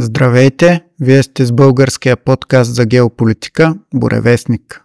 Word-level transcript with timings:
Здравейте! 0.00 0.84
Вие 1.00 1.22
сте 1.22 1.44
с 1.44 1.52
българския 1.52 2.16
подкаст 2.16 2.74
за 2.74 2.86
геополитика 2.86 3.74
Буревестник. 3.94 4.84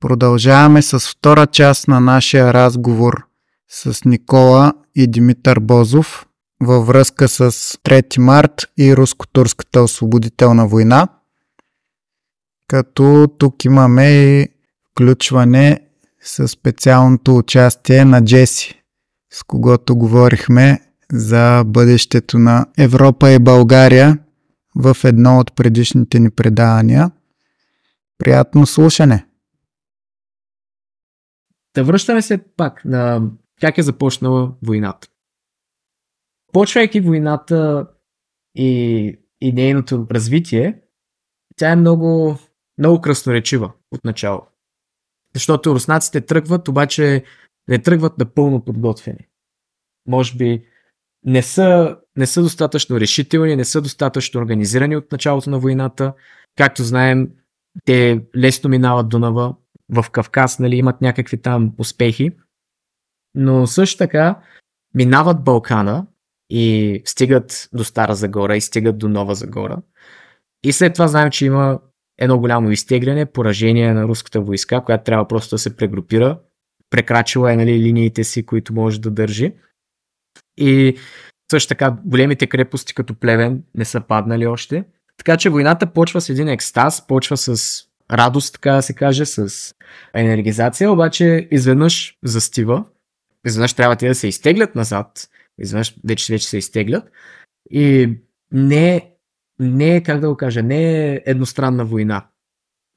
Продължаваме 0.00 0.82
с 0.82 0.98
втора 0.98 1.46
част 1.46 1.88
на 1.88 2.00
нашия 2.00 2.54
разговор 2.54 3.33
с 3.74 4.04
Никола 4.04 4.72
и 4.94 5.06
Димитър 5.06 5.60
Бозов 5.60 6.26
във 6.62 6.86
връзка 6.86 7.28
с 7.28 7.50
3 7.50 8.18
март 8.18 8.52
и 8.78 8.96
руско-турската 8.96 9.82
освободителна 9.82 10.68
война. 10.68 11.08
Като 12.68 13.26
тук 13.38 13.64
имаме 13.64 14.10
и 14.10 14.48
включване 14.90 15.80
с 16.22 16.48
специалното 16.48 17.36
участие 17.36 18.04
на 18.04 18.24
Джеси, 18.24 18.82
с 19.32 19.42
когото 19.42 19.96
говорихме 19.96 20.80
за 21.12 21.64
бъдещето 21.66 22.38
на 22.38 22.66
Европа 22.78 23.30
и 23.30 23.38
България 23.38 24.18
в 24.76 24.96
едно 25.04 25.38
от 25.38 25.56
предишните 25.56 26.20
ни 26.20 26.30
предавания. 26.30 27.10
Приятно 28.18 28.66
слушане! 28.66 29.26
Да 31.74 31.84
връщаме 31.84 32.22
се 32.22 32.38
пак 32.56 32.84
на 32.84 33.30
как 33.60 33.78
е 33.78 33.82
започнала 33.82 34.54
войната. 34.62 35.08
Почвайки 36.52 37.00
войната 37.00 37.88
и, 38.54 39.18
и 39.40 39.52
нейното 39.52 40.06
развитие, 40.10 40.80
тя 41.56 41.70
е 41.70 41.76
много, 41.76 42.38
много 42.78 43.00
красноречива 43.00 43.72
от 43.90 44.04
начало. 44.04 44.42
Защото 45.34 45.74
руснаците 45.74 46.20
тръгват, 46.20 46.68
обаче 46.68 47.24
не 47.68 47.82
тръгват 47.82 48.18
напълно 48.18 48.64
подготвени. 48.64 49.28
Може 50.08 50.36
би 50.36 50.64
не 51.24 51.42
са, 51.42 51.98
не 52.16 52.26
са 52.26 52.42
достатъчно 52.42 53.00
решителни, 53.00 53.56
не 53.56 53.64
са 53.64 53.82
достатъчно 53.82 54.40
организирани 54.40 54.96
от 54.96 55.12
началото 55.12 55.50
на 55.50 55.58
войната. 55.58 56.14
Както 56.56 56.82
знаем, 56.82 57.30
те 57.84 58.24
лесно 58.36 58.70
минават 58.70 59.08
Дунава, 59.08 59.54
в 59.88 60.10
Кавказ 60.10 60.58
нали, 60.58 60.76
имат 60.76 61.00
някакви 61.00 61.42
там 61.42 61.72
успехи, 61.78 62.30
но 63.34 63.66
също 63.66 63.98
така 63.98 64.38
минават 64.94 65.44
Балкана 65.44 66.06
и 66.50 67.02
стигат 67.04 67.68
до 67.72 67.84
Стара 67.84 68.14
Загора 68.14 68.56
и 68.56 68.60
стигат 68.60 68.98
до 68.98 69.08
Нова 69.08 69.34
Загора. 69.34 69.82
И 70.64 70.72
след 70.72 70.92
това 70.92 71.08
знаем, 71.08 71.30
че 71.30 71.46
има 71.46 71.80
едно 72.18 72.38
голямо 72.38 72.70
изтегляне, 72.70 73.26
поражение 73.26 73.94
на 73.94 74.04
руската 74.04 74.40
войска, 74.40 74.80
която 74.80 75.04
трябва 75.04 75.28
просто 75.28 75.54
да 75.54 75.58
се 75.58 75.76
прегрупира. 75.76 76.38
Прекрачила 76.90 77.52
е 77.52 77.56
нали, 77.56 77.78
линиите 77.78 78.24
си, 78.24 78.46
които 78.46 78.74
може 78.74 79.00
да 79.00 79.10
държи. 79.10 79.52
И 80.56 80.96
също 81.50 81.68
така 81.68 81.96
големите 82.04 82.46
крепости 82.46 82.94
като 82.94 83.14
Плевен 83.14 83.62
не 83.74 83.84
са 83.84 84.00
паднали 84.00 84.46
още. 84.46 84.84
Така 85.16 85.36
че 85.36 85.50
войната 85.50 85.86
почва 85.86 86.20
с 86.20 86.28
един 86.28 86.48
екстаз, 86.48 87.06
почва 87.06 87.36
с 87.36 87.82
радост, 88.10 88.54
така 88.54 88.72
да 88.72 88.82
се 88.82 88.94
каже, 88.94 89.26
с 89.26 89.74
енергизация, 90.14 90.92
обаче 90.92 91.48
изведнъж 91.50 92.18
застива. 92.24 92.84
Изведнъж 93.46 93.74
трябва 93.74 93.96
те 93.96 94.08
да 94.08 94.14
се 94.14 94.28
изтеглят 94.28 94.74
назад. 94.74 95.28
Изведнъж 95.58 95.94
вече, 96.04 96.32
вече 96.32 96.48
се 96.48 96.58
изтеглят. 96.58 97.04
И 97.70 98.14
не, 98.52 99.10
не, 99.58 100.02
как 100.02 100.20
да 100.20 100.28
го 100.28 100.36
кажа, 100.36 100.62
не 100.62 101.12
е 101.12 101.22
едностранна 101.26 101.84
война. 101.84 102.26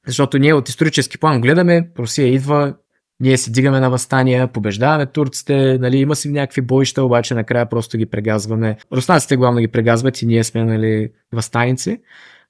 Защото 0.06 0.38
ние 0.38 0.54
от 0.54 0.68
исторически 0.68 1.18
план 1.18 1.40
гледаме, 1.40 1.90
Русия 1.98 2.28
идва, 2.28 2.74
ние 3.20 3.38
си 3.38 3.52
дигаме 3.52 3.80
на 3.80 3.90
възстания, 3.90 4.52
побеждаваме 4.52 5.06
турците, 5.06 5.78
нали, 5.78 5.96
има 5.96 6.16
си 6.16 6.28
някакви 6.28 6.60
боища, 6.60 7.02
обаче 7.02 7.34
накрая 7.34 7.68
просто 7.68 7.98
ги 7.98 8.06
прегазваме. 8.06 8.76
Руснаците 8.92 9.36
главно 9.36 9.60
ги 9.60 9.68
прегазват 9.68 10.22
и 10.22 10.26
ние 10.26 10.44
сме 10.44 10.64
нали, 10.64 11.12
възстаници. 11.32 12.02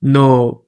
Но 0.03 0.59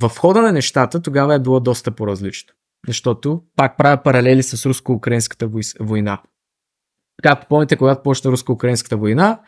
в 0.00 0.08
хода 0.18 0.42
на 0.42 0.52
нещата 0.52 1.02
тогава 1.02 1.34
е 1.34 1.38
било 1.38 1.60
доста 1.60 1.90
по-различно. 1.90 2.54
Защото 2.86 3.42
пак 3.56 3.76
правя 3.76 4.02
паралели 4.02 4.42
с 4.42 4.66
руско-украинската 4.66 5.50
война. 5.80 6.22
Както 7.22 7.46
помните, 7.48 7.76
когато 7.76 8.02
почна 8.02 8.30
руско-украинската 8.30 8.96
война, 8.96 9.40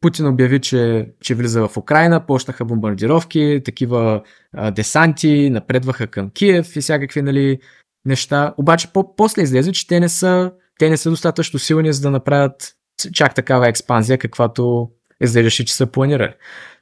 Путин 0.00 0.26
обяви, 0.26 0.60
че, 0.60 1.08
че 1.20 1.34
влиза 1.34 1.68
в 1.68 1.76
Украина, 1.76 2.26
почнаха 2.26 2.64
бомбардировки, 2.64 3.62
такива 3.64 4.22
а, 4.52 4.70
десанти, 4.70 5.50
напредваха 5.50 6.06
към 6.06 6.30
Киев 6.30 6.76
и 6.76 6.80
всякакви 6.80 7.22
нали, 7.22 7.58
неща. 8.04 8.54
Обаче 8.58 8.92
по- 8.92 9.16
после 9.16 9.42
излезе, 9.42 9.72
че 9.72 9.86
те 9.86 10.00
не, 10.00 10.08
са, 10.08 10.52
те 10.78 10.90
не 10.90 10.96
са 10.96 11.10
достатъчно 11.10 11.58
силни, 11.58 11.92
за 11.92 12.02
да 12.02 12.10
направят 12.10 12.74
чак 13.12 13.34
такава 13.34 13.68
експанзия, 13.68 14.18
каквато 14.18 14.90
изглеждаше, 15.20 15.64
че 15.64 15.74
са 15.74 15.86
планирали. 15.86 16.34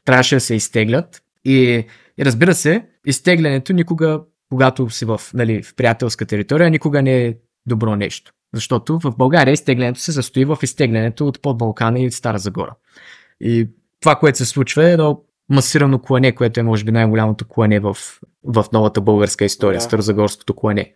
Трябваше 0.05 0.37
да 0.37 0.41
се 0.41 0.55
изтеглят 0.55 1.23
и 1.45 1.87
и 2.19 2.25
разбира 2.25 2.55
се, 2.55 2.87
изтеглянето 3.07 3.73
никога, 3.73 4.21
когато 4.49 4.91
си 4.91 5.05
в, 5.05 5.21
нали, 5.35 5.63
в 5.63 5.75
приятелска 5.75 6.27
територия, 6.27 6.71
никога 6.71 7.03
не 7.03 7.27
е 7.27 7.35
добро 7.67 7.97
нещо. 7.97 8.33
Защото 8.57 8.99
в 8.99 9.13
България 9.17 9.53
изтеглянето 9.53 10.01
се 10.01 10.13
състои 10.13 10.45
в 10.45 10.59
изтеглянето 10.63 11.27
от 11.27 11.43
под 11.43 11.59
Балкана 11.59 12.01
и 12.01 12.11
Стара 12.11 12.39
Загора. 12.39 12.75
И 13.41 13.69
това, 14.01 14.15
което 14.15 14.39
се 14.39 14.45
случва 14.45 14.89
е 14.89 14.93
едно 14.93 15.23
масирано 15.49 15.99
клане, 15.99 16.35
което 16.35 16.61
е 16.61 16.63
може 16.63 16.85
би 16.85 16.93
най-голямото 16.93 17.49
клане 17.49 17.81
в, 17.81 17.97
в 18.45 18.65
новата 18.73 19.01
българска 19.01 19.45
история, 19.45 19.79
да. 19.79 19.85
Старозагорското 19.85 20.55
клане. 20.55 20.95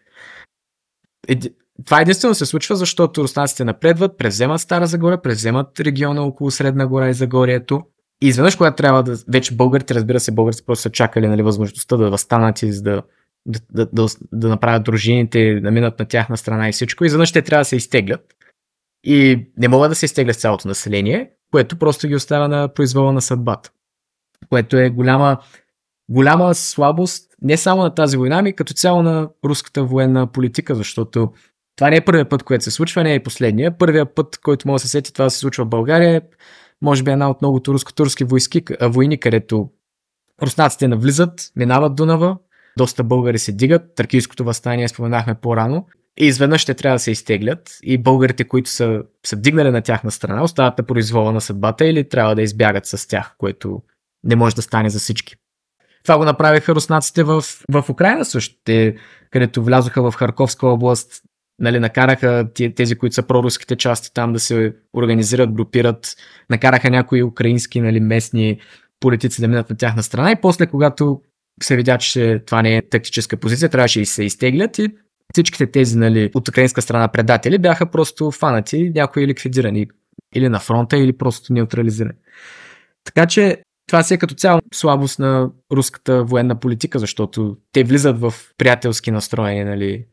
Това 1.84 2.00
единствено 2.00 2.34
се 2.34 2.46
случва, 2.46 2.76
защото 2.76 3.22
руснаците 3.22 3.64
напредват, 3.64 4.18
превземат 4.18 4.60
Стара 4.60 4.86
Загора, 4.86 5.22
превземат 5.22 5.80
региона 5.80 6.22
около 6.22 6.50
Средна 6.50 6.86
гора 6.86 7.08
и 7.08 7.14
Загорието 7.14 7.82
и 8.22 8.28
изведнъж, 8.28 8.56
когато 8.56 8.76
трябва 8.76 9.02
да. 9.02 9.16
Вече 9.28 9.54
българите, 9.54 9.94
разбира 9.94 10.20
се, 10.20 10.32
българите 10.32 10.62
просто 10.66 10.82
са 10.82 10.90
чакали 10.90 11.28
нали, 11.28 11.42
възможността 11.42 11.96
да 11.96 12.10
възстанат 12.10 12.62
и 12.62 12.82
да, 12.82 13.02
да, 13.46 13.60
да, 13.72 13.86
да, 13.92 14.06
да 14.32 14.48
направят 14.48 14.84
дружините, 14.84 15.60
да 15.60 15.70
минат 15.70 15.98
на 15.98 16.04
тяхна 16.04 16.36
страна 16.36 16.68
и 16.68 16.72
всичко. 16.72 17.04
И 17.04 17.06
изведнъж 17.06 17.32
те 17.32 17.42
трябва 17.42 17.60
да 17.60 17.64
се 17.64 17.76
изтеглят. 17.76 18.34
И 19.04 19.46
не 19.56 19.68
могат 19.68 19.90
да 19.90 19.94
се 19.94 20.04
изтеглят 20.04 20.36
цялото 20.36 20.68
население, 20.68 21.30
което 21.50 21.78
просто 21.78 22.08
ги 22.08 22.14
оставя 22.14 22.48
на 22.48 22.74
произвола 22.74 23.12
на 23.12 23.20
съдбата. 23.20 23.70
Което 24.48 24.76
е 24.76 24.90
голяма, 24.90 25.38
голяма 26.08 26.54
слабост 26.54 27.30
не 27.42 27.56
само 27.56 27.82
на 27.82 27.94
тази 27.94 28.16
война, 28.16 28.38
ами 28.38 28.56
като 28.56 28.74
цяло 28.74 29.02
на 29.02 29.28
руската 29.44 29.84
военна 29.84 30.26
политика, 30.26 30.74
защото 30.74 31.32
това 31.76 31.90
не 31.90 31.96
е 31.96 32.04
първият 32.04 32.30
път, 32.30 32.42
което 32.42 32.64
се 32.64 32.70
случва, 32.70 33.02
не 33.02 33.12
е 33.12 33.14
и 33.14 33.22
последния. 33.22 33.78
Първият 33.78 34.14
път, 34.14 34.38
който 34.38 34.68
може 34.68 34.82
да 34.82 34.86
се 34.86 34.90
сети 34.90 35.12
това 35.12 35.30
се 35.30 35.38
случва 35.38 35.64
в 35.64 35.68
България 35.68 36.22
може 36.82 37.02
би 37.02 37.10
една 37.10 37.30
от 37.30 37.42
многото 37.42 37.74
руско-турски 37.74 38.24
войски, 38.24 38.62
войни, 38.82 39.20
където 39.20 39.70
руснаците 40.42 40.88
навлизат, 40.88 41.52
минават 41.56 41.94
Дунава, 41.94 42.38
доста 42.80 43.04
българи 43.04 43.38
се 43.38 43.52
дигат, 43.52 43.94
Тракийското 43.94 44.44
възстание 44.44 44.88
споменахме 44.88 45.34
по-рано, 45.34 45.86
и 46.20 46.26
изведнъж 46.26 46.60
ще 46.60 46.74
трябва 46.74 46.94
да 46.94 46.98
се 46.98 47.10
изтеглят. 47.10 47.78
И 47.82 47.98
българите, 47.98 48.44
които 48.44 48.70
са, 48.70 49.02
са 49.26 49.36
вдигнали 49.36 49.70
на 49.70 49.82
тяхна 49.82 50.10
страна, 50.10 50.42
остават 50.42 50.78
на 50.78 50.84
произвола 50.84 51.32
на 51.32 51.40
съдбата 51.40 51.86
или 51.86 52.08
трябва 52.08 52.34
да 52.34 52.42
избягат 52.42 52.86
с 52.86 53.08
тях, 53.08 53.34
което 53.38 53.82
не 54.24 54.36
може 54.36 54.56
да 54.56 54.62
стане 54.62 54.90
за 54.90 54.98
всички. 54.98 55.36
Това 56.02 56.18
го 56.18 56.24
направиха 56.24 56.74
руснаците 56.74 57.22
в, 57.22 57.44
в 57.72 57.84
Украина 57.90 58.24
също, 58.24 58.56
те, 58.64 58.96
където 59.30 59.64
влязоха 59.64 60.10
в 60.10 60.16
Харковска 60.16 60.66
област, 60.66 61.22
нали, 61.58 61.78
накараха 61.78 62.48
тези, 62.76 62.96
които 62.96 63.14
са 63.14 63.22
проруските 63.22 63.76
части 63.76 64.14
там 64.14 64.32
да 64.32 64.40
се 64.40 64.74
организират, 64.96 65.52
групират, 65.52 66.16
накараха 66.50 66.90
някои 66.90 67.22
украински 67.22 67.80
нали, 67.80 68.00
местни 68.00 68.60
политици 69.00 69.40
да 69.40 69.48
минат 69.48 69.70
на 69.70 69.76
тяхна 69.76 70.02
страна. 70.02 70.30
И 70.30 70.40
после, 70.40 70.66
когато 70.66 71.20
се 71.62 71.76
видя, 71.76 71.98
че 71.98 72.42
това 72.46 72.62
не 72.62 72.76
е 72.76 72.88
тактическа 72.88 73.36
позиция, 73.36 73.68
трябваше 73.68 74.00
и 74.00 74.06
се 74.06 74.24
изтеглят 74.24 74.78
и 74.78 74.88
всичките 75.32 75.66
тези 75.66 75.98
нали, 75.98 76.30
от 76.34 76.48
украинска 76.48 76.82
страна 76.82 77.08
предатели 77.08 77.58
бяха 77.58 77.90
просто 77.90 78.30
фанати, 78.30 78.92
някои 78.94 79.26
ликвидирани 79.26 79.86
или 80.34 80.48
на 80.48 80.60
фронта, 80.60 80.98
или 80.98 81.12
просто 81.12 81.52
неутрализирани. 81.52 82.14
Така 83.04 83.26
че 83.26 83.62
това 83.86 84.02
си 84.02 84.14
е 84.14 84.18
като 84.18 84.34
цяло 84.34 84.60
слабост 84.74 85.18
на 85.18 85.50
руската 85.72 86.24
военна 86.24 86.60
политика, 86.60 86.98
защото 86.98 87.56
те 87.72 87.84
влизат 87.84 88.20
в 88.20 88.34
приятелски 88.58 89.10
настроени 89.10 89.64
нали, 89.64 90.04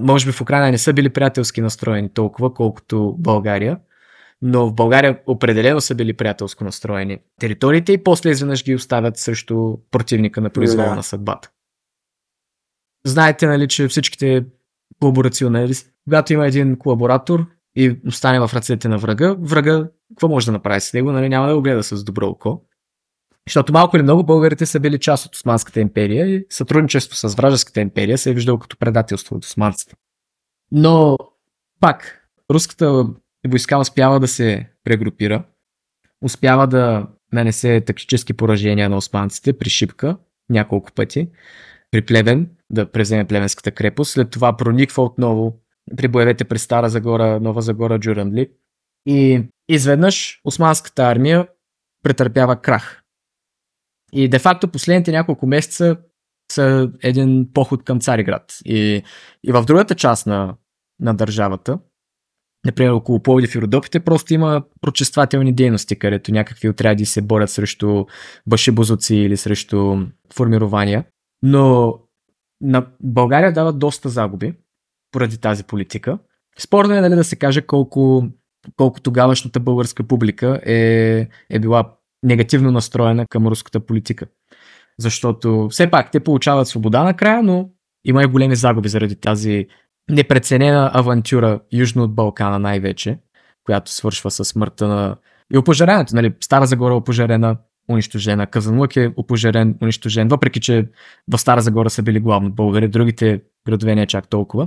може 0.00 0.26
би 0.26 0.32
в 0.32 0.40
Украина 0.40 0.70
не 0.70 0.78
са 0.78 0.92
били 0.92 1.08
приятелски 1.08 1.60
настроени 1.60 2.08
толкова, 2.14 2.54
колкото 2.54 3.16
България, 3.18 3.78
но 4.46 4.66
в 4.66 4.74
България 4.74 5.20
определено 5.26 5.80
са 5.80 5.94
били 5.94 6.12
приятелско 6.12 6.64
настроени 6.64 7.18
териториите 7.40 7.92
и 7.92 8.04
после 8.04 8.30
изведнъж 8.30 8.64
ги 8.64 8.74
оставят 8.74 9.16
срещу 9.16 9.76
противника 9.90 10.40
на 10.40 10.50
произвола 10.50 10.88
да. 10.88 10.94
на 10.94 11.02
съдбата. 11.02 11.50
Знаете, 13.06 13.46
нали, 13.46 13.68
че 13.68 13.88
всичките 13.88 14.44
колаборационалисти, 15.00 15.90
когато 16.04 16.32
има 16.32 16.46
един 16.46 16.78
колаборатор, 16.78 17.46
и 17.76 18.00
остане 18.06 18.40
в 18.40 18.50
ръцете 18.54 18.88
на 18.88 18.98
врага, 18.98 19.36
врага 19.38 19.88
какво 20.08 20.28
може 20.28 20.46
да 20.46 20.52
направи 20.52 20.80
с 20.80 20.92
него? 20.92 21.12
Нали, 21.12 21.28
няма 21.28 21.48
да 21.48 21.54
го 21.54 21.62
гледа 21.62 21.82
с 21.82 22.04
добро 22.04 22.26
око. 22.26 22.62
Защото 23.48 23.72
малко 23.72 23.96
или 23.96 24.02
много 24.02 24.24
българите 24.24 24.66
са 24.66 24.80
били 24.80 24.98
част 24.98 25.26
от 25.26 25.34
Османската 25.34 25.80
империя 25.80 26.26
и 26.26 26.46
сътрудничество 26.50 27.16
с 27.16 27.34
вражеската 27.34 27.80
империя 27.80 28.18
се 28.18 28.30
е 28.30 28.34
виждало 28.34 28.58
като 28.58 28.76
предателство 28.76 29.36
от 29.36 29.44
османците. 29.44 29.94
Но 30.72 31.18
пак, 31.80 32.28
руската 32.50 33.06
войска 33.48 33.78
успява 33.78 34.20
да 34.20 34.28
се 34.28 34.70
прегрупира, 34.84 35.44
успява 36.22 36.66
да 36.66 37.06
нанесе 37.32 37.80
тактически 37.80 38.32
поражения 38.32 38.88
на 38.88 38.96
османците 38.96 39.58
при 39.58 39.70
Шипка 39.70 40.16
няколко 40.50 40.92
пъти, 40.92 41.28
при 41.90 42.02
Плевен, 42.02 42.50
да 42.70 42.92
преземе 42.92 43.24
Плевенската 43.24 43.70
крепост, 43.70 44.12
след 44.12 44.30
това 44.30 44.56
прониква 44.56 45.02
отново 45.02 45.60
при 45.96 46.08
боевете 46.08 46.44
при 46.44 46.58
Стара 46.58 46.88
Загора, 46.88 47.40
Нова 47.40 47.62
Загора, 47.62 48.00
Джуранли. 48.00 48.50
И 49.06 49.42
изведнъж 49.68 50.40
османската 50.44 51.02
армия 51.02 51.48
претърпява 52.02 52.56
крах. 52.56 53.02
И 54.12 54.28
де-факто 54.28 54.68
последните 54.68 55.12
няколко 55.12 55.46
месеца 55.46 55.96
са 56.52 56.90
един 57.02 57.52
поход 57.54 57.84
към 57.84 58.00
Цариград. 58.00 58.58
И, 58.64 59.02
и 59.44 59.52
в 59.52 59.64
другата 59.64 59.94
част 59.94 60.26
на, 60.26 60.56
на 61.00 61.14
държавата, 61.14 61.78
например 62.64 62.90
около 62.90 63.22
Пловдив 63.22 63.54
и 63.54 63.60
Родопите, 63.60 64.00
просто 64.00 64.34
има 64.34 64.62
прочествателни 64.80 65.52
дейности, 65.52 65.98
където 65.98 66.32
някакви 66.32 66.68
отряди 66.68 67.06
се 67.06 67.22
борят 67.22 67.50
срещу 67.50 68.04
башибозоци 68.46 69.16
или 69.16 69.36
срещу 69.36 69.96
формирования. 70.34 71.04
Но 71.42 71.94
на 72.60 72.86
България 73.02 73.52
дават 73.52 73.78
доста 73.78 74.08
загуби 74.08 74.54
поради 75.12 75.38
тази 75.38 75.64
политика. 75.64 76.18
Спорно 76.58 76.94
е 76.94 77.00
нали, 77.00 77.14
да 77.14 77.24
се 77.24 77.36
каже 77.36 77.62
колко, 77.62 78.26
колко 78.76 79.00
тогавашната 79.00 79.60
българска 79.60 80.04
публика 80.04 80.60
е, 80.66 81.28
е 81.50 81.58
била 81.58 81.94
негативно 82.22 82.70
настроена 82.70 83.26
към 83.26 83.46
руската 83.46 83.80
политика. 83.80 84.26
Защото 84.98 85.68
все 85.70 85.90
пак 85.90 86.10
те 86.10 86.20
получават 86.20 86.68
свобода 86.68 87.04
накрая, 87.04 87.42
но 87.42 87.70
има 88.04 88.22
и 88.22 88.26
големи 88.26 88.56
загуби 88.56 88.88
заради 88.88 89.16
тази 89.16 89.66
непреценена 90.10 90.90
авантюра 90.94 91.60
южно 91.72 92.02
от 92.02 92.14
Балкана 92.14 92.58
най-вече, 92.58 93.18
която 93.64 93.90
свършва 93.90 94.30
с 94.30 94.44
смъртта 94.44 94.88
на 94.88 95.16
и 95.54 95.58
опожарението. 95.58 96.14
Нали? 96.14 96.34
Стара 96.40 96.66
Загора 96.66 96.94
е 96.94 96.96
опожарена, 96.96 97.56
унищожена. 97.90 98.46
Казанлък 98.46 98.96
е 98.96 99.12
опожарен, 99.16 99.78
унищожен, 99.82 100.28
въпреки 100.28 100.60
че 100.60 100.88
в 101.32 101.38
Стара 101.38 101.60
Загора 101.60 101.90
са 101.90 102.02
били 102.02 102.20
главно 102.20 102.50
българи, 102.50 102.88
другите 102.88 103.42
градове 103.66 103.94
не 103.94 104.02
е 104.02 104.06
чак 104.06 104.28
толкова. 104.28 104.66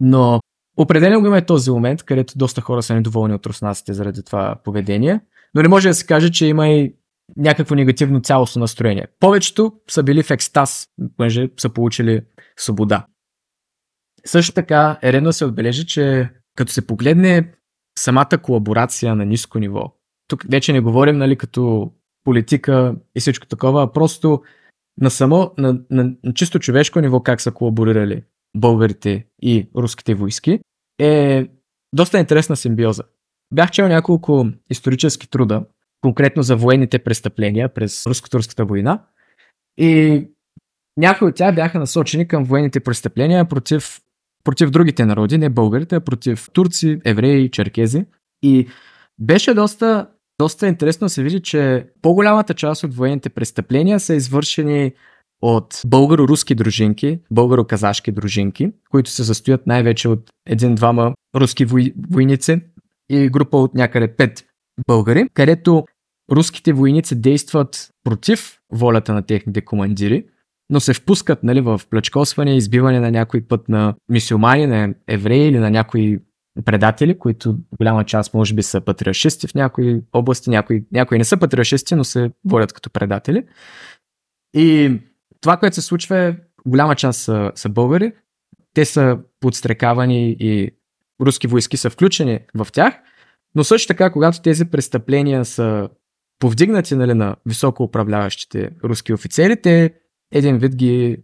Но 0.00 0.40
определено 0.76 1.20
го 1.20 1.26
има 1.26 1.38
е 1.38 1.46
този 1.46 1.70
момент, 1.70 2.02
където 2.02 2.38
доста 2.38 2.60
хора 2.60 2.82
са 2.82 2.94
недоволни 2.94 3.34
от 3.34 3.46
руснаците 3.46 3.92
заради 3.92 4.24
това 4.24 4.56
поведение, 4.64 5.20
но 5.54 5.62
не 5.62 5.68
може 5.68 5.88
да 5.88 5.94
се 5.94 6.06
каже, 6.06 6.30
че 6.30 6.46
има 6.46 6.68
и 6.68 6.94
някакво 7.36 7.74
негативно 7.74 8.20
цялостно 8.20 8.60
настроение. 8.60 9.06
Повечето 9.20 9.72
са 9.90 10.02
били 10.02 10.22
в 10.22 10.30
екстаз, 10.30 10.86
понеже 11.16 11.48
са 11.56 11.68
получили 11.68 12.20
свобода. 12.56 13.06
Също 14.26 14.54
така 14.54 14.98
е 15.02 15.12
редно 15.12 15.32
се 15.32 15.44
отбележи, 15.44 15.86
че 15.86 16.30
като 16.56 16.72
се 16.72 16.86
погледне 16.86 17.52
самата 17.98 18.38
колаборация 18.42 19.14
на 19.14 19.24
ниско 19.24 19.58
ниво, 19.58 19.92
тук 20.28 20.44
вече 20.50 20.72
не 20.72 20.80
говорим 20.80 21.16
нали, 21.16 21.36
като 21.36 21.92
политика 22.24 22.94
и 23.16 23.20
всичко 23.20 23.46
такова, 23.46 23.82
а 23.82 23.92
просто 23.92 24.42
на 25.00 25.10
само, 25.10 25.52
на, 25.58 25.80
на, 25.90 26.12
на 26.24 26.34
чисто 26.34 26.58
човешко 26.58 27.00
ниво 27.00 27.22
как 27.22 27.40
са 27.40 27.52
колаборирали 27.52 28.22
българите 28.56 29.26
и 29.42 29.68
руските 29.76 30.14
войски, 30.14 30.60
е 31.00 31.46
доста 31.94 32.18
интересна 32.18 32.56
симбиоза. 32.56 33.02
Бях 33.54 33.70
чел 33.70 33.88
няколко 33.88 34.46
исторически 34.70 35.30
труда, 35.30 35.64
конкретно 36.00 36.42
за 36.42 36.56
военните 36.56 36.98
престъпления 36.98 37.74
през 37.74 38.06
руско-турската 38.06 38.64
война 38.64 39.02
и 39.78 40.24
някои 40.96 41.28
от 41.28 41.34
тях 41.34 41.54
бяха 41.54 41.78
насочени 41.78 42.28
към 42.28 42.44
военните 42.44 42.80
престъпления 42.80 43.48
против, 43.48 44.00
против 44.46 44.70
другите 44.70 45.06
народи, 45.06 45.38
не 45.38 45.48
българите, 45.48 45.94
а 45.94 46.00
против 46.00 46.48
турци, 46.52 47.00
евреи, 47.04 47.50
черкези. 47.50 48.04
И 48.42 48.68
беше 49.18 49.54
доста, 49.54 50.08
доста 50.40 50.66
интересно 50.66 51.04
да 51.04 51.08
се 51.08 51.22
види, 51.22 51.40
че 51.42 51.86
по-голямата 52.02 52.54
част 52.54 52.84
от 52.84 52.94
военните 52.94 53.28
престъпления 53.28 54.00
са 54.00 54.14
извършени 54.14 54.92
от 55.42 55.82
българо-руски 55.86 56.54
дружинки, 56.54 57.20
българо-казашки 57.30 58.12
дружинки, 58.12 58.72
които 58.90 59.10
се 59.10 59.24
състоят 59.24 59.66
най-вече 59.66 60.08
от 60.08 60.30
един-двама 60.48 61.14
руски 61.36 61.64
вой... 61.64 61.92
войници 62.10 62.60
и 63.10 63.28
група 63.28 63.56
от 63.56 63.74
някъде 63.74 64.16
пет 64.16 64.46
българи, 64.86 65.28
където 65.34 65.84
руските 66.32 66.72
войници 66.72 67.20
действат 67.20 67.88
против 68.04 68.58
волята 68.72 69.14
на 69.14 69.22
техните 69.22 69.64
командири, 69.64 70.24
но 70.70 70.80
се 70.80 70.94
впускат 70.94 71.42
нали, 71.42 71.60
в 71.60 71.80
плячкосване, 71.90 72.56
избиване 72.56 73.00
на 73.00 73.10
някой 73.10 73.40
път 73.40 73.68
на 73.68 73.94
мисиомани, 74.08 74.66
на 74.66 74.94
евреи 75.08 75.48
или 75.48 75.58
на 75.58 75.70
някои 75.70 76.18
предатели, 76.64 77.18
които 77.18 77.58
голяма 77.78 78.04
част 78.04 78.34
може 78.34 78.54
би 78.54 78.62
са 78.62 78.80
патриашисти 78.80 79.46
в 79.46 79.54
някои 79.54 80.02
области, 80.12 80.50
някои, 80.50 80.84
някои 80.92 81.18
не 81.18 81.24
са 81.24 81.36
патриашисти, 81.36 81.94
но 81.94 82.04
се 82.04 82.30
водят 82.44 82.72
като 82.72 82.90
предатели. 82.90 83.46
И 84.54 84.98
това, 85.40 85.56
което 85.56 85.74
се 85.74 85.82
случва 85.82 86.18
е, 86.18 86.36
голяма 86.66 86.94
част 86.94 87.20
са, 87.20 87.52
са 87.54 87.68
българи, 87.68 88.12
те 88.74 88.84
са 88.84 89.18
подстрекавани 89.40 90.36
и 90.40 90.70
руски 91.20 91.46
войски 91.46 91.76
са 91.76 91.90
включени 91.90 92.40
в 92.54 92.68
тях, 92.72 92.94
но 93.54 93.64
също 93.64 93.88
така, 93.88 94.12
когато 94.12 94.42
тези 94.42 94.64
престъпления 94.64 95.44
са 95.44 95.88
повдигнати 96.38 96.94
нали, 96.94 97.14
на 97.14 97.36
високо 97.46 97.82
управляващите 97.82 98.70
руски 98.84 99.12
офицери, 99.12 99.62
те 99.62 99.94
един 100.32 100.58
вид 100.58 100.76
ги 100.76 101.16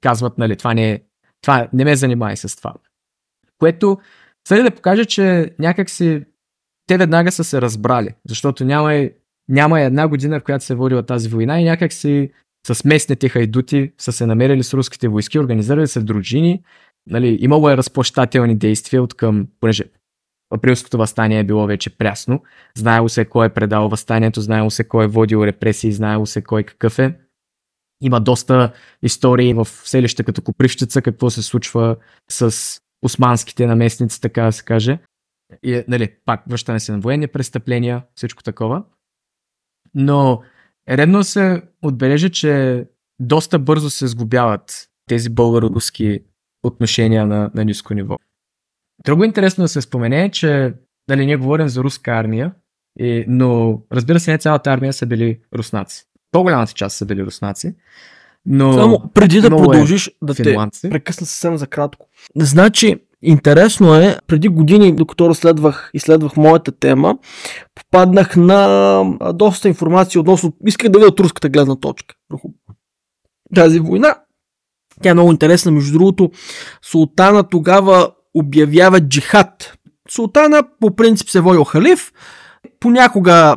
казват, 0.00 0.38
нали, 0.38 0.56
това 0.56 0.74
не, 0.74 0.92
е, 0.92 1.00
това 1.42 1.68
не 1.72 1.84
ме 1.84 1.96
занимай 1.96 2.36
с 2.36 2.56
това. 2.56 2.74
Което 3.58 3.98
следва 4.48 4.70
да 4.70 4.76
покаже, 4.76 5.04
че 5.04 5.54
някакси 5.58 6.24
те 6.86 6.98
веднага 6.98 7.32
са 7.32 7.44
се 7.44 7.60
разбрали, 7.60 8.14
защото 8.28 8.64
няма, 8.64 9.08
няма 9.48 9.80
една 9.80 10.08
година, 10.08 10.40
в 10.40 10.44
която 10.44 10.64
се 10.64 10.72
е 10.72 10.76
водила 10.76 11.02
тази 11.02 11.28
война 11.28 11.60
и 11.60 11.64
някакси 11.64 12.30
с 12.66 12.84
местните 12.84 13.28
хайдути 13.28 13.92
са 13.98 14.12
се 14.12 14.26
намерили 14.26 14.62
с 14.62 14.74
руските 14.74 15.08
войски, 15.08 15.38
организирали 15.38 15.86
се 15.86 16.00
дружини, 16.00 16.62
нали, 17.06 17.38
имало 17.40 17.70
е 17.70 17.76
разплащателни 17.76 18.56
действия 18.56 19.02
от 19.02 19.14
към, 19.14 19.48
понеже 19.60 19.84
априлското 20.54 20.98
възстание 20.98 21.38
е 21.38 21.44
било 21.44 21.66
вече 21.66 21.98
прясно, 21.98 22.42
знаело 22.76 23.08
се 23.08 23.24
кой 23.24 23.46
е 23.46 23.54
предал 23.54 23.88
възстанието, 23.88 24.40
знаело 24.40 24.70
се 24.70 24.84
кой 24.84 25.04
е 25.04 25.08
водил 25.08 25.44
репресии, 25.44 25.92
знаело 25.92 26.26
се 26.26 26.42
кой 26.42 26.62
какъв 26.62 26.98
е. 26.98 27.18
Има 28.00 28.20
доста 28.20 28.72
истории 29.02 29.54
в 29.54 29.64
селище 29.64 30.24
като 30.24 30.42
Копривщица, 30.42 31.02
какво 31.02 31.30
се 31.30 31.42
случва 31.42 31.96
с 32.30 32.54
османските 33.02 33.66
наместници, 33.66 34.20
така 34.20 34.42
да 34.42 34.52
се 34.52 34.64
каже. 34.64 34.98
И, 35.62 35.84
нали, 35.88 36.14
пак 36.24 36.42
връщане 36.48 36.80
се 36.80 36.92
на 36.92 37.00
военни 37.00 37.26
престъпления, 37.26 38.02
всичко 38.14 38.42
такова. 38.42 38.84
Но 39.94 40.42
редно 40.88 41.24
се 41.24 41.62
отбележи, 41.82 42.30
че 42.30 42.84
доста 43.20 43.58
бързо 43.58 43.90
се 43.90 44.06
сгубяват 44.06 44.88
тези 45.06 45.30
българо-руски 45.30 46.22
отношения 46.62 47.26
на, 47.26 47.50
на 47.54 47.64
ниско 47.64 47.94
ниво. 47.94 48.16
Друго 49.04 49.24
интересно 49.24 49.64
да 49.64 49.68
се 49.68 49.80
спомене 49.80 50.24
е, 50.24 50.30
че 50.30 50.74
дали 51.08 51.26
ние 51.26 51.36
говорим 51.36 51.68
за 51.68 51.82
руска 51.82 52.10
армия, 52.10 52.54
и, 52.98 53.24
но 53.28 53.82
разбира 53.92 54.20
се 54.20 54.32
не 54.32 54.38
цялата 54.38 54.70
армия 54.70 54.92
са 54.92 55.06
били 55.06 55.40
руснаци. 55.54 56.04
По-голямата 56.34 56.72
част 56.72 56.96
са 56.96 57.06
били 57.06 57.24
руснаци. 57.24 57.74
Но 58.46 58.72
Само 58.72 59.10
преди 59.14 59.40
да 59.40 59.46
е 59.46 59.50
продължиш 59.50 60.10
да 60.22 60.34
финландци. 60.34 60.80
те 60.80 60.90
прекъсна 60.90 61.26
съвсем 61.26 61.56
за 61.56 61.66
кратко. 61.66 62.06
Значи, 62.36 62.96
интересно 63.22 63.94
е, 63.94 64.16
преди 64.26 64.48
години, 64.48 64.94
докато 64.94 65.28
разследвах, 65.28 65.90
изследвах 65.94 66.36
моята 66.36 66.72
тема, 66.72 67.18
попаднах 67.74 68.36
на 68.36 69.02
доста 69.34 69.68
информация 69.68 70.20
относно, 70.20 70.52
исках 70.66 70.90
да 70.90 70.98
видя 70.98 71.08
от 71.08 71.20
руската 71.20 71.48
гледна 71.48 71.76
точка 71.76 72.14
върху 72.30 72.48
тази 73.54 73.78
война. 73.78 74.14
Тя 75.02 75.10
е 75.10 75.14
много 75.14 75.30
интересна, 75.30 75.72
между 75.72 75.92
другото. 75.92 76.30
Султана 76.82 77.48
тогава 77.48 78.10
обявява 78.34 79.00
джихад. 79.00 79.78
Султана 80.10 80.62
по 80.80 80.96
принцип 80.96 81.28
се 81.28 81.40
водил 81.40 81.64
халиф, 81.64 82.12
понякога 82.80 83.56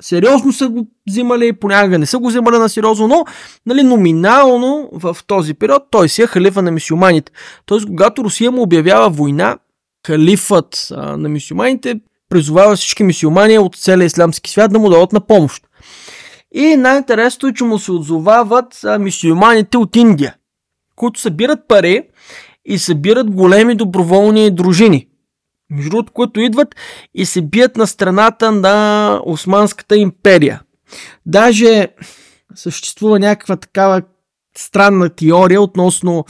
сериозно 0.00 0.52
са 0.52 0.68
го 0.68 0.86
взимали, 1.08 1.52
понякога 1.52 1.98
не 1.98 2.06
са 2.06 2.18
го 2.18 2.28
взимали 2.28 2.58
на 2.58 2.68
сериозно, 2.68 3.08
но 3.08 3.24
нали, 3.66 3.82
номинално 3.82 4.90
в 4.92 5.16
този 5.26 5.54
период 5.54 5.82
той 5.90 6.08
си 6.08 6.22
е 6.22 6.26
халифа 6.26 6.62
на 6.62 6.70
мисюманите. 6.70 7.32
Тоест, 7.66 7.86
когато 7.86 8.24
Русия 8.24 8.50
му 8.50 8.62
обявява 8.62 9.10
война, 9.10 9.58
халифът 10.06 10.88
а, 10.90 11.16
на 11.16 11.28
мисюманите 11.28 12.00
призовава 12.28 12.76
всички 12.76 13.02
мисюмани 13.02 13.58
от 13.58 13.76
целия 13.76 14.06
ислямски 14.06 14.50
свят 14.50 14.72
да 14.72 14.78
му 14.78 14.90
дадат 14.90 15.12
на 15.12 15.20
помощ. 15.20 15.62
И 16.54 16.76
най-интересното 16.76 17.46
е, 17.46 17.52
че 17.52 17.64
му 17.64 17.78
се 17.78 17.92
отзовават 17.92 18.80
мисюманите 19.00 19.76
от 19.76 19.96
Индия, 19.96 20.34
които 20.96 21.20
събират 21.20 21.68
пари 21.68 22.02
и 22.64 22.78
събират 22.78 23.30
големи 23.30 23.74
доброволни 23.74 24.50
дружини. 24.50 25.08
Между 25.70 25.90
другото, 25.90 26.12
които 26.12 26.40
идват 26.40 26.74
и 27.14 27.26
се 27.26 27.42
бият 27.42 27.76
на 27.76 27.86
страната 27.86 28.52
на 28.52 29.20
Османската 29.24 29.96
империя. 29.96 30.60
Даже 31.26 31.88
съществува 32.54 33.18
някаква 33.18 33.56
такава 33.56 34.02
странна 34.58 35.08
теория 35.08 35.62
относно 35.62 36.24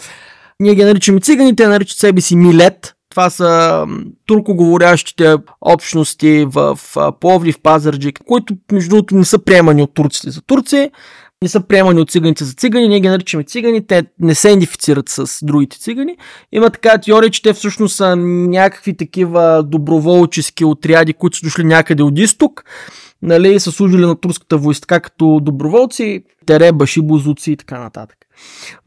ние 0.60 0.74
ги 0.74 0.84
наричаме 0.84 1.20
циганите, 1.20 1.62
те 1.62 1.68
наричат 1.68 1.98
себе 1.98 2.20
си 2.20 2.36
Милет. 2.36 2.92
Това 3.10 3.30
са 3.30 3.84
туркоговорящите 4.26 5.36
общности 5.60 6.46
в 6.48 6.78
Пловдив, 7.20 7.60
Пазарджик, 7.62 8.20
които 8.26 8.54
между 8.72 8.90
другото 8.90 9.16
не 9.16 9.24
са 9.24 9.38
приемани 9.38 9.82
от 9.82 9.94
турците 9.94 10.30
за 10.30 10.42
Турция, 10.42 10.90
не 11.42 11.48
са 11.48 11.60
приемани 11.60 12.00
от 12.00 12.10
циганите 12.10 12.44
за 12.44 12.52
цигани, 12.52 12.88
ние 12.88 13.00
ги 13.00 13.08
наричаме 13.08 13.44
цигани, 13.44 13.86
те 13.86 14.04
не 14.20 14.34
се 14.34 14.48
идентифицират 14.48 15.08
с 15.08 15.44
другите 15.44 15.78
цигани. 15.78 16.16
Има 16.52 16.70
така 16.70 16.98
теория, 16.98 17.30
че 17.30 17.42
те 17.42 17.52
всъщност 17.52 17.96
са 17.96 18.16
някакви 18.16 18.96
такива 18.96 19.62
доброволчески 19.66 20.64
отряди, 20.64 21.12
които 21.12 21.36
са 21.36 21.46
дошли 21.46 21.64
някъде 21.64 22.02
от 22.02 22.18
изток, 22.18 22.64
нали, 23.22 23.60
са 23.60 23.72
служили 23.72 24.06
на 24.06 24.20
турската 24.20 24.58
войска 24.58 25.00
като 25.00 25.40
доброволци, 25.42 26.24
теребаши, 26.46 27.00
бузуци 27.00 27.52
и 27.52 27.56
така 27.56 27.78
нататък. 27.78 28.18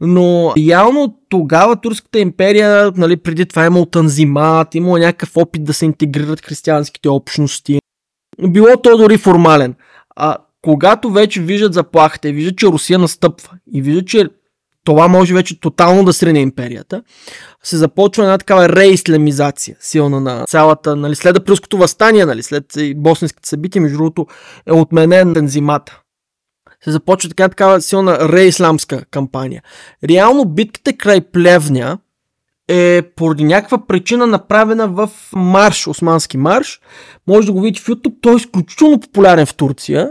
Но 0.00 0.52
явно 0.56 1.16
тогава 1.28 1.76
Турската 1.76 2.18
империя, 2.18 2.92
нали, 2.96 3.16
преди 3.16 3.46
това 3.46 3.64
е 3.64 3.66
имал 3.66 3.86
танзимат, 3.86 4.74
имало 4.74 4.98
някакъв 4.98 5.36
опит 5.36 5.64
да 5.64 5.74
се 5.74 5.84
интегрират 5.84 6.40
християнските 6.40 7.08
общности. 7.08 7.78
Било 8.48 8.76
то 8.82 8.96
дори 8.96 9.18
формален. 9.18 9.74
А 10.16 10.36
когато 10.62 11.10
вече 11.10 11.42
виждат 11.42 11.74
заплахата 11.74 12.28
и 12.28 12.32
виждат, 12.32 12.58
че 12.58 12.66
Русия 12.66 12.98
настъпва 12.98 13.50
и 13.72 13.82
виждат, 13.82 14.06
че 14.06 14.28
това 14.84 15.08
може 15.08 15.34
вече 15.34 15.60
тотално 15.60 16.04
да 16.04 16.12
срене 16.12 16.40
империята, 16.40 17.02
се 17.62 17.76
започва 17.76 18.22
една 18.22 18.38
такава 18.38 18.68
реислямизация, 18.68 19.76
силна 19.80 20.20
на 20.20 20.44
цялата, 20.46 20.96
нали, 20.96 21.14
след 21.14 21.36
априлското 21.36 21.78
възстание, 21.78 22.26
нали, 22.26 22.42
след 22.42 22.64
босненските 22.96 23.48
събития, 23.48 23.82
между 23.82 23.98
другото, 23.98 24.26
е 24.66 24.72
отменен 24.72 25.34
танзимата 25.34 26.00
се 26.84 26.90
започва 26.90 27.28
така 27.30 27.48
такава 27.48 27.80
силна 27.80 28.28
реисламска 28.28 29.04
кампания. 29.04 29.62
Реално 30.08 30.44
битката 30.44 30.96
край 30.96 31.20
Плевня 31.20 31.98
е 32.70 33.02
поради 33.02 33.44
някаква 33.44 33.86
причина 33.86 34.26
направена 34.26 34.88
в 34.88 35.10
марш, 35.32 35.86
османски 35.86 36.36
марш. 36.36 36.80
Може 37.26 37.46
да 37.46 37.52
го 37.52 37.60
видите 37.60 37.82
в 37.82 37.86
YouTube, 37.86 38.14
той 38.20 38.32
е 38.32 38.36
изключително 38.36 39.00
популярен 39.00 39.46
в 39.46 39.54
Турция 39.54 40.10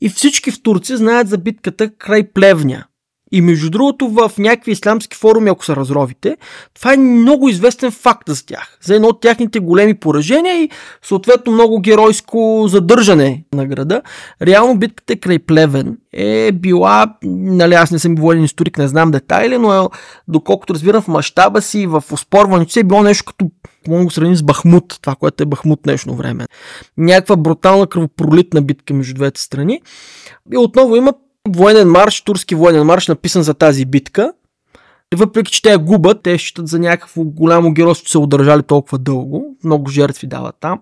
и 0.00 0.08
всички 0.08 0.50
в 0.50 0.62
Турция 0.62 0.96
знаят 0.96 1.28
за 1.28 1.38
битката 1.38 1.90
край 1.90 2.32
Плевня. 2.32 2.84
И 3.32 3.40
между 3.40 3.70
другото 3.70 4.08
в 4.08 4.32
някакви 4.38 4.72
исламски 4.72 5.16
форуми, 5.16 5.50
ако 5.50 5.64
се 5.64 5.76
разровите, 5.76 6.36
това 6.74 6.94
е 6.94 6.96
много 6.96 7.48
известен 7.48 7.90
факт 7.90 8.28
за 8.28 8.46
тях. 8.46 8.78
За 8.82 8.94
едно 8.94 9.08
от 9.08 9.20
тяхните 9.20 9.60
големи 9.60 9.94
поражения 9.94 10.62
и 10.62 10.70
съответно 11.02 11.52
много 11.52 11.80
геройско 11.80 12.64
задържане 12.68 13.44
на 13.54 13.66
града. 13.66 14.02
Реално 14.42 14.78
битката 14.78 15.16
край 15.16 15.38
Плевен 15.38 15.98
е 16.12 16.52
била, 16.52 17.14
нали 17.24 17.74
аз 17.74 17.90
не 17.90 17.98
съм 17.98 18.14
военен 18.14 18.44
историк, 18.44 18.78
не 18.78 18.88
знам 18.88 19.10
детайли, 19.10 19.58
но 19.58 19.84
е, 19.84 19.88
доколкото 20.28 20.74
разбирам 20.74 21.02
в 21.02 21.08
мащаба 21.08 21.62
си, 21.62 21.86
в 21.86 22.04
оспорването 22.12 22.72
си 22.72 22.80
е 22.80 22.84
било 22.84 23.02
нещо 23.02 23.24
като 23.24 23.50
мога 23.88 24.04
го 24.04 24.10
сравним 24.10 24.36
с 24.36 24.42
Бахмут, 24.42 24.98
това, 25.02 25.14
което 25.14 25.42
е 25.42 25.46
Бахмут 25.46 25.80
днешно 25.84 26.14
време. 26.14 26.46
Някаква 26.96 27.36
брутална 27.36 27.86
кръвопролитна 27.86 28.62
битка 28.62 28.94
между 28.94 29.14
двете 29.14 29.40
страни. 29.40 29.80
И 30.52 30.56
отново 30.56 30.96
има 30.96 31.12
военен 31.48 31.88
марш, 31.88 32.20
турски 32.20 32.54
военен 32.54 32.86
марш, 32.86 33.08
написан 33.08 33.42
за 33.42 33.54
тази 33.54 33.84
битка. 33.84 34.32
Въпреки, 35.14 35.52
че 35.52 35.62
те 35.62 35.70
я 35.70 35.78
губят, 35.78 36.22
те 36.22 36.38
считат 36.38 36.68
за 36.68 36.78
някакво 36.78 37.24
голямо 37.24 37.72
геройство, 37.72 38.06
че 38.06 38.12
са 38.12 38.18
удържали 38.18 38.62
толкова 38.62 38.98
дълго. 38.98 39.56
Много 39.64 39.90
жертви 39.90 40.26
дават 40.26 40.56
там. 40.60 40.80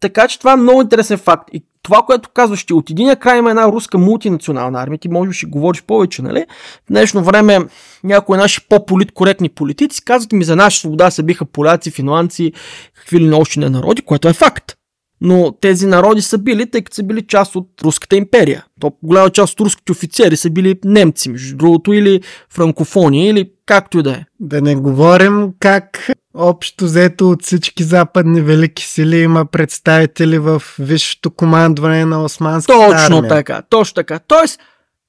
Така 0.00 0.28
че 0.28 0.38
това 0.38 0.52
е 0.52 0.56
много 0.56 0.82
интересен 0.82 1.18
факт. 1.18 1.48
И 1.52 1.64
това, 1.82 2.02
което 2.02 2.28
казваш, 2.34 2.60
че 2.60 2.74
от 2.74 2.90
един 2.90 3.16
край 3.16 3.38
има 3.38 3.50
една 3.50 3.68
руска 3.68 3.98
мултинационална 3.98 4.82
армия, 4.82 4.98
ти 4.98 5.08
може 5.08 5.28
би 5.28 5.34
ще 5.34 5.46
говориш 5.46 5.82
повече, 5.82 6.22
нали? 6.22 6.46
В 6.84 6.88
днешно 6.88 7.24
време 7.24 7.58
някои 8.04 8.36
наши 8.36 8.68
по-политкоректни 8.68 9.48
политици 9.48 10.04
казват 10.04 10.32
ми 10.32 10.44
за 10.44 10.56
наша 10.56 10.80
свобода 10.80 11.10
се 11.10 11.22
биха 11.22 11.44
поляци, 11.44 11.90
финландци, 11.90 12.52
какви 12.94 13.20
ли 13.20 13.32
още 13.32 13.60
не 13.60 13.70
народи, 13.70 14.02
което 14.02 14.28
е 14.28 14.32
факт 14.32 14.76
но 15.20 15.52
тези 15.60 15.86
народи 15.86 16.22
са 16.22 16.38
били, 16.38 16.70
тъй 16.70 16.82
като 16.82 16.94
са 16.94 17.02
били 17.02 17.26
част 17.26 17.56
от 17.56 17.68
Руската 17.82 18.16
империя. 18.16 18.64
То 18.80 18.92
голяма 19.02 19.30
част 19.30 19.52
от 19.52 19.60
руските 19.66 19.92
офицери 19.92 20.36
са 20.36 20.50
били 20.50 20.78
немци, 20.84 21.30
между 21.30 21.56
другото, 21.56 21.92
или 21.92 22.20
франкофони, 22.50 23.28
или 23.28 23.50
както 23.66 23.98
и 23.98 24.02
да 24.02 24.10
е. 24.10 24.24
Да 24.40 24.60
не 24.60 24.76
говорим 24.76 25.48
как 25.58 26.10
общо 26.34 26.84
взето 26.84 27.30
от 27.30 27.42
всички 27.42 27.82
западни 27.82 28.40
велики 28.40 28.84
сили 28.84 29.18
има 29.18 29.46
представители 29.46 30.38
в 30.38 30.62
висшето 30.78 31.30
командване 31.30 32.04
на 32.04 32.24
османската 32.24 32.78
Точно 32.78 33.16
армия. 33.16 33.28
така, 33.28 33.62
точно 33.70 33.94
така. 33.94 34.18
Тоест, 34.18 34.60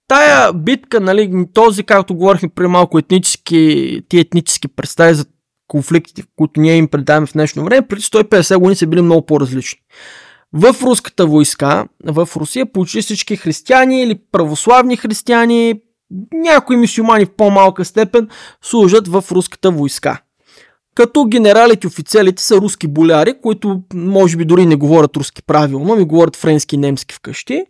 тая 0.08 0.54
битка, 0.54 1.00
нали, 1.00 1.46
този, 1.54 1.84
както 1.84 2.16
говорихме 2.16 2.50
при 2.56 2.68
малко 2.68 3.00
етнически, 3.00 4.02
ти 4.10 4.20
етнически 4.20 4.68
представи 4.68 5.14
за 5.14 5.26
конфликтите, 5.72 6.24
които 6.36 6.62
ние 6.62 6.76
им 6.76 6.88
предаваме 6.88 7.28
в 7.28 7.34
днешно 7.34 7.64
време, 7.66 7.88
преди 7.88 8.02
150 8.02 8.58
години 8.58 8.76
са 8.76 8.88
били 8.88 9.02
много 9.02 9.26
по-различни. 9.26 9.80
В 10.54 10.76
руската 10.84 11.26
войска, 11.26 11.88
в 12.06 12.30
Русия, 12.36 12.66
почти 12.66 13.02
всички 13.02 13.36
християни 13.36 14.02
или 14.02 14.20
православни 14.32 14.98
християни, 14.98 15.82
някои 16.34 16.76
мисюмани 16.78 17.26
в 17.26 17.36
по-малка 17.38 17.86
степен, 17.86 18.28
служат 18.62 19.08
в 19.08 19.24
руската 19.32 19.72
войска. 19.72 20.22
Като 20.96 21.26
генералите 21.26 21.80
и 21.84 21.88
офицерите 21.88 22.44
са 22.44 22.56
руски 22.56 22.88
боляри, 22.88 23.34
които 23.42 23.82
може 23.94 24.38
би 24.38 24.46
дори 24.46 24.66
не 24.66 24.76
говорят 24.76 25.18
руски 25.18 25.44
правилно, 25.44 25.96
ми 25.96 26.04
говорят 26.04 26.36
френски 26.36 26.76
и 26.76 26.80
немски 26.80 27.16
вкъщи. 27.16 27.64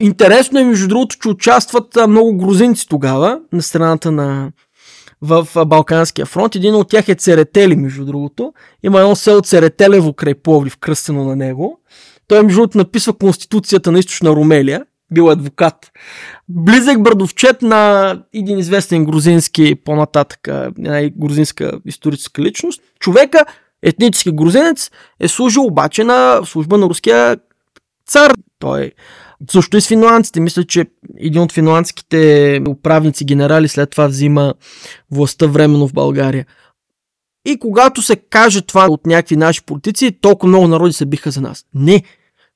Интересно 0.00 0.58
е, 0.58 0.64
между 0.64 0.88
другото, 0.88 1.16
че 1.18 1.28
участват 1.28 1.98
много 2.08 2.36
грузинци 2.36 2.88
тогава 2.88 3.40
на 3.52 3.62
страната 3.62 4.10
на 4.12 4.52
в 5.22 5.48
Балканския 5.66 6.26
фронт. 6.26 6.54
Един 6.54 6.74
от 6.74 6.88
тях 6.88 7.08
е 7.08 7.14
Церетели, 7.14 7.76
между 7.76 8.04
другото. 8.04 8.52
Има 8.82 9.00
едно 9.00 9.16
село 9.16 9.40
Церетелево 9.40 10.12
край 10.12 10.34
Пловдив, 10.34 10.76
кръстено 10.76 11.24
на 11.24 11.36
него. 11.36 11.80
Той, 12.26 12.42
между 12.42 12.60
другото, 12.60 12.78
написва 12.78 13.12
Конституцията 13.12 13.92
на 13.92 13.98
източна 13.98 14.30
Румелия. 14.30 14.84
Бил 15.10 15.30
адвокат. 15.30 15.92
Близък 16.48 17.02
брадовчет 17.02 17.62
на 17.62 18.14
един 18.34 18.58
известен 18.58 19.04
грузински, 19.04 19.74
по-нататък, 19.74 20.48
една 20.48 21.08
грузинска 21.08 21.72
историческа 21.86 22.42
личност. 22.42 22.82
Човека, 23.00 23.44
етнически 23.82 24.32
грузинец, 24.32 24.90
е 25.20 25.28
служил 25.28 25.64
обаче 25.64 26.04
на 26.04 26.40
служба 26.44 26.78
на 26.78 26.86
руския 26.86 27.36
цар. 28.06 28.32
Той 28.58 28.92
също 29.50 29.76
и 29.76 29.80
с 29.80 29.88
финландците. 29.88 30.40
Мисля, 30.40 30.64
че 30.64 30.86
един 31.18 31.42
от 31.42 31.52
финландските 31.52 32.60
управници 32.68 33.24
генерали 33.24 33.68
след 33.68 33.90
това 33.90 34.06
взима 34.06 34.54
властта 35.10 35.46
временно 35.46 35.88
в 35.88 35.92
България. 35.92 36.46
И 37.44 37.58
когато 37.58 38.02
се 38.02 38.16
каже 38.16 38.62
това 38.62 38.86
от 38.90 39.06
някакви 39.06 39.36
наши 39.36 39.64
политици, 39.64 40.16
толкова 40.20 40.48
много 40.48 40.68
народи 40.68 40.92
се 40.92 41.06
биха 41.06 41.30
за 41.30 41.40
нас. 41.40 41.64
Не, 41.74 42.02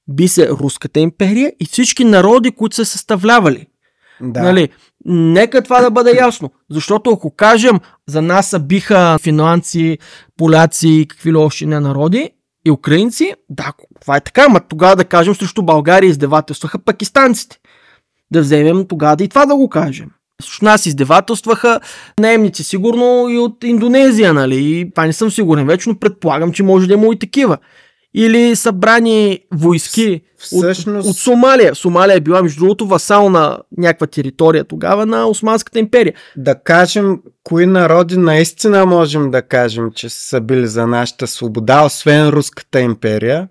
би 0.08 0.28
се 0.28 0.48
Руската 0.48 1.00
империя 1.00 1.52
и 1.60 1.64
всички 1.64 2.04
народи, 2.04 2.50
които 2.50 2.76
са 2.76 2.84
съставлявали. 2.84 3.66
Да. 4.20 4.42
Нали? 4.42 4.68
Нека 5.04 5.62
това 5.62 5.80
да 5.80 5.90
бъде 5.90 6.16
ясно. 6.16 6.50
Защото 6.70 7.10
ако 7.10 7.30
кажем 7.30 7.80
за 8.08 8.22
нас 8.22 8.46
са 8.46 8.58
биха 8.58 9.18
финландци, 9.22 9.98
поляци 10.36 10.88
и 10.88 11.06
какви 11.08 11.32
ли 11.32 11.36
още 11.36 11.66
не 11.66 11.80
народи, 11.80 12.30
и 12.64 12.70
украинци, 12.70 13.34
да, 13.50 13.72
това 14.00 14.16
е 14.16 14.20
така, 14.20 14.44
ама 14.48 14.60
тогава 14.60 14.96
да 14.96 15.04
кажем 15.04 15.34
срещу 15.34 15.62
България 15.62 16.08
издевателстваха 16.08 16.78
пакистанците. 16.78 17.58
Да 18.30 18.40
вземем 18.40 18.86
тогава 18.88 19.16
да 19.16 19.24
и 19.24 19.28
това 19.28 19.46
да 19.46 19.56
го 19.56 19.68
кажем. 19.68 20.10
Срещу 20.42 20.64
нас 20.64 20.86
издевателстваха 20.86 21.80
наемници, 22.20 22.64
сигурно 22.64 23.28
и 23.28 23.38
от 23.38 23.64
Индонезия, 23.64 24.34
нали? 24.34 24.56
И 24.56 24.90
това 24.90 25.06
не 25.06 25.12
съм 25.12 25.30
сигурен 25.30 25.66
вече, 25.66 25.88
но 25.88 25.98
предполагам, 25.98 26.52
че 26.52 26.62
може 26.62 26.86
да 26.86 26.94
има 26.94 27.06
и 27.14 27.18
такива. 27.18 27.58
Или 28.14 28.56
събрани 28.56 29.40
войски 29.54 30.22
Всъщност... 30.38 31.08
от, 31.08 31.10
от 31.10 31.16
Сомалия. 31.16 31.74
Сомалия 31.74 32.16
е 32.16 32.20
била, 32.20 32.42
между 32.42 32.58
другото, 32.58 32.86
васал 32.86 33.30
на 33.30 33.58
някаква 33.78 34.06
територия 34.06 34.64
тогава 34.64 35.06
на 35.06 35.26
Османската 35.28 35.78
империя. 35.78 36.14
Да 36.36 36.54
кажем, 36.54 37.20
кои 37.44 37.66
народи 37.66 38.16
наистина 38.16 38.86
можем 38.86 39.30
да 39.30 39.42
кажем, 39.42 39.90
че 39.94 40.08
са 40.08 40.40
били 40.40 40.66
за 40.66 40.86
нашата 40.86 41.26
свобода, 41.26 41.84
освен 41.84 42.28
Руската 42.28 42.80
империя. 42.80 43.48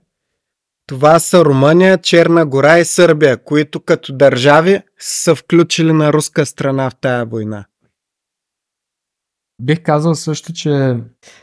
Това 0.88 1.20
са 1.20 1.46
Румъния, 1.46 1.98
Черна 1.98 2.46
гора 2.46 2.80
и 2.80 2.86
Сърбия, 2.86 3.44
които 3.44 3.80
като 3.80 4.14
държави 4.14 4.82
са 5.00 5.36
включили 5.36 5.94
на 5.94 6.14
руска 6.14 6.46
страна 6.46 6.90
в 6.90 6.96
тая 7.02 7.26
война. 7.26 7.66
Бих 9.62 9.84
казал 9.84 10.16
също, 10.16 10.54
че 10.54 10.98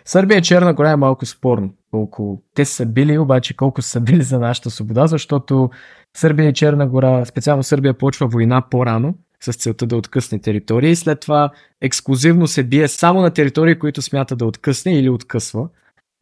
Сърбия 0.04 0.38
и 0.38 0.42
Черна 0.42 0.74
гора 0.74 0.90
е 0.90 0.96
малко 0.96 1.26
спорно. 1.26 1.70
Колко 1.90 2.42
те 2.54 2.64
са 2.64 2.86
били, 2.86 3.18
обаче 3.18 3.56
колко 3.56 3.82
са 3.82 4.00
били 4.00 4.22
за 4.22 4.38
нашата 4.38 4.70
свобода, 4.70 5.06
защото 5.06 5.70
Сърбия 6.16 6.48
и 6.48 6.52
Черна 6.52 6.86
гора, 6.86 7.24
специално 7.24 7.62
Сърбия, 7.62 7.98
почва 7.98 8.26
война 8.26 8.62
по-рано 8.70 9.14
с 9.40 9.52
целта 9.52 9.86
да 9.86 9.96
откъсне 9.96 10.38
територии 10.38 10.96
след 10.96 11.20
това 11.20 11.50
ексклюзивно 11.80 12.46
се 12.46 12.62
бие 12.62 12.88
само 12.88 13.20
на 13.20 13.30
територии, 13.30 13.78
които 13.78 14.02
смята 14.02 14.36
да 14.36 14.46
откъсне 14.46 14.98
или 14.98 15.08
откъсва. 15.08 15.68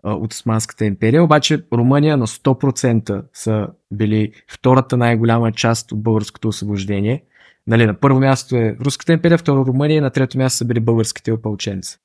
от 0.05 0.33
Османската 0.33 0.85
империя, 0.85 1.25
обаче 1.25 1.65
Румъния 1.73 2.17
на 2.17 2.27
100% 2.27 3.25
са 3.33 3.69
били 3.91 4.33
втората 4.49 4.97
най-голяма 4.97 5.53
част 5.53 5.93
от 5.93 6.03
българското 6.03 6.49
освобождение. 6.49 7.25
Нали, 7.67 7.87
на 7.87 7.95
първо 7.95 8.21
място 8.21 8.57
е 8.57 8.77
Руската 8.81 9.13
империя, 9.13 9.39
второ 9.39 9.67
Румъния 9.67 10.03
на 10.03 10.11
трето 10.11 10.39
място 10.39 10.57
са 10.57 10.65
били 10.65 10.81
българските 10.81 11.33
опълченци. 11.33 11.99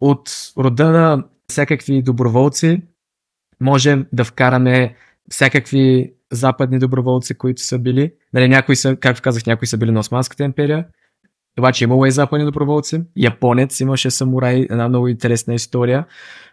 От 0.00 0.30
рода 0.58 0.90
на 0.90 1.24
всякакви 1.50 2.02
доброволци 2.02 2.82
можем 3.60 4.06
да 4.12 4.24
вкараме 4.24 4.94
всякакви 5.30 6.12
западни 6.32 6.78
доброволци, 6.78 7.34
които 7.34 7.62
са 7.62 7.78
били. 7.78 8.12
Нали, 8.32 8.48
някои 8.48 8.76
са, 8.76 8.96
както 8.96 9.22
казах, 9.22 9.46
някои 9.46 9.66
са 9.66 9.78
били 9.78 9.90
на 9.90 10.00
Османската 10.00 10.44
империя, 10.44 10.86
обаче 11.58 11.84
имало 11.84 12.06
и 12.06 12.10
западни 12.10 12.44
доброволци. 12.44 13.02
Японец 13.16 13.80
имаше 13.80 14.10
самурай, 14.10 14.66
една 14.70 14.88
много 14.88 15.08
интересна 15.08 15.54
история. 15.54 16.06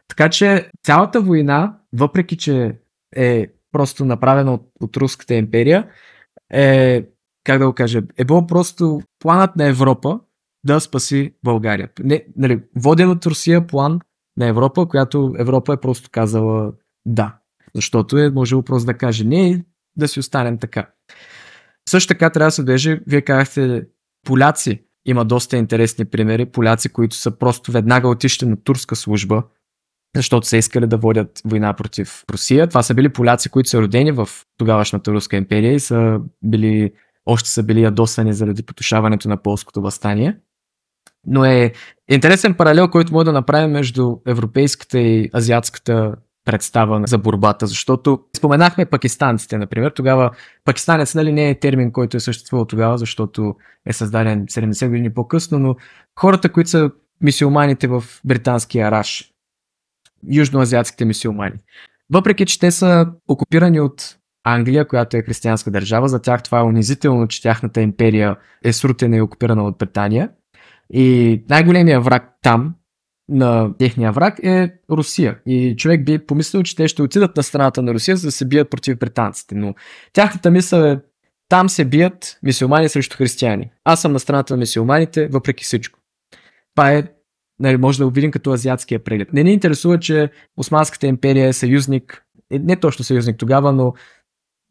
Така 0.08 0.30
че 0.30 0.70
цялата 0.86 1.22
война, 1.22 1.78
въпреки 1.94 2.38
че 2.38 2.76
е 3.16 3.48
просто 3.72 4.06
направена 4.06 4.54
от, 4.54 4.62
от 4.82 4.98
Руската 4.98 5.34
империя, 5.34 5.88
е, 6.54 7.04
как 7.44 7.60
да 7.60 7.68
го 7.68 7.74
кажа, 7.74 8.02
е 8.18 8.26
било 8.26 8.48
просто 8.48 9.02
планът 9.20 9.56
на 9.56 9.66
Европа 9.66 10.20
да 10.64 10.80
спаси 10.80 11.34
България. 11.44 11.90
Не, 12.00 12.26
нали, 12.38 12.64
воден 12.76 13.10
от 13.10 13.26
Русия 13.26 13.68
план 13.68 14.00
на 14.38 14.48
Европа, 14.48 14.88
която 14.88 15.36
Европа 15.38 15.74
е 15.74 15.78
просто 15.78 16.10
казала 16.12 16.72
да. 17.06 17.38
Защото 17.76 18.18
е 18.18 18.30
можело 18.30 18.64
просто 18.64 18.86
да 18.86 18.98
каже 18.98 19.24
не 19.24 19.64
да 19.96 20.08
си 20.08 20.20
останем 20.20 20.58
така. 20.58 20.90
Също 21.90 22.08
така 22.08 22.30
трябва 22.30 22.48
да 22.48 22.52
се 22.52 22.62
отбележи, 22.62 23.00
вие 23.08 23.22
казахте 23.22 23.88
поляци. 24.26 24.84
Има 25.06 25.26
доста 25.26 25.58
интересни 25.58 26.06
примери. 26.06 26.46
Поляци, 26.46 26.90
които 26.90 27.16
са 27.16 27.38
просто 27.38 27.72
веднага 27.72 28.08
отишли 28.08 28.48
на 28.48 28.64
турска 28.64 28.96
служба, 28.96 29.44
защото 30.16 30.48
са 30.48 30.58
искали 30.58 30.88
да 30.88 30.98
водят 30.98 31.42
война 31.46 31.74
против 31.74 32.24
Русия. 32.32 32.68
Това 32.68 32.84
са 32.84 32.94
били 32.94 33.10
поляци, 33.10 33.50
които 33.50 33.70
са 33.70 33.82
родени 33.82 34.12
в 34.12 34.30
тогавашната 34.58 35.12
Руска 35.12 35.38
империя 35.38 35.74
и 35.74 35.80
са 35.80 36.20
били, 36.44 36.92
още 37.26 37.50
са 37.50 37.64
били 37.64 37.82
ядосани 37.82 38.34
заради 38.34 38.64
потушаването 38.64 39.30
на 39.30 39.38
полското 39.38 39.82
възстание. 39.82 40.38
Но 41.28 41.46
е 41.46 41.74
интересен 42.10 42.54
паралел, 42.54 42.90
който 42.90 43.14
може 43.14 43.26
да 43.26 43.32
направим 43.32 43.72
между 43.72 44.18
европейската 44.28 45.00
и 45.00 45.30
азиатската 45.36 46.16
представа 46.46 47.02
за 47.06 47.18
борбата, 47.18 47.68
защото 47.68 48.20
споменахме 48.38 48.86
пакистанците, 48.86 49.58
например. 49.58 49.92
Тогава 49.92 50.32
пакистанец 50.66 51.16
нали, 51.16 51.32
не 51.32 51.50
е 51.50 51.60
термин, 51.60 51.92
който 51.92 52.18
е 52.18 52.20
съществувал 52.20 52.66
тогава, 52.66 52.98
защото 52.98 53.56
е 53.86 53.94
създаден 53.94 54.46
70 54.46 54.88
години 54.88 55.14
по-късно, 55.14 55.60
но 55.60 55.76
хората, 56.20 56.52
които 56.52 56.70
са 56.70 56.92
мисиоманите 57.22 57.88
в 57.88 58.04
британския 58.26 58.92
Раш, 58.92 59.32
южноазиатските 60.32 61.06
мисиомани. 61.06 61.56
Въпреки, 62.14 62.46
че 62.46 62.60
те 62.60 62.72
са 62.72 63.08
окупирани 63.28 63.80
от 63.80 64.18
Англия, 64.44 64.88
която 64.88 65.18
е 65.18 65.22
християнска 65.22 65.72
държава, 65.72 66.10
за 66.10 66.22
тях 66.22 66.44
това 66.44 66.60
е 66.60 66.64
унизително, 66.64 67.28
че 67.28 67.42
тяхната 67.42 67.82
империя 67.82 68.36
е 68.64 68.74
срутена 68.74 69.18
и 69.18 69.22
окупирана 69.22 69.64
от 69.64 69.78
Британия. 69.78 70.30
И 70.94 71.44
най-големия 71.50 72.02
враг 72.02 72.24
там, 72.42 72.76
на 73.30 73.78
техния 73.78 74.12
враг 74.12 74.40
е 74.44 74.74
Русия. 74.92 75.40
И 75.46 75.76
човек 75.78 76.06
би 76.06 76.26
помислил, 76.26 76.64
че 76.64 76.76
те 76.76 76.88
ще 76.88 77.02
отидат 77.02 77.38
на 77.38 77.44
страната 77.44 77.82
на 77.82 77.94
Русия, 77.94 78.18
за 78.18 78.28
да 78.28 78.32
се 78.32 78.46
бият 78.46 78.70
против 78.70 78.98
британците. 79.00 79.56
Но 79.56 79.76
тяхната 80.14 80.52
мисъл 80.52 80.84
е 80.84 81.00
там 81.50 81.70
се 81.70 81.86
бият 81.86 82.40
мисиомани 82.44 82.90
срещу 82.90 83.18
християни. 83.18 83.72
Аз 83.84 84.02
съм 84.02 84.12
на 84.12 84.20
страната 84.20 84.54
на 84.54 84.58
мисиоманите, 84.58 85.28
въпреки 85.28 85.64
всичко. 85.64 86.00
Това 86.76 86.92
е, 86.92 87.04
нали, 87.60 87.78
може 87.78 87.98
да 87.98 88.06
го 88.06 88.12
видим 88.12 88.32
като 88.32 88.52
азиатския 88.52 89.04
преглед. 89.04 89.34
Не 89.34 89.44
ни 89.44 89.54
интересува, 89.54 90.00
че 90.00 90.32
Османската 90.58 91.08
империя 91.08 91.48
е 91.48 91.54
съюзник, 91.54 92.26
е, 92.52 92.60
не 92.60 92.76
точно 92.76 93.06
съюзник 93.06 93.38
тогава, 93.38 93.74
но 93.74 93.94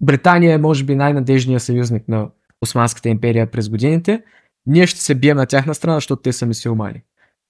Британия 0.03 0.55
е 0.55 0.59
може 0.59 0.85
би 0.85 0.95
най-надежният 0.95 1.63
съюзник 1.63 2.09
на 2.09 2.29
Османската 2.63 3.09
империя 3.09 3.51
през 3.51 3.69
годините. 3.69 4.23
Ние 4.67 4.87
ще 4.87 5.01
се 5.01 5.15
бием 5.15 5.37
на 5.37 5.47
тяхна 5.47 5.75
страна, 5.75 5.97
защото 5.97 6.23
те 6.23 6.33
са 6.33 6.47
мисиомани. 6.47 7.03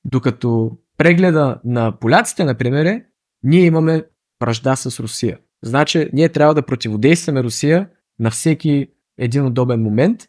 Докато 0.04 0.78
прегледа 1.00 1.60
на 1.64 1.98
поляците, 1.98 2.44
например, 2.44 2.84
е, 2.84 3.04
ние 3.42 3.64
имаме 3.64 4.04
вражда 4.42 4.76
с 4.76 5.00
Русия. 5.00 5.38
Значи, 5.64 6.10
ние 6.12 6.28
трябва 6.28 6.54
да 6.54 6.66
противодействаме 6.66 7.42
Русия 7.42 7.88
на 8.18 8.30
всеки 8.30 8.88
един 9.18 9.46
удобен 9.46 9.82
момент. 9.82 10.20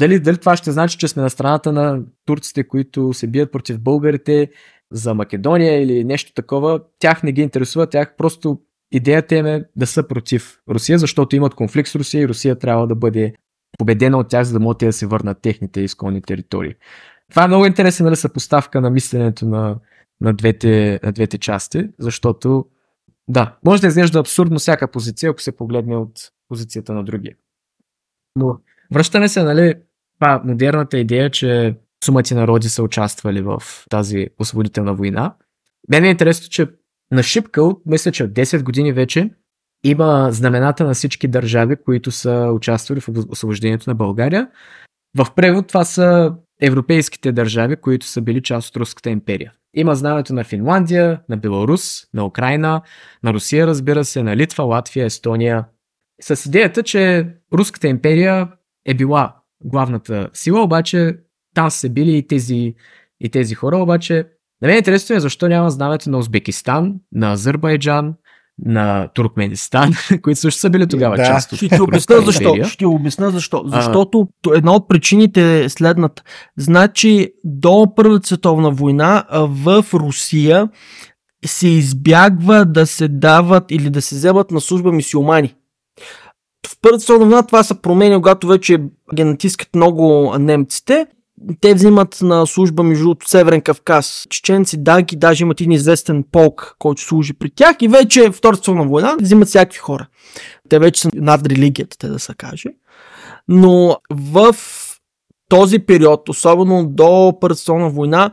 Дали, 0.00 0.20
дали 0.20 0.38
това 0.38 0.56
ще 0.56 0.72
значи, 0.72 0.98
че 0.98 1.08
сме 1.08 1.22
на 1.22 1.30
страната 1.30 1.72
на 1.72 2.02
турците, 2.24 2.68
които 2.68 3.12
се 3.12 3.26
бият 3.26 3.52
против 3.52 3.80
българите 3.80 4.50
за 4.92 5.14
Македония 5.14 5.82
или 5.82 6.04
нещо 6.04 6.32
такова, 6.34 6.80
тях 6.98 7.22
не 7.22 7.32
ги 7.32 7.42
интересува, 7.42 7.86
тях 7.86 8.16
просто 8.16 8.60
идеята 8.92 9.36
им 9.36 9.46
е 9.46 9.64
да 9.76 9.86
са 9.86 10.08
против 10.08 10.60
Русия, 10.70 10.98
защото 10.98 11.36
имат 11.36 11.54
конфликт 11.54 11.88
с 11.88 11.94
Русия 11.94 12.22
и 12.22 12.28
Русия 12.28 12.58
трябва 12.58 12.86
да 12.86 12.94
бъде 12.94 13.34
победена 13.78 14.18
от 14.18 14.28
тях, 14.28 14.44
за 14.44 14.52
да 14.52 14.60
могат 14.60 14.78
да 14.78 14.92
се 14.92 15.06
върнат 15.06 15.42
техните 15.42 15.80
изконни 15.80 16.22
територии. 16.22 16.74
Това 17.30 17.44
е 17.44 17.48
много 17.48 17.66
интересен 17.66 18.06
нали, 18.06 18.16
съпоставка 18.16 18.80
на 18.80 18.90
мисленето 18.90 19.46
на, 19.46 19.76
на, 20.20 20.32
двете, 20.32 21.00
на 21.02 21.12
двете 21.12 21.38
части, 21.38 21.88
защото 21.98 22.66
да, 23.28 23.56
може 23.64 23.82
да 23.82 23.88
изглежда 23.88 24.18
абсурдно 24.18 24.58
всяка 24.58 24.90
позиция, 24.90 25.30
ако 25.30 25.42
се 25.42 25.56
погледне 25.56 25.96
от 25.96 26.12
позицията 26.48 26.92
на 26.92 27.04
другия. 27.04 27.36
Но 28.36 28.58
връщане 28.92 29.28
се, 29.28 29.42
нали, 29.42 29.74
това 30.20 30.42
модерната 30.44 30.98
идея, 30.98 31.30
че 31.30 31.76
сумати 32.04 32.34
народи 32.34 32.68
са 32.68 32.82
участвали 32.82 33.42
в 33.42 33.62
тази 33.90 34.28
освободителна 34.38 34.94
война. 34.94 35.34
Мен 35.88 36.04
е 36.04 36.10
интересно, 36.10 36.48
че 36.50 36.66
на 37.10 37.22
Шипкъл, 37.22 37.80
мисля, 37.86 38.12
че 38.12 38.24
от 38.24 38.30
10 38.30 38.62
години 38.62 38.92
вече 38.92 39.30
има 39.84 40.28
знамената 40.32 40.84
на 40.84 40.94
всички 40.94 41.28
държави, 41.28 41.76
които 41.84 42.10
са 42.10 42.50
участвали 42.54 43.00
в 43.00 43.08
освобождението 43.28 43.90
на 43.90 43.94
България. 43.94 44.50
В 45.18 45.26
превод 45.34 45.66
това 45.66 45.84
са 45.84 46.34
европейските 46.60 47.32
държави, 47.32 47.76
които 47.76 48.06
са 48.06 48.20
били 48.20 48.42
част 48.42 48.68
от 48.68 48.76
Руската 48.76 49.10
империя. 49.10 49.52
Има 49.74 49.94
знамето 49.94 50.34
на 50.34 50.44
Финландия, 50.44 51.20
на 51.28 51.36
Беларус, 51.36 52.06
на 52.14 52.26
Украина, 52.26 52.82
на 53.22 53.34
Русия, 53.34 53.66
разбира 53.66 54.04
се, 54.04 54.22
на 54.22 54.36
Литва, 54.36 54.64
Латвия, 54.64 55.06
Естония. 55.06 55.64
С 56.22 56.46
идеята, 56.46 56.82
че 56.82 57.26
Руската 57.52 57.88
империя 57.88 58.48
е 58.86 58.94
била 58.94 59.36
главната 59.64 60.30
сила, 60.32 60.62
обаче 60.62 61.16
там 61.54 61.70
са 61.70 61.88
били 61.88 62.16
и 62.16 62.26
тези, 62.26 62.74
и 63.20 63.28
тези 63.30 63.54
хора, 63.54 63.76
обаче 63.76 64.26
на 64.62 64.68
мен 64.68 64.74
е 64.74 64.78
интересно 64.78 65.16
е 65.16 65.20
защо 65.20 65.48
няма 65.48 65.70
знамето 65.70 66.10
на 66.10 66.18
Узбекистан, 66.18 66.94
на 67.12 67.32
Азербайджан, 67.32 68.14
на 68.64 69.08
Туркменистан, 69.14 69.92
които 70.22 70.40
също 70.40 70.60
са 70.60 70.70
били 70.70 70.86
тогава 70.86 71.16
да. 71.16 71.24
част 71.24 71.52
от 71.52 71.56
Ще 71.56 71.68
ти 71.68 71.80
обясня 71.80 72.20
защо. 72.20 72.54
Ще 72.64 72.78
ти 72.78 72.86
обясня 72.86 73.30
защо. 73.30 73.62
Защото 73.66 74.28
а... 74.46 74.56
една 74.56 74.72
от 74.72 74.88
причините 74.88 75.64
е 75.64 75.68
следната. 75.68 76.22
Значи 76.56 77.32
до 77.44 77.86
Първата 77.96 78.26
световна 78.26 78.70
война 78.70 79.24
в 79.32 79.84
Русия 79.94 80.68
се 81.46 81.68
избягва 81.68 82.64
да 82.64 82.86
се 82.86 83.08
дават 83.08 83.64
или 83.70 83.90
да 83.90 84.02
се 84.02 84.14
вземат 84.14 84.50
на 84.50 84.60
служба 84.60 84.92
мисиомани. 84.92 85.54
В 86.66 86.76
Първата 86.82 87.00
световна 87.00 87.26
война 87.26 87.42
това 87.42 87.62
се 87.62 87.82
променя, 87.82 88.16
когато 88.16 88.46
вече 88.46 88.78
ги 89.14 89.24
натискат 89.24 89.68
много 89.74 90.34
немците 90.38 91.06
те 91.60 91.74
взимат 91.74 92.18
на 92.22 92.46
служба 92.46 92.82
между 92.82 93.14
Северен 93.24 93.60
Кавказ. 93.60 94.26
Чеченци, 94.30 94.82
даги, 94.82 95.16
даже 95.16 95.44
имат 95.44 95.60
един 95.60 95.72
известен 95.72 96.24
полк, 96.32 96.76
който 96.78 97.02
служи 97.02 97.32
при 97.32 97.50
тях 97.50 97.76
и 97.80 97.88
вече 97.88 98.30
Втората 98.30 98.56
световна 98.56 98.86
война 98.86 99.16
взимат 99.20 99.48
всякакви 99.48 99.78
хора. 99.78 100.06
Те 100.68 100.78
вече 100.78 101.00
са 101.00 101.10
над 101.14 101.46
религията, 101.46 101.98
те 101.98 102.08
да 102.08 102.18
се 102.18 102.34
каже. 102.34 102.68
Но 103.48 103.96
в 104.10 104.56
този 105.48 105.78
период, 105.78 106.28
особено 106.28 106.86
до 106.86 107.38
Първата 107.40 107.60
световна 107.60 107.90
война, 107.90 108.30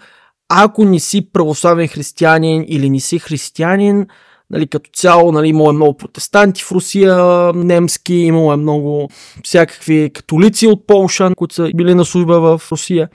ако 0.49 0.85
не 0.85 0.99
си 0.99 1.31
православен 1.31 1.87
християнин 1.87 2.65
или 2.67 2.89
не 2.89 2.99
си 2.99 3.19
християнин, 3.19 4.07
Нали, 4.53 4.67
като 4.67 4.89
цяло 4.93 5.31
нали, 5.31 5.47
имало 5.47 5.69
е 5.69 5.73
много 5.73 5.97
протестанти 5.97 6.63
в 6.63 6.71
Русия, 6.71 7.15
немски, 7.53 8.13
имало 8.13 8.53
е 8.53 8.57
много 8.57 9.09
всякакви 9.43 10.11
католици 10.13 10.67
от 10.67 10.87
Полша, 10.87 11.35
които 11.35 11.55
са 11.55 11.71
били 11.75 11.93
на 11.93 12.05
служба 12.05 12.39
в 12.39 12.71
Русия, 12.71 13.09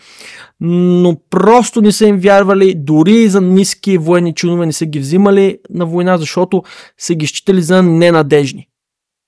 но 0.61 1.17
просто 1.31 1.81
не 1.81 1.93
са 1.93 2.07
им 2.07 2.19
вярвали, 2.19 2.75
дори 2.75 3.29
за 3.29 3.41
ниски 3.41 3.99
военни 3.99 4.35
чинове 4.35 4.67
не 4.67 4.73
са 4.73 4.87
ги 4.87 4.99
взимали 4.99 5.59
на 5.71 5.87
война, 5.87 6.19
защото 6.19 6.63
са 6.99 7.15
ги 7.15 7.27
считали 7.27 7.63
за 7.63 7.83
ненадежни. 7.83 8.69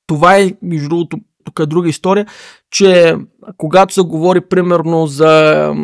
Това 0.06 0.38
е, 0.38 0.52
между 0.62 0.88
другото, 0.88 1.16
тук 1.44 1.58
е 1.58 1.66
друга 1.66 1.88
история, 1.88 2.26
че 2.70 3.16
когато 3.56 3.94
се 3.94 4.00
говори 4.00 4.40
примерно 4.40 5.06
за 5.06 5.74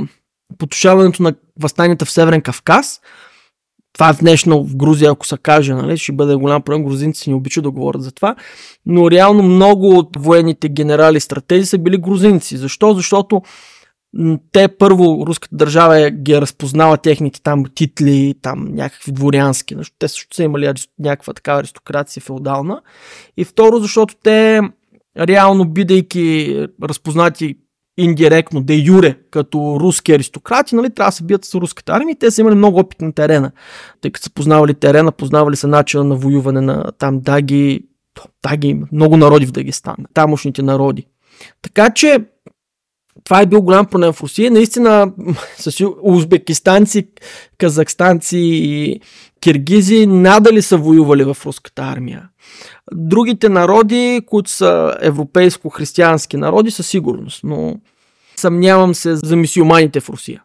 потушаването 0.58 1.22
на 1.22 1.34
възстанията 1.60 2.04
в 2.04 2.10
Северен 2.10 2.40
Кавказ, 2.40 3.00
това 3.96 4.12
днешно 4.12 4.64
в 4.64 4.76
Грузия, 4.76 5.10
ако 5.10 5.26
се 5.26 5.36
каже, 5.36 5.74
нали, 5.74 5.98
ще 5.98 6.12
бъде 6.12 6.34
голям 6.34 6.62
проблем. 6.62 6.84
Грузинците 6.84 7.30
не 7.30 7.36
обичат 7.36 7.64
да 7.64 7.70
говорят 7.70 8.02
за 8.02 8.12
това. 8.12 8.36
Но 8.86 9.10
реално 9.10 9.42
много 9.42 9.88
от 9.88 10.16
военните 10.18 10.68
генерали 10.68 11.20
стратези 11.20 11.66
са 11.66 11.78
били 11.78 11.98
грузинци. 11.98 12.56
Защо? 12.56 12.94
Защото 12.94 13.42
те 14.52 14.68
първо, 14.68 15.24
руската 15.26 15.56
държава 15.56 16.10
ги 16.10 16.32
е 16.32 16.40
разпознала 16.40 16.96
техните 16.96 17.42
там 17.42 17.64
титли, 17.74 18.34
там 18.42 18.74
някакви 18.74 19.12
дворянски, 19.12 19.74
нещо. 19.74 19.96
те 19.98 20.08
също 20.08 20.36
са 20.36 20.42
имали 20.42 20.72
някаква 20.98 21.34
такава 21.34 21.60
аристокрация 21.60 22.20
феодална. 22.20 22.80
И 23.36 23.44
второ, 23.44 23.78
защото 23.78 24.14
те 24.22 24.60
реално 25.18 25.64
бидейки 25.64 26.66
разпознати 26.82 27.56
индиректно, 27.98 28.62
де 28.62 28.74
юре, 28.74 29.18
като 29.30 29.78
руски 29.80 30.12
аристократи, 30.12 30.74
нали, 30.74 30.90
трябва 30.90 31.08
да 31.08 31.16
се 31.16 31.24
бият 31.24 31.44
с 31.44 31.54
руската 31.54 31.92
армия. 31.92 32.16
Те 32.20 32.30
са 32.30 32.40
имали 32.40 32.54
много 32.54 32.78
опит 32.78 33.00
на 33.00 33.12
терена, 33.12 33.50
тъй 34.00 34.10
като 34.10 34.24
са 34.24 34.30
познавали 34.30 34.74
терена, 34.74 35.12
познавали 35.12 35.56
са 35.56 35.68
начина 35.68 36.04
на 36.04 36.14
воюване 36.14 36.60
на 36.60 36.92
там 36.98 37.20
даги, 37.20 37.86
даги, 38.42 38.82
много 38.92 39.16
народи 39.16 39.46
в 39.46 39.52
Дагестан, 39.52 39.96
тамошните 40.14 40.62
народи. 40.62 41.06
Така 41.62 41.90
че 41.90 42.18
това 43.24 43.40
е 43.40 43.46
бил 43.46 43.62
голям 43.62 43.86
проблем 43.86 44.12
в 44.12 44.22
Русия. 44.22 44.50
Наистина, 44.50 45.12
с 45.58 45.84
узбекистанци, 46.02 47.08
казахстанци 47.58 48.38
и 48.38 49.00
киргизи 49.46 50.06
надали 50.06 50.62
са 50.62 50.76
воювали 50.76 51.24
в 51.24 51.36
руската 51.46 51.82
армия. 51.82 52.28
Другите 52.92 53.48
народи, 53.48 54.20
които 54.26 54.50
са 54.50 54.96
европейско-християнски 55.02 56.36
народи, 56.36 56.70
със 56.70 56.86
сигурност, 56.86 57.44
но 57.44 57.80
съмнявам 58.36 58.94
се 58.94 59.16
за 59.16 59.36
мисиоманите 59.36 60.00
в 60.00 60.10
Русия. 60.10 60.42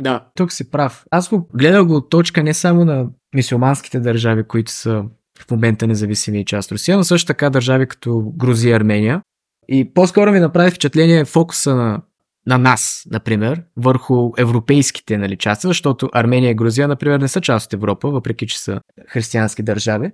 Да, 0.00 0.24
тук 0.34 0.52
си 0.52 0.70
прав. 0.70 1.04
Аз 1.10 1.28
го 1.28 1.48
гледал 1.54 1.86
го 1.86 1.94
от 1.94 2.10
точка 2.10 2.42
не 2.42 2.54
само 2.54 2.84
на 2.84 3.06
мисиоманските 3.34 4.00
държави, 4.00 4.44
които 4.48 4.72
са 4.72 5.04
в 5.38 5.50
момента 5.50 5.86
независими 5.86 6.40
и 6.40 6.44
част 6.44 6.72
Русия, 6.72 6.96
но 6.96 7.04
също 7.04 7.26
така 7.26 7.50
държави 7.50 7.88
като 7.88 8.32
Грузия 8.36 8.70
и 8.70 8.74
Армения. 8.74 9.22
И 9.68 9.92
по-скоро 9.94 10.32
ми 10.32 10.40
направи 10.40 10.70
впечатление 10.70 11.24
фокуса 11.24 11.74
на, 11.74 12.02
на 12.46 12.58
нас, 12.58 13.06
например, 13.10 13.62
върху 13.76 14.32
европейските 14.38 15.18
нали, 15.18 15.36
части, 15.36 15.66
защото 15.66 16.08
Армения 16.12 16.50
и 16.50 16.54
Грузия, 16.54 16.88
например, 16.88 17.18
не 17.18 17.28
са 17.28 17.40
част 17.40 17.66
от 17.66 17.72
Европа, 17.72 18.10
въпреки 18.10 18.46
че 18.46 18.60
са 18.60 18.80
християнски 19.08 19.62
държави. 19.62 20.12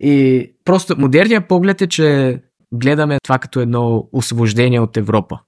И 0.00 0.52
просто 0.64 0.98
модерният 0.98 1.48
поглед 1.48 1.82
е, 1.82 1.86
че 1.86 2.38
гледаме 2.74 3.18
това 3.22 3.38
като 3.38 3.60
едно 3.60 4.08
освобождение 4.12 4.80
от 4.80 4.96
Европа, 4.96 5.40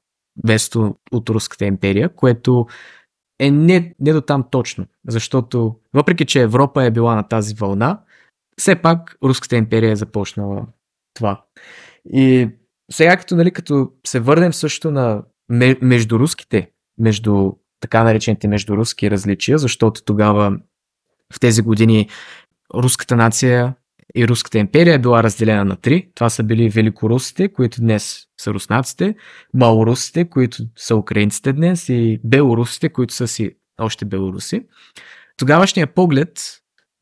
вместо 0.44 0.96
от 1.12 1.30
Руската 1.30 1.64
империя, 1.64 2.08
което 2.08 2.66
е 3.40 3.50
не, 3.50 3.94
не 4.00 4.12
до 4.12 4.20
там 4.20 4.44
точно, 4.50 4.86
защото 5.08 5.76
въпреки, 5.94 6.26
че 6.26 6.42
Европа 6.42 6.84
е 6.84 6.90
била 6.90 7.14
на 7.14 7.28
тази 7.28 7.54
вълна, 7.54 8.00
все 8.58 8.76
пак 8.76 9.16
Руската 9.24 9.56
империя 9.56 9.92
е 9.92 9.96
започнала 9.96 10.66
това. 11.14 11.44
И 12.04 12.48
сега 12.92 13.16
като, 13.16 13.36
нали, 13.36 13.50
като 13.50 13.90
се 14.06 14.20
върнем 14.20 14.52
също 14.52 14.90
на 14.90 15.22
между 15.82 16.18
руските, 16.18 16.70
между 16.98 17.52
така 17.80 18.04
наречените 18.04 18.48
междуруски 18.48 19.10
различия, 19.10 19.58
защото 19.58 20.04
тогава 20.04 20.58
в 21.34 21.40
тези 21.40 21.62
години 21.62 22.08
руската 22.74 23.16
нация 23.16 23.74
и 24.14 24.28
Руската 24.28 24.58
империя 24.58 24.94
е 24.94 24.98
била 24.98 25.22
разделена 25.22 25.64
на 25.64 25.76
три. 25.76 26.10
Това 26.14 26.30
са 26.30 26.42
били 26.42 26.68
великорусите, 26.68 27.48
които 27.52 27.80
днес 27.80 28.26
са 28.40 28.54
руснаците, 28.54 29.14
малорусите, 29.54 30.28
които 30.28 30.58
са 30.76 30.96
украинците 30.96 31.52
днес 31.52 31.88
и 31.88 32.20
белорусите, 32.24 32.88
които 32.88 33.14
са 33.14 33.28
си 33.28 33.56
още 33.80 34.04
белоруси. 34.04 34.66
Тогавашният 35.36 35.94
поглед, 35.94 36.40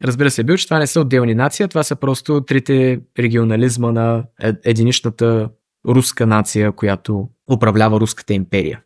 разбира 0.05 0.31
се, 0.31 0.41
е 0.41 0.45
бил, 0.45 0.57
че 0.57 0.65
това 0.65 0.79
не 0.79 0.87
са 0.87 1.01
отделни 1.01 1.35
нации, 1.35 1.69
това 1.69 1.83
са 1.83 1.97
просто 1.97 2.41
трите 2.41 3.01
регионализма 3.19 3.93
на 3.93 4.25
единичната 4.65 5.51
руска 5.89 6.27
нация, 6.27 6.73
която 6.73 7.29
управлява 7.51 8.01
Руската 8.01 8.35
империя. 8.35 8.83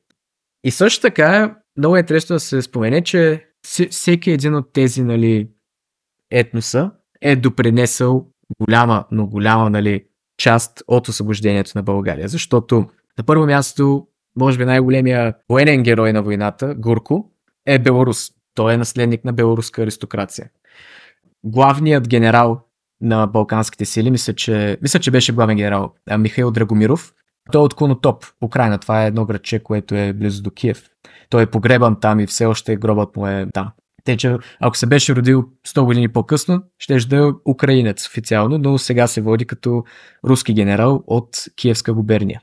И 0.64 0.70
също 0.70 1.02
така, 1.02 1.56
много 1.76 1.96
е 1.96 2.00
интересно 2.00 2.36
да 2.36 2.40
се 2.40 2.62
спомене, 2.62 3.04
че 3.04 3.46
всеки 3.90 4.30
един 4.30 4.54
от 4.54 4.72
тези 4.72 5.02
нали, 5.02 5.48
етноса 6.30 6.90
е 7.20 7.36
допринесъл 7.36 8.26
голяма, 8.60 9.04
но 9.10 9.26
голяма 9.26 9.70
нали, 9.70 10.04
част 10.38 10.82
от 10.88 11.08
освобождението 11.08 11.72
на 11.74 11.82
България. 11.82 12.28
Защото 12.28 12.86
на 13.18 13.24
първо 13.24 13.46
място, 13.46 14.06
може 14.36 14.58
би 14.58 14.64
най-големия 14.64 15.34
военен 15.48 15.82
герой 15.82 16.12
на 16.12 16.22
войната, 16.22 16.74
Гурко, 16.78 17.30
е 17.66 17.78
белорус. 17.78 18.30
Той 18.54 18.74
е 18.74 18.76
наследник 18.76 19.24
на 19.24 19.32
белоруска 19.32 19.82
аристокрация. 19.82 20.50
Главният 21.44 22.08
генерал 22.08 22.60
на 23.00 23.26
балканските 23.26 23.84
сили, 23.84 24.10
мисля, 24.10 24.32
че, 24.32 24.78
мисля, 24.82 25.00
че 25.00 25.10
беше 25.10 25.32
главен 25.32 25.56
генерал 25.56 25.94
Михаил 26.18 26.50
Драгомиров. 26.50 27.14
Той 27.52 27.60
е 27.60 27.64
от 27.64 27.74
Конотоп, 27.74 28.24
Украина. 28.42 28.78
Това 28.78 29.04
е 29.04 29.06
едно 29.06 29.24
градче, 29.24 29.62
което 29.62 29.94
е 29.94 30.12
близо 30.12 30.42
до 30.42 30.50
Киев. 30.50 30.90
Той 31.28 31.42
е 31.42 31.46
погребан 31.46 32.00
там 32.00 32.20
и 32.20 32.26
все 32.26 32.46
още 32.46 32.76
гробът 32.76 33.16
му 33.16 33.26
е 33.26 33.46
там. 33.52 33.72
Те, 34.04 34.16
че 34.16 34.36
ако 34.60 34.76
се 34.76 34.86
беше 34.86 35.16
родил 35.16 35.44
100 35.68 35.84
години 35.84 36.08
по-късно, 36.08 36.62
ще 36.78 36.96
да 36.98 37.16
е 37.16 37.50
украинец 37.50 38.06
официално, 38.06 38.58
но 38.58 38.78
сега 38.78 39.06
се 39.06 39.20
води 39.20 39.44
като 39.44 39.84
руски 40.24 40.54
генерал 40.54 41.04
от 41.06 41.28
Киевска 41.56 41.94
губерния. 41.94 42.40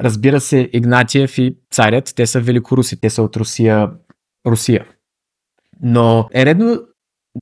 Разбира 0.00 0.40
се, 0.40 0.70
Игнатиев 0.72 1.38
и 1.38 1.56
царят, 1.70 2.12
те 2.16 2.26
са 2.26 2.40
великоруси, 2.40 3.00
те 3.00 3.10
са 3.10 3.22
от 3.22 3.36
Русия, 3.36 3.90
Русия. 4.46 4.86
Но 5.82 6.28
е 6.34 6.46
редно, 6.46 6.80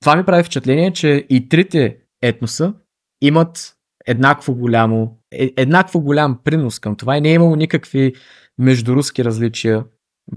това 0.01 0.17
ми 0.17 0.25
прави 0.25 0.43
впечатление, 0.43 0.93
че 0.93 1.27
и 1.31 1.49
трите 1.49 1.97
етноса 2.23 2.75
имат 3.23 3.75
еднакво 4.07 4.55
голямо, 4.55 5.19
еднакво 5.57 6.01
голям 6.01 6.39
принос 6.45 6.79
към 6.79 6.97
това 6.97 7.17
и 7.17 7.21
не 7.21 7.31
е 7.31 7.35
имало 7.35 7.57
никакви 7.57 8.15
междуруски 8.59 9.25
различия 9.25 9.85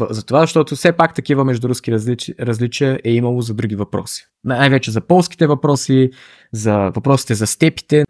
за 0.09 0.25
това, 0.25 0.41
защото 0.41 0.75
все 0.75 0.91
пак 0.91 1.13
такива 1.13 1.45
междуруски 1.45 1.91
различия, 1.91 2.35
различия 2.39 2.99
е 3.03 3.11
имало 3.11 3.41
за 3.41 3.53
други 3.53 3.75
въпроси. 3.75 4.25
Най-вече 4.43 4.91
за 4.91 5.01
полските 5.01 5.47
въпроси, 5.47 6.09
за 6.53 6.77
въпросите 6.77 7.33
за 7.33 7.47
степите. 7.47 8.03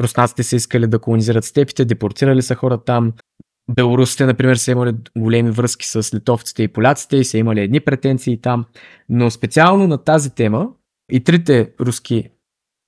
Руснаците 0.00 0.42
са 0.42 0.56
искали 0.56 0.86
да 0.86 0.98
колонизират 0.98 1.44
степите, 1.44 1.84
депортирали 1.84 2.42
са 2.42 2.54
хора 2.54 2.84
там. 2.84 3.12
Белорусите, 3.70 4.26
например, 4.26 4.56
са 4.56 4.70
имали 4.70 4.92
големи 5.18 5.50
връзки 5.50 5.86
с 5.88 6.14
литовците 6.14 6.62
и 6.62 6.68
поляците 6.68 7.16
и 7.16 7.24
са 7.24 7.38
имали 7.38 7.60
едни 7.60 7.80
претенции 7.80 8.40
там. 8.40 8.64
Но 9.08 9.30
специално 9.30 9.86
на 9.86 9.98
тази 9.98 10.30
тема 10.34 10.68
и 11.12 11.24
трите 11.24 11.70
руски 11.80 12.30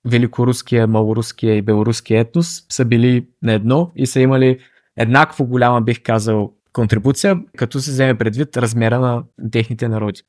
великоруския, 0.06 0.86
малоруския 0.86 1.56
и 1.56 1.62
белоруския 1.62 2.20
етнос 2.20 2.66
са 2.68 2.84
били 2.84 3.26
на 3.42 3.52
едно 3.52 3.92
и 3.96 4.06
са 4.06 4.20
имали 4.20 4.58
еднакво 4.96 5.46
голяма, 5.46 5.80
бих 5.80 6.02
казал, 6.02 6.52
контрибуция, 6.72 7.36
като 7.56 7.80
се 7.80 7.90
вземе 7.90 8.18
предвид 8.18 8.56
размера 8.56 9.00
на 9.00 9.24
техните 9.50 9.88
народи. 9.88 10.22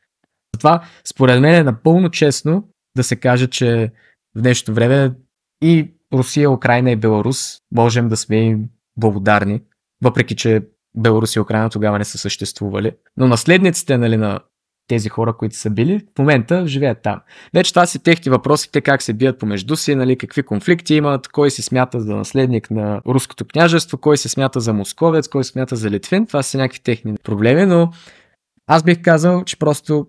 Затова, 0.56 0.84
според 1.04 1.42
мен 1.42 1.56
е 1.56 1.64
напълно 1.64 2.10
честно 2.10 2.68
да 2.98 3.04
се 3.04 3.16
каже, 3.16 3.48
че 3.48 3.92
в 4.36 4.42
днешното 4.42 4.74
време 4.74 5.12
и 5.64 5.94
Русия, 6.14 6.52
Украина 6.52 6.92
и 6.92 6.96
Беларус 6.96 7.60
можем 7.72 8.10
да 8.10 8.18
сме 8.18 8.38
им 8.38 8.70
благодарни, 8.98 9.62
въпреки 10.04 10.36
че 10.36 10.62
Беларус 10.98 11.36
и 11.36 11.40
Украина 11.40 11.70
тогава 11.70 11.98
не 11.98 12.06
са 12.06 12.18
съществували. 12.18 12.92
Но 13.18 13.28
наследниците 13.28 13.98
нали, 13.98 14.18
на 14.18 14.40
тези 14.88 15.10
хора, 15.10 15.34
които 15.38 15.56
са 15.56 15.70
били, 15.70 16.06
в 16.16 16.20
момента 16.20 16.68
живеят 16.68 16.98
там. 17.04 17.22
Вече 17.54 17.74
това 17.74 17.86
си 17.86 18.00
техни 18.00 18.30
въпроси, 18.32 18.72
те 18.72 18.82
как 18.82 19.02
се 19.02 19.14
бият 19.14 19.40
помежду 19.40 19.76
си, 19.76 19.96
нали, 19.96 20.18
какви 20.18 20.44
конфликти 20.44 20.96
имат, 20.96 21.28
кой 21.28 21.52
се 21.52 21.62
смята 21.62 22.02
за 22.02 22.16
наследник 22.16 22.72
на 22.72 23.02
руското 23.08 23.46
княжество, 23.46 23.98
кой 23.98 24.18
се 24.18 24.30
смята 24.30 24.60
за 24.60 24.74
московец, 24.74 25.28
кой 25.28 25.44
се 25.44 25.52
смята 25.52 25.76
за 25.76 25.90
литвин. 25.90 26.28
Това 26.28 26.44
са 26.44 26.58
някакви 26.58 26.80
техни 26.80 27.16
проблеми, 27.24 27.66
но 27.66 27.92
аз 28.68 28.84
бих 28.84 29.02
казал, 29.02 29.44
че 29.44 29.60
просто 29.60 30.08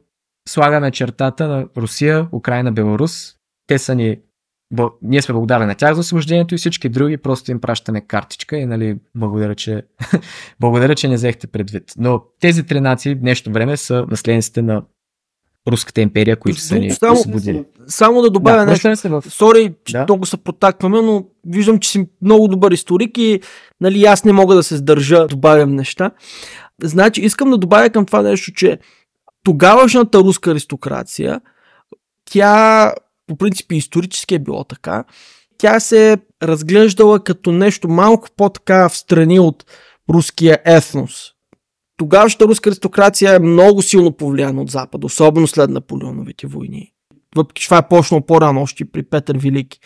слагаме 0.48 0.90
чертата 0.90 1.48
на 1.48 1.66
Русия, 1.76 2.28
Украина, 2.32 2.72
Беларус. 2.72 3.34
Те 3.66 3.78
са 3.78 3.94
ни 3.94 4.18
Бо, 4.70 4.90
ние 5.02 5.22
сме 5.22 5.32
благодарни 5.32 5.66
на 5.66 5.74
тях 5.74 5.94
за 5.94 6.00
освобождението 6.00 6.54
и 6.54 6.58
всички 6.58 6.88
други 6.88 7.16
просто 7.16 7.50
им 7.50 7.60
пращаме 7.60 8.00
картичка 8.00 8.56
и 8.56 8.66
нали, 8.66 8.96
благодаря, 9.14 9.54
че, 9.54 9.82
благодаря, 10.60 10.94
че 10.94 11.08
не 11.08 11.14
взехте 11.14 11.46
предвид. 11.46 11.84
Но 11.98 12.22
тези 12.40 12.62
три 12.62 12.80
нации 12.80 13.14
в 13.14 13.18
днешно 13.18 13.52
време 13.52 13.76
са 13.76 14.06
наследниците 14.10 14.62
на 14.62 14.82
Руската 15.68 16.00
империя, 16.00 16.36
които 16.36 16.60
са 16.60 16.78
ни 16.78 16.90
само, 16.90 17.12
освободили. 17.12 17.64
Само 17.86 18.22
да 18.22 18.30
добавя 18.30 18.58
да, 18.58 18.66
нещо. 18.66 18.96
Се 18.96 19.08
в... 19.08 19.22
Сори, 19.28 19.74
че 19.84 19.92
да. 19.92 20.04
много 20.04 20.26
се 20.26 20.36
протакваме, 20.36 21.02
но 21.02 21.24
виждам, 21.46 21.78
че 21.78 21.90
си 21.90 22.08
много 22.22 22.48
добър 22.48 22.72
историк 22.72 23.18
и 23.18 23.40
нали, 23.80 24.04
аз 24.04 24.24
не 24.24 24.32
мога 24.32 24.54
да 24.54 24.62
се 24.62 24.76
сдържа, 24.76 25.26
добавям 25.26 25.74
неща. 25.74 26.10
Значи, 26.82 27.20
искам 27.20 27.50
да 27.50 27.58
добавя 27.58 27.90
към 27.90 28.06
това 28.06 28.22
нещо, 28.22 28.52
че 28.52 28.78
тогавашната 29.44 30.18
руска 30.18 30.50
аристокрация, 30.50 31.40
тя 32.24 32.92
по 33.28 33.36
принцип 33.36 33.72
исторически 33.72 34.34
е 34.34 34.38
било 34.38 34.64
така, 34.64 35.04
тя 35.58 35.80
се 35.80 36.12
е 36.12 36.16
разглеждала 36.42 37.24
като 37.24 37.52
нещо 37.52 37.88
малко 37.88 38.28
по-така 38.36 38.88
в 38.88 38.96
страни 38.96 39.40
от 39.40 39.64
руския 40.10 40.58
етнос. 40.64 41.12
Тогавашната 41.96 42.44
руска 42.44 42.70
аристокрация 42.70 43.34
е 43.34 43.38
много 43.38 43.82
силно 43.82 44.12
повлияна 44.12 44.62
от 44.62 44.70
Запада, 44.70 45.06
особено 45.06 45.46
след 45.46 45.70
Наполеоновите 45.70 46.46
войни. 46.46 46.92
Въпреки 47.36 47.62
че 47.62 47.68
това 47.68 47.78
е 47.78 47.88
почнало 47.88 48.26
по-рано, 48.26 48.62
още 48.62 48.84
при 48.84 49.02
Петър 49.02 49.38
Велики. 49.38 49.80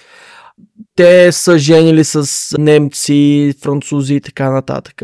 Те 0.96 1.32
са 1.32 1.58
женили 1.58 2.04
с 2.04 2.28
немци, 2.58 3.54
французи 3.62 4.14
и 4.14 4.20
така 4.20 4.50
нататък. 4.50 5.02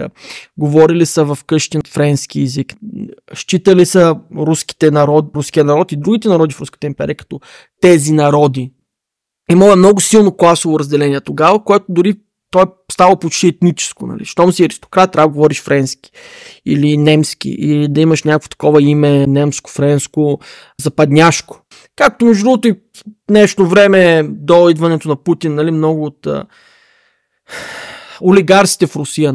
Говорили 0.59 1.07
са 1.07 1.25
в 1.25 1.39
къщи 1.47 1.79
френски 1.89 2.41
язик. 2.41 2.75
Считали 3.35 3.87
са 3.87 4.17
руските 4.37 4.91
народ, 4.91 5.31
руския 5.37 5.65
народ 5.65 5.93
и 5.93 5.97
другите 5.97 6.29
народи 6.29 6.55
в 6.55 6.61
Руската 6.61 6.87
империя 6.87 7.15
като 7.15 7.41
тези 7.81 8.13
народи. 8.13 8.73
Имало 9.51 9.77
много 9.77 10.01
силно 10.01 10.37
класово 10.37 10.79
разделение 10.79 11.21
тогава, 11.21 11.65
което 11.65 11.85
дори 11.89 12.15
той 12.51 12.63
е 12.63 12.67
става 12.93 13.19
почти 13.19 13.47
етническо. 13.47 14.07
Нали? 14.07 14.25
Щом 14.25 14.53
си 14.53 14.65
аристократ, 14.65 15.13
трябва 15.13 15.29
да 15.29 15.33
говориш 15.33 15.63
френски 15.63 16.11
или 16.67 16.97
немски, 16.97 17.49
или 17.49 17.89
да 17.89 18.01
имаш 18.01 18.23
някакво 18.23 18.49
такова 18.49 18.83
име 18.83 19.27
немско, 19.27 19.71
френско, 19.71 20.41
западняшко. 20.83 21.61
Както 21.99 22.25
между 22.25 22.45
другото 22.45 22.69
и 22.69 22.73
в 22.73 22.79
днешно 23.29 23.67
време 23.67 24.23
до 24.29 24.69
идването 24.69 25.09
на 25.09 25.17
Путин, 25.17 25.55
нали, 25.55 25.71
много 25.71 26.05
от 26.05 26.27
а, 26.27 26.45
олигарсите 28.23 28.87
в 28.87 28.97
Русия 28.97 29.35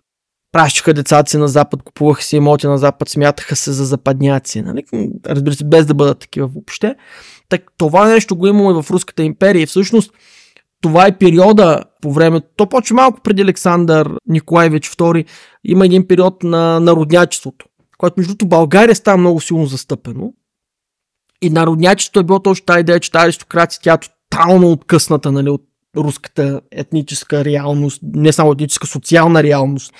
пращаха 0.51 0.93
децата 0.93 1.31
си 1.31 1.37
на 1.37 1.47
Запад, 1.47 1.83
купуваха 1.83 2.23
си 2.23 2.35
имоти 2.35 2.67
на 2.67 2.77
Запад, 2.77 3.09
смятаха 3.09 3.55
се 3.55 3.71
за 3.71 3.85
западняци. 3.85 4.61
Нали? 4.61 4.83
Разбира 5.25 5.55
се, 5.55 5.63
без 5.63 5.85
да 5.85 5.93
бъдат 5.93 6.19
такива 6.19 6.47
въобще. 6.47 6.95
Так, 7.49 7.61
това 7.77 8.07
нещо 8.07 8.35
го 8.35 8.47
имаме 8.47 8.81
в 8.81 8.91
Руската 8.91 9.23
империя 9.23 9.61
и 9.63 9.65
всъщност 9.65 10.13
това 10.81 11.07
е 11.07 11.17
периода 11.17 11.83
по 12.01 12.13
време, 12.13 12.41
то 12.55 12.69
почва 12.69 12.95
малко 12.95 13.21
преди 13.21 13.41
Александър 13.41 14.09
Николаевич 14.27 14.89
II, 14.89 15.25
има 15.63 15.85
един 15.85 16.07
период 16.07 16.43
на 16.43 16.79
народнячеството, 16.79 17.65
което 17.97 18.13
между 18.17 18.31
другото 18.31 18.47
България 18.47 18.95
става 18.95 19.17
много 19.17 19.41
силно 19.41 19.65
застъпено. 19.65 20.33
И 21.43 21.49
народнячеството 21.49 22.19
е 22.19 22.23
било 22.23 22.39
точно 22.39 22.65
тази 22.65 22.79
идея, 22.79 22.99
че 22.99 23.11
тази 23.11 23.25
аристокрация 23.25 23.79
тя 23.83 23.93
е 23.93 23.97
тотално 24.29 24.71
откъсната 24.71 25.31
нали, 25.31 25.49
от 25.49 25.61
руската 25.97 26.61
етническа 26.71 27.45
реалност, 27.45 27.99
не 28.13 28.31
само 28.31 28.51
етническа, 28.51 28.87
социална 28.87 29.43
реалност. 29.43 29.93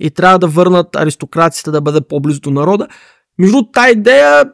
И 0.00 0.10
трябва 0.10 0.38
да 0.38 0.46
върнат 0.46 0.96
аристокрацията 0.96 1.72
да 1.72 1.80
бъде 1.80 2.00
по-близо 2.00 2.40
до 2.40 2.50
народа. 2.50 2.88
Между 3.38 3.62
тази 3.62 3.92
идея, 3.92 4.44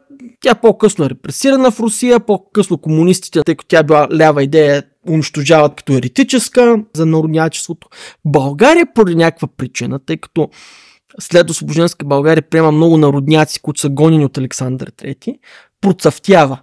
тя 0.41 0.55
по-късно 0.55 1.05
е 1.05 1.09
репресирана 1.09 1.71
в 1.71 1.79
Русия, 1.79 2.19
по-късно 2.19 2.77
комунистите, 2.77 3.43
тъй 3.43 3.55
като 3.55 3.67
тя 3.67 3.83
била 3.83 4.07
лява 4.13 4.43
идея, 4.43 4.83
унищожават 5.09 5.75
като 5.75 5.93
еретическа 5.93 6.77
за 6.93 7.05
народнячеството. 7.05 7.87
България 8.25 8.87
поради 8.95 9.15
някаква 9.15 9.47
причина, 9.57 9.99
тъй 10.05 10.17
като 10.17 10.49
след 11.19 11.49
освобожденска 11.49 12.05
България 12.05 12.49
приема 12.49 12.71
много 12.71 12.97
народняци, 12.97 13.61
които 13.61 13.79
са 13.79 13.89
гонени 13.89 14.25
от 14.25 14.37
Александър 14.37 14.91
III, 14.91 15.37
процъфтява. 15.85 16.59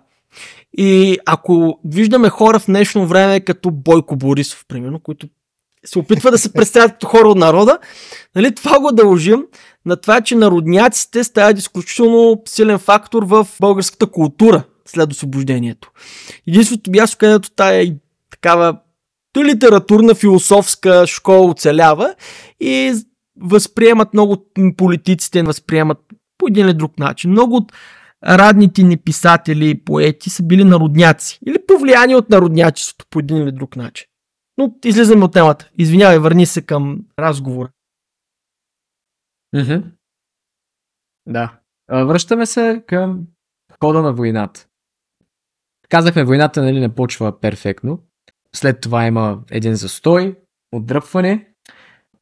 И 0.79 1.19
ако 1.27 1.79
виждаме 1.85 2.29
хора 2.29 2.59
в 2.59 2.67
днешно 2.67 3.07
време 3.07 3.41
като 3.41 3.71
Бойко 3.71 4.17
Борисов, 4.17 4.65
примерно, 4.69 5.01
които 5.01 5.29
се 5.85 5.99
опитва 5.99 6.31
да 6.31 6.39
се 6.39 6.53
представят 6.53 6.93
като 6.93 7.07
хора 7.07 7.29
от 7.29 7.39
народа, 7.39 7.79
нали, 8.37 8.55
това 8.55 8.81
го 8.81 8.93
дължим 8.93 9.45
на 9.87 9.97
това, 9.97 10.21
че 10.21 10.35
народняците 10.35 11.25
стават 11.25 11.59
изключително 11.59 12.43
силен 12.49 12.79
фактор 12.79 13.23
в 13.23 13.49
българската 13.61 14.07
култура 14.07 14.63
след 14.87 15.13
освобождението. 15.13 15.91
Единственото 16.49 16.91
място, 16.91 17.17
където 17.19 17.51
тая 17.51 17.95
такава 18.31 18.77
то 19.33 19.45
литературна, 19.45 20.15
философска 20.15 21.07
школа 21.07 21.51
оцелява 21.51 22.15
и 22.61 22.93
възприемат 23.41 24.15
много 24.15 24.47
политиците, 24.77 25.43
възприемат 25.43 25.99
по 26.39 26.47
един 26.49 26.67
или 26.67 26.75
друг 26.75 26.99
начин. 26.99 27.31
Много 27.31 27.57
от 27.57 27.73
радните 28.25 28.83
ни 28.83 28.97
писатели 28.97 29.71
и 29.71 29.85
поети 29.85 30.31
са 30.31 30.43
били 30.43 30.65
народняци 30.65 31.39
или 31.47 31.67
повлияни 31.67 32.15
от 32.15 32.31
народнячеството 32.31 33.07
по 33.11 33.19
един 33.19 33.37
или 33.37 33.53
друг 33.53 33.77
начин. 33.77 34.07
Но 34.59 34.75
излизаме 34.85 35.25
от 35.25 35.33
темата. 35.33 35.71
Извинявай, 35.79 36.19
върни 36.19 36.47
се 36.47 36.63
към 36.63 37.01
разговора. 37.19 37.71
Да. 41.27 41.61
Връщаме 41.91 42.47
се 42.47 42.85
към 42.87 43.27
хода 43.81 44.03
на 44.03 44.13
войната. 44.13 44.69
Казахме, 45.89 46.25
войната 46.25 46.63
нали, 46.63 46.81
не 46.81 46.95
почва 46.95 47.41
перфектно. 47.41 48.03
След 48.55 48.81
това 48.81 49.07
има 49.07 49.43
един 49.51 49.75
застой, 49.75 50.39
отдръпване. 50.73 51.52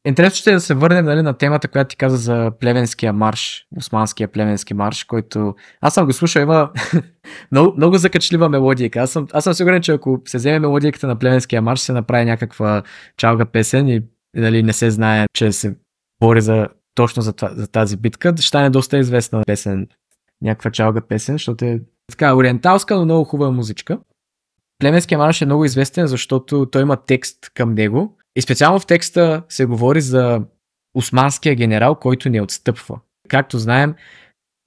Интересно 0.05 0.35
ще 0.35 0.49
е 0.49 0.53
да 0.53 0.61
се 0.61 0.73
върнем 0.73 1.05
нали, 1.05 1.21
на 1.21 1.33
темата, 1.33 1.67
която 1.67 1.87
ти 1.87 1.95
каза 1.95 2.17
за 2.17 2.51
плевенския 2.59 3.13
марш, 3.13 3.67
османския 3.77 4.27
плевенски 4.27 4.73
марш, 4.73 5.03
който 5.03 5.55
аз 5.81 5.93
съм 5.93 6.05
го 6.05 6.13
слушал, 6.13 6.41
има 6.41 6.71
много, 7.51 7.73
много 7.77 7.97
закачлива 7.97 8.49
мелодия. 8.49 8.89
Аз 8.95 9.11
съм, 9.11 9.27
аз 9.33 9.43
съм 9.43 9.53
сигурен, 9.53 9.81
че 9.81 9.91
ако 9.91 10.21
се 10.25 10.37
вземе 10.37 10.59
мелодията 10.59 11.07
на 11.07 11.19
плевенския 11.19 11.61
марш, 11.61 11.79
се 11.79 11.93
направи 11.93 12.25
някаква 12.25 12.83
чалга 13.17 13.45
песен 13.45 13.87
и 13.87 14.01
нали, 14.35 14.63
не 14.63 14.73
се 14.73 14.91
знае, 14.91 15.25
че 15.33 15.51
се 15.51 15.75
бори 16.19 16.41
за, 16.41 16.67
точно 16.95 17.21
за, 17.21 17.33
за 17.51 17.67
тази 17.67 17.97
битка, 17.97 18.33
ще 18.37 18.47
стане 18.47 18.69
доста 18.69 18.97
известна 18.97 19.43
песен, 19.45 19.87
някаква 20.41 20.71
чалга 20.71 21.01
песен, 21.01 21.35
защото 21.35 21.65
е 21.65 21.81
така 22.09 22.35
ориенталска, 22.35 22.95
но 22.95 23.05
много 23.05 23.23
хубава 23.23 23.51
музичка. 23.51 23.99
Племенския 24.79 25.17
марш 25.17 25.41
е 25.41 25.45
много 25.45 25.65
известен, 25.65 26.07
защото 26.07 26.65
той 26.71 26.81
има 26.81 26.97
текст 26.97 27.37
към 27.53 27.73
него. 27.73 28.17
И 28.35 28.41
специално 28.41 28.79
в 28.79 28.85
текста 28.85 29.43
се 29.49 29.65
говори 29.65 30.01
за 30.01 30.41
османския 30.93 31.55
генерал, 31.55 31.95
който 31.95 32.29
не 32.29 32.41
отстъпва. 32.41 32.99
Както 33.29 33.59
знаем, 33.59 33.95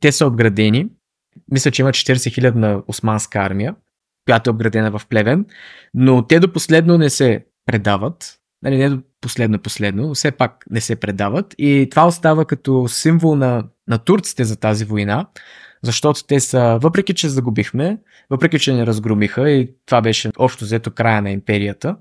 те 0.01 0.13
са 0.13 0.27
обградени. 0.27 0.89
Мисля, 1.51 1.71
че 1.71 1.83
има 1.83 1.91
40 1.91 2.15
000 2.15 2.55
на 2.55 2.83
османска 2.87 3.39
армия, 3.39 3.75
която 4.27 4.51
е 4.51 4.53
обградена 4.53 4.99
в 4.99 5.07
Плевен, 5.09 5.47
но 5.95 6.27
те 6.27 6.41
до 6.41 6.53
последно 6.53 6.99
не 6.99 7.11
се 7.11 7.45
предават. 7.67 8.39
Нали, 8.63 8.77
не 8.77 8.91
до 8.91 9.03
последно 9.21 9.59
последно, 9.59 10.09
но 10.09 10.15
все 10.15 10.31
пак 10.31 10.65
не 10.71 10.81
се 10.81 10.97
предават. 10.97 11.55
И 11.59 11.89
това 11.91 12.07
остава 12.07 12.45
като 12.45 12.89
символ 12.89 13.37
на, 13.37 13.65
на 13.89 13.99
турците 13.99 14.45
за 14.45 14.57
тази 14.57 14.85
война, 14.85 15.27
защото 15.83 16.25
те 16.25 16.41
са, 16.41 16.79
въпреки 16.83 17.15
че 17.15 17.29
загубихме, 17.29 17.99
въпреки 18.31 18.59
че 18.59 18.75
не 18.75 18.87
разгромиха 18.87 19.51
и 19.51 19.71
това 19.87 20.01
беше 20.01 20.31
общо 20.39 20.65
взето 20.65 20.91
края 20.91 21.23
на 21.23 21.31
империята, 21.31 21.97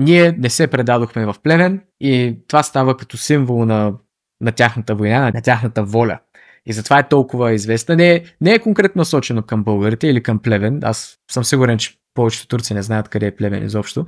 ние 0.00 0.32
не 0.38 0.50
се 0.50 0.66
предадохме 0.66 1.26
в 1.26 1.34
племен 1.42 1.80
и 2.00 2.38
това 2.48 2.62
става 2.62 2.96
като 2.96 3.16
символ 3.16 3.64
на, 3.64 3.92
на 4.40 4.52
тяхната 4.52 4.94
война, 4.94 5.30
на 5.34 5.42
тяхната 5.42 5.84
воля. 5.84 6.18
И 6.66 6.72
затова 6.72 6.98
е 6.98 7.08
толкова 7.08 7.52
известна. 7.52 7.96
Не, 7.96 8.24
не 8.40 8.52
е 8.52 8.58
конкретно 8.58 9.00
насочено 9.00 9.42
към 9.42 9.64
българите 9.64 10.06
или 10.08 10.22
към 10.22 10.38
плевен. 10.38 10.80
Аз 10.82 11.18
съм 11.30 11.44
сигурен, 11.44 11.78
че 11.78 11.94
повечето 12.14 12.48
турци 12.48 12.74
не 12.74 12.82
знаят 12.82 13.08
къде 13.08 13.26
е 13.26 13.36
плевен 13.36 13.64
изобщо. 13.64 14.06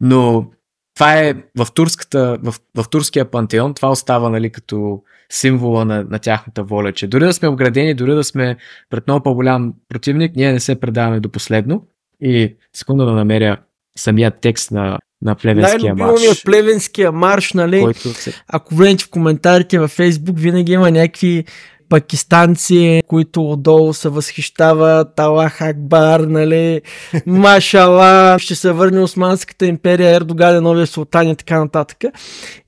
Но 0.00 0.50
това 0.94 1.18
е 1.18 1.34
в, 1.58 1.66
турската, 1.74 2.38
в, 2.42 2.54
в 2.76 2.88
турския 2.88 3.30
пантеон, 3.30 3.74
това 3.74 3.90
остава 3.90 4.30
нали, 4.30 4.50
като 4.50 5.02
символа 5.32 5.84
на, 5.84 6.04
на 6.04 6.18
тяхната 6.18 6.64
воля, 6.64 6.92
че 6.92 7.06
дори 7.06 7.24
да 7.24 7.32
сме 7.32 7.48
оградени, 7.48 7.94
дори 7.94 8.14
да 8.14 8.24
сме 8.24 8.56
пред 8.90 9.06
много 9.06 9.22
по-голям 9.22 9.74
противник, 9.88 10.36
ние 10.36 10.52
не 10.52 10.60
се 10.60 10.80
предаваме 10.80 11.20
до 11.20 11.28
последно. 11.28 11.86
И 12.20 12.56
секунда 12.72 13.04
да 13.04 13.12
намеря 13.12 13.56
самия 13.96 14.30
текст 14.30 14.70
на, 14.70 14.98
на 15.22 15.34
Плевенския 15.34 15.94
марш. 15.94 16.28
от 16.28 16.44
Плевенския 16.44 17.12
марш, 17.12 17.52
нали? 17.52 17.80
Който 17.80 18.08
се... 18.08 18.32
Ако 18.48 18.74
влезете 18.74 19.04
в 19.04 19.10
коментарите 19.10 19.78
във 19.78 19.90
Фейсбук, 19.90 20.38
винаги 20.38 20.72
има 20.72 20.90
някакви 20.90 21.44
пакистанци, 21.90 23.02
които 23.06 23.50
отдолу 23.50 23.94
се 23.94 24.08
възхищават, 24.08 25.20
Аллах 25.20 25.60
Акбар, 25.60 26.20
нали, 26.20 26.80
Машала, 27.26 28.38
ще 28.38 28.54
се 28.54 28.72
върне 28.72 29.00
Османската 29.00 29.66
империя, 29.66 30.16
Ердоган 30.16 30.56
е 30.56 30.60
новия 30.60 30.86
султан 30.86 31.28
и 31.28 31.36
така 31.36 31.58
нататък. 31.58 31.98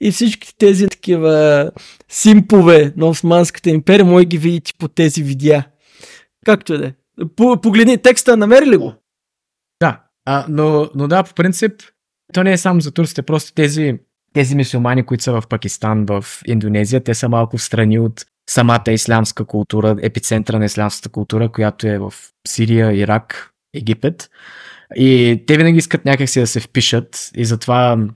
И 0.01 0.11
всички 0.13 0.59
тези 0.59 0.89
такива 0.89 1.71
симпове 2.09 2.93
на 2.97 3.07
Османската 3.07 3.71
империя, 3.71 4.05
може 4.05 4.25
ги 4.25 4.39
видите 4.39 4.73
по 4.79 4.89
тези 4.89 5.23
видеа. 5.23 5.65
Както 6.47 6.75
и 6.75 6.79
да 6.79 6.87
е. 6.87 6.93
Погледни 7.63 7.99
текста, 7.99 8.37
намери 8.37 8.67
ли 8.67 8.77
го? 8.77 8.95
А, 10.25 10.47
но, 10.49 10.91
но 10.95 11.09
да, 11.09 11.23
по 11.23 11.35
принцип, 11.35 11.73
то 12.33 12.43
не 12.43 12.53
е 12.53 12.59
само 12.59 12.81
за 12.81 12.93
турците, 12.93 13.23
просто 13.23 13.55
тези 13.55 13.99
тези 14.33 14.57
мисюлмани, 14.57 15.07
които 15.07 15.25
са 15.25 15.41
в 15.41 15.43
Пакистан, 15.49 16.07
в 16.07 16.25
Индонезия, 16.47 17.05
те 17.05 17.15
са 17.15 17.29
малко 17.29 17.59
в 17.59 17.63
страни 17.63 17.99
от 17.99 18.25
самата 18.51 18.91
ислямска 18.91 19.45
култура, 19.45 19.97
епицентъра 20.03 20.59
на 20.59 20.65
ислямската 20.65 21.09
култура, 21.09 21.49
която 21.49 21.87
е 21.87 21.99
в 21.99 22.15
Сирия, 22.49 22.93
Ирак, 22.93 23.51
Египет. 23.75 24.31
И 24.95 25.43
те 25.47 25.57
винаги 25.57 25.79
искат 25.79 26.05
някакси 26.05 26.41
да 26.41 26.47
се 26.47 26.61
впишат 26.61 27.31
и 27.37 27.45
затова 27.45 28.09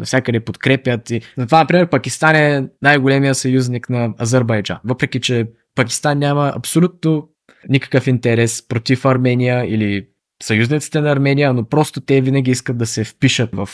навсякъде 0.00 0.40
подкрепят. 0.40 1.10
И 1.10 1.20
затова, 1.38 1.58
например, 1.58 1.90
Пакистан 1.90 2.36
е 2.36 2.68
най-големия 2.82 3.34
съюзник 3.34 3.90
на 3.90 4.14
Азербайджан. 4.20 4.78
Въпреки, 4.84 5.20
че 5.20 5.46
Пакистан 5.74 6.18
няма 6.18 6.52
абсолютно 6.56 7.28
никакъв 7.68 8.06
интерес 8.06 8.68
против 8.68 9.04
Армения 9.04 9.74
или 9.74 10.06
съюзниците 10.44 11.00
на 11.00 11.12
Армения, 11.12 11.52
но 11.52 11.64
просто 11.64 12.00
те 12.00 12.20
винаги 12.20 12.50
искат 12.50 12.78
да 12.78 12.86
се 12.86 13.04
впишат 13.04 13.50
в 13.52 13.68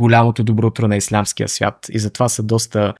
голямото 0.00 0.44
добро 0.44 0.66
утро 0.66 0.88
на 0.88 0.96
ислямския 0.96 1.48
свят 1.48 1.86
и 1.90 1.98
затова 1.98 2.28
са 2.28 2.42
доста 2.42 2.94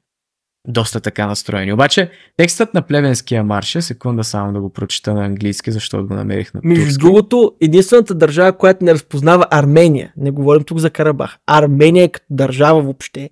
доста 0.68 1.00
така 1.00 1.26
настроени. 1.26 1.72
Обаче 1.72 2.10
текстът 2.36 2.74
на 2.74 2.82
плевенския 2.82 3.44
марш 3.44 3.74
е, 3.74 3.82
секунда 3.82 4.24
само 4.24 4.52
да 4.52 4.60
го 4.60 4.72
прочита 4.72 5.14
на 5.14 5.24
английски, 5.24 5.72
защото 5.72 6.06
го 6.06 6.14
намерих 6.14 6.54
на 6.54 6.60
Между 6.64 6.84
турски. 6.84 6.98
другото, 6.98 7.52
единствената 7.60 8.14
държава, 8.14 8.52
която 8.52 8.84
не 8.84 8.94
разпознава 8.94 9.46
Армения, 9.50 10.12
не 10.16 10.30
говорим 10.30 10.64
тук 10.64 10.78
за 10.78 10.90
Карабах, 10.90 11.38
Армения 11.46 12.08
като 12.08 12.26
държава 12.30 12.82
въобще, 12.82 13.30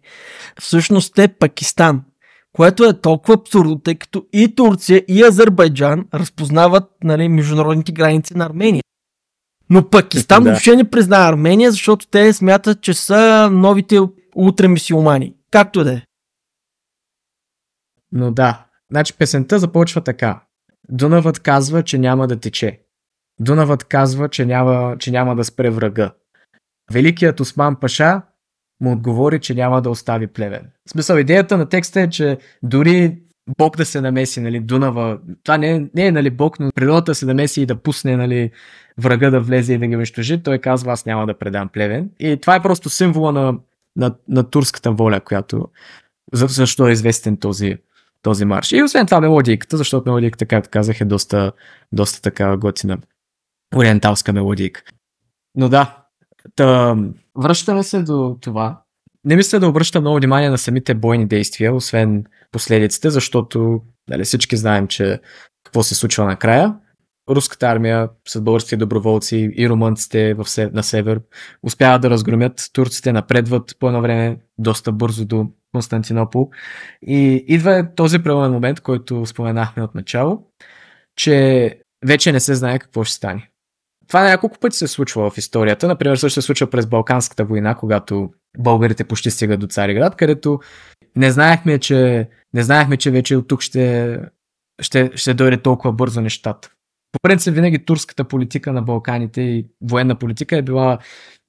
всъщност 0.60 1.18
е 1.18 1.28
Пакистан. 1.28 2.02
Което 2.52 2.84
е 2.84 3.00
толкова 3.00 3.34
абсурдно, 3.34 3.78
тъй 3.78 3.94
като 3.94 4.24
и 4.32 4.54
Турция, 4.54 5.04
и 5.08 5.22
Азербайджан 5.22 6.06
разпознават 6.14 6.84
нали, 7.04 7.28
международните 7.28 7.92
граници 7.92 8.36
на 8.36 8.46
Армения. 8.46 8.82
Но 9.70 9.90
Пакистан 9.90 10.44
Да. 10.44 10.50
въобще 10.50 10.76
не 10.76 10.90
признава 10.90 11.28
Армения, 11.28 11.70
защото 11.70 12.06
те 12.06 12.32
смятат, 12.32 12.80
че 12.80 12.94
са 12.94 13.50
новите 13.52 13.98
ултрамисиомани. 14.36 15.34
Както 15.50 15.84
да 15.84 15.92
е. 15.92 16.02
Но 18.12 18.30
да, 18.30 18.66
значи 18.90 19.14
песента 19.18 19.58
започва 19.58 20.00
така. 20.00 20.42
Дунавът 20.88 21.38
казва, 21.40 21.82
че 21.82 21.98
няма 21.98 22.26
да 22.26 22.36
тече. 22.36 22.80
Дунавът 23.40 23.84
казва, 23.84 24.28
че 24.28 24.46
няма, 24.46 24.96
че 24.98 25.10
няма 25.10 25.36
да 25.36 25.44
спре 25.44 25.70
врага. 25.70 26.12
Великият 26.92 27.40
Осман 27.40 27.76
Паша 27.80 28.22
му 28.80 28.92
отговори, 28.92 29.40
че 29.40 29.54
няма 29.54 29.82
да 29.82 29.90
остави 29.90 30.26
плевен. 30.26 30.70
В 30.88 30.90
смисъл, 30.90 31.16
идеята 31.16 31.58
на 31.58 31.68
текста 31.68 32.00
е, 32.00 32.10
че 32.10 32.38
дори 32.62 33.18
Бог 33.58 33.76
да 33.76 33.84
се 33.84 34.00
намеси, 34.00 34.40
нали, 34.40 34.60
Дунава, 34.60 35.18
това 35.44 35.58
не 35.58 35.70
е, 35.70 35.80
не 35.94 36.06
е 36.06 36.12
нали, 36.12 36.30
Бог, 36.30 36.60
но 36.60 36.70
природата 36.74 37.14
се 37.14 37.26
намеси 37.26 37.62
и 37.62 37.66
да 37.66 37.82
пусне 37.82 38.16
нали, 38.16 38.50
врага 39.00 39.30
да 39.30 39.40
влезе 39.40 39.74
и 39.74 39.78
да 39.78 39.86
ги 39.86 39.96
унищожи, 39.96 40.42
той 40.42 40.58
казва, 40.58 40.92
аз 40.92 41.06
няма 41.06 41.26
да 41.26 41.38
предам 41.38 41.68
плевен. 41.68 42.10
И 42.20 42.36
това 42.36 42.54
е 42.54 42.62
просто 42.62 42.90
символа 42.90 43.32
на, 43.32 43.54
на, 43.96 44.14
на 44.28 44.50
турската 44.50 44.92
воля, 44.92 45.20
която 45.20 45.68
за, 46.32 46.46
защо 46.46 46.88
е 46.88 46.92
известен 46.92 47.36
този, 47.36 47.76
този 48.22 48.44
марш. 48.44 48.72
И 48.72 48.82
освен 48.82 49.06
това 49.06 49.20
мелодийката, 49.20 49.76
защото 49.76 50.10
мелодийката, 50.10 50.46
както 50.46 50.70
казах, 50.70 51.00
е 51.00 51.04
доста, 51.04 51.52
доста 51.92 52.22
така 52.22 52.56
готина 52.56 52.98
ориенталска 53.76 54.32
мелодийка. 54.32 54.82
Но 55.54 55.68
да, 55.68 55.96
та, 56.56 56.96
връщаме 57.38 57.82
се 57.82 58.02
до 58.02 58.38
това. 58.40 58.82
Не 59.24 59.36
мисля 59.36 59.60
да 59.60 59.68
обръщам 59.68 60.02
много 60.02 60.16
внимание 60.16 60.50
на 60.50 60.58
самите 60.58 60.94
бойни 60.94 61.26
действия, 61.26 61.74
освен 61.74 62.24
последиците, 62.52 63.10
защото 63.10 63.80
нали, 64.08 64.24
всички 64.24 64.56
знаем, 64.56 64.88
че 64.88 65.20
какво 65.64 65.82
се 65.82 65.94
случва 65.94 66.24
накрая. 66.24 66.74
Руската 67.28 67.66
армия 67.66 68.08
с 68.28 68.40
български 68.40 68.76
доброволци 68.76 69.50
и 69.56 69.68
румънците 69.68 70.34
в 70.34 70.48
се, 70.48 70.70
на 70.72 70.82
север 70.82 71.20
успяват 71.62 72.02
да 72.02 72.10
разгромят. 72.10 72.70
Турците 72.72 73.12
напредват 73.12 73.76
по 73.78 73.86
едно 73.86 74.00
време 74.00 74.38
доста 74.58 74.92
бързо 74.92 75.24
до 75.24 75.46
Константинопол. 75.72 76.50
И 77.02 77.44
идва 77.48 77.88
този 77.96 78.18
преломен 78.18 78.50
момент, 78.50 78.80
който 78.80 79.26
споменахме 79.26 79.82
от 79.82 79.94
начало, 79.94 80.46
че 81.16 81.78
вече 82.06 82.32
не 82.32 82.40
се 82.40 82.54
знае 82.54 82.78
какво 82.78 83.04
ще 83.04 83.14
стане. 83.14 83.50
Това 84.08 84.24
няколко 84.24 84.58
пъти 84.58 84.76
се 84.76 84.88
случва 84.88 85.30
в 85.30 85.38
историята. 85.38 85.88
Например, 85.88 86.16
също 86.16 86.40
се 86.40 86.46
случва 86.46 86.70
през 86.70 86.86
Балканската 86.86 87.44
война, 87.44 87.74
когато 87.74 88.30
българите 88.58 89.04
почти 89.04 89.30
стигат 89.30 89.60
до 89.60 89.66
Цариград, 89.66 90.16
където 90.16 90.60
не 91.16 91.30
знаехме, 91.30 91.78
че, 91.78 92.28
не 92.54 92.62
знаехме, 92.62 92.96
че 92.96 93.10
вече 93.10 93.36
от 93.36 93.48
тук 93.48 93.60
ще, 93.62 94.18
ще, 94.80 95.10
ще 95.14 95.34
дойде 95.34 95.56
толкова 95.56 95.92
бързо 95.92 96.20
нещата. 96.20 96.70
По 97.12 97.18
принцип, 97.22 97.54
винаги 97.54 97.84
турската 97.84 98.24
политика 98.24 98.72
на 98.72 98.82
Балканите 98.82 99.40
и 99.40 99.66
военна 99.82 100.14
политика 100.14 100.56
е 100.56 100.62
била 100.62 100.98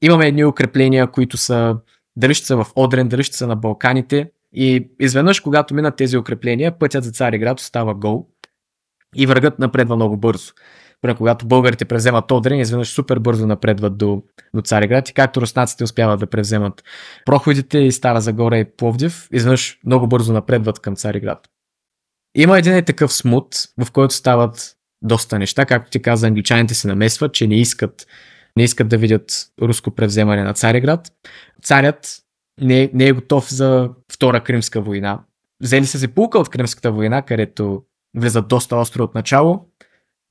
имаме 0.02 0.28
едни 0.28 0.46
укрепления, 0.46 1.12
които 1.12 1.38
са 1.38 1.78
дали 2.16 2.34
ще 2.34 2.48
са 2.48 2.56
в 2.58 2.68
Одрен, 2.76 3.08
дали 3.08 3.24
ще 3.24 3.38
са 3.38 3.48
на 3.48 3.56
Балканите 3.56 4.32
и 4.54 4.90
изведнъж, 5.00 5.40
когато 5.40 5.76
минат 5.76 5.96
тези 5.96 6.18
укрепления, 6.18 6.80
пътят 6.80 7.04
за 7.04 7.12
Цариград 7.12 7.60
остава 7.60 7.94
гол 7.94 8.28
и 9.16 9.26
врагът 9.26 9.60
напредва 9.60 9.96
много 9.96 10.18
бързо. 10.18 10.54
Примерно, 11.02 11.18
когато 11.18 11.48
българите 11.48 11.86
превземат 11.86 12.32
Одрин, 12.32 12.60
изведнъж 12.60 12.90
супер 12.90 13.20
бързо 13.20 13.48
напредват 13.48 13.98
до, 13.98 14.24
до 14.54 14.62
Цариград 14.62 15.10
и 15.10 15.14
както 15.14 15.42
руснаците 15.42 15.84
успяват 15.84 16.20
да 16.20 16.28
превземат 16.28 16.84
проходите 17.26 17.80
и 17.80 17.92
Стара 17.92 18.22
Загора 18.22 18.58
и 18.58 18.76
Пловдив, 18.76 19.28
изведнъж 19.34 19.80
много 19.86 20.08
бързо 20.08 20.34
напредват 20.34 20.80
към 20.80 20.96
Цариград. 20.96 21.48
Има 22.36 22.58
един 22.58 22.74
е 22.74 22.86
такъв 22.86 23.14
смут, 23.14 23.48
в 23.86 23.92
който 23.92 24.14
стават 24.14 24.76
доста 25.02 25.40
неща. 25.40 25.66
Както 25.66 25.92
ти 25.92 26.02
каза, 26.02 26.28
англичаните 26.28 26.74
се 26.74 26.88
намесват, 26.88 27.34
че 27.34 27.48
не 27.48 27.56
искат, 27.56 28.08
не 28.58 28.64
искат 28.64 28.88
да 28.88 28.98
видят 28.98 29.32
руско 29.62 29.92
превземане 29.92 30.44
на 30.44 30.54
Цариград. 30.54 31.12
Царят 31.64 32.22
не, 32.62 32.90
не 32.94 33.08
е 33.08 33.12
готов 33.12 33.54
за 33.54 33.90
втора 34.12 34.44
Кримска 34.44 34.82
война. 34.82 35.20
Взели 35.64 35.86
са 35.86 36.00
се 36.00 36.08
пулка 36.08 36.40
от 36.40 36.50
Кримската 36.50 36.92
война, 36.92 37.22
където 37.22 37.84
влизат 38.18 38.48
доста 38.48 38.76
остро 38.76 39.04
от 39.04 39.16
начало. 39.16 39.68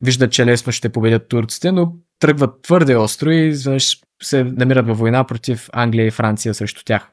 Виждат, 0.04 0.32
че 0.32 0.46
лесно 0.46 0.72
ще 0.72 0.88
победят 0.88 1.28
турците, 1.28 1.72
но 1.72 1.92
тръгват 2.18 2.62
твърде 2.62 2.96
остро 2.96 3.30
и 3.30 3.48
изведнъж 3.48 4.00
се 4.22 4.44
намират 4.44 4.86
във 4.86 4.98
война 4.98 5.24
против 5.24 5.68
Англия 5.72 6.06
и 6.06 6.10
Франция 6.10 6.54
срещу 6.54 6.84
тях. 6.84 7.10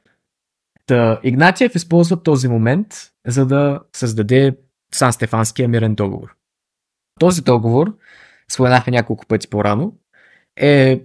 Та, 0.86 1.20
Игнатиев 1.24 1.76
използва 1.76 2.24
този 2.24 2.48
момент, 2.48 2.88
за 3.28 3.46
да 3.46 3.80
създаде 3.96 4.58
Сан 4.94 5.14
Стефанския 5.14 5.68
мирен 5.68 5.96
договор. 5.96 6.37
Този 7.20 7.42
договор, 7.42 7.96
споменахме 8.52 8.92
няколко 8.92 9.26
пъти 9.26 9.48
по-рано, 9.48 9.94
е 10.58 11.02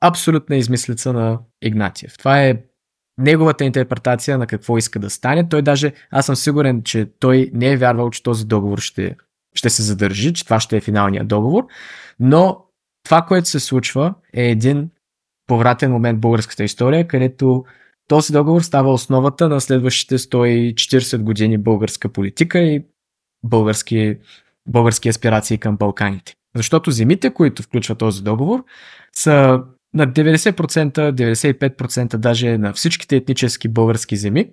абсолютна 0.00 0.56
измислица 0.56 1.12
на 1.12 1.38
Игнатиев. 1.62 2.18
Това 2.18 2.42
е 2.42 2.62
неговата 3.18 3.64
интерпретация 3.64 4.38
на 4.38 4.46
какво 4.46 4.78
иска 4.78 4.98
да 4.98 5.10
стане. 5.10 5.48
Той 5.48 5.62
даже, 5.62 5.92
аз 6.10 6.26
съм 6.26 6.36
сигурен, 6.36 6.82
че 6.82 7.08
той 7.18 7.50
не 7.54 7.72
е 7.72 7.76
вярвал, 7.76 8.10
че 8.10 8.22
този 8.22 8.46
договор 8.46 8.78
ще, 8.78 9.16
ще 9.54 9.70
се 9.70 9.82
задържи, 9.82 10.32
че 10.32 10.44
това 10.44 10.60
ще 10.60 10.76
е 10.76 10.80
финалният 10.80 11.28
договор, 11.28 11.66
но 12.20 12.64
това, 13.04 13.22
което 13.22 13.48
се 13.48 13.60
случва 13.60 14.14
е 14.34 14.50
един 14.50 14.90
повратен 15.46 15.92
момент 15.92 16.18
в 16.18 16.20
българската 16.20 16.64
история, 16.64 17.08
където 17.08 17.64
този 18.08 18.32
договор 18.32 18.60
става 18.60 18.92
основата 18.92 19.48
на 19.48 19.60
следващите 19.60 20.18
140 20.18 21.22
години 21.22 21.58
българска 21.58 22.08
политика 22.08 22.58
и 22.58 22.84
български, 23.44 24.18
български 24.68 25.08
аспирации 25.08 25.58
към 25.58 25.76
Балканите. 25.76 26.34
Защото 26.56 26.90
земите, 26.90 27.34
които 27.34 27.62
включва 27.62 27.94
този 27.94 28.22
договор, 28.22 28.64
са 29.12 29.62
на 29.94 30.06
90%, 30.06 30.92
95% 30.92 32.16
даже 32.16 32.58
на 32.58 32.72
всичките 32.72 33.16
етнически 33.16 33.68
български 33.68 34.16
земи, 34.16 34.50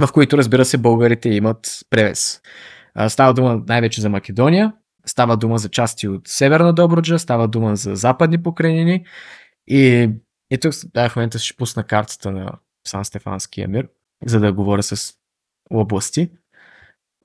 в 0.00 0.12
които 0.12 0.38
разбира 0.38 0.64
се 0.64 0.78
българите 0.78 1.28
имат 1.28 1.80
превес. 1.90 2.40
Става 3.08 3.34
дума 3.34 3.62
най-вече 3.68 4.00
за 4.00 4.08
Македония, 4.08 4.72
става 5.06 5.36
дума 5.36 5.58
за 5.58 5.68
части 5.68 6.08
от 6.08 6.28
Северна 6.28 6.72
Добруджа, 6.72 7.18
става 7.18 7.48
дума 7.48 7.76
за 7.76 7.94
западни 7.94 8.42
покрайнини 8.42 9.04
и, 9.66 10.10
и 10.50 10.58
тук 10.58 10.72
да, 10.94 11.08
в 11.08 11.16
момента 11.16 11.38
ще 11.38 11.56
пусна 11.56 11.84
картата 11.84 12.30
на 12.30 12.52
Сан 12.86 13.04
Стефанския 13.04 13.68
мир, 13.68 13.88
за 14.26 14.40
да 14.40 14.52
говоря 14.52 14.82
с 14.82 15.14
области. 15.70 16.30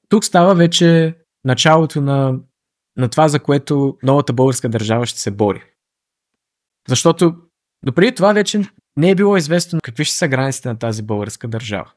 Тук 0.09 0.25
става 0.25 0.55
вече 0.55 1.15
началото 1.47 2.01
на, 2.01 2.39
на 2.97 3.09
това, 3.09 3.27
за 3.27 3.39
което 3.39 3.97
новата 4.03 4.33
българска 4.33 4.69
държава 4.69 5.05
ще 5.05 5.19
се 5.19 5.31
бори. 5.31 5.63
Защото 6.87 7.35
допреди 7.85 8.15
това 8.15 8.33
вече 8.33 8.61
не 8.97 9.09
е 9.09 9.15
било 9.15 9.37
известно 9.37 9.79
какви 9.83 10.05
ще 10.05 10.15
са 10.15 10.27
границите 10.27 10.69
на 10.69 10.79
тази 10.79 11.03
българска 11.03 11.47
държава. 11.47 11.91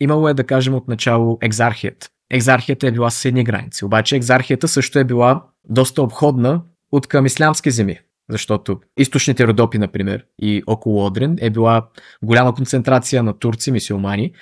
Имало 0.00 0.28
е 0.28 0.34
да 0.34 0.44
кажем 0.44 0.74
от 0.74 0.88
начало 0.88 1.38
екзархията. 1.42 2.08
Екзархията 2.30 2.86
е 2.86 2.92
била 2.92 3.10
с 3.10 3.24
едни 3.24 3.44
граници, 3.44 3.84
обаче 3.84 4.16
екзархията 4.16 4.68
също 4.68 4.98
е 4.98 5.04
била 5.04 5.44
доста 5.64 6.02
обходна 6.02 6.62
от 6.92 7.06
към 7.06 7.26
ислямски 7.26 7.70
земи. 7.70 7.98
Защото 8.30 8.80
източните 8.98 9.46
Родопи, 9.46 9.78
например, 9.78 10.24
и 10.38 10.62
около 10.66 11.06
Одрин 11.06 11.36
е 11.40 11.50
била 11.50 11.88
голяма 12.22 12.54
концентрация 12.54 13.22
на 13.22 13.38
турци, 13.38 13.72
мисиомани, 13.72 14.32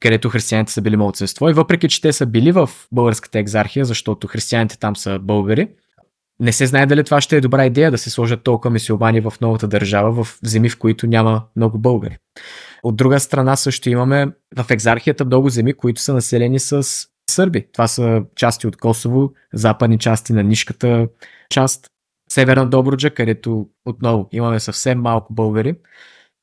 където 0.00 0.28
християните 0.28 0.72
са 0.72 0.82
били 0.82 0.96
младсенство. 0.96 1.48
И 1.48 1.52
въпреки, 1.52 1.88
че 1.88 2.00
те 2.00 2.12
са 2.12 2.26
били 2.26 2.52
в 2.52 2.70
българската 2.92 3.38
екзархия, 3.38 3.84
защото 3.84 4.26
християните 4.26 4.78
там 4.78 4.96
са 4.96 5.18
българи, 5.18 5.68
не 6.40 6.52
се 6.52 6.66
знае 6.66 6.86
дали 6.86 7.04
това 7.04 7.20
ще 7.20 7.36
е 7.36 7.40
добра 7.40 7.66
идея 7.66 7.90
да 7.90 7.98
се 7.98 8.10
сложат 8.10 8.42
толкова 8.42 8.70
мисиомани 8.70 9.20
в 9.20 9.32
новата 9.40 9.68
държава, 9.68 10.24
в 10.24 10.38
земи, 10.42 10.68
в 10.68 10.78
които 10.78 11.06
няма 11.06 11.42
много 11.56 11.78
българи. 11.78 12.16
От 12.82 12.96
друга 12.96 13.20
страна 13.20 13.56
също 13.56 13.90
имаме 13.90 14.26
в 14.56 14.70
екзархията 14.70 15.24
много 15.24 15.48
земи, 15.48 15.72
които 15.72 16.00
са 16.00 16.14
населени 16.14 16.58
с 16.58 16.86
сърби. 17.30 17.66
Това 17.72 17.88
са 17.88 18.22
части 18.36 18.66
от 18.66 18.76
Косово, 18.76 19.32
западни 19.54 19.98
части 19.98 20.32
на 20.32 20.42
нишката 20.42 21.08
част, 21.50 21.86
Северна 22.30 22.66
Добруджа, 22.66 23.10
където 23.10 23.66
отново 23.86 24.28
имаме 24.32 24.60
съвсем 24.60 25.00
малко 25.00 25.34
българи. 25.34 25.74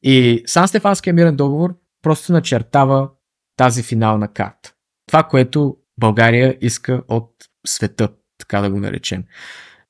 И 0.03 0.43
Сан 0.45 0.67
Стефанския 0.67 1.13
мирен 1.13 1.35
договор 1.35 1.75
просто 2.01 2.33
начертава 2.33 3.09
тази 3.55 3.83
финална 3.83 4.27
карта. 4.27 4.73
Това, 5.07 5.23
което 5.23 5.77
България 5.99 6.57
иска 6.61 7.01
от 7.07 7.31
света, 7.67 8.09
така 8.37 8.61
да 8.61 8.69
го 8.69 8.79
наречем. 8.79 9.23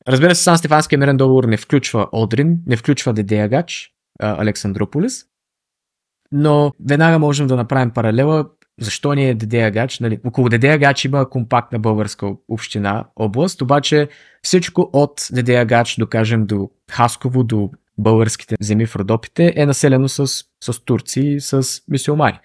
Разбира 0.07 0.36
се, 0.36 0.43
Сан 0.43 0.57
Стефанския 0.57 0.99
мирен 0.99 1.18
договор 1.18 1.43
не 1.43 1.57
включва 1.57 2.07
Одрин, 2.11 2.57
не 2.68 2.78
включва 2.78 3.13
Дедеягач, 3.13 3.91
Александрополис, 4.20 5.26
но 6.32 6.72
веднага 6.86 7.20
можем 7.20 7.47
да 7.47 7.55
направим 7.55 7.91
паралела 7.91 8.45
защо 8.82 9.13
ни 9.13 9.30
е 9.30 9.34
Дедея 9.34 9.72
Гач. 9.72 9.99
Нали? 9.99 10.20
Около 10.26 10.49
Дедея 10.49 10.78
Гач 10.78 11.05
има 11.05 11.30
компактна 11.30 11.80
българска 11.80 12.36
община, 12.47 13.05
област, 13.16 13.61
обаче 13.61 14.09
всичко 14.41 14.89
от 14.93 15.28
Дедея 15.32 15.66
Гач, 15.66 15.95
до 15.95 16.07
кажем 16.07 16.45
до 16.45 16.70
Хасково, 16.91 17.43
до 17.43 17.72
българските 17.98 18.56
земи 18.62 18.86
в 18.86 18.96
Родопите 18.96 19.54
е 19.56 19.66
населено 19.66 20.10
с, 20.10 20.28
с 20.64 20.86
турци 20.86 21.22
и 21.22 21.41
с 21.41 21.82
мисиомани. 21.88 22.39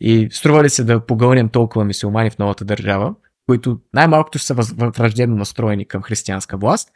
И 0.00 0.28
струва 0.30 0.64
ли 0.64 0.70
се 0.70 0.84
да 0.84 1.06
погълнем 1.06 1.48
толкова 1.48 1.84
мисиомани 1.84 2.30
в 2.30 2.38
новата 2.38 2.64
държава, 2.64 3.14
които 3.46 3.78
най-малкото 3.94 4.38
са 4.38 4.54
враждебно 4.54 5.36
настроени 5.36 5.88
към 5.88 6.02
християнска 6.02 6.56
власт, 6.56 6.88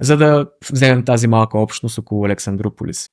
за 0.00 0.16
да 0.16 0.46
вземем 0.72 1.04
тази 1.04 1.28
малка 1.28 1.58
общност 1.58 1.98
около 1.98 2.24
Александрополис. 2.24 3.10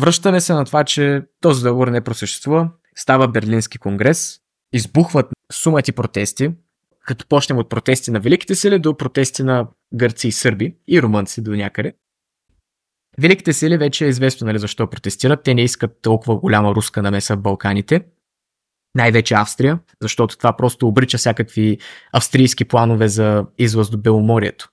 Връщаме 0.00 0.40
се 0.40 0.52
на 0.52 0.64
това, 0.64 0.84
че 0.84 1.22
този 1.40 1.62
договор 1.62 1.88
не 1.88 2.00
просъществува, 2.00 2.70
става 2.96 3.28
Берлински 3.28 3.78
конгрес, 3.78 4.40
избухват 4.72 5.26
сумати 5.52 5.92
протести, 5.92 6.50
като 7.06 7.26
почнем 7.26 7.58
от 7.58 7.68
протести 7.70 8.10
на 8.10 8.20
великите 8.20 8.54
сили 8.54 8.78
до 8.78 8.96
протести 8.96 9.42
на 9.42 9.68
гърци 9.94 10.28
и 10.28 10.32
сърби 10.32 10.76
и 10.88 11.02
румънци 11.02 11.42
до 11.42 11.50
някъде. 11.50 11.92
Великите 13.18 13.52
сили 13.52 13.76
вече 13.76 14.04
е 14.04 14.08
известно 14.08 14.46
нали, 14.46 14.58
защо 14.58 14.90
протестират. 14.90 15.42
Те 15.42 15.54
не 15.54 15.62
искат 15.62 15.98
толкова 16.02 16.36
голяма 16.36 16.74
руска 16.74 17.02
намеса 17.02 17.36
в 17.36 17.40
Балканите. 17.40 18.04
Най-вече 18.94 19.34
Австрия, 19.34 19.78
защото 20.02 20.38
това 20.38 20.56
просто 20.56 20.88
обрича 20.88 21.18
всякакви 21.18 21.78
австрийски 22.12 22.64
планове 22.64 23.08
за 23.08 23.46
излъз 23.58 23.90
до 23.90 23.98
Беломорието. 23.98 24.68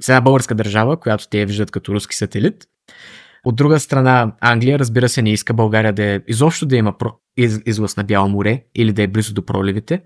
С 0.00 0.20
българска 0.20 0.54
държава, 0.54 1.00
която 1.00 1.28
те 1.28 1.46
виждат 1.46 1.70
като 1.70 1.94
руски 1.94 2.16
сателит. 2.16 2.66
От 3.44 3.56
друга 3.56 3.80
страна, 3.80 4.36
Англия, 4.40 4.78
разбира 4.78 5.08
се, 5.08 5.22
не 5.22 5.32
иска 5.32 5.54
България 5.54 5.92
да 5.92 6.04
е 6.04 6.20
изобщо 6.28 6.66
да 6.66 6.76
има 6.76 6.94
излъз 7.66 7.96
на 7.96 8.04
Бяло 8.04 8.28
море 8.28 8.64
или 8.74 8.92
да 8.92 9.02
е 9.02 9.06
близо 9.06 9.34
до 9.34 9.46
проливите. 9.46 10.02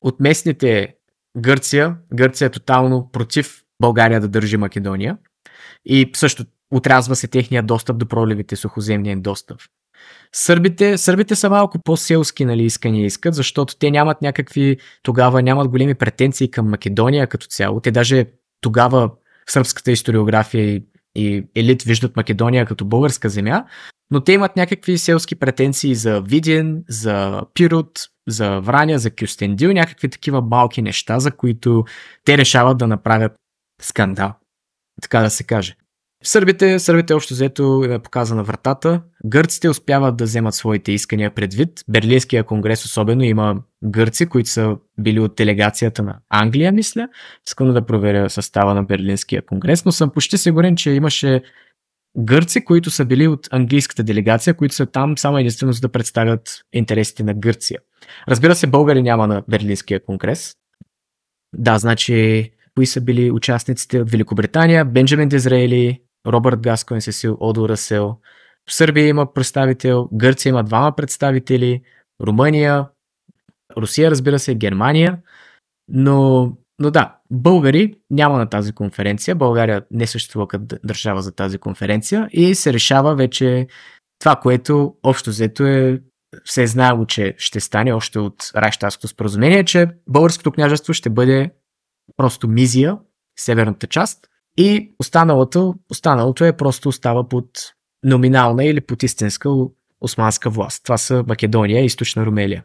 От 0.00 0.20
местните 0.20 0.94
Гърция, 1.38 1.96
Гърция 2.14 2.46
е 2.46 2.50
тотално 2.50 3.10
против 3.12 3.62
България 3.80 4.20
да 4.20 4.28
държи 4.28 4.56
Македония. 4.56 5.18
И 5.84 6.10
също 6.16 6.44
отрязва 6.70 7.16
се 7.16 7.28
техния 7.28 7.62
достъп 7.62 7.98
до 7.98 8.06
проливите, 8.06 8.56
сухоземния 8.56 9.16
достъп. 9.16 9.60
Сърбите, 10.32 10.98
сърбите 10.98 11.36
са 11.36 11.50
малко 11.50 11.78
по-селски 11.84 12.44
нали, 12.44 12.64
искания 12.64 13.06
искат, 13.06 13.34
защото 13.34 13.76
те 13.76 13.90
нямат 13.90 14.22
някакви, 14.22 14.76
тогава 15.02 15.42
нямат 15.42 15.68
големи 15.68 15.94
претенции 15.94 16.50
към 16.50 16.70
Македония 16.70 17.26
като 17.26 17.46
цяло. 17.46 17.80
Те 17.80 17.90
даже 17.90 18.26
тогава 18.60 19.10
сръбската 19.50 19.92
историография 19.92 20.64
и, 20.64 20.84
и 21.14 21.46
елит 21.54 21.82
виждат 21.82 22.16
Македония 22.16 22.66
като 22.66 22.84
българска 22.84 23.28
земя, 23.28 23.64
но 24.10 24.20
те 24.20 24.32
имат 24.32 24.56
някакви 24.56 24.98
селски 24.98 25.34
претенции 25.34 25.94
за 25.94 26.20
Виден, 26.20 26.84
за 26.88 27.42
Пирот, 27.54 27.90
за 28.28 28.60
Враня, 28.60 28.98
за 28.98 29.10
Кюстендил, 29.10 29.72
някакви 29.72 30.08
такива 30.08 30.40
малки 30.40 30.82
неща, 30.82 31.18
за 31.20 31.30
които 31.30 31.84
те 32.24 32.38
решават 32.38 32.78
да 32.78 32.86
направят 32.86 33.32
скандал. 33.82 34.34
Така 35.02 35.20
да 35.20 35.30
се 35.30 35.44
каже. 35.44 35.76
Сърбите, 36.26 36.78
сърбите 36.78 37.14
общо 37.14 37.34
взето 37.34 37.84
е 37.90 37.98
показана 37.98 38.42
вратата. 38.42 39.02
Гърците 39.26 39.68
успяват 39.68 40.16
да 40.16 40.24
вземат 40.24 40.54
своите 40.54 40.92
искания 40.92 41.34
предвид. 41.34 41.70
Берлинския 41.88 42.44
конгрес 42.44 42.84
особено 42.84 43.22
има 43.22 43.62
гърци, 43.84 44.26
които 44.26 44.50
са 44.50 44.76
били 44.98 45.20
от 45.20 45.36
делегацията 45.36 46.02
на 46.02 46.18
Англия, 46.30 46.72
мисля. 46.72 47.08
Искам 47.46 47.74
да 47.74 47.86
проверя 47.86 48.30
състава 48.30 48.74
на 48.74 48.82
Берлинския 48.82 49.42
конгрес, 49.42 49.84
но 49.84 49.92
съм 49.92 50.10
почти 50.10 50.38
сигурен, 50.38 50.76
че 50.76 50.90
имаше 50.90 51.42
гърци, 52.18 52.64
които 52.64 52.90
са 52.90 53.04
били 53.04 53.28
от 53.28 53.48
английската 53.50 54.02
делегация, 54.02 54.54
които 54.54 54.74
са 54.74 54.86
там 54.86 55.18
само 55.18 55.38
единствено 55.38 55.72
за 55.72 55.80
да 55.80 55.88
представят 55.88 56.60
интересите 56.72 57.22
на 57.22 57.34
Гърция. 57.34 57.80
Разбира 58.28 58.54
се, 58.54 58.66
българи 58.66 59.02
няма 59.02 59.26
на 59.26 59.42
Берлинския 59.48 60.04
конгрес. 60.04 60.54
Да, 61.54 61.78
значи, 61.78 62.50
кои 62.76 62.86
са 62.86 63.00
били 63.00 63.30
участниците 63.30 64.00
от 64.00 64.10
Великобритания? 64.10 64.84
Бенджамин 64.84 65.28
Дизраели, 65.28 66.00
Робърт 66.26 66.60
Гаскоин 66.60 67.00
Сесил, 67.00 67.36
Одо 67.40 67.68
Расел. 67.68 68.16
В 68.68 68.74
Сърбия 68.74 69.06
има 69.06 69.32
представител, 69.32 70.08
Гърция 70.12 70.50
има 70.50 70.64
двама 70.64 70.96
представители, 70.96 71.82
Румъния, 72.22 72.88
Русия, 73.76 74.10
разбира 74.10 74.38
се, 74.38 74.54
Германия, 74.54 75.18
но, 75.88 76.52
но 76.78 76.90
да, 76.90 77.16
българи 77.30 77.94
няма 78.10 78.38
на 78.38 78.48
тази 78.48 78.72
конференция. 78.72 79.34
България 79.34 79.82
не 79.90 80.06
съществува 80.06 80.48
като 80.48 80.76
държава 80.84 81.22
за 81.22 81.32
тази 81.32 81.58
конференция 81.58 82.28
и 82.32 82.54
се 82.54 82.72
решава 82.72 83.14
вече 83.14 83.66
това, 84.18 84.36
което 84.36 84.94
общо 85.02 85.30
взето 85.30 85.64
е 85.64 86.00
се 86.44 86.62
е 86.62 86.66
знаело, 86.66 87.06
че 87.06 87.34
ще 87.38 87.60
стане 87.60 87.92
още 87.92 88.18
от 88.18 88.50
Райштарското 88.56 89.08
споразумение, 89.08 89.64
че 89.64 89.88
българското 90.08 90.52
княжество 90.52 90.92
ще 90.92 91.10
бъде 91.10 91.50
просто 92.16 92.48
Мизия, 92.48 92.98
северната 93.38 93.86
част, 93.86 94.26
и 94.56 94.94
останалото, 94.98 95.74
останалото 95.90 96.44
е 96.44 96.56
просто 96.56 96.88
остава 96.88 97.28
под 97.28 97.46
номинална 98.04 98.64
или 98.64 98.80
под 98.80 99.02
истинска 99.02 99.50
османска 100.00 100.50
власт. 100.50 100.84
Това 100.84 100.98
са 100.98 101.24
Македония 101.28 101.82
и 101.82 101.86
Източна 101.86 102.26
Румелия. 102.26 102.64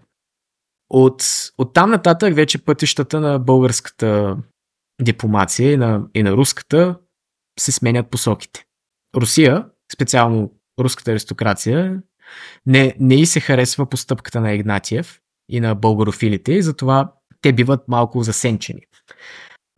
От, 0.90 1.24
от 1.58 1.74
там 1.74 1.90
нататък 1.90 2.36
вече 2.36 2.66
пътищата 2.66 3.20
на 3.20 3.40
българската 3.40 4.38
дипломация 5.02 5.72
и 5.72 5.78
на, 5.78 6.04
и 6.14 6.24
на 6.24 6.32
руската 6.32 7.00
се 7.60 7.72
сменят 7.72 8.10
посоките. 8.10 8.66
Русия, 9.16 9.66
специално 9.94 10.52
руската 10.80 11.12
аристокрация, 11.12 12.02
не, 12.66 12.96
не 13.00 13.16
и 13.16 13.26
се 13.26 13.40
харесва 13.40 13.90
постъпката 13.90 14.42
на 14.42 14.54
Игнатиев 14.54 15.20
и 15.50 15.60
на 15.60 15.76
българофилите 15.76 16.54
и 16.54 16.62
затова 16.62 17.14
те 17.42 17.54
биват 17.54 17.88
малко 17.88 18.24
засенчени. 18.24 18.82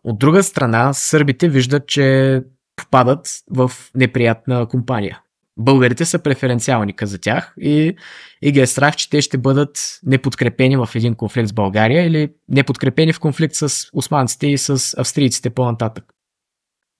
От 0.03 0.19
друга 0.19 0.43
страна, 0.43 0.93
сърбите 0.93 1.49
виждат, 1.49 1.87
че 1.87 2.41
попадат 2.75 3.27
в 3.49 3.71
неприятна 3.95 4.67
компания. 4.67 5.21
Българите 5.57 6.05
са 6.05 6.19
преференциални 6.19 6.93
за 7.01 7.19
тях 7.19 7.53
и, 7.59 7.95
и 8.41 8.51
ги 8.51 8.59
е 8.59 8.67
страх, 8.67 8.95
че 8.95 9.09
те 9.09 9.21
ще 9.21 9.37
бъдат 9.37 9.99
неподкрепени 10.03 10.77
в 10.77 10.89
един 10.95 11.15
конфликт 11.15 11.49
с 11.49 11.53
България 11.53 12.05
или 12.05 12.33
неподкрепени 12.49 13.13
в 13.13 13.19
конфликт 13.19 13.55
с 13.55 13.89
османците 13.93 14.47
и 14.47 14.57
с 14.57 14.95
австрийците 14.97 15.49
по-нататък. 15.49 16.05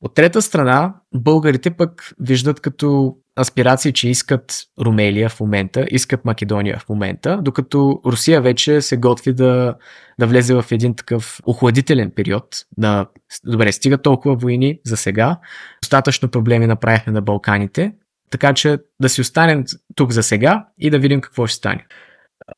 От 0.02 0.14
трета 0.14 0.42
страна, 0.42 0.96
българите 1.16 1.72
пък 1.72 2.14
виждат 2.20 2.60
като 2.60 3.18
аспирации, 3.40 3.94
че 3.94 4.10
искат 4.10 4.54
Румелия 4.82 5.30
в 5.30 5.40
момента, 5.40 5.86
искат 5.92 6.26
Македония 6.26 6.80
в 6.80 6.90
момента, 6.90 7.40
докато 7.42 8.02
Русия 8.06 8.42
вече 8.42 8.82
се 8.82 8.98
готви 8.98 9.34
да, 9.34 9.76
да 10.20 10.28
влезе 10.28 10.54
в 10.56 10.66
един 10.72 10.96
такъв 10.96 11.40
охладителен 11.46 12.12
период. 12.12 12.48
На, 12.78 13.08
добре, 13.46 13.72
стига 13.72 13.98
толкова 13.98 14.36
войни 14.36 14.80
за 14.86 14.98
сега, 14.98 15.40
достатъчно 15.84 16.30
проблеми 16.30 16.68
направихме 16.68 17.14
на 17.14 17.22
Балканите, 17.22 17.94
така 18.30 18.54
че 18.54 18.78
да 19.02 19.10
си 19.10 19.22
останем 19.22 19.64
тук 19.96 20.12
за 20.12 20.24
сега 20.24 20.66
и 20.80 20.90
да 20.90 21.00
видим 21.00 21.22
какво 21.22 21.48
ще 21.48 21.58
стане. 21.58 21.86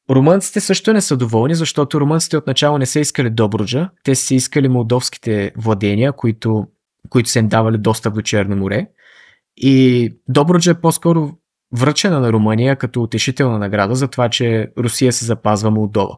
Румънците 0.09 0.59
също 0.59 0.93
не 0.93 1.01
са 1.01 1.17
доволни, 1.17 1.55
защото 1.55 1.99
румънците 1.99 2.37
отначало 2.37 2.77
не 2.77 2.85
са 2.85 2.99
искали 2.99 3.29
Добруджа, 3.29 3.89
те 4.03 4.15
са 4.15 4.35
искали 4.35 4.67
молдовските 4.67 5.51
владения, 5.57 6.13
които, 6.13 6.67
които 7.09 7.29
са 7.29 7.39
им 7.39 7.47
давали 7.47 7.77
достъп 7.77 8.13
до 8.13 8.21
Черно 8.21 8.55
море. 8.55 8.87
И 9.57 10.13
Добруджа 10.27 10.71
е 10.71 10.81
по-скоро 10.81 11.31
връчена 11.75 12.19
на 12.19 12.33
Румъния 12.33 12.75
като 12.75 13.03
утешителна 13.03 13.59
награда 13.59 13.95
за 13.95 14.07
това, 14.07 14.29
че 14.29 14.71
Русия 14.77 15.13
се 15.13 15.25
запазва 15.25 15.71
Молдова. 15.71 16.17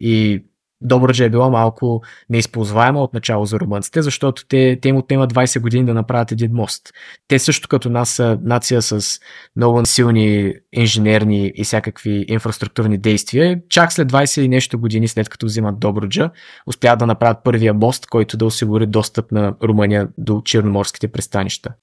И 0.00 0.44
Добруджа 0.82 1.24
е 1.24 1.30
била 1.30 1.50
малко 1.50 2.02
неизползваема 2.30 3.02
от 3.02 3.14
начало 3.14 3.44
за 3.44 3.60
румънците, 3.60 4.02
защото 4.02 4.46
те, 4.46 4.78
те 4.82 4.88
им 4.88 4.96
отнема 4.96 5.28
20 5.28 5.60
години 5.60 5.84
да 5.84 5.94
направят 5.94 6.32
един 6.32 6.52
мост. 6.52 6.92
Те 7.28 7.38
също 7.38 7.68
като 7.68 7.90
нас 7.90 8.10
са 8.10 8.38
нация 8.42 8.82
с 8.82 9.20
много 9.56 9.86
силни 9.86 10.54
инженерни 10.72 11.52
и 11.54 11.64
всякакви 11.64 12.24
инфраструктурни 12.28 12.98
действия. 12.98 13.60
Чак 13.68 13.92
след 13.92 14.12
20 14.12 14.40
и 14.40 14.48
нещо 14.48 14.78
години, 14.78 15.08
след 15.08 15.28
като 15.28 15.46
взимат 15.46 15.80
Добруджа, 15.80 16.30
успяват 16.66 16.98
да 16.98 17.06
направят 17.06 17.44
първия 17.44 17.74
мост, 17.74 18.06
който 18.06 18.36
да 18.36 18.46
осигури 18.46 18.86
достъп 18.86 19.32
на 19.32 19.54
Румъния 19.62 20.08
до 20.18 20.42
черноморските 20.44 21.08
пристанища. 21.08 21.74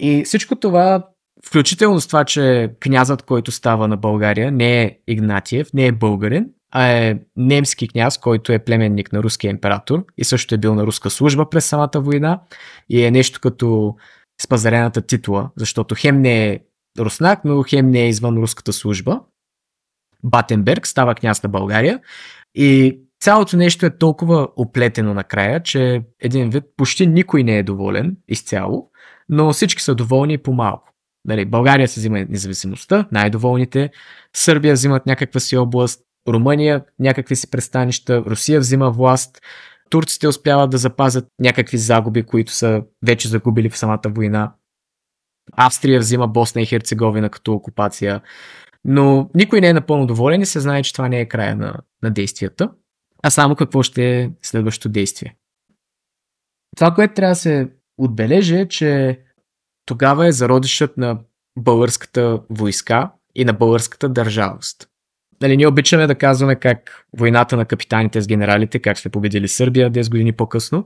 И 0.00 0.24
всичко 0.24 0.56
това, 0.56 1.06
включително 1.46 2.00
с 2.00 2.06
това, 2.06 2.24
че 2.24 2.74
князът, 2.80 3.22
който 3.22 3.52
става 3.52 3.88
на 3.88 3.96
България, 3.96 4.52
не 4.52 4.82
е 4.82 4.98
Игнатиев, 5.08 5.68
не 5.74 5.86
е 5.86 5.92
българин, 5.92 6.46
а 6.70 6.86
е 6.88 7.18
немски 7.36 7.88
княз, 7.88 8.18
който 8.18 8.52
е 8.52 8.64
племенник 8.64 9.12
на 9.12 9.22
руския 9.22 9.50
император 9.50 10.04
и 10.18 10.24
също 10.24 10.54
е 10.54 10.58
бил 10.58 10.74
на 10.74 10.86
руска 10.86 11.10
служба 11.10 11.50
през 11.50 11.66
самата 11.66 11.90
война 11.94 12.40
и 12.88 13.04
е 13.04 13.10
нещо 13.10 13.40
като 13.40 13.96
спазарената 14.42 15.02
титла, 15.02 15.50
защото 15.56 15.94
хем 15.98 16.20
не 16.20 16.48
е 16.48 16.60
руснак, 16.98 17.44
но 17.44 17.62
хем 17.62 17.90
не 17.90 18.00
е 18.00 18.08
извън 18.08 18.36
руската 18.36 18.72
служба. 18.72 19.20
Батенберг 20.24 20.86
става 20.86 21.14
княз 21.14 21.42
на 21.42 21.48
България 21.48 22.00
и 22.54 23.00
цялото 23.20 23.56
нещо 23.56 23.86
е 23.86 23.98
толкова 23.98 24.48
оплетено 24.56 25.14
накрая, 25.14 25.62
че 25.62 26.02
един 26.20 26.50
вид 26.50 26.64
почти 26.76 27.06
никой 27.06 27.44
не 27.44 27.58
е 27.58 27.62
доволен 27.62 28.16
изцяло 28.28 28.89
но 29.30 29.52
всички 29.52 29.82
са 29.82 29.94
доволни 29.94 30.38
по-малко. 30.38 30.88
Нали, 31.24 31.44
България 31.44 31.88
се 31.88 32.00
взима 32.00 32.24
независимостта, 32.28 33.08
най-доволните. 33.12 33.90
Сърбия 34.36 34.74
взимат 34.74 35.06
някаква 35.06 35.40
си 35.40 35.56
област, 35.56 36.00
Румъния 36.28 36.84
някакви 36.98 37.36
си 37.36 37.50
пристанища, 37.50 38.24
Русия 38.26 38.60
взима 38.60 38.90
власт, 38.90 39.40
турците 39.90 40.28
успяват 40.28 40.70
да 40.70 40.78
запазят 40.78 41.26
някакви 41.40 41.78
загуби, 41.78 42.22
които 42.22 42.52
са 42.52 42.82
вече 43.06 43.28
загубили 43.28 43.70
в 43.70 43.78
самата 43.78 44.00
война. 44.06 44.52
Австрия 45.52 46.00
взима 46.00 46.28
Босна 46.28 46.62
и 46.62 46.66
Херцеговина 46.66 47.30
като 47.30 47.52
окупация. 47.52 48.20
Но 48.84 49.30
никой 49.34 49.60
не 49.60 49.68
е 49.68 49.72
напълно 49.72 50.06
доволен 50.06 50.40
и 50.40 50.46
се 50.46 50.60
знае, 50.60 50.82
че 50.82 50.92
това 50.92 51.08
не 51.08 51.20
е 51.20 51.28
края 51.28 51.56
на, 51.56 51.74
на 52.02 52.10
действията, 52.10 52.70
а 53.22 53.30
само 53.30 53.56
какво 53.56 53.82
ще 53.82 54.20
е 54.20 54.30
следващото 54.42 54.88
действие. 54.88 55.36
Това, 56.76 56.94
което 56.94 57.14
трябва 57.14 57.32
да 57.32 57.36
се 57.36 57.68
отбележи 58.04 58.56
е, 58.56 58.68
че 58.68 59.18
тогава 59.86 60.26
е 60.26 60.32
зародишът 60.32 60.96
на 60.96 61.18
българската 61.58 62.40
войска 62.50 63.10
и 63.34 63.44
на 63.44 63.52
българската 63.52 64.08
държавност. 64.08 64.88
Нали, 65.42 65.56
ние 65.56 65.66
обичаме 65.66 66.06
да 66.06 66.14
казваме 66.14 66.56
как 66.56 67.06
войната 67.18 67.56
на 67.56 67.64
капитаните 67.64 68.20
с 68.20 68.26
генералите, 68.26 68.78
как 68.78 68.98
сме 68.98 69.10
победили 69.10 69.48
Сърбия 69.48 69.90
10 69.90 70.10
години 70.10 70.32
по-късно, 70.32 70.84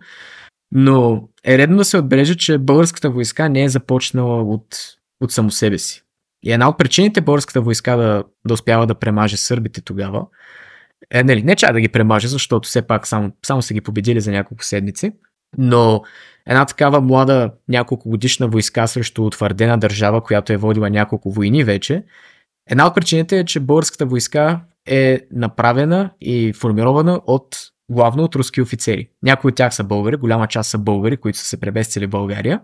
но 0.72 1.28
е 1.44 1.58
редно 1.58 1.76
да 1.76 1.84
се 1.84 1.98
отбележи, 1.98 2.36
че 2.36 2.58
българската 2.58 3.10
войска 3.10 3.48
не 3.48 3.64
е 3.64 3.68
започнала 3.68 4.42
от, 4.42 4.66
от 5.20 5.32
само 5.32 5.50
себе 5.50 5.78
си. 5.78 6.02
И 6.44 6.52
една 6.52 6.68
от 6.68 6.78
причините 6.78 7.20
българската 7.20 7.60
войска 7.60 7.96
да, 7.96 8.24
да 8.46 8.54
успява 8.54 8.86
да 8.86 8.94
премаже 8.94 9.36
сърбите 9.36 9.80
тогава, 9.80 10.26
е, 11.10 11.24
нали, 11.24 11.42
не 11.42 11.56
чак 11.56 11.72
да 11.72 11.80
ги 11.80 11.88
премаже, 11.88 12.28
защото 12.28 12.68
все 12.68 12.82
пак 12.82 13.06
само, 13.06 13.32
само 13.46 13.62
са 13.62 13.74
ги 13.74 13.80
победили 13.80 14.20
за 14.20 14.30
няколко 14.30 14.64
седмици, 14.64 15.12
но 15.58 16.02
една 16.46 16.64
такава 16.64 17.00
млада 17.00 17.50
няколко 17.68 18.08
годишна 18.08 18.48
войска 18.48 18.86
срещу 18.86 19.26
утвърдена 19.26 19.78
държава, 19.78 20.22
която 20.22 20.52
е 20.52 20.56
водила 20.56 20.90
няколко 20.90 21.32
войни 21.32 21.64
вече, 21.64 22.04
една 22.70 22.86
от 22.86 22.94
причините 22.94 23.38
е, 23.38 23.44
че 23.44 23.60
българската 23.60 24.06
войска 24.06 24.60
е 24.86 25.20
направена 25.32 26.10
и 26.20 26.52
формирована 26.52 27.20
от 27.26 27.56
главно 27.90 28.22
от 28.22 28.34
руски 28.34 28.62
офицери. 28.62 29.08
Някои 29.22 29.48
от 29.48 29.54
тях 29.54 29.74
са 29.74 29.84
българи, 29.84 30.16
голяма 30.16 30.46
част 30.46 30.70
са 30.70 30.78
българи, 30.78 31.16
които 31.16 31.38
са 31.38 31.44
се 31.44 31.60
преместили 31.60 32.06
в 32.06 32.10
България, 32.10 32.60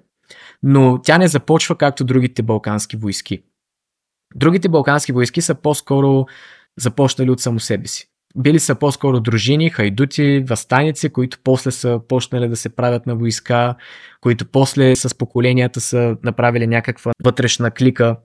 но 0.62 1.00
тя 1.02 1.18
не 1.18 1.28
започва 1.28 1.76
както 1.76 2.04
другите 2.04 2.42
балкански 2.42 2.96
войски. 2.96 3.42
Другите 4.34 4.68
балкански 4.68 5.12
войски 5.12 5.42
са 5.42 5.54
по-скоро 5.54 6.26
започнали 6.78 7.30
от 7.30 7.40
само 7.40 7.60
себе 7.60 7.86
си. 7.86 8.10
Били 8.36 8.58
са 8.58 8.74
по-скоро 8.74 9.20
дружини, 9.20 9.70
хайдути, 9.70 10.44
възстаници, 10.48 11.08
които 11.08 11.38
после 11.44 11.70
са 11.70 12.00
почнали 12.08 12.48
да 12.48 12.56
се 12.56 12.68
правят 12.68 13.06
на 13.06 13.16
войска, 13.16 13.74
които 14.20 14.44
после 14.46 14.96
с 14.96 15.18
поколенията 15.18 15.80
са 15.80 16.16
направили 16.24 16.66
някаква 16.66 17.12
вътрешна 17.24 17.70
клика. 17.70 18.16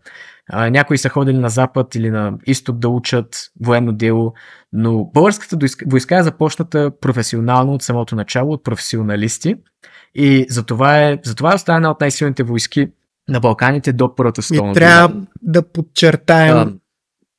А, 0.49 0.69
някои 0.69 0.97
са 0.97 1.09
ходили 1.09 1.37
на 1.37 1.49
запад 1.49 1.95
или 1.95 2.09
на 2.09 2.33
изток 2.45 2.77
да 2.77 2.89
учат 2.89 3.51
военно 3.61 3.91
дело, 3.91 4.33
но 4.73 5.05
българската 5.13 5.57
войска 5.85 6.17
е 6.17 6.23
започната 6.23 6.91
професионално 7.01 7.73
от 7.73 7.81
самото 7.81 8.15
начало, 8.15 8.53
от 8.53 8.63
професионалисти 8.63 9.55
и 10.15 10.45
затова 10.49 11.01
е, 11.01 11.19
затова 11.23 11.51
е 11.51 11.55
останала 11.55 11.91
от 11.91 12.01
най-силните 12.01 12.43
войски 12.43 12.87
на 13.29 13.39
Балканите 13.39 13.93
до 13.93 14.15
Първата 14.15 14.41
световна 14.41 14.73
война. 14.73 14.79
Трябва 14.79 15.21
да 15.41 15.71
подчертаем, 15.71 16.79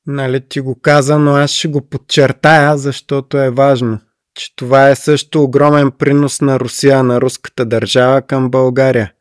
нали 0.07 0.48
ти 0.48 0.61
го 0.61 0.80
каза, 0.80 1.18
но 1.18 1.34
аз 1.34 1.50
ще 1.50 1.68
го 1.68 1.88
подчертая, 1.88 2.78
защото 2.78 3.38
е 3.38 3.50
важно, 3.50 3.98
че 4.34 4.57
това 4.57 4.90
е 4.90 4.96
също 4.96 5.42
огромен 5.42 5.90
принос 5.90 6.40
на 6.40 6.61
Русия, 6.61 7.02
на 7.02 7.20
руската 7.20 7.64
държава 7.64 8.22
към 8.22 8.50
България. 8.50 9.12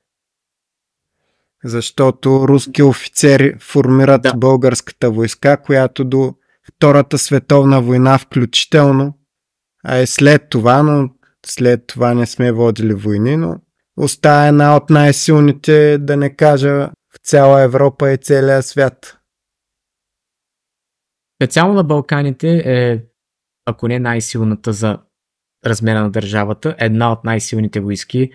Защото 1.64 2.48
руски 2.48 2.84
офицери 2.84 3.56
формират 3.62 4.22
да. 4.22 4.34
българската 4.34 5.12
войска, 5.12 5.58
която 5.58 6.06
до 6.06 6.34
Втората 6.68 7.18
световна 7.18 7.82
война 7.82 8.18
включително, 8.18 9.14
а 9.84 9.98
и 9.98 10.08
след 10.08 10.50
това, 10.50 10.84
но 10.84 11.10
след 11.46 11.88
това 11.88 12.14
не 12.14 12.26
сме 12.26 12.52
водили 12.52 12.94
войни, 12.94 13.38
но 13.38 13.56
остава 13.98 14.48
една 14.48 14.76
от 14.76 14.90
най-силните, 14.90 15.98
да 15.98 16.18
не 16.18 16.36
кажа, 16.36 16.90
в 17.14 17.18
цяла 17.24 17.62
Европа 17.62 18.12
и 18.12 18.18
целия 18.18 18.64
свят. 18.64 19.18
Специално 21.38 21.74
на 21.74 21.84
Балканите 21.84 22.64
е, 22.66 23.00
ако 23.66 23.88
не 23.88 24.00
най-силната 24.00 24.74
за 24.74 25.00
размера 25.66 26.02
на 26.02 26.12
държавата, 26.12 26.76
една 26.80 27.12
от 27.12 27.24
най-силните 27.24 27.80
войски 27.80 28.30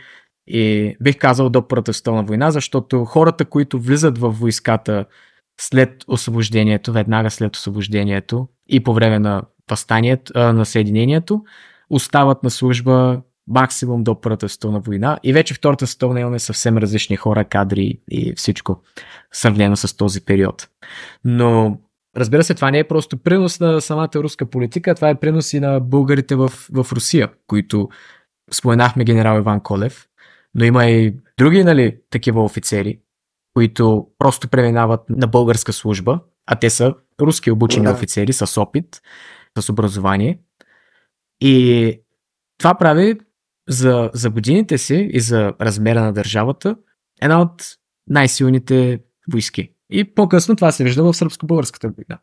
и 0.47 0.97
бих 1.03 1.19
казал 1.19 1.51
до 1.51 1.69
Първата 1.69 1.93
световна 1.93 2.25
война, 2.25 2.51
защото 2.51 3.05
хората, 3.05 3.45
които 3.45 3.81
влизат 3.81 4.19
в 4.19 4.31
войската 4.31 5.05
след 5.61 6.05
освобождението, 6.09 6.93
веднага 6.93 7.31
след 7.31 7.57
освобождението 7.57 8.49
и 8.69 8.83
по 8.83 8.95
време 8.95 9.19
на 9.19 9.43
възстанието, 9.71 10.33
на 10.39 10.67
съединението, 10.67 11.45
остават 11.91 12.43
на 12.43 12.51
служба 12.51 13.23
максимум 13.49 14.05
до 14.05 14.21
Първата 14.21 14.49
световна 14.49 14.81
война 14.81 15.19
и 15.23 15.33
вече 15.33 15.55
Втората 15.55 15.87
световна 15.87 16.21
имаме 16.21 16.39
съвсем 16.39 16.79
различни 16.79 17.17
хора, 17.17 17.45
кадри 17.45 18.01
и 18.11 18.35
всичко 18.37 18.83
сравнено 19.33 19.77
с 19.77 19.97
този 19.97 20.25
период. 20.25 20.69
Но 21.25 21.79
разбира 22.17 22.45
се, 22.45 22.55
това 22.55 22.71
не 22.71 22.79
е 22.79 22.89
просто 22.89 23.17
принос 23.17 23.61
на 23.61 23.81
самата 23.81 24.11
руска 24.15 24.47
политика, 24.47 24.95
това 24.95 25.09
е 25.09 25.21
принос 25.21 25.53
и 25.53 25.61
на 25.61 25.81
българите 25.81 26.35
в, 26.35 26.49
в 26.49 26.87
Русия, 26.93 27.29
които 27.47 27.89
споменахме 28.53 29.05
генерал 29.05 29.39
Иван 29.39 29.61
Колев, 29.61 30.07
но 30.55 30.65
има 30.65 30.87
и 30.87 31.17
други 31.39 31.65
нали, 31.65 31.99
такива 32.11 32.45
офицери, 32.45 33.01
които 33.55 34.07
просто 34.19 34.49
преминават 34.49 35.01
на 35.09 35.27
българска 35.27 35.73
служба, 35.73 36.21
а 36.47 36.57
те 36.57 36.71
са 36.71 36.95
руски 37.21 37.51
обучени 37.51 37.87
да. 37.87 37.93
офицери 37.93 38.33
с 38.33 38.61
опит, 38.61 39.01
с 39.59 39.69
образование. 39.69 40.39
И 41.41 42.01
това 42.59 42.75
прави 42.75 43.19
за, 43.69 44.11
за 44.15 44.31
годините 44.31 44.79
си 44.79 45.09
и 45.13 45.21
за 45.21 45.53
размера 45.61 46.03
на 46.03 46.13
държавата 46.13 46.77
една 47.23 47.41
от 47.43 47.65
най-силните 48.07 49.01
войски. 49.33 49.73
И 49.91 50.15
по-късно 50.15 50.57
това 50.57 50.73
се 50.73 50.85
вижда 50.85 51.03
в 51.03 51.15
сръбско-българската 51.15 51.89
война. 51.89 52.21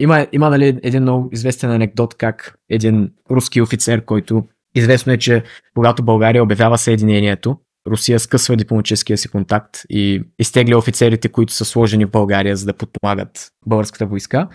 Има, 0.00 0.26
има 0.32 0.50
нали, 0.50 0.80
един 0.82 1.02
много 1.02 1.28
известен 1.32 1.70
анекдот 1.70 2.14
как 2.14 2.58
един 2.70 3.10
руски 3.30 3.60
офицер, 3.60 4.04
който 4.04 4.44
известно 4.74 5.12
е, 5.12 5.18
че 5.18 5.42
когато 5.74 6.02
България 6.02 6.42
обявява 6.42 6.78
съединението, 6.78 7.58
Русия 7.86 8.20
скъсва 8.20 8.56
дипломатическия 8.56 9.18
си 9.18 9.28
контакт 9.28 9.76
и 9.90 10.22
изтегля 10.38 10.78
офицерите, 10.78 11.28
които 11.28 11.52
са 11.52 11.64
сложени 11.64 12.04
в 12.04 12.10
България, 12.10 12.56
за 12.56 12.66
да 12.66 12.72
подпомагат 12.72 13.50
българската 13.66 14.06
войска. 14.06 14.48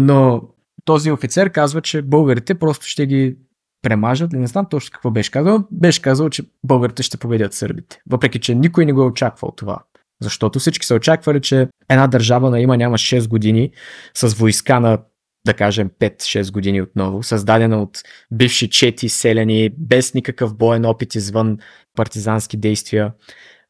Но 0.00 0.42
този 0.84 1.10
офицер 1.10 1.50
казва, 1.50 1.80
че 1.80 2.02
българите 2.02 2.54
просто 2.54 2.86
ще 2.86 3.06
ги 3.06 3.36
премажат. 3.82 4.32
Не 4.32 4.46
знам 4.46 4.66
точно 4.70 4.92
какво 4.92 5.10
беше 5.10 5.30
казал. 5.30 5.64
Беше 5.70 6.02
казал, 6.02 6.30
че 6.30 6.42
българите 6.64 7.02
ще 7.02 7.16
победят 7.16 7.54
сърбите. 7.54 8.00
Въпреки, 8.10 8.38
че 8.40 8.54
никой 8.54 8.86
не 8.86 8.92
го 8.92 9.02
е 9.02 9.06
очаквал 9.06 9.52
това. 9.56 9.78
Защото 10.22 10.58
всички 10.58 10.86
са 10.86 10.94
очаквали, 10.94 11.40
че 11.40 11.68
една 11.88 12.06
държава 12.06 12.50
на 12.50 12.60
има 12.60 12.76
няма 12.76 12.98
6 12.98 13.28
години 13.28 13.70
с 14.14 14.34
войска 14.34 14.80
на 14.80 14.98
да 15.46 15.54
кажем 15.54 15.90
5-6 16.00 16.52
години 16.52 16.82
отново, 16.82 17.22
създадена 17.22 17.82
от 17.82 18.02
бивши 18.32 18.70
чети 18.70 19.08
селени, 19.08 19.70
без 19.78 20.14
никакъв 20.14 20.56
боен 20.56 20.84
опит 20.84 21.14
извън 21.14 21.58
партизански 21.96 22.56
действия. 22.56 23.12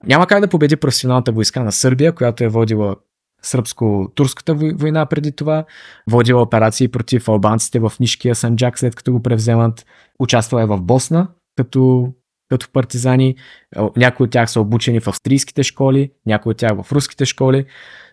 Няма 0.07 0.27
как 0.27 0.41
да 0.41 0.49
победи 0.49 0.77
професионалната 0.77 1.33
войска 1.33 1.63
на 1.63 1.73
Сърбия, 1.73 2.15
която 2.15 2.45
е 2.45 2.49
водила 2.49 2.97
сръбско-турската 3.43 4.79
война 4.79 5.07
преди 5.07 5.33
това, 5.33 5.65
водила 6.11 6.43
операции 6.43 6.89
против 6.89 7.29
албанците 7.29 7.79
в 7.79 7.93
Нишкия 8.01 8.35
Санджак, 8.35 8.79
след 8.79 8.95
като 8.95 9.13
го 9.13 9.23
превземат, 9.23 9.87
участвала 10.19 10.63
е 10.63 10.67
в 10.67 10.81
Босна, 10.81 11.29
като, 11.57 12.13
като 12.51 12.73
партизани, 12.73 13.37
някои 13.97 14.25
от 14.25 14.31
тях 14.31 14.51
са 14.51 14.61
обучени 14.61 15.01
в 15.01 15.09
австрийските 15.09 15.63
школи, 15.63 16.13
някои 16.27 16.51
от 16.51 16.57
тях 16.57 16.83
в 16.83 16.93
руските 16.93 17.25
школи, 17.25 17.67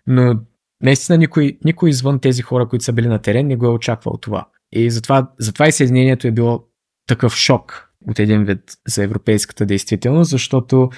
но 0.08 0.40
наистина 0.84 1.18
никой, 1.18 1.58
никой 1.66 1.90
извън 1.90 2.20
тези 2.20 2.42
хора, 2.42 2.68
които 2.68 2.86
са 2.86 2.94
били 2.94 3.08
на 3.08 3.20
терен, 3.20 3.48
не 3.48 3.56
го 3.56 3.66
е 3.66 3.70
очаквал 3.70 4.18
това. 4.18 4.48
И 4.72 4.92
затова, 4.92 5.32
затова 5.40 5.68
и 5.68 5.72
съединението 5.72 6.28
е 6.28 6.32
било 6.32 6.64
такъв 7.08 7.36
шок 7.36 7.90
от 8.08 8.20
един 8.20 8.44
вид 8.44 8.60
за 8.88 9.04
европейската 9.04 9.66
действителност, 9.66 10.30
защото 10.30 10.90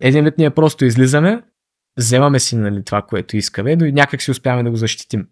един 0.00 0.24
вид 0.24 0.34
ние 0.38 0.50
просто 0.50 0.84
излизаме, 0.84 1.42
вземаме 1.98 2.38
си 2.38 2.56
нали, 2.56 2.84
това, 2.84 3.02
което 3.02 3.36
искаме, 3.36 3.76
но 3.76 3.84
и 3.84 3.92
някак 3.92 4.22
си 4.22 4.30
успяваме 4.30 4.62
да 4.62 4.70
го 4.70 4.76
защитим. 4.76 5.26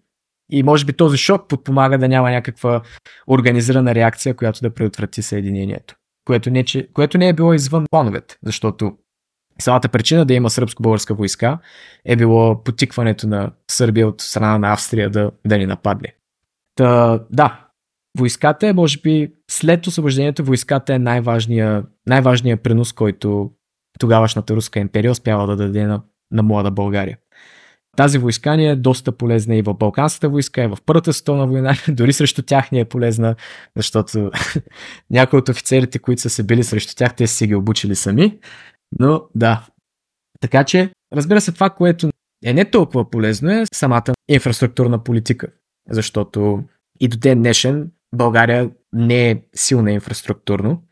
И 0.53 0.63
може 0.63 0.85
би 0.85 0.93
този 0.93 1.19
шок 1.19 1.49
подпомага 1.49 1.99
да 1.99 2.09
няма 2.09 2.31
някаква 2.31 2.83
организирана 3.29 3.95
реакция, 3.95 4.37
която 4.37 4.61
да 4.61 4.75
предотврати 4.75 5.23
съединението. 5.23 5.95
Което 6.31 6.51
не, 6.51 6.65
че, 6.65 6.89
което 6.93 7.19
не 7.19 7.29
е 7.29 7.33
било 7.33 7.55
извън 7.55 7.85
плановете, 7.91 8.37
защото 8.43 8.93
самата 9.61 9.89
причина 9.93 10.25
да 10.25 10.35
има 10.35 10.51
сръбско-българска 10.51 11.15
войска 11.15 11.59
е 12.05 12.17
било 12.17 12.63
потикването 12.65 13.29
на 13.29 13.53
Сърбия 13.71 14.09
от 14.09 14.21
страна 14.21 14.59
на 14.59 14.73
Австрия 14.73 15.11
да, 15.11 15.31
да 15.47 15.59
ни 15.59 15.67
нападне. 15.67 16.15
Та, 16.75 17.21
да, 17.31 17.69
войската 18.19 18.67
е, 18.67 18.73
може 18.73 19.01
би, 19.01 19.33
след 19.51 19.87
освобождението, 19.87 20.45
войската 20.45 20.95
е 20.95 20.99
най-важният 20.99 21.87
най 22.07 22.57
принос, 22.57 22.93
който 22.93 23.51
тогавашната 23.99 24.57
руска 24.57 24.81
империя 24.81 25.11
успява 25.11 25.47
да 25.47 25.57
даде 25.57 25.87
на 25.87 26.03
на 26.31 26.43
млада 26.43 26.71
България. 26.71 27.19
Тази 28.01 28.19
войска 28.19 28.57
ни 28.57 28.69
е 28.69 28.77
доста 28.77 29.13
полезна 29.13 29.57
и 29.57 29.63
в 29.63 29.75
Балканската 29.75 30.29
войска, 30.29 30.65
и 30.65 30.67
в 30.67 30.79
Първата 30.87 31.13
световна 31.13 31.47
война, 31.47 31.75
дори 31.89 32.13
срещу 32.13 32.43
тях 32.43 32.73
ни 32.73 32.81
е 32.81 32.85
полезна, 32.85 33.35
защото 33.77 34.31
някои 35.11 35.39
от 35.39 35.49
офицерите, 35.49 35.99
които 35.99 36.23
са 36.23 36.31
се 36.31 36.43
били 36.43 36.65
срещу 36.65 36.95
тях, 36.97 37.15
те 37.15 37.27
си 37.27 37.47
ги 37.47 37.55
обучили 37.55 37.95
сами. 37.95 38.39
Но 38.99 39.23
да. 39.35 39.67
Така 40.41 40.65
че, 40.65 40.91
разбира 41.13 41.41
се, 41.41 41.53
това, 41.53 41.71
което 41.71 42.11
е 42.45 42.53
не 42.53 42.65
толкова 42.65 43.11
полезно 43.11 43.51
е 43.51 43.65
самата 43.75 44.13
инфраструктурна 44.29 45.05
политика. 45.05 45.47
Защото 45.91 46.65
и 47.01 47.09
до 47.09 47.17
ден 47.17 47.39
днешен 47.39 47.91
България 48.15 48.71
не 48.93 49.31
е 49.31 49.43
силна 49.55 49.93
инфраструктурно. 49.93 50.83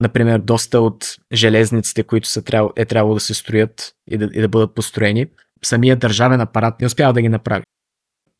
Например, 0.00 0.38
доста 0.38 0.80
от 0.80 1.16
железниците, 1.32 2.02
които 2.02 2.28
са, 2.28 2.42
е 2.76 2.84
трябвало 2.84 3.14
да 3.14 3.20
се 3.20 3.34
строят 3.34 3.94
и 4.10 4.18
да, 4.18 4.30
и 4.34 4.40
да 4.40 4.48
бъдат 4.48 4.74
построени, 4.74 5.26
самия 5.64 5.96
държавен 5.96 6.40
апарат 6.40 6.80
не 6.80 6.86
успява 6.86 7.12
да 7.12 7.22
ги 7.22 7.28
направи. 7.28 7.64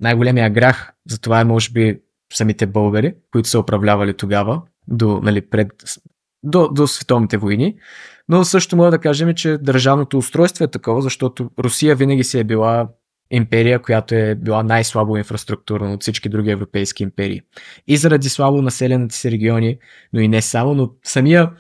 Най-големия 0.01 0.51
грях 0.51 0.93
за 1.09 1.21
това 1.21 1.41
е, 1.41 1.45
може 1.45 1.71
би, 1.71 2.01
самите 2.33 2.67
българи, 2.67 3.15
които 3.33 3.49
са 3.49 3.61
управлявали 3.61 4.15
тогава, 4.15 4.63
до, 4.89 5.21
нали, 5.23 5.41
пред, 5.41 5.69
до, 6.43 6.69
до 6.69 6.87
световните 6.87 7.37
войни. 7.37 7.77
Но 8.29 8.45
също 8.45 8.77
мога 8.77 8.91
да 8.91 8.99
кажем, 8.99 9.35
че 9.35 9.59
държавното 9.59 10.19
устройство 10.19 10.65
е 10.65 10.71
такова, 10.71 11.03
защото 11.03 11.51
Русия 11.59 11.97
винаги 11.97 12.25
си 12.25 12.39
е 12.39 12.45
била 12.45 12.89
империя, 13.31 13.83
която 13.83 14.15
е 14.15 14.35
била 14.35 14.63
най-слабо 14.63 15.17
инфраструктурна 15.17 15.93
от 15.93 16.03
всички 16.03 16.29
други 16.29 16.51
европейски 16.51 17.03
империи. 17.03 17.43
И 17.87 17.97
заради 17.97 18.29
слабо 18.29 18.63
населените 18.63 19.15
си 19.15 19.31
региони, 19.31 19.79
но 20.13 20.21
и 20.21 20.29
не 20.29 20.43
само, 20.43 20.75
но 20.75 20.91
самия, 21.05 21.51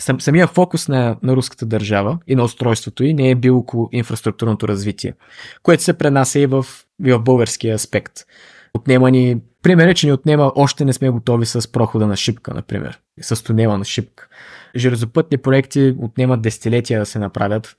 сам, 0.00 0.20
самия 0.20 0.46
фокус 0.46 0.88
на, 0.88 1.16
на 1.22 1.36
руската 1.36 1.66
държава 1.66 2.18
и 2.26 2.34
на 2.34 2.44
устройството 2.44 3.04
и 3.04 3.14
не 3.14 3.30
е 3.30 3.34
бил 3.34 3.58
около 3.58 3.88
инфраструктурното 3.92 4.68
развитие, 4.68 5.14
което 5.62 5.82
се 5.82 5.98
пренася 5.98 6.38
и 6.38 6.46
в, 6.46 6.66
и 7.04 7.12
в 7.12 7.20
българския 7.20 7.74
аспект. 7.74 8.12
Отнема 8.74 9.10
ни, 9.10 9.40
пример 9.62 9.88
е, 9.88 9.94
че 9.94 10.06
ни 10.06 10.12
отнема, 10.12 10.52
още 10.56 10.84
не 10.84 10.92
сме 10.92 11.10
готови 11.10 11.46
с 11.46 11.72
прохода 11.72 12.06
на 12.06 12.16
шипка, 12.16 12.54
например, 12.54 13.00
с 13.20 13.42
тунела 13.42 13.78
на 13.78 13.84
шипка. 13.84 14.28
Железопътни 14.76 15.38
проекти 15.38 15.94
отнемат 15.98 16.42
десетилетия 16.42 17.00
да 17.00 17.06
се 17.06 17.18
направят. 17.18 17.76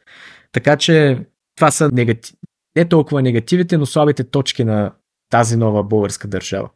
Така 0.52 0.78
че 0.78 1.26
това 1.56 1.72
са 1.72 1.90
негатив, 1.94 2.36
не 2.76 2.86
толкова 2.86 3.22
негативите, 3.22 3.78
но 3.78 3.86
слабите 3.86 4.24
точки 4.24 4.64
на 4.64 4.92
тази 5.30 5.58
нова 5.58 5.84
българска 5.84 6.28
държава. 6.28 6.70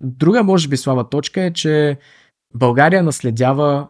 Друга, 0.00 0.42
може 0.42 0.68
би, 0.68 0.76
слаба 0.76 1.08
точка 1.08 1.42
е, 1.42 1.52
че 1.52 1.98
България 2.54 3.02
наследява, 3.02 3.88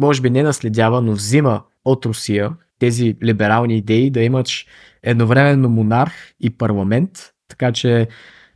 може 0.00 0.20
би 0.20 0.30
не 0.30 0.42
наследява, 0.42 1.00
но 1.00 1.12
взима 1.12 1.62
от 1.84 2.06
Русия 2.06 2.52
тези 2.78 3.16
либерални 3.24 3.76
идеи 3.76 4.10
да 4.10 4.20
имаш 4.22 4.66
едновременно 5.02 5.68
монарх 5.68 6.12
и 6.40 6.50
парламент, 6.50 7.10
така 7.48 7.72
че 7.72 8.08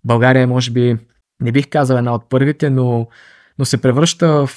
България 0.05 0.47
може 0.47 0.71
би, 0.71 0.97
не 1.41 1.53
бих 1.53 1.69
казал 1.69 1.97
една 1.97 2.15
от 2.15 2.29
първите, 2.29 2.71
но, 2.71 3.09
но 3.59 3.65
се 3.65 3.81
превръща 3.81 4.47
в 4.47 4.51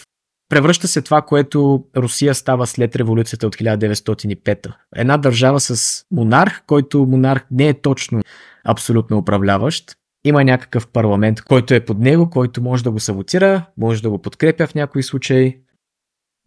Превръща 0.50 0.88
се 0.88 1.02
това, 1.02 1.22
което 1.22 1.84
Русия 1.98 2.36
става 2.36 2.68
след 2.68 2.96
революцията 2.96 3.48
от 3.48 3.56
1905. 3.56 4.74
Една 4.96 5.18
държава 5.18 5.60
с 5.60 6.04
монарх, 6.12 6.62
който 6.68 7.06
монарх 7.06 7.46
не 7.52 7.68
е 7.68 7.82
точно 7.82 8.22
абсолютно 8.66 9.18
управляващ. 9.18 9.98
Има 10.26 10.44
някакъв 10.44 10.88
парламент, 10.88 11.42
който 11.42 11.74
е 11.74 11.86
под 11.86 12.00
него, 12.00 12.30
който 12.30 12.64
може 12.64 12.84
да 12.84 12.92
го 12.92 13.00
саботира, 13.00 13.66
може 13.78 14.02
да 14.02 14.10
го 14.10 14.22
подкрепя 14.22 14.68
в 14.68 14.76
някои 14.76 15.04
случаи, 15.04 15.60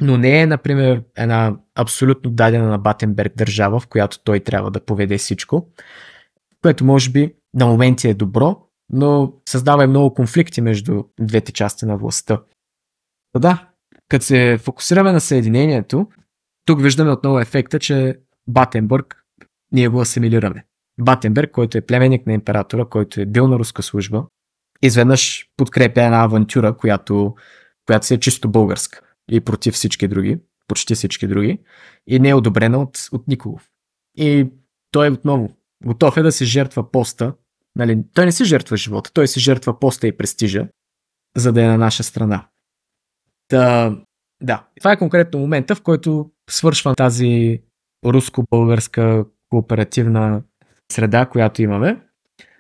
но 0.01 0.19
не 0.19 0.41
е, 0.41 0.47
например, 0.47 1.03
една 1.17 1.57
абсолютно 1.75 2.31
дадена 2.31 2.69
на 2.69 2.79
Батенберг 2.79 3.33
държава, 3.37 3.81
в 3.81 3.87
която 3.87 4.23
той 4.25 4.41
трябва 4.41 4.71
да 4.71 4.85
поведе 4.85 5.19
всичко, 5.19 5.69
което 6.63 6.85
може 6.85 7.11
би 7.11 7.35
на 7.55 7.67
моменти 7.67 8.09
е 8.09 8.15
добро, 8.15 8.67
но 8.93 9.33
създава 9.49 9.85
и 9.85 9.87
много 9.87 10.15
конфликти 10.15 10.61
между 10.61 11.05
двете 11.21 11.53
части 11.53 11.87
на 11.87 11.97
властта. 11.97 12.43
Да, 13.39 13.69
като 14.09 14.25
се 14.25 14.59
фокусираме 14.63 15.13
на 15.13 15.21
Съединението, 15.21 16.07
тук 16.67 16.83
виждаме 16.83 17.11
отново 17.11 17.41
ефекта, 17.41 17.79
че 17.79 18.19
Батенбърг 18.49 19.25
ние 19.73 19.89
го 19.89 20.01
асимилираме. 20.01 20.65
Батенберг, 21.01 21.51
който 21.51 21.79
е 21.79 21.87
племенник 21.87 22.27
на 22.27 22.33
императора, 22.33 22.85
който 22.85 23.21
е 23.21 23.27
бил 23.27 23.49
на 23.49 23.59
руска 23.59 23.83
служба, 23.83 24.25
изведнъж 24.83 25.47
подкрепя 25.57 26.03
една 26.03 26.25
авантюра, 26.25 26.77
която, 26.77 27.35
която 27.87 28.07
си 28.07 28.15
е 28.15 28.21
чисто 28.21 28.51
българска 28.51 29.01
и 29.31 29.41
против 29.41 29.75
всички 29.75 30.09
други, 30.09 30.39
почти 30.69 30.95
всички 30.95 31.27
други, 31.27 31.59
и 32.07 32.19
не 32.19 32.29
е 32.29 32.35
одобрена 32.35 32.79
от, 32.79 33.09
от 33.13 33.29
никого. 33.29 33.61
И 34.17 34.47
той 34.91 35.07
е 35.07 35.11
отново 35.11 35.51
готов 35.85 36.17
е 36.17 36.23
да 36.23 36.33
се 36.33 36.45
жертва 36.45 36.91
поста. 36.91 37.35
Нали, 37.77 38.05
той 38.15 38.25
не 38.25 38.33
си 38.33 38.45
жертва 38.45 38.77
живота, 38.77 39.13
той 39.13 39.29
си 39.29 39.41
жертва 39.41 39.79
поста 39.79 40.07
и 40.07 40.17
престижа, 40.17 40.69
за 41.37 41.53
да 41.53 41.63
е 41.63 41.67
на 41.67 41.79
наша 41.79 42.03
страна. 42.03 42.49
Та, 43.49 43.97
да, 44.43 44.67
това 44.81 44.93
е 44.93 44.99
конкретно 44.99 45.41
момента, 45.41 45.75
в 45.75 45.83
който 45.83 46.31
свършва 46.51 46.95
тази 46.95 47.63
руско-българска 48.07 49.25
кооперативна 49.49 50.43
среда, 50.93 51.27
която 51.27 51.63
имаме. 51.63 52.03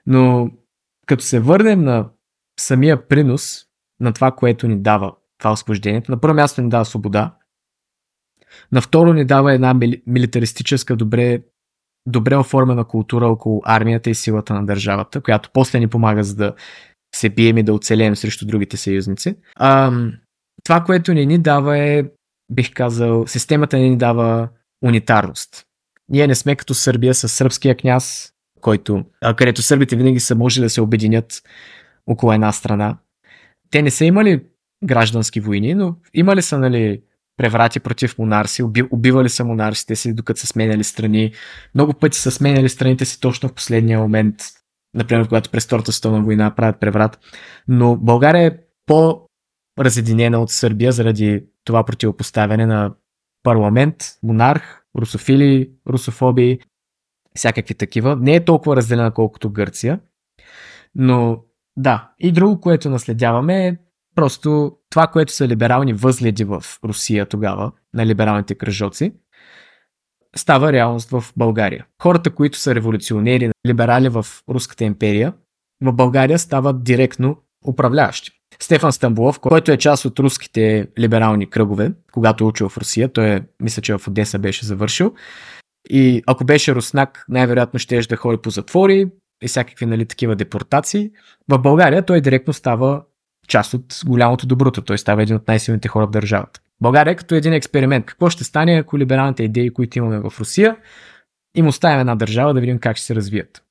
Но 0.07 0.51
като 1.07 1.25
се 1.25 1.41
върнем 1.41 1.85
на 1.85 2.11
самия 2.61 3.09
принос 3.09 3.67
на 4.01 4.13
това, 4.13 4.33
което 4.33 4.69
ни 4.69 4.83
дава 4.83 5.17
това 5.41 5.53
освобождението, 5.53 6.11
на 6.11 6.21
първо 6.21 6.35
място 6.35 6.63
ни 6.63 6.69
дава 6.69 6.85
свобода, 6.85 7.35
на 8.73 8.81
второ 8.81 9.13
ни 9.13 9.25
дава 9.25 9.53
една 9.55 9.75
милитаристическа, 10.07 10.97
добре, 10.97 11.43
добре 12.07 12.37
оформена 12.37 12.85
култура 12.85 13.27
около 13.27 13.63
армията 13.65 14.11
и 14.11 14.15
силата 14.15 14.55
на 14.55 14.67
държавата, 14.67 15.21
която 15.21 15.51
после 15.53 15.79
ни 15.79 15.89
помага 15.89 16.25
за 16.25 16.37
да 16.37 16.55
се 17.15 17.29
бием 17.29 17.59
и 17.59 17.63
да 17.63 17.75
оцелеем 17.75 18.17
срещу 18.17 18.47
другите 18.47 18.77
съюзници. 18.77 19.37
А, 19.57 19.93
това, 20.65 20.85
което 20.85 21.15
не 21.15 21.25
ни 21.27 21.39
дава 21.39 21.79
е, 21.79 22.05
бих 22.53 22.75
казал, 22.75 23.27
системата 23.27 23.79
не 23.79 23.89
ни 23.89 23.97
дава 23.97 24.49
унитарност. 24.85 25.65
Ние 26.09 26.27
не 26.27 26.35
сме 26.35 26.57
като 26.57 26.75
Сърбия 26.75 27.15
с 27.15 27.29
сръбския 27.29 27.77
княз, 27.77 28.33
който, 28.61 29.05
където 29.37 29.63
сърбите 29.63 29.97
винаги 29.97 30.21
са 30.21 30.35
можели 30.35 30.65
да 30.65 30.71
се 30.71 30.81
обединят 30.81 31.43
около 32.07 32.33
една 32.33 32.53
страна. 32.53 32.99
Те 33.71 33.83
не 33.83 33.91
са 33.91 34.05
имали 34.05 34.45
граждански 34.85 35.41
войни, 35.41 35.75
но 35.75 35.97
имали 36.15 36.43
са, 36.43 36.59
нали, 36.59 37.03
преврати 37.37 37.81
против 37.81 38.19
монарси, 38.19 38.63
уби, 38.63 38.83
убивали 38.91 39.29
са 39.29 39.45
монарсите 39.45 39.97
си, 39.97 40.15
докато 40.15 40.41
са 40.41 40.47
сменяли 40.47 40.85
страни. 40.85 41.33
Много 41.75 41.93
пъти 41.93 42.19
са 42.19 42.31
сменяли 42.31 42.69
страните 42.69 43.05
си 43.05 43.21
точно 43.21 43.49
в 43.49 43.55
последния 43.55 43.99
момент, 43.99 44.37
например, 44.95 45.29
когато 45.29 45.51
през 45.51 45.67
Втората 45.67 45.93
световна 45.93 46.23
война 46.23 46.55
правят 46.55 46.81
преврат. 46.81 47.19
Но 47.69 47.97
България 47.97 48.47
е 48.47 48.57
по 48.87 49.27
разединена 49.79 50.41
от 50.41 50.51
Сърбия 50.51 50.93
заради 50.93 51.45
това 51.65 51.85
противопоставяне 51.85 52.67
на 52.67 52.95
парламент, 53.43 53.97
монарх, 54.23 54.83
русофили, 54.99 55.71
русофоби, 55.89 56.59
всякакви 57.37 57.75
такива. 57.75 58.17
Не 58.17 58.35
е 58.35 58.45
толкова 58.45 58.77
разделена 58.77 59.11
колкото 59.11 59.51
Гърция, 59.51 60.01
но 60.95 61.43
да. 61.77 62.11
И 62.19 62.33
друго, 62.33 62.61
което 62.61 62.91
наследяваме 62.91 63.67
е 63.67 63.77
просто 64.21 64.73
това, 64.91 65.07
което 65.07 65.33
са 65.33 65.49
либерални 65.49 65.93
възгледи 65.93 66.45
в 66.45 66.65
Русия 66.85 67.27
тогава, 67.27 67.73
на 67.95 68.07
либералните 68.07 68.55
кръжоци, 68.55 69.13
става 70.37 70.73
реалност 70.73 71.11
в 71.11 71.25
България. 71.37 71.87
Хората, 72.03 72.31
които 72.31 72.59
са 72.59 72.75
революционери, 72.75 73.51
либерали 73.67 74.09
в 74.09 74.27
Руската 74.49 74.85
империя, 74.85 75.33
в 75.83 75.93
България 75.93 76.39
стават 76.39 76.85
директно 76.85 77.37
управляващи. 77.67 78.31
Стефан 78.63 78.93
Стамбулов, 78.93 79.41
който 79.41 79.73
е 79.73 79.77
част 79.77 80.05
от 80.05 80.19
руските 80.19 80.89
либерални 80.99 81.51
кръгове, 81.51 81.93
когато 82.13 82.47
учил 82.47 82.69
в 82.69 82.79
Русия, 82.79 83.13
той 83.13 83.27
е, 83.27 83.43
мисля, 83.63 83.83
че 83.83 83.99
в 83.99 84.09
Одеса 84.09 84.39
беше 84.39 84.67
завършил. 84.67 85.15
И 85.91 86.23
ако 86.27 86.45
беше 86.45 86.75
руснак, 86.75 87.25
най-вероятно 87.29 87.79
ще 87.79 88.01
да 88.01 88.17
ходи 88.17 88.43
по 88.43 88.51
затвори 88.51 89.07
и 89.43 89.49
всякакви 89.49 89.87
нали, 89.87 90.07
такива 90.07 90.37
депортации. 90.37 91.11
В 91.49 91.59
България 91.59 92.07
той 92.07 92.21
директно 92.21 92.53
става 92.53 93.03
част 93.51 93.75
от 93.75 94.01
голямото 94.07 94.47
доброто. 94.47 94.83
Той 94.83 94.99
става 94.99 95.23
един 95.23 95.37
от 95.37 95.49
най-силните 95.49 95.89
хора 95.89 96.07
в 96.07 96.11
държавата. 96.11 96.61
България 96.81 97.13
е 97.13 97.17
като 97.17 97.35
един 97.35 97.53
експеримент. 97.53 98.07
Какво 98.07 98.31
ще 98.31 98.45
стане, 98.45 98.73
ако 98.73 98.99
либералните 98.99 99.43
идеи, 99.43 99.73
които 99.73 99.99
имаме 99.99 100.19
в 100.19 100.41
Русия, 100.41 100.77
им 101.57 101.67
оставим 101.67 102.01
една 102.01 102.15
държава 102.15 102.55
да 102.55 102.61
видим 102.61 102.79
как 102.79 102.97
ще 102.97 103.07
се 103.07 103.15
развият. 103.15 103.63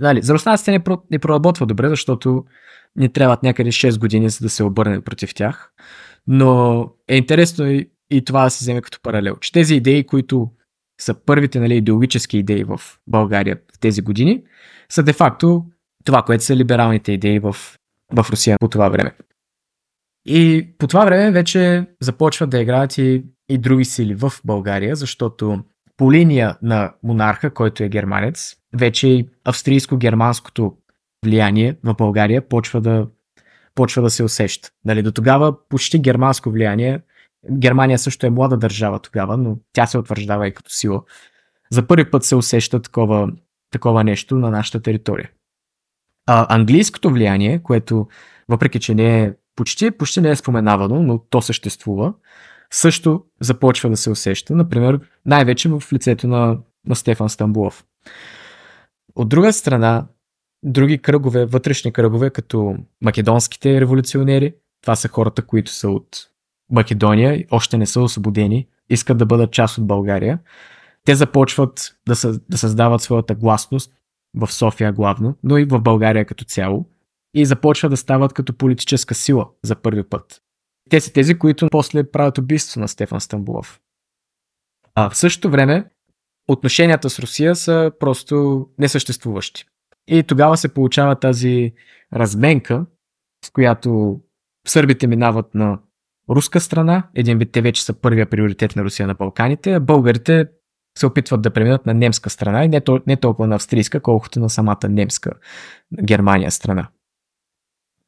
Дали, 0.00 0.22
за 0.22 0.34
руснаците 0.34 0.70
не, 0.70 0.84
про, 0.84 1.02
не 1.10 1.18
проработва 1.18 1.66
добре, 1.66 1.88
защото 1.88 2.44
ни 2.96 3.12
трябват 3.12 3.42
някъде 3.42 3.70
6 3.70 4.00
години, 4.00 4.28
за 4.30 4.38
да 4.40 4.50
се 4.50 4.64
обърнем 4.64 5.02
против 5.02 5.34
тях. 5.34 5.72
Но 6.26 6.82
е 7.08 7.16
интересно 7.16 7.70
и, 7.70 7.90
и 8.10 8.24
това 8.24 8.44
да 8.44 8.50
се 8.50 8.64
вземе 8.64 8.80
като 8.80 8.98
паралел. 9.02 9.36
Че 9.36 9.52
тези 9.52 9.74
идеи, 9.74 10.06
които 10.06 10.50
са 11.00 11.14
първите 11.14 11.60
нали, 11.60 11.76
идеологически 11.76 12.38
идеи 12.38 12.64
в 12.64 12.80
България 13.06 13.58
в 13.74 13.78
тези 13.78 14.02
години, 14.02 14.42
са 14.88 15.02
де-факто 15.02 15.64
това, 16.04 16.22
което 16.22 16.44
са 16.44 16.56
либералните 16.56 17.12
идеи 17.12 17.38
в, 17.38 17.56
в 18.14 18.26
Русия 18.30 18.56
по 18.60 18.68
това 18.68 18.88
време. 18.88 19.12
И 20.26 20.68
по 20.78 20.86
това 20.86 21.04
време 21.04 21.30
вече 21.30 21.86
започват 22.00 22.50
да 22.50 22.60
играят 22.60 22.98
и, 22.98 23.24
и 23.48 23.58
други 23.58 23.84
сили 23.84 24.14
в 24.14 24.32
България, 24.44 24.96
защото 24.96 25.64
по 25.96 26.12
линия 26.12 26.58
на 26.62 26.94
монарха, 27.02 27.54
който 27.54 27.82
е 27.82 27.88
германец, 27.88 28.56
вече 28.76 29.08
и 29.08 29.28
австрийско-германското 29.44 30.74
влияние 31.24 31.76
в 31.84 31.94
България 31.94 32.48
почва 32.48 32.80
да, 32.80 33.06
почва 33.74 34.02
да 34.02 34.10
се 34.10 34.24
усеща. 34.24 34.70
Дали, 34.84 35.02
до 35.02 35.12
тогава 35.12 35.68
почти 35.68 35.98
германско 35.98 36.50
влияние. 36.50 37.00
Германия 37.52 37.98
също 37.98 38.26
е 38.26 38.30
млада 38.30 38.56
държава 38.56 38.98
тогава, 38.98 39.36
но 39.36 39.58
тя 39.72 39.86
се 39.86 39.98
утвърждава 39.98 40.48
и 40.48 40.54
като 40.54 40.70
сила. 40.70 41.02
За 41.70 41.86
първи 41.86 42.10
път 42.10 42.24
се 42.24 42.36
усеща 42.36 42.82
такова, 42.82 43.28
такова 43.70 44.04
нещо 44.04 44.36
на 44.36 44.50
нашата 44.50 44.82
територия. 44.82 45.30
А, 46.26 46.54
английското 46.54 47.10
влияние, 47.10 47.62
което 47.62 48.08
въпреки, 48.48 48.80
че 48.80 48.94
не 48.94 49.22
е 49.22 49.32
почти, 49.56 49.90
почти 49.90 50.20
не 50.20 50.30
е 50.30 50.36
споменавано, 50.36 51.02
но 51.02 51.18
то 51.18 51.42
съществува, 51.42 52.14
също 52.70 53.24
започва 53.40 53.90
да 53.90 53.96
се 53.96 54.10
усеща, 54.10 54.54
например, 54.54 55.00
най-вече 55.26 55.68
в 55.68 55.82
лицето 55.92 56.28
на, 56.28 56.58
на 56.86 56.96
Стефан 56.96 57.28
Стамбулов. 57.28 57.84
От 59.14 59.28
друга 59.28 59.52
страна, 59.52 60.06
други 60.62 60.98
кръгове, 60.98 61.44
вътрешни 61.44 61.92
кръгове, 61.92 62.30
като 62.30 62.76
македонските 63.02 63.80
революционери, 63.80 64.54
това 64.82 64.96
са 64.96 65.08
хората, 65.08 65.42
които 65.42 65.70
са 65.70 65.90
от 65.90 66.06
Македония, 66.70 67.44
още 67.50 67.78
не 67.78 67.86
са 67.86 68.00
освободени, 68.00 68.66
искат 68.90 69.18
да 69.18 69.26
бъдат 69.26 69.52
част 69.52 69.78
от 69.78 69.86
България. 69.86 70.38
Те 71.04 71.14
започват 71.14 71.96
да, 72.08 72.16
съ, 72.16 72.40
да 72.48 72.58
създават 72.58 73.02
своята 73.02 73.34
гласност 73.34 73.92
в 74.34 74.52
София 74.52 74.92
главно, 74.92 75.36
но 75.42 75.58
и 75.58 75.64
в 75.64 75.80
България 75.80 76.24
като 76.24 76.44
цяло 76.44 76.86
и 77.34 77.46
започват 77.46 77.90
да 77.90 77.96
стават 77.96 78.32
като 78.32 78.56
политическа 78.56 79.14
сила 79.14 79.48
за 79.62 79.76
първи 79.76 80.02
път. 80.02 80.42
Те 80.90 81.00
са 81.00 81.12
тези, 81.12 81.38
които 81.38 81.68
после 81.70 82.10
правят 82.10 82.38
убийство 82.38 82.80
на 82.80 82.88
Стефан 82.88 83.20
Стамбулов. 83.20 83.80
А 84.94 85.10
в 85.10 85.16
същото 85.16 85.50
време 85.50 85.90
отношенията 86.48 87.10
с 87.10 87.18
Русия 87.18 87.56
са 87.56 87.92
просто 88.00 88.66
несъществуващи. 88.78 89.64
И 90.08 90.22
тогава 90.22 90.56
се 90.56 90.74
получава 90.74 91.16
тази 91.16 91.72
разменка, 92.12 92.86
с 93.44 93.50
която 93.50 94.20
сърбите 94.66 95.06
минават 95.06 95.54
на 95.54 95.78
руска 96.30 96.60
страна, 96.60 97.08
един 97.14 97.38
вид 97.38 97.52
те 97.52 97.62
вече 97.62 97.84
са 97.84 97.92
първия 97.92 98.30
приоритет 98.30 98.76
на 98.76 98.84
Русия 98.84 99.06
на 99.06 99.14
Балканите, 99.14 99.72
а 99.72 99.80
българите 99.80 100.48
се 100.98 101.06
опитват 101.06 101.42
да 101.42 101.50
преминат 101.50 101.86
на 101.86 101.94
немска 101.94 102.30
страна 102.30 102.64
и 102.64 102.68
не, 102.68 102.80
то, 102.80 103.00
не 103.06 103.16
толкова 103.16 103.48
на 103.48 103.54
австрийска, 103.54 104.00
колкото 104.00 104.40
на 104.40 104.50
самата 104.50 104.88
немска 104.88 105.30
Германия 106.04 106.50
страна. 106.50 106.88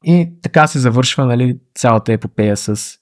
И 0.03 0.29
така 0.41 0.67
се 0.67 0.79
завършва 0.79 1.25
нали, 1.25 1.59
цялата 1.75 2.13
епопея 2.13 2.57
с 2.57 2.97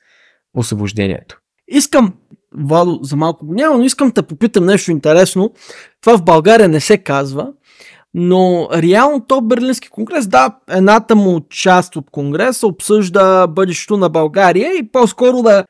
освобождението. 0.53 1.39
Искам, 1.67 2.13
Владо, 2.57 2.99
за 3.01 3.15
малко 3.15 3.45
го 3.45 3.53
няма, 3.53 3.77
но 3.77 3.83
искам 3.83 4.11
да 4.11 4.23
попитам 4.23 4.65
нещо 4.65 4.91
интересно. 4.91 5.53
Това 6.01 6.17
в 6.17 6.23
България 6.23 6.69
не 6.69 6.79
се 6.79 6.97
казва, 6.97 7.51
но 8.13 8.69
реално 8.73 9.25
то 9.27 9.41
Берлински 9.41 9.89
конгрес, 9.89 10.27
да, 10.27 10.57
едната 10.69 11.15
му 11.15 11.47
част 11.49 11.95
от 11.95 12.09
конгреса 12.11 12.67
обсъжда 12.67 13.47
бъдещето 13.47 13.97
на 13.97 14.09
България 14.09 14.71
и 14.77 14.91
по-скоро 14.91 15.41
да 15.41 15.65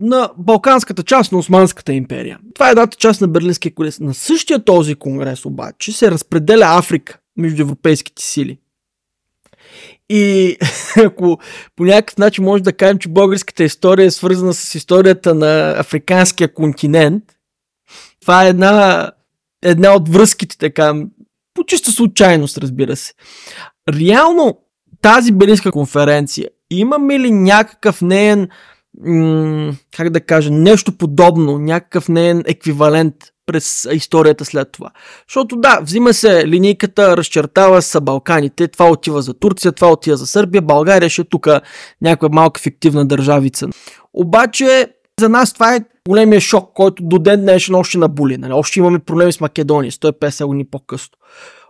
на 0.00 0.30
Балканската 0.38 1.02
част 1.02 1.32
на 1.32 1.38
Османската 1.38 1.92
империя. 1.92 2.38
Това 2.54 2.68
е 2.68 2.70
едната 2.70 2.96
част 2.96 3.20
на 3.20 3.28
Берлинския 3.28 3.74
конгрес. 3.74 4.00
На 4.00 4.14
същия 4.14 4.64
този 4.64 4.94
конгрес 4.94 5.44
обаче 5.44 5.92
се 5.92 6.10
разпределя 6.10 6.64
Африка 6.66 7.18
между 7.36 7.62
европейските 7.62 8.22
сили. 8.22 8.58
И 10.08 10.56
ако 11.04 11.38
по 11.76 11.84
някакъв 11.84 12.18
начин 12.18 12.44
може 12.44 12.62
да 12.62 12.72
кажем, 12.72 12.98
че 12.98 13.08
българската 13.08 13.64
история 13.64 14.06
е 14.06 14.10
свързана 14.10 14.54
с 14.54 14.74
историята 14.74 15.34
на 15.34 15.74
африканския 15.78 16.54
континент, 16.54 17.24
това 18.20 18.44
е 18.44 18.48
една, 18.48 19.10
една 19.62 19.94
от 19.94 20.08
връзките, 20.08 20.58
така, 20.58 20.94
по 21.54 21.64
чиста 21.64 21.90
случайност, 21.90 22.58
разбира 22.58 22.96
се. 22.96 23.12
Реално 23.88 24.58
тази 25.02 25.32
Берлинска 25.32 25.72
конференция, 25.72 26.48
имаме 26.70 27.18
ли 27.18 27.30
някакъв 27.30 28.02
неен, 28.02 28.48
как 29.96 30.10
да 30.10 30.20
кажа, 30.20 30.50
нещо 30.50 30.92
подобно, 30.92 31.58
някакъв 31.58 32.08
неен 32.08 32.42
еквивалент 32.46 33.14
през 33.46 33.88
историята 33.92 34.44
след 34.44 34.72
това. 34.72 34.90
Защото 35.28 35.56
да, 35.56 35.80
взима 35.82 36.14
се 36.14 36.46
линейката, 36.46 37.16
разчертава 37.16 37.82
са 37.82 38.00
Балканите, 38.00 38.68
това 38.68 38.90
отива 38.90 39.22
за 39.22 39.34
Турция, 39.34 39.72
това 39.72 39.92
отива 39.92 40.16
за 40.16 40.26
Сърбия, 40.26 40.62
България 40.62 41.10
ще 41.10 41.22
е 41.22 41.24
тук 41.24 41.48
някаква 42.02 42.28
малка 42.32 42.60
фиктивна 42.60 43.06
държавица. 43.06 43.68
Обаче 44.14 44.86
за 45.20 45.28
нас 45.28 45.52
това 45.52 45.74
е 45.74 45.80
големия 46.08 46.40
шок, 46.40 46.70
който 46.74 47.02
до 47.02 47.18
ден 47.18 47.40
днешен 47.40 47.74
още 47.74 47.98
набули. 47.98 48.38
Нали? 48.38 48.52
Още 48.52 48.78
имаме 48.78 48.98
проблеми 48.98 49.32
с 49.32 49.40
Македония, 49.40 49.92
150 49.92 50.46
години 50.46 50.64
по-късно. 50.70 51.16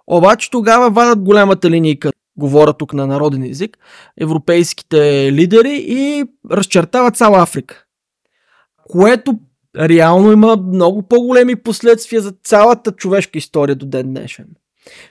Обаче 0.07 0.51
тогава 0.51 0.91
вадат 0.91 1.19
голямата 1.19 1.71
линейка, 1.71 2.11
говоря 2.39 2.73
тук 2.73 2.93
на 2.93 3.07
народен 3.07 3.43
език, 3.43 3.79
европейските 4.21 5.33
лидери 5.33 5.85
и 5.89 6.25
разчертават 6.51 7.17
цяла 7.17 7.43
Африка. 7.43 7.85
Което 8.89 9.39
реално 9.77 10.33
има 10.33 10.57
много 10.57 11.03
по-големи 11.03 11.57
последствия 11.57 12.21
за 12.21 12.33
цялата 12.43 12.93
човешка 12.93 13.39
история 13.39 13.77
до 13.77 13.87
ден 13.87 14.09
днешен. 14.09 14.49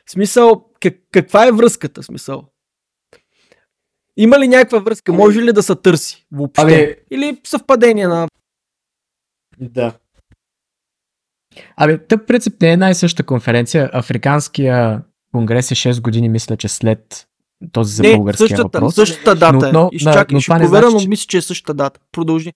В 0.05 0.11
смисъл, 0.11 0.65
как, 0.79 0.93
каква 1.11 1.47
е 1.47 1.51
връзката? 1.51 2.03
Смисъл? 2.03 2.43
Има 4.17 4.39
ли 4.39 4.47
някаква 4.47 4.79
връзка? 4.79 5.13
Може 5.13 5.41
ли 5.41 5.53
да 5.53 5.63
се 5.63 5.75
търси 5.75 6.25
въобще? 6.31 6.61
Ами... 6.61 6.95
Или 7.11 7.41
съвпадение 7.43 8.07
на... 8.07 8.27
Да. 9.59 9.93
Абе, 11.75 11.97
тъп 11.97 12.27
принцип 12.27 12.61
не 12.61 12.71
е 12.71 12.77
най-съща 12.77 13.23
конференция. 13.23 13.89
Африканския 13.93 15.03
конгрес 15.31 15.71
е 15.71 15.75
6 15.75 16.01
години, 16.01 16.29
мисля, 16.29 16.57
че 16.57 16.67
след 16.67 17.27
този 17.71 17.93
за 17.95 18.03
не, 18.03 18.15
българския 18.15 18.47
същата, 18.47 18.63
въпрос. 18.63 18.95
Същата 18.95 19.35
дата 19.35 19.71
но, 19.73 19.79
но, 19.81 19.89
е. 19.93 19.95
Изчакай, 19.95 20.35
но, 20.35 20.39
ще 20.39 20.49
проверя, 20.49 20.89
значи, 20.89 21.05
но 21.05 21.09
мисля, 21.09 21.25
че 21.27 21.37
е 21.37 21.41
същата 21.41 21.73
дата. 21.73 21.99
Продължи. 22.11 22.53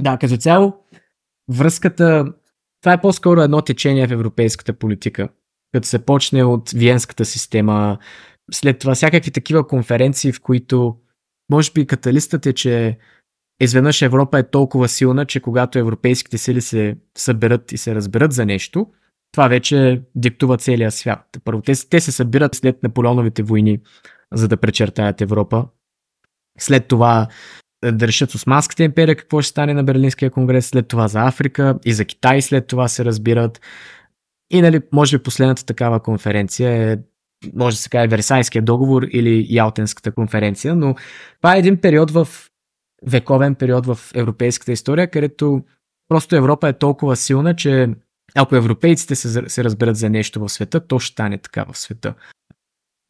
Да, 0.00 0.16
като 0.16 0.36
цяло, 0.36 0.74
връзката, 1.50 2.24
това 2.82 2.92
е 2.92 3.00
по-скоро 3.00 3.40
едно 3.40 3.62
течение 3.62 4.06
в 4.06 4.12
европейската 4.12 4.72
политика. 4.72 5.28
Като 5.72 5.88
се 5.88 6.04
почне 6.04 6.44
от 6.44 6.70
Виенската 6.70 7.24
система, 7.24 7.98
след 8.52 8.78
това 8.78 8.94
всякакви 8.94 9.30
такива 9.30 9.66
конференции, 9.66 10.32
в 10.32 10.40
които 10.40 10.96
може 11.50 11.72
би 11.72 11.86
каталистът 11.86 12.46
е, 12.46 12.52
че 12.52 12.98
изведнъж 13.60 14.02
Европа 14.02 14.38
е 14.38 14.50
толкова 14.50 14.88
силна, 14.88 15.26
че 15.26 15.40
когато 15.40 15.78
европейските 15.78 16.38
сили 16.38 16.60
се 16.60 16.96
съберат 17.18 17.72
и 17.72 17.78
се 17.78 17.94
разберат 17.94 18.32
за 18.32 18.46
нещо, 18.46 18.86
това 19.32 19.48
вече 19.48 20.02
диктува 20.14 20.56
целия 20.56 20.90
свят. 20.90 21.38
Първо, 21.44 21.62
те, 21.62 21.88
те 21.90 22.00
се 22.00 22.12
събират 22.12 22.54
след 22.54 22.82
Наполеоновите 22.82 23.42
войни, 23.42 23.78
за 24.32 24.48
да 24.48 24.56
пречертаят 24.56 25.20
Европа. 25.20 25.66
След 26.58 26.88
това 26.88 27.28
да 27.84 28.06
решат 28.06 28.34
Османската 28.34 28.82
империя 28.82 29.16
какво 29.16 29.42
ще 29.42 29.50
стане 29.50 29.74
на 29.74 29.84
Берлинския 29.84 30.30
конгрес, 30.30 30.66
след 30.66 30.88
това 30.88 31.08
за 31.08 31.20
Африка 31.20 31.78
и 31.84 31.92
за 31.92 32.04
Китай 32.04 32.42
след 32.42 32.66
това 32.66 32.88
се 32.88 33.04
разбират. 33.04 33.60
И 34.50 34.62
нали, 34.62 34.80
може 34.92 35.18
би 35.18 35.22
последната 35.22 35.66
такава 35.66 36.00
конференция 36.00 36.92
е 36.92 36.98
може 37.54 37.76
да 37.76 37.82
се 37.82 37.88
каже 37.88 38.08
Версайския 38.08 38.62
договор 38.62 39.02
или 39.02 39.46
Ялтенската 39.48 40.12
конференция, 40.12 40.74
но 40.74 40.94
това 41.36 41.56
е 41.56 41.58
един 41.58 41.80
период 41.80 42.10
в 42.10 42.28
вековен 43.06 43.54
период 43.54 43.86
в 43.86 43.98
европейската 44.14 44.72
история, 44.72 45.10
където 45.10 45.62
просто 46.08 46.36
Европа 46.36 46.68
е 46.68 46.72
толкова 46.72 47.16
силна, 47.16 47.56
че 47.56 47.88
ако 48.34 48.56
европейците 48.56 49.14
се, 49.14 49.48
се 49.48 49.64
разберат 49.64 49.96
за 49.96 50.10
нещо 50.10 50.40
в 50.40 50.48
света, 50.48 50.86
то 50.86 50.98
ще 50.98 51.12
стане 51.12 51.38
така 51.38 51.64
в 51.64 51.78
света. 51.78 52.14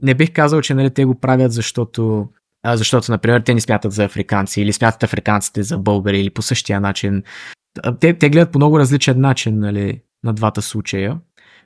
Не 0.03 0.15
бих 0.15 0.33
казал, 0.33 0.61
че 0.61 0.75
нали, 0.75 0.91
те 0.91 1.05
го 1.05 1.21
правят, 1.21 1.53
защото 1.53 2.29
а, 2.63 2.77
защото, 2.77 3.13
например, 3.13 3.41
те 3.41 3.55
ни 3.55 3.61
смятат 3.61 3.93
за 3.93 4.05
африканци 4.05 4.61
или 4.61 4.73
смятат 4.73 5.03
африканците 5.03 5.63
за 5.63 5.79
българи 5.79 6.21
или 6.21 6.31
по 6.31 6.43
същия 6.43 6.81
начин. 6.81 7.23
Те, 8.01 8.15
те 8.15 8.31
гледат 8.31 8.53
по 8.53 8.59
много 8.59 8.79
различен 8.79 9.21
начин 9.21 9.59
нали, 9.59 10.03
на 10.25 10.33
двата 10.33 10.63
случая. 10.63 11.19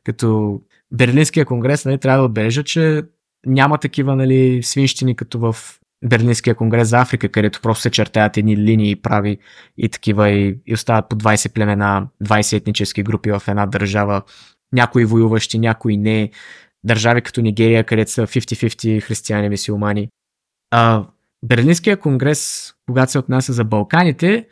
Като 0.05 0.61
Берлинския 0.93 1.47
конгрес 1.47 1.85
нали, 1.85 1.99
трябва 1.99 2.19
да 2.19 2.25
отбележа, 2.25 2.65
че 2.65 3.03
няма 3.47 3.79
такива 3.79 4.17
нали, 4.17 4.63
свинщини 4.63 5.17
като 5.17 5.39
в 5.39 5.57
Берлинския 6.05 6.55
конгрес 6.55 6.89
за 6.89 7.01
Африка, 7.01 7.29
където 7.29 7.61
просто 7.61 7.83
се 7.83 7.91
чертаят 7.91 8.37
едни 8.37 8.57
линии 8.57 8.97
прави 8.97 9.39
и 9.79 9.89
такива 9.89 10.31
и, 10.31 10.59
и 10.67 10.75
остават 10.75 11.09
по 11.09 11.17
20 11.17 11.53
племена, 11.53 12.09
20 12.25 12.57
етнически 12.57 13.03
групи 13.03 13.31
в 13.31 13.43
една 13.49 13.67
държава, 13.67 14.23
някои 14.73 15.05
воюващи, 15.05 15.59
някои 15.59 15.97
не, 15.97 16.31
държави 16.85 17.21
като 17.21 17.41
Нигерия, 17.41 17.85
където 17.85 18.11
са 18.11 18.27
50-50 18.27 19.03
християни, 19.03 19.49
мисиомани. 19.49 20.09
А, 20.71 21.07
Берлинския 21.45 21.97
конгрес, 21.97 22.73
когато 22.87 23.13
се 23.13 23.19
отнася 23.19 23.53
за 23.53 23.65
Балканите, 23.65 24.47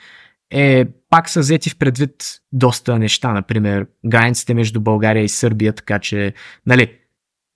е 0.50 0.84
пак 1.10 1.28
са 1.28 1.40
взети 1.40 1.70
в 1.70 1.78
предвид 1.78 2.24
доста 2.52 2.98
неща, 2.98 3.32
например 3.32 3.86
границите 4.06 4.54
между 4.54 4.80
България 4.80 5.24
и 5.24 5.28
Сърбия, 5.28 5.72
така 5.72 5.98
че, 5.98 6.34
нали, 6.66 6.98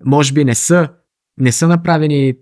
може 0.05 0.33
би 0.33 0.45
не 0.45 0.55
са, 0.55 0.89
не 1.41 1.53
са 1.53 1.69
направени 1.69 2.35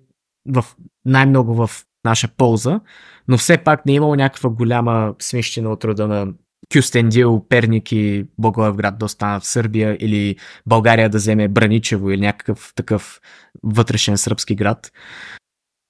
в 0.49 0.65
най-много 1.05 1.55
в 1.55 1.71
наша 2.05 2.29
полза, 2.29 2.81
но 3.29 3.39
все 3.39 3.59
пак 3.59 3.87
не 3.87 3.93
е 3.93 3.97
имало 3.97 4.15
някаква 4.15 4.51
голяма 4.51 5.15
свинщина 5.19 5.71
от 5.71 5.85
рода 5.85 6.09
на 6.09 6.33
Кюстендил, 6.73 7.47
Перник 7.49 7.93
и 7.93 8.27
Благоевград 8.39 8.99
да 8.99 9.05
останат 9.05 9.43
в 9.43 9.47
Сърбия 9.47 9.97
или 10.01 10.37
България 10.67 11.09
да 11.09 11.19
вземе 11.19 11.49
Браничево 11.49 12.11
или 12.11 12.21
някакъв 12.21 12.73
такъв 12.75 13.21
вътрешен 13.63 14.19
сръбски 14.19 14.55
град. 14.55 14.93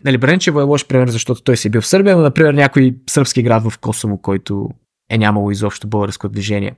Нали, 0.04 0.18
Браничево 0.18 0.60
е 0.60 0.64
лош 0.64 0.86
пример, 0.86 1.08
защото 1.08 1.42
той 1.42 1.56
си 1.56 1.68
е 1.68 1.70
бил 1.70 1.80
в 1.80 1.86
Сърбия, 1.86 2.16
но, 2.16 2.22
например, 2.22 2.54
някой 2.54 2.96
сръбски 3.10 3.42
град 3.42 3.70
в 3.70 3.78
Косово, 3.78 4.18
който 4.18 4.70
е 5.10 5.18
нямало 5.18 5.50
изобщо 5.50 5.88
българско 5.88 6.28
движение. 6.28 6.76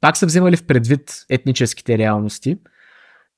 Пак 0.00 0.16
са 0.16 0.26
вземали 0.26 0.56
в 0.56 0.66
предвид 0.66 1.24
етническите 1.30 1.98
реалности. 1.98 2.58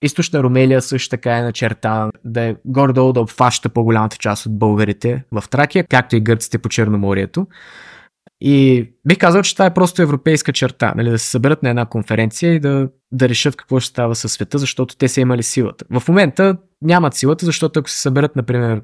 Източна 0.05 0.43
Румелия 0.43 0.83
също 0.83 1.11
така 1.11 1.39
е 1.39 1.43
начертана 1.43 2.13
да 2.25 2.41
е 2.43 2.57
гордо 2.65 3.13
да 3.13 3.21
обхваща 3.21 3.69
по-голямата 3.69 4.17
част 4.17 4.47
от 4.47 4.59
българите 4.59 5.25
в 5.33 5.45
Тракия, 5.51 5.87
както 5.87 6.17
и 6.17 6.21
гърците 6.21 6.59
по 6.59 6.69
Черноморието. 6.69 7.47
И 8.41 8.91
бих 9.07 9.19
казал, 9.19 9.43
че 9.43 9.55
това 9.55 9.67
е 9.67 9.75
просто 9.75 10.03
европейска 10.03 10.53
черта, 10.53 10.95
нали, 10.97 11.11
да 11.11 11.19
се 11.19 11.31
съберат 11.31 11.63
на 11.63 11.71
една 11.71 11.87
конференция 11.87 12.55
и 12.55 12.61
да, 12.61 12.89
да 13.13 13.29
решат 13.29 13.57
какво 13.57 13.81
ще 13.81 13.91
става 13.91 14.15
със 14.15 14.33
света, 14.33 14.59
защото 14.59 14.97
те 14.97 15.09
са 15.09 15.21
имали 15.21 15.43
силата. 15.43 15.85
В 16.01 16.09
момента 16.09 16.57
нямат 16.83 17.15
силата, 17.15 17.47
защото 17.47 17.81
ако 17.81 17.91
се 17.91 18.01
съберат, 18.01 18.37
например, 18.37 18.83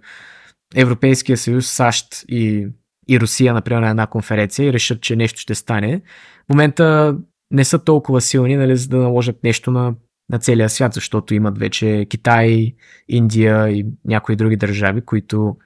Европейския 0.74 1.36
съюз, 1.36 1.66
САЩ 1.66 2.06
и, 2.28 2.68
и 3.08 3.20
Русия, 3.20 3.54
например, 3.54 3.80
на 3.80 3.90
една 3.90 4.06
конференция 4.06 4.66
и 4.66 4.72
решат, 4.72 5.00
че 5.00 5.16
нещо 5.16 5.40
ще 5.40 5.54
стане, 5.54 6.02
в 6.46 6.48
момента 6.48 7.16
не 7.50 7.64
са 7.64 7.78
толкова 7.78 8.20
силни, 8.20 8.56
нали, 8.56 8.76
за 8.76 8.88
да 8.88 8.96
наложат 8.96 9.44
нещо 9.44 9.70
на, 9.70 9.94
на 10.30 10.38
целия 10.38 10.68
свят, 10.68 10.94
защото 10.94 11.34
имат 11.34 11.58
вече 11.58 12.06
Китай, 12.10 12.74
Индия 13.08 13.70
и 13.70 13.86
някои 14.04 14.36
други 14.36 14.56
държави, 14.56 15.00
които 15.00 15.56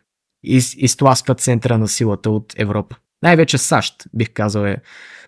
из, 0.44 0.74
изтласкват 0.78 1.40
центъра 1.40 1.78
на 1.78 1.88
силата 1.88 2.30
от 2.30 2.54
Европа. 2.56 2.96
Най-вече 3.22 3.58
САЩ, 3.58 4.04
бих 4.14 4.32
казал, 4.32 4.64
е 4.64 4.76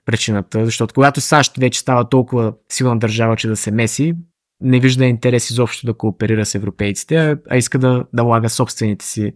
причината, 0.04 0.64
защото 0.64 0.94
когато 0.94 1.20
САЩ 1.20 1.56
вече 1.56 1.80
става 1.80 2.08
толкова 2.08 2.54
силна 2.68 2.98
държава, 2.98 3.36
че 3.36 3.48
да 3.48 3.56
се 3.56 3.70
меси, 3.70 4.14
не 4.60 4.80
вижда 4.80 5.04
интерес 5.04 5.50
изобщо 5.50 5.86
да 5.86 5.94
кооперира 5.94 6.46
с 6.46 6.54
европейците, 6.54 7.36
а, 7.50 7.56
иска 7.56 7.78
да, 7.78 8.04
да 8.12 8.22
лага 8.22 8.48
собствените 8.48 9.04
си, 9.04 9.32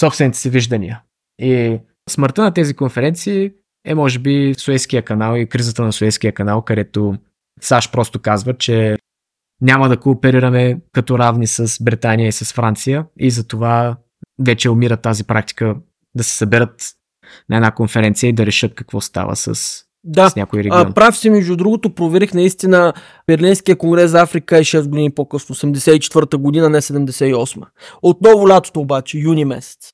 собствените 0.00 0.38
си 0.38 0.50
виждания. 0.50 1.02
И 1.38 1.78
смъртта 2.10 2.42
на 2.42 2.54
тези 2.54 2.74
конференции 2.74 3.52
е 3.86 3.94
може 3.94 4.18
би 4.18 4.54
Суезкия 4.58 5.02
канал 5.02 5.36
и 5.36 5.46
кризата 5.46 5.82
на 5.82 5.92
Суезкия 5.92 6.32
канал, 6.32 6.62
където 6.62 7.14
САЩ 7.60 7.92
просто 7.92 8.18
казва, 8.18 8.54
че 8.54 8.96
няма 9.60 9.88
да 9.88 9.96
кооперираме 9.96 10.80
като 10.92 11.18
равни 11.18 11.46
с 11.46 11.84
Британия 11.84 12.28
и 12.28 12.32
с 12.32 12.52
Франция 12.52 13.06
и 13.18 13.30
затова 13.30 13.96
вече 14.38 14.70
умира 14.70 14.96
тази 14.96 15.24
практика 15.24 15.76
да 16.14 16.24
се 16.24 16.36
съберат 16.36 16.92
на 17.48 17.56
една 17.56 17.70
конференция 17.70 18.28
и 18.28 18.32
да 18.32 18.46
решат 18.46 18.74
какво 18.74 19.00
става 19.00 19.36
с, 19.36 19.54
Да, 20.04 20.30
с 20.30 20.36
някой 20.36 20.58
регион. 20.58 20.80
а, 20.80 20.94
прав 20.94 21.18
си, 21.18 21.30
между 21.30 21.56
другото, 21.56 21.94
проверих 21.94 22.34
наистина 22.34 22.92
Берлинския 23.26 23.78
конгрес 23.78 24.10
за 24.10 24.22
Африка 24.22 24.58
е 24.58 24.64
6 24.64 24.88
години 24.88 25.10
по-късно, 25.14 25.54
84-та 25.54 26.36
година, 26.38 26.70
не 26.70 26.80
78-та. 26.80 27.66
Отново 28.02 28.48
лятото 28.48 28.80
обаче, 28.80 29.18
юни 29.18 29.44
месец. 29.44 29.92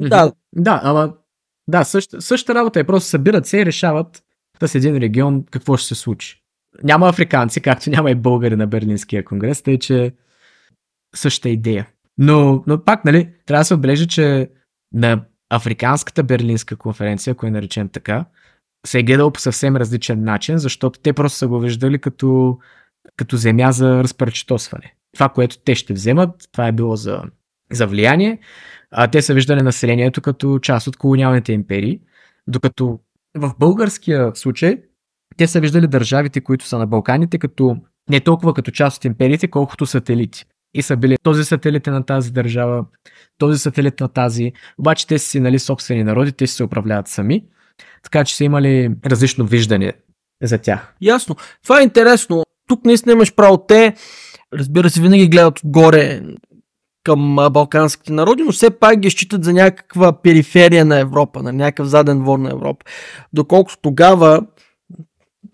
Да, 0.00 0.32
Да, 0.56 0.80
ама 0.84 1.12
да, 1.68 1.84
същ, 1.84 2.10
същата 2.18 2.54
работа 2.54 2.80
е. 2.80 2.84
Просто 2.84 3.08
събират 3.08 3.46
се 3.46 3.58
и 3.58 3.66
решават 3.66 4.22
с 4.66 4.74
един 4.74 4.96
регион 4.96 5.44
какво 5.50 5.76
ще 5.76 5.88
се 5.88 5.94
случи. 5.94 6.42
Няма 6.82 7.08
африканци, 7.08 7.60
както 7.60 7.90
няма 7.90 8.10
и 8.10 8.14
българи 8.14 8.56
на 8.56 8.66
Берлинския 8.66 9.24
конгрес, 9.24 9.62
тъй 9.62 9.78
че 9.78 10.12
същата 11.14 11.48
идея. 11.48 11.88
Но, 12.18 12.64
но 12.66 12.84
пак, 12.84 13.04
нали, 13.04 13.32
трябва 13.46 13.60
да 13.60 13.64
се 13.64 13.74
отбележи, 13.74 14.08
че 14.08 14.50
на 14.94 15.24
Африканската 15.50 16.22
Берлинска 16.22 16.76
конференция, 16.76 17.32
ако 17.32 17.46
я 17.46 17.52
наречем 17.52 17.88
така, 17.88 18.24
се 18.86 18.98
е 18.98 19.02
гледал 19.02 19.30
по 19.30 19.40
съвсем 19.40 19.76
различен 19.76 20.24
начин, 20.24 20.58
защото 20.58 21.00
те 21.00 21.12
просто 21.12 21.38
са 21.38 21.48
го 21.48 21.60
виждали 21.60 21.98
като, 21.98 22.58
като 23.16 23.36
земя 23.36 23.72
за 23.72 24.02
разпарчетосване. 24.02 24.94
Това, 25.14 25.28
което 25.28 25.58
те 25.58 25.74
ще 25.74 25.92
вземат, 25.92 26.30
това 26.52 26.66
е 26.66 26.72
било 26.72 26.96
за, 26.96 27.22
за 27.72 27.86
влияние, 27.86 28.38
а 28.90 29.08
те 29.08 29.22
са 29.22 29.34
виждали 29.34 29.62
населението 29.62 30.22
като 30.22 30.58
част 30.58 30.86
от 30.86 30.96
колониалните 30.96 31.52
империи, 31.52 32.00
докато 32.46 33.00
в 33.36 33.52
българския 33.58 34.30
случай 34.34 34.82
те 35.40 35.46
са 35.46 35.60
виждали 35.60 35.86
държавите, 35.86 36.40
които 36.40 36.66
са 36.66 36.78
на 36.78 36.86
Балканите, 36.86 37.38
като 37.38 37.76
не 38.10 38.20
толкова 38.20 38.54
като 38.54 38.70
част 38.70 38.96
от 38.96 39.04
империите, 39.04 39.48
колкото 39.48 39.86
сателити. 39.86 40.44
И 40.74 40.82
са 40.82 40.96
били 40.96 41.16
този 41.22 41.44
сателит 41.44 41.86
е 41.86 41.90
на 41.90 42.06
тази 42.06 42.32
държава, 42.32 42.84
този 43.38 43.58
сателит 43.58 44.00
на 44.00 44.08
тази, 44.08 44.52
обаче 44.78 45.06
те 45.06 45.18
си 45.18 45.40
нали, 45.40 45.58
собствени 45.58 46.04
народи, 46.04 46.32
те 46.32 46.46
си 46.46 46.54
се 46.54 46.64
управляват 46.64 47.08
сами, 47.08 47.44
така 48.02 48.24
че 48.24 48.36
са 48.36 48.44
имали 48.44 48.90
различно 49.06 49.46
виждане 49.46 49.92
за 50.42 50.58
тях. 50.58 50.94
ясно. 51.00 51.36
Това 51.62 51.80
е 51.80 51.84
интересно. 51.84 52.44
Тук 52.68 52.84
наистина 52.84 53.12
имаш 53.12 53.34
право. 53.34 53.58
Те, 53.68 53.94
разбира 54.54 54.90
се, 54.90 55.00
винаги 55.00 55.28
гледат 55.28 55.58
отгоре 55.58 56.22
към 57.04 57.36
балканските 57.50 58.12
народи, 58.12 58.42
но 58.42 58.52
все 58.52 58.70
пак 58.70 58.98
ги 58.98 59.10
считат 59.10 59.44
за 59.44 59.52
някаква 59.52 60.22
периферия 60.22 60.84
на 60.84 60.98
Европа, 60.98 61.42
на 61.42 61.52
някакъв 61.52 61.86
заден 61.86 62.18
двор 62.18 62.38
на 62.38 62.50
Европа. 62.50 62.86
Доколкото 63.32 63.78
тогава, 63.82 64.40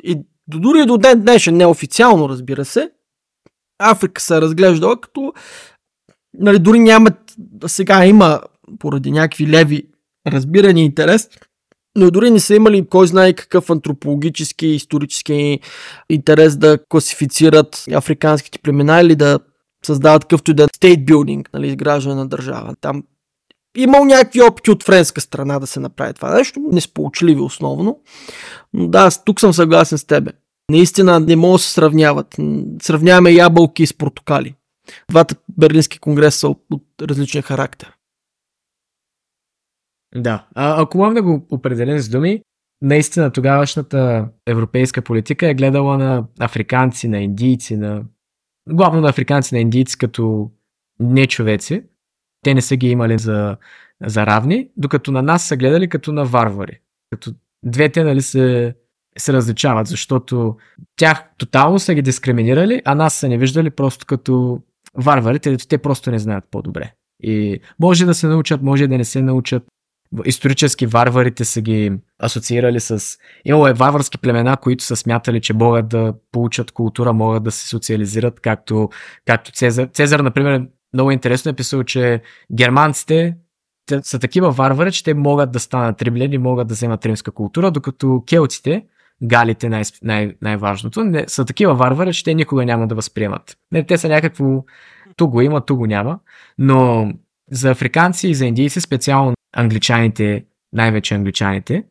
и 0.06 0.16
дори 0.48 0.86
до 0.86 0.98
ден 0.98 1.20
днешен, 1.20 1.56
неофициално 1.56 2.28
разбира 2.28 2.64
се, 2.64 2.90
Африка 3.78 4.22
се 4.22 4.36
е 4.36 4.40
разглеждала 4.40 5.00
като 5.00 5.32
нали, 6.34 6.58
дори 6.58 6.78
нямат, 6.78 7.34
сега 7.66 8.06
има 8.06 8.40
поради 8.78 9.10
някакви 9.10 9.46
леви 9.46 9.88
разбирани 10.26 10.84
интерес, 10.84 11.28
но 11.96 12.10
дори 12.10 12.30
не 12.30 12.40
са 12.40 12.54
имали 12.54 12.86
кой 12.86 13.06
знае 13.06 13.32
какъв 13.32 13.70
антропологически, 13.70 14.66
исторически 14.66 15.60
интерес 16.10 16.56
да 16.56 16.78
класифицират 16.88 17.84
африканските 17.92 18.58
племена 18.58 19.00
или 19.00 19.16
да 19.16 19.38
създават 19.86 20.24
какъвто 20.24 20.50
и 20.50 20.54
да 20.54 20.62
е 20.62 20.66
state 20.66 21.04
building, 21.04 21.46
нали, 21.54 21.68
изграждане 21.68 22.14
на 22.14 22.28
държава. 22.28 22.74
Там 22.80 23.02
имал 23.76 24.04
някакви 24.04 24.42
опити 24.42 24.70
от 24.70 24.82
френска 24.82 25.20
страна 25.20 25.58
да 25.58 25.66
се 25.66 25.80
направи 25.80 26.14
това 26.14 26.34
нещо, 26.34 26.60
несполучливи 26.72 27.40
основно. 27.40 28.00
Но 28.72 28.88
да, 28.88 29.10
тук 29.24 29.40
съм 29.40 29.52
съгласен 29.52 29.98
с 29.98 30.04
тебе. 30.04 30.32
Наистина 30.70 31.20
не 31.20 31.36
могат 31.36 31.58
да 31.58 31.62
се 31.62 31.70
сравняват. 31.70 32.36
Сравняваме 32.82 33.30
ябълки 33.30 33.86
с 33.86 33.94
портокали. 33.94 34.54
Двата 35.10 35.34
берлински 35.58 35.98
конгреса 35.98 36.38
са 36.38 36.48
от 36.48 36.62
различен 37.02 37.42
характер. 37.42 37.92
Да. 40.14 40.46
А, 40.54 40.82
ако 40.82 40.98
мога 40.98 41.14
да 41.14 41.22
го 41.22 41.46
определим 41.50 41.98
с 41.98 42.08
думи, 42.08 42.42
наистина 42.82 43.32
тогавашната 43.32 44.28
европейска 44.46 45.02
политика 45.02 45.48
е 45.48 45.54
гледала 45.54 45.98
на 45.98 46.24
африканци, 46.40 47.08
на 47.08 47.18
индийци, 47.18 47.76
на... 47.76 48.04
главно 48.68 49.00
на 49.00 49.08
африканци, 49.08 49.54
на 49.54 49.60
индийци 49.60 49.98
като 49.98 50.50
не 51.00 51.26
човеци. 51.26 51.82
Те 52.46 52.54
не 52.54 52.62
са 52.62 52.76
ги 52.76 52.88
имали 52.88 53.18
за, 53.18 53.56
за 54.06 54.26
равни, 54.26 54.68
докато 54.76 55.12
на 55.12 55.22
нас 55.22 55.48
са 55.48 55.56
гледали 55.56 55.88
като 55.88 56.12
на 56.12 56.24
варвари. 56.24 56.80
Като 57.10 57.32
двете 57.64 58.04
нали, 58.04 58.22
се, 58.22 58.74
се 59.18 59.32
различават, 59.32 59.86
защото 59.86 60.56
тях 60.96 61.24
тотално 61.38 61.78
са 61.78 61.94
ги 61.94 62.02
дискриминирали, 62.02 62.82
а 62.84 62.94
нас 62.94 63.14
са 63.14 63.28
не 63.28 63.38
виждали 63.38 63.70
просто 63.70 64.06
като 64.06 64.60
варвари, 64.94 65.38
те, 65.38 65.56
те 65.56 65.78
просто 65.78 66.10
не 66.10 66.18
знаят 66.18 66.44
по-добре. 66.50 66.92
И 67.22 67.60
може 67.80 68.06
да 68.06 68.14
се 68.14 68.26
научат, 68.26 68.62
може 68.62 68.86
да 68.86 68.98
не 68.98 69.04
се 69.04 69.22
научат. 69.22 69.62
Исторически 70.24 70.86
варварите 70.86 71.44
са 71.44 71.60
ги 71.60 71.92
асоциирали 72.22 72.80
с... 72.80 73.18
Имало 73.44 73.68
е 73.68 73.72
варварски 73.72 74.18
племена, 74.18 74.56
които 74.56 74.84
са 74.84 74.96
смятали, 74.96 75.40
че 75.40 75.54
могат 75.54 75.88
да 75.88 76.14
получат 76.32 76.72
култура, 76.72 77.12
могат 77.12 77.42
да 77.42 77.50
се 77.50 77.68
социализират, 77.68 78.40
както, 78.40 78.88
както 79.24 79.52
Цезар. 79.52 79.86
Цезар, 79.86 80.20
например, 80.20 80.66
много 80.96 81.10
интересно 81.10 81.50
е 81.50 81.54
писал, 81.54 81.84
че 81.84 82.22
германците 82.52 83.36
те 83.86 84.00
са 84.02 84.18
такива 84.18 84.50
варвари, 84.50 84.92
че 84.92 85.04
те 85.04 85.14
могат 85.14 85.52
да 85.52 85.60
станат 85.60 86.02
римляни, 86.02 86.38
могат 86.38 86.68
да 86.68 86.74
вземат 86.74 87.06
римска 87.06 87.30
култура, 87.30 87.70
докато 87.70 88.22
келтите, 88.26 88.84
галите 89.22 89.68
най- 89.68 89.82
най- 90.02 90.34
най-важното, 90.42 91.04
не, 91.04 91.24
са 91.26 91.44
такива 91.44 91.74
варвари, 91.74 92.12
че 92.12 92.24
те 92.24 92.34
никога 92.34 92.64
няма 92.64 92.86
да 92.86 92.94
възприемат. 92.94 93.56
Не, 93.72 93.86
те 93.86 93.98
са 93.98 94.08
някакво 94.08 94.64
ту 95.16 95.28
го 95.28 95.40
има, 95.40 95.64
ту 95.64 95.76
го 95.76 95.86
няма, 95.86 96.18
но 96.58 97.12
за 97.50 97.70
африканци 97.70 98.28
и 98.28 98.34
за 98.34 98.46
индийци, 98.46 98.80
специално 98.80 99.34
англичаните, 99.56 100.44
най-вече 100.72 101.14
англичаните, 101.14 101.84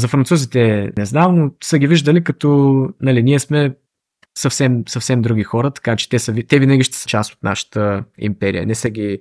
за 0.00 0.08
французите 0.08 0.92
не 0.98 1.04
знам, 1.04 1.34
но 1.34 1.50
са 1.64 1.78
ги 1.78 1.86
виждали 1.86 2.24
като, 2.24 2.88
нали, 3.00 3.22
ние 3.22 3.38
сме 3.38 3.74
съвсем, 4.38 4.82
съвсем 4.88 5.22
други 5.22 5.42
хора, 5.42 5.70
така 5.70 5.96
че 5.96 6.08
те, 6.08 6.18
са, 6.18 6.34
те 6.48 6.58
винаги 6.58 6.84
ще 6.84 6.96
са 6.96 7.08
част 7.08 7.32
от 7.32 7.42
нашата 7.42 8.04
империя. 8.18 8.66
Не 8.66 8.74
са 8.74 8.90
ги, 8.90 9.18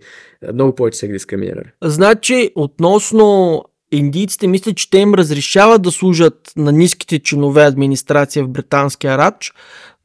много 0.53 0.75
повече 0.75 0.99
са 0.99 1.07
ги 1.07 1.13
дискриминирали. 1.13 1.67
Значи, 1.83 2.49
относно 2.55 3.63
индийците, 3.91 4.47
мисля, 4.47 4.73
че 4.73 4.89
те 4.89 4.97
им 4.97 5.13
разрешават 5.13 5.81
да 5.81 5.91
служат 5.91 6.51
на 6.57 6.71
ниските 6.71 7.19
чинове 7.19 7.63
администрация 7.63 8.43
в 8.43 8.49
британския 8.49 9.17
рач, 9.17 9.53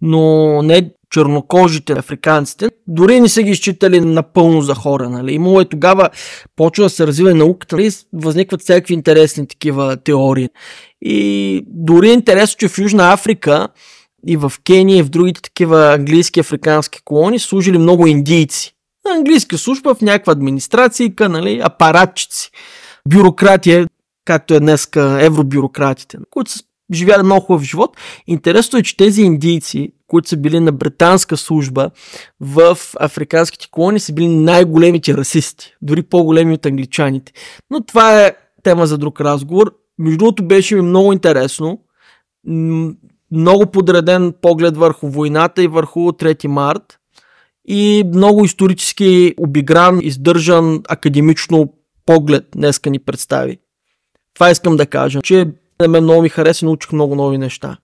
но 0.03 0.63
не 0.63 0.91
чернокожите 1.11 1.93
африканците, 1.93 2.69
дори 2.87 3.21
не 3.21 3.29
са 3.29 3.43
ги 3.43 3.55
считали 3.55 4.01
напълно 4.01 4.61
за 4.61 4.75
хора. 4.75 5.11
Нали. 5.11 5.33
Имало 5.33 5.61
е 5.61 5.65
тогава, 5.65 6.11
почва 6.57 6.85
да 6.85 6.91
се 6.91 7.07
развива 7.07 7.35
науката, 7.35 7.77
нали, 7.77 7.91
възникват 8.13 8.61
всякакви 8.61 8.95
интересни 8.95 9.47
такива 9.47 9.97
теории. 9.97 10.49
И 11.03 11.63
дори 11.67 12.09
е 12.09 12.13
интересно, 12.13 12.59
че 12.59 12.69
в 12.69 12.79
Южна 12.79 13.13
Африка 13.13 13.69
и 14.27 14.37
в 14.37 14.53
Кения 14.65 14.99
и 14.99 15.03
в 15.03 15.09
другите 15.09 15.43
такива 15.43 15.95
английски 15.95 16.41
африкански 16.41 17.01
колони 17.05 17.39
служили 17.39 17.79
много 17.79 18.07
индийци. 18.07 18.73
Английска 19.17 19.59
служба 19.59 19.95
в 19.95 20.01
някаква 20.01 20.33
администрация, 20.33 21.13
нали, 21.21 21.61
апаратчици, 21.65 22.51
бюрократия, 23.09 23.87
както 24.25 24.55
е 24.55 24.61
днес 24.61 24.89
евробюрократите, 24.97 26.19
които 26.31 26.51
са 26.51 26.65
живяли 26.93 27.23
много 27.23 27.47
хубав 27.47 27.63
живот. 27.63 27.97
Интересно 28.27 28.79
е, 28.79 28.83
че 28.83 28.97
тези 28.97 29.23
индийци, 29.23 29.93
които 30.07 30.29
са 30.29 30.37
били 30.37 30.61
на 30.61 30.73
британска 30.73 31.37
служба 31.37 31.91
в 32.41 32.79
африканските 33.01 33.69
колонии, 33.71 34.01
са 34.01 34.13
били 34.13 34.29
най-големите 34.29 35.15
расисти, 35.15 35.75
дори 35.83 36.03
по-големи 36.03 36.55
от 36.55 36.67
англичаните. 36.67 37.33
Но 37.71 37.85
това 37.85 38.23
е 38.25 38.33
тема 38.63 38.87
за 38.87 38.99
друг 38.99 39.21
разговор. 39.21 39.75
Между 39.99 40.19
другото 40.19 40.47
беше 40.47 40.75
ми 40.75 40.83
много 40.83 41.13
интересно. 41.13 41.81
Много 43.33 43.67
подреден 43.67 44.35
поглед 44.43 44.77
върху 44.77 45.09
войната 45.09 45.63
и 45.63 45.69
върху 45.69 46.01
3 46.01 46.47
март. 46.47 46.99
И 47.69 48.05
много 48.15 48.45
исторически 48.45 49.35
обигран, 49.39 50.01
издържан 50.03 50.83
академично 50.89 51.73
поглед 52.07 52.45
днеска 52.53 52.91
ни 52.91 52.99
представи. 52.99 53.59
Това 54.35 54.51
искам 54.51 54.77
да 54.77 54.87
кажа, 54.87 55.23
че 55.23 55.53
на 55.81 55.89
мен 55.89 56.03
много 56.03 56.23
ми 56.23 56.29
хареса 56.29 56.65
и 56.65 56.67
научих 56.67 56.93
много 56.93 57.15
нови 57.15 57.39
неща. 57.39 57.79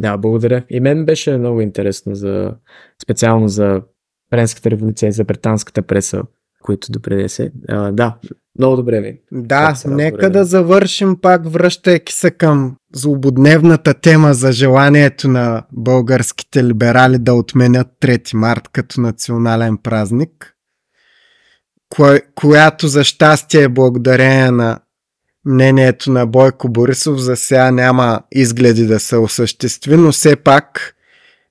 Да, 0.00 0.16
благодаря. 0.16 0.64
И 0.70 0.80
мен 0.80 1.04
беше 1.04 1.38
много 1.38 1.60
интересно 1.60 2.14
за 2.14 2.54
специално 3.02 3.48
за 3.48 3.82
Френската 4.30 4.70
революция 4.70 5.08
и 5.08 5.12
за 5.12 5.24
британската 5.24 5.82
преса, 5.82 6.22
които 6.62 6.92
допринесе. 6.92 7.52
А, 7.68 7.92
да, 7.92 8.18
много 8.58 8.76
добре 8.76 9.00
ми. 9.00 9.18
Да, 9.32 9.74
нека 9.86 10.30
да 10.30 10.44
завършим 10.44 11.16
пак, 11.20 11.48
връщайки 11.48 12.12
се 12.12 12.30
към 12.30 12.76
злободневната 12.94 13.94
тема 13.94 14.34
за 14.34 14.52
желанието 14.52 15.28
на 15.28 15.62
българските 15.72 16.64
либерали 16.64 17.18
да 17.18 17.34
отменят 17.34 17.88
3 18.02 18.34
март 18.34 18.68
като 18.72 19.00
национален 19.00 19.76
празник, 19.76 20.54
кое, 21.88 22.22
която 22.34 22.88
за 22.88 23.04
щастие 23.04 23.62
е 23.62 23.68
благодарение 23.68 24.50
на 24.50 24.78
мнението 25.44 26.12
на 26.12 26.26
Бойко 26.26 26.68
Борисов 26.68 27.18
за 27.18 27.36
сега 27.36 27.70
няма 27.70 28.20
изгледи 28.32 28.86
да 28.86 29.00
се 29.00 29.16
осъществи, 29.16 29.96
но 29.96 30.12
все 30.12 30.36
пак 30.36 30.94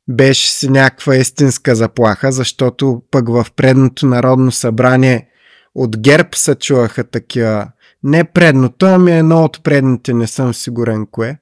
беше 0.09 0.51
си 0.51 0.69
някаква 0.69 1.15
истинска 1.15 1.75
заплаха, 1.75 2.31
защото 2.31 3.01
пък 3.11 3.29
в 3.29 3.45
предното 3.55 4.05
народно 4.05 4.51
събрание 4.51 5.27
от 5.75 5.99
ГЕРБ 5.99 6.29
се 6.35 6.55
чуваха 6.55 7.03
такива. 7.03 7.67
Не 8.03 8.23
предното, 8.23 8.85
ами 8.85 9.11
едно 9.11 9.43
от 9.43 9.63
предните, 9.63 10.13
не 10.13 10.27
съм 10.27 10.53
сигурен 10.53 11.07
кое. 11.11 11.39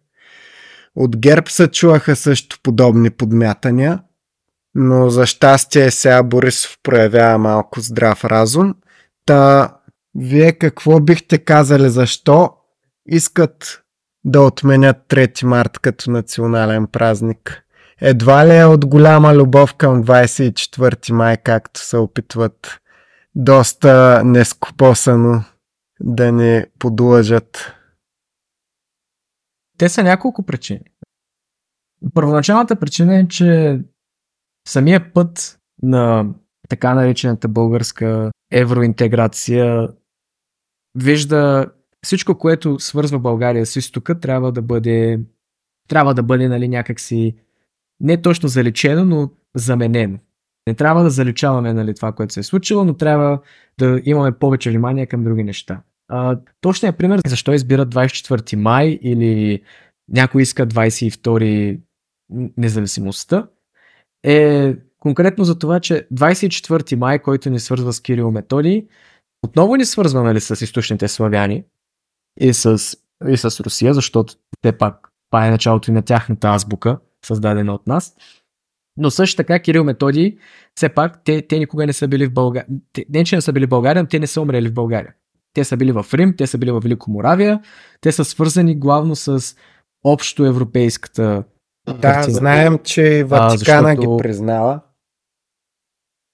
От 0.95 1.17
ГЕРБ 1.17 1.49
се 1.49 1.67
чуваха 1.67 2.15
също 2.15 2.59
подобни 2.63 3.09
подмятания, 3.09 3.99
но 4.75 5.09
за 5.09 5.25
щастие 5.25 5.91
сега 5.91 6.23
Борисов 6.23 6.77
проявява 6.83 7.37
малко 7.37 7.79
здрав 7.79 8.25
разум. 8.25 8.75
Та 9.25 9.73
вие 10.15 10.51
какво 10.51 10.99
бихте 10.99 11.37
казали 11.37 11.89
защо 11.89 12.49
искат 13.05 13.83
да 14.25 14.41
отменят 14.41 14.97
3 15.09 15.43
март 15.43 15.79
като 15.79 16.11
национален 16.11 16.87
празник? 16.87 17.63
Едва 18.01 18.47
ли 18.47 18.57
е 18.57 18.65
от 18.65 18.85
голяма 18.85 19.35
любов 19.35 19.73
към 19.73 20.03
24 20.03 21.11
май, 21.11 21.37
както 21.37 21.79
се 21.79 21.97
опитват 21.97 22.79
доста 23.35 24.21
нескопосано 24.25 25.43
да 25.99 26.31
ни 26.31 26.63
подлъжат? 26.79 27.73
Те 29.77 29.89
са 29.89 30.03
няколко 30.03 30.43
причини. 30.43 30.81
Първоначалната 32.13 32.75
причина 32.75 33.19
е, 33.19 33.27
че 33.27 33.79
самия 34.67 35.13
път 35.13 35.59
на 35.81 36.25
така 36.69 36.93
наречената 36.93 37.47
българска 37.47 38.31
евроинтеграция 38.51 39.89
вижда 40.95 41.71
всичко, 42.05 42.37
което 42.37 42.79
свързва 42.79 43.19
България 43.19 43.65
с 43.65 43.75
изтока, 43.75 44.19
трябва 44.19 44.51
да 44.51 44.61
бъде, 44.61 45.19
трябва 45.87 46.13
да 46.13 46.23
бъде 46.23 46.47
нали, 46.47 46.67
някакси 46.67 47.35
не 47.99 48.21
точно 48.21 48.49
залечено, 48.49 49.05
но 49.05 49.31
заменено. 49.55 50.17
Не 50.67 50.73
трябва 50.73 51.03
да 51.03 51.09
заличаваме 51.09 51.73
нали, 51.73 51.95
това, 51.95 52.11
което 52.11 52.33
се 52.33 52.39
е 52.39 52.43
случило, 52.43 52.85
но 52.85 52.93
трябва 52.93 53.39
да 53.79 54.01
имаме 54.05 54.31
повече 54.31 54.69
внимание 54.69 55.05
към 55.05 55.23
други 55.23 55.43
неща. 55.43 55.81
А, 56.07 56.39
точният 56.61 56.97
пример 56.97 57.21
защо 57.27 57.53
избират 57.53 57.95
24 57.95 58.55
май 58.55 58.99
или 59.01 59.61
някой 60.09 60.41
иска 60.41 60.67
22 60.67 61.79
независимостта 62.57 63.47
е 64.23 64.75
конкретно 64.99 65.43
за 65.43 65.59
това, 65.59 65.79
че 65.79 66.07
24 66.13 66.95
май, 66.95 67.19
който 67.19 67.49
ни 67.49 67.59
свързва 67.59 67.93
с 67.93 68.01
Кирил 68.01 68.31
Методи, 68.31 68.87
отново 69.43 69.75
ни 69.75 69.85
свързва 69.85 70.23
нали, 70.23 70.41
с 70.41 70.61
източните 70.61 71.07
славяни 71.07 71.63
и 72.39 72.53
с, 72.53 72.97
и 73.27 73.37
с 73.37 73.59
Русия, 73.59 73.93
защото 73.93 74.33
те 74.61 74.77
пак, 74.77 75.09
това 75.31 75.47
е 75.47 75.51
началото 75.51 75.91
и 75.91 75.93
на 75.93 76.01
тяхната 76.01 76.47
азбука, 76.47 76.99
създадена 77.25 77.73
от 77.73 77.87
нас. 77.87 78.15
Но 78.97 79.11
също 79.11 79.37
така 79.37 79.59
Кирил 79.59 79.83
Методи, 79.83 80.37
все 80.75 80.89
пак, 80.89 81.23
те, 81.23 81.41
те 81.41 81.59
никога 81.59 81.85
не 81.85 81.93
са 81.93 82.07
били 82.07 82.25
в 82.25 82.33
България. 82.33 82.67
Не, 83.09 83.23
че 83.23 83.35
не 83.35 83.41
са 83.41 83.53
били 83.53 83.65
в 83.65 83.69
България, 83.69 84.03
но 84.03 84.09
те 84.09 84.19
не 84.19 84.27
са 84.27 84.41
умрели 84.41 84.69
в 84.69 84.73
България. 84.73 85.13
Те 85.53 85.63
са 85.63 85.77
били 85.77 85.91
в 85.91 86.05
Рим, 86.13 86.35
те 86.37 86.47
са 86.47 86.57
били 86.57 86.71
в 86.71 86.79
Велико 86.79 87.11
Моравия, 87.11 87.61
те 88.01 88.11
са 88.11 88.25
свързани 88.25 88.75
главно 88.75 89.15
с 89.15 89.55
общо 90.03 90.45
европейската 90.45 91.43
да, 91.87 92.01
картина. 92.01 92.37
знаем, 92.37 92.79
че 92.83 93.23
Ватикана 93.23 93.89
а, 93.89 93.95
защото... 93.95 94.17
ги 94.17 94.23
признава. 94.23 94.81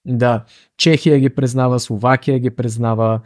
Да, 0.06 0.44
Чехия 0.76 1.18
ги 1.18 1.30
признава, 1.30 1.80
Словакия 1.80 2.38
ги 2.38 2.50
признава. 2.50 3.20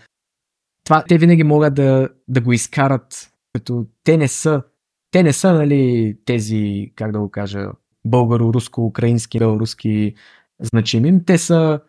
Това 0.84 1.05
те 1.09 1.18
винаги 1.18 1.45
могат 1.45 1.74
да, 1.74 2.09
да 2.28 2.41
го 2.41 2.53
изкарат, 2.53 3.30
като 3.53 3.86
те 4.05 4.16
не 4.16 4.28
са, 4.28 4.62
те 5.11 5.22
не 5.22 5.32
са, 5.32 5.53
нали, 5.53 6.16
тези, 6.24 6.93
как 6.97 7.12
да 7.12 7.18
го 7.18 7.30
кажа, 7.30 7.68
българо-руско-украински, 8.11 9.38
белоруски 9.38 10.14
значими. 10.62 11.24
Те 11.24 11.38
са, 11.38 11.80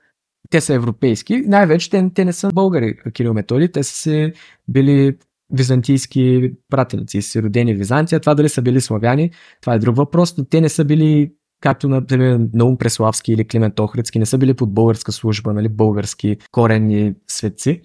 те 0.49 0.61
са 0.61 0.73
европейски. 0.73 1.43
Най-вече 1.47 1.89
те, 1.89 2.09
те 2.13 2.25
не 2.25 2.33
са 2.33 2.49
българи, 2.53 2.97
Кирил 3.13 3.33
Методи, 3.33 3.71
те 3.71 3.83
са 3.83 3.93
се 3.93 4.33
били 4.67 5.17
византийски 5.53 6.51
пратеници, 6.69 7.21
си 7.21 7.41
родени 7.41 7.75
в 7.75 7.77
Византия. 7.77 8.19
Това 8.19 8.35
дали 8.35 8.49
са 8.49 8.61
били 8.61 8.81
славяни, 8.81 9.31
това 9.61 9.73
е 9.73 9.79
друг 9.79 9.95
въпрос, 9.95 10.37
но 10.37 10.45
те 10.45 10.61
не 10.61 10.69
са 10.69 10.85
били 10.85 11.31
както 11.61 11.89
например 11.89 12.39
Наум 12.53 12.77
Преславски 12.77 13.33
или 13.33 13.47
Климент 13.47 13.79
Охридски, 13.79 14.19
не 14.19 14.25
са 14.25 14.37
били 14.37 14.53
под 14.53 14.73
българска 14.73 15.11
служба, 15.11 15.53
нали, 15.53 15.69
български 15.69 16.37
коренни 16.51 17.13
светци. 17.27 17.81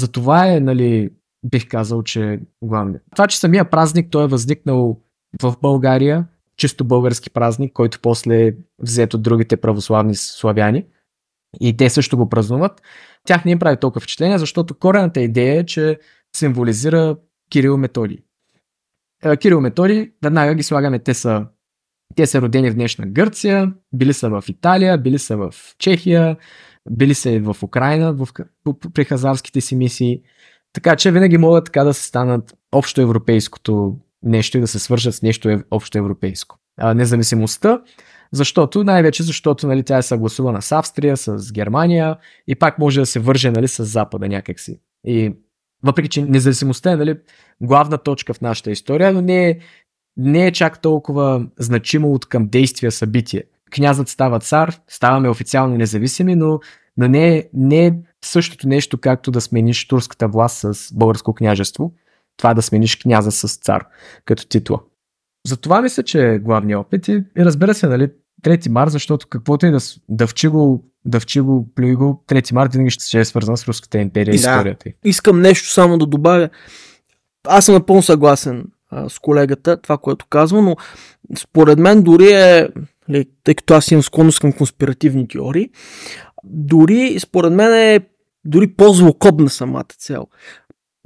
Затова 0.00 0.46
е, 0.46 0.60
нали, 0.60 1.10
бих 1.44 1.68
казал, 1.68 2.02
че 2.02 2.40
главно. 2.62 2.94
Това, 3.16 3.26
че 3.26 3.38
самия 3.38 3.70
празник 3.70 4.10
той 4.10 4.24
е 4.24 4.28
възникнал 4.28 5.00
в 5.42 5.54
България, 5.62 6.26
чисто 6.56 6.84
български 6.84 7.30
празник, 7.30 7.72
който 7.72 8.00
после 8.02 8.46
е 8.46 8.52
взет 8.78 9.14
от 9.14 9.22
другите 9.22 9.56
православни 9.56 10.14
славяни 10.14 10.86
и 11.60 11.76
те 11.76 11.90
също 11.90 12.16
го 12.16 12.28
празнуват, 12.28 12.82
тях 13.24 13.44
не 13.44 13.50
им 13.50 13.58
прави 13.58 13.76
толкова 13.76 14.00
впечатление, 14.00 14.38
защото 14.38 14.78
корената 14.78 15.20
идея 15.20 15.60
е, 15.60 15.66
че 15.66 15.98
символизира 16.36 17.16
Кирил 17.50 17.76
Методи. 17.76 18.22
Е, 19.24 19.36
Кирил 19.36 19.60
Методи, 19.60 20.12
веднага 20.22 20.54
ги 20.54 20.62
слагаме, 20.62 20.98
те 20.98 21.14
са 21.14 21.46
те 22.16 22.26
са 22.26 22.42
родени 22.42 22.70
в 22.70 22.74
днешна 22.74 23.06
Гърция, 23.06 23.72
били 23.92 24.12
са 24.12 24.28
в 24.28 24.44
Италия, 24.48 24.98
били 24.98 25.18
са 25.18 25.36
в 25.36 25.54
Чехия, 25.78 26.36
били 26.90 27.14
са 27.14 27.40
в 27.40 27.62
Украина 27.62 28.12
в, 28.12 28.28
при 28.94 29.04
хазарските 29.04 29.60
си 29.60 29.76
мисии. 29.76 30.22
Така 30.72 30.96
че 30.96 31.12
винаги 31.12 31.38
могат 31.38 31.64
така 31.64 31.84
да 31.84 31.94
се 31.94 32.02
станат 32.02 32.54
общо 32.72 33.00
европейското 33.00 33.96
нещо 34.26 34.58
и 34.58 34.60
да 34.60 34.66
се 34.66 34.78
свържат 34.78 35.14
с 35.14 35.22
нещо 35.22 35.62
общо 35.70 35.98
европейско. 35.98 36.58
А, 36.78 36.94
независимостта, 36.94 37.80
защото, 38.32 38.84
най-вече 38.84 39.22
защото 39.22 39.66
нали, 39.66 39.82
тя 39.82 39.98
е 39.98 40.02
съгласувана 40.02 40.62
с 40.62 40.72
Австрия, 40.72 41.16
с 41.16 41.52
Германия 41.52 42.16
и 42.48 42.54
пак 42.54 42.78
може 42.78 43.00
да 43.00 43.06
се 43.06 43.20
върже 43.20 43.50
нали, 43.50 43.68
с 43.68 43.84
Запада 43.84 44.28
някакси. 44.28 44.80
И 45.06 45.32
въпреки, 45.82 46.08
че 46.08 46.22
независимостта 46.22 46.92
е 46.92 46.96
нали, 46.96 47.16
главна 47.62 47.98
точка 47.98 48.34
в 48.34 48.40
нашата 48.40 48.70
история, 48.70 49.12
но 49.12 49.20
не 49.20 49.48
е 49.48 49.58
не 50.16 50.46
е 50.46 50.52
чак 50.52 50.82
толкова 50.82 51.46
значимо 51.58 52.12
от 52.12 52.26
към 52.26 52.48
действия 52.48 52.92
събитие. 52.92 53.42
Князът 53.70 54.08
става 54.08 54.40
цар, 54.40 54.80
ставаме 54.88 55.28
официално 55.28 55.76
независими, 55.76 56.34
но, 56.34 56.60
но 56.96 57.08
не, 57.08 57.36
е, 57.36 57.44
не 57.54 57.86
е 57.86 57.92
същото 58.24 58.68
нещо, 58.68 58.98
както 58.98 59.30
да 59.30 59.40
смениш 59.40 59.88
турската 59.88 60.28
власт 60.28 60.58
с 60.58 60.94
българско 60.94 61.34
княжество. 61.34 61.92
Това 62.36 62.54
да 62.54 62.62
смениш 62.62 62.96
княза 62.96 63.32
с 63.32 63.56
цар 63.56 63.84
като 64.24 64.46
титла. 64.46 64.80
за 65.46 65.56
това 65.56 65.82
мисля, 65.82 66.02
че 66.02 66.28
е 66.28 66.38
главният 66.38 66.80
опит 66.80 67.08
и, 67.08 67.12
и 67.12 67.44
разбира 67.44 67.74
се, 67.74 67.86
нали, 67.86 68.10
3 68.44 68.68
март, 68.68 68.90
защото 68.90 69.26
каквото 69.28 69.66
и 69.66 69.70
да 69.70 69.78
дъвчи 70.08 70.48
го, 70.48 70.84
дъвчи 71.04 71.40
го, 71.40 71.68
плюй 71.74 71.94
го, 71.94 72.24
3 72.28 72.52
март 72.52 72.72
винаги 72.72 72.90
ще 72.90 73.20
е 73.20 73.24
свързан 73.24 73.56
с 73.56 73.68
Руската 73.68 73.98
империя 73.98 74.32
и 74.34 74.38
Да. 74.38 74.50
историята. 74.50 74.90
Искам 75.04 75.40
нещо 75.40 75.72
само 75.72 75.98
да 75.98 76.06
добавя. 76.06 76.48
Аз 77.48 77.64
съм 77.64 77.74
напълно 77.74 78.02
съгласен 78.02 78.64
а, 78.90 79.08
с 79.08 79.18
колегата, 79.18 79.76
това, 79.82 79.98
което 79.98 80.26
казва, 80.26 80.62
но 80.62 80.76
според 81.38 81.78
мен 81.78 82.02
дори 82.02 82.32
е, 82.32 82.68
ли, 83.10 83.24
тъй 83.44 83.54
като 83.54 83.74
аз 83.74 83.90
имам 83.90 84.02
склонност 84.02 84.40
към 84.40 84.52
конспиративни 84.52 85.28
теории, 85.28 85.70
дори 86.44 87.16
според 87.20 87.52
мен 87.52 87.74
е 87.74 88.00
дори 88.44 88.66
по-злокобна 88.66 89.50
самата 89.50 89.84
цел. 89.98 90.26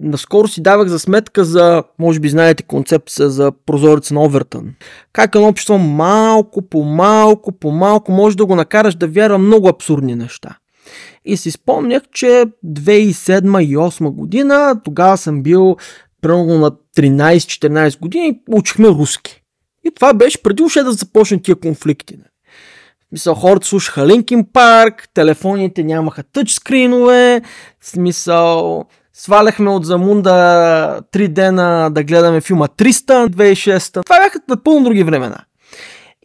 Наскоро 0.02 0.48
си 0.48 0.62
давах 0.62 0.88
за 0.88 0.98
сметка 0.98 1.44
за, 1.44 1.84
може 1.98 2.20
би 2.20 2.28
знаете 2.28 2.62
концепция 2.62 3.30
за 3.30 3.52
прозореца 3.66 4.14
на 4.14 4.22
Овертън. 4.22 4.74
Как 5.12 5.34
едно 5.34 5.48
общество 5.48 5.78
малко 5.78 6.62
по 6.62 6.82
малко 6.84 7.52
по 7.52 7.70
малко 7.70 8.12
може 8.12 8.36
да 8.36 8.46
го 8.46 8.54
накараш 8.54 8.94
да 8.94 9.08
вярва 9.08 9.38
много 9.38 9.68
абсурдни 9.68 10.14
неща. 10.14 10.56
И 11.24 11.36
си 11.36 11.50
спомнях, 11.50 12.02
че 12.12 12.44
2007 12.66 13.60
и 13.62 13.76
2008 13.76 14.10
година, 14.10 14.80
тогава 14.84 15.16
съм 15.16 15.42
бил 15.42 15.76
примерно 16.20 16.58
на 16.58 16.70
13-14 16.96 18.00
години, 18.00 18.40
учихме 18.52 18.88
руски. 18.88 19.42
И 19.84 19.90
това 19.94 20.14
беше 20.14 20.42
преди 20.42 20.62
още 20.62 20.82
да 20.82 20.92
започнат 20.92 21.42
тия 21.42 21.56
конфликти. 21.56 22.16
нали. 22.16 22.26
Смисъл, 23.08 23.34
хората 23.34 23.66
слушаха 23.66 24.06
Линкин 24.06 24.44
Парк, 24.52 25.08
телефоните 25.14 25.82
нямаха 25.82 26.22
тъчскринове, 26.22 27.42
смисъл, 27.80 28.84
сваляхме 29.14 29.70
от 29.70 29.84
Замунда 29.84 30.30
3 31.12 31.28
дена 31.28 31.90
да 31.90 32.04
гледаме 32.04 32.40
филма 32.40 32.66
300 32.66 33.28
2006. 33.28 34.04
Това 34.04 34.20
бяха 34.20 34.40
напълно 34.48 34.84
други 34.84 35.02
времена. 35.02 35.38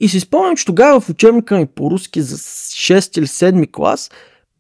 И 0.02 0.10
си 0.10 0.20
спомням, 0.20 0.56
че 0.58 0.66
тогава 0.66 1.00
в 1.00 1.10
учебника 1.10 1.58
ми 1.58 1.66
по 1.66 1.92
руски 1.92 2.22
за 2.22 2.38
6 2.38 3.18
или 3.18 3.28
7 3.28 3.72
клас 3.72 4.10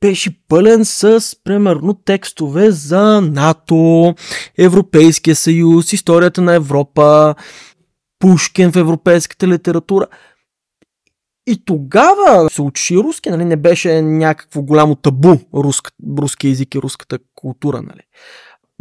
беше 0.01 0.31
пълен 0.47 0.85
с, 0.85 1.23
примерно, 1.43 1.93
текстове 1.93 2.71
за 2.71 3.21
НАТО, 3.21 4.15
Европейския 4.57 5.35
съюз, 5.35 5.93
историята 5.93 6.41
на 6.41 6.53
Европа, 6.53 7.35
Пушкин 8.19 8.71
в 8.71 8.75
европейската 8.75 9.47
литература. 9.47 10.05
И 11.47 11.65
тогава 11.65 12.49
се 12.49 12.61
учи 12.61 12.97
руски, 12.97 13.29
нали, 13.29 13.45
не 13.45 13.55
беше 13.55 14.01
някакво 14.01 14.61
голямо 14.61 14.95
табу 14.95 15.37
руска, 15.53 15.91
руски 16.17 16.47
език 16.47 16.75
и 16.75 16.79
руската 16.79 17.19
култура. 17.35 17.81
Нали. 17.81 18.01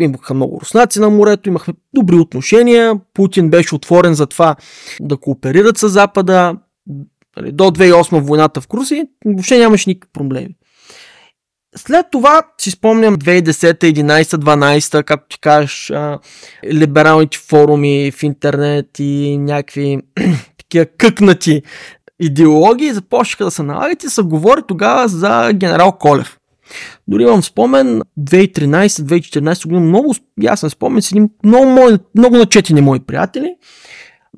Имаха 0.00 0.34
много 0.34 0.60
руснаци 0.60 1.00
на 1.00 1.10
морето, 1.10 1.48
имахме 1.48 1.74
добри 1.94 2.16
отношения, 2.16 3.00
Путин 3.14 3.50
беше 3.50 3.74
отворен 3.74 4.14
за 4.14 4.26
това 4.26 4.56
да 5.00 5.16
кооперират 5.16 5.78
с 5.78 5.88
Запада, 5.88 6.56
нали, 7.36 7.52
до 7.52 7.64
2008 7.64 8.20
войната 8.20 8.60
в 8.60 8.68
Крусия, 8.68 9.06
въобще 9.24 9.58
нямаше 9.58 9.90
никакви 9.90 10.12
проблеми. 10.12 10.54
След 11.76 12.06
това 12.12 12.42
си 12.58 12.70
спомням 12.70 13.16
2010, 13.16 13.78
11, 13.80 14.22
12, 14.22 15.04
както 15.04 15.28
ти 15.28 15.40
кажеш, 15.40 15.92
либералните 16.72 17.38
форуми 17.38 18.12
в 18.12 18.22
интернет 18.22 18.86
и 18.98 19.38
някакви 19.38 19.98
такива 20.58 20.86
къкнати 20.86 21.62
идеологии 22.20 22.92
започнаха 22.92 23.44
да 23.44 23.50
се 23.50 23.62
налагат 23.62 24.04
и 24.04 24.08
се 24.08 24.22
говори 24.22 24.60
тогава 24.68 25.08
за 25.08 25.52
генерал 25.54 25.92
Колев. 25.92 26.38
Дори 27.08 27.22
имам 27.22 27.42
спомен 27.42 28.02
2013-2014 28.20 29.66
година, 29.66 29.80
много 29.80 30.14
ясен 30.42 30.70
спомен 30.70 31.02
с 31.02 31.12
едни 31.12 31.28
много, 31.44 31.66
мои, 31.66 31.98
много 32.14 32.36
начетени 32.36 32.80
мои 32.80 33.00
приятели. 33.00 33.54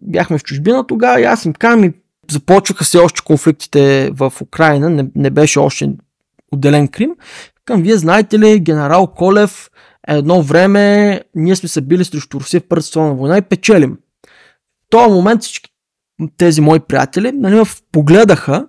Бяхме 0.02 0.38
в 0.38 0.42
чужбина 0.42 0.86
тогава 0.86 1.20
и 1.20 1.24
аз 1.24 1.44
им 1.44 1.52
казвам 1.52 1.84
и 1.84 1.92
започваха 2.30 2.84
се 2.84 2.98
още 2.98 3.20
конфликтите 3.24 4.10
в 4.12 4.32
Украина, 4.42 4.90
не, 4.90 5.06
не 5.14 5.30
беше 5.30 5.58
още 5.58 5.90
отделен 6.52 6.88
Крим. 6.88 7.10
Към 7.64 7.82
вие 7.82 7.96
знаете 7.96 8.38
ли, 8.38 8.60
генерал 8.60 9.06
Колев 9.06 9.70
едно 10.08 10.42
време 10.42 11.20
ние 11.34 11.56
сме 11.56 11.68
се 11.68 11.80
били 11.80 12.04
срещу 12.04 12.40
Русия 12.40 12.60
в 12.60 12.68
Първата 12.68 13.00
война 13.00 13.38
и 13.38 13.42
печелим. 13.42 13.98
В 14.86 14.90
този 14.90 15.10
момент 15.10 15.42
всички 15.42 15.70
тези 16.36 16.60
мои 16.60 16.80
приятели 16.80 17.32
нали, 17.32 17.54
ме 17.54 17.62
погледаха, 17.92 18.66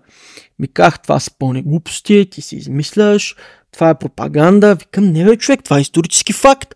ми 0.60 0.68
казах, 0.68 1.00
това 1.00 1.20
са 1.20 1.32
пълни 1.40 1.64
глупости, 1.64 2.28
ти 2.32 2.42
си 2.42 2.56
измисляш, 2.56 3.36
това 3.74 3.90
е 3.90 4.00
пропаганда. 4.00 4.76
Викам, 4.76 5.12
не 5.12 5.26
бе, 5.26 5.38
човек, 5.38 5.64
това 5.64 5.78
е 5.78 5.82
исторически 5.82 6.34
факт. 6.34 6.76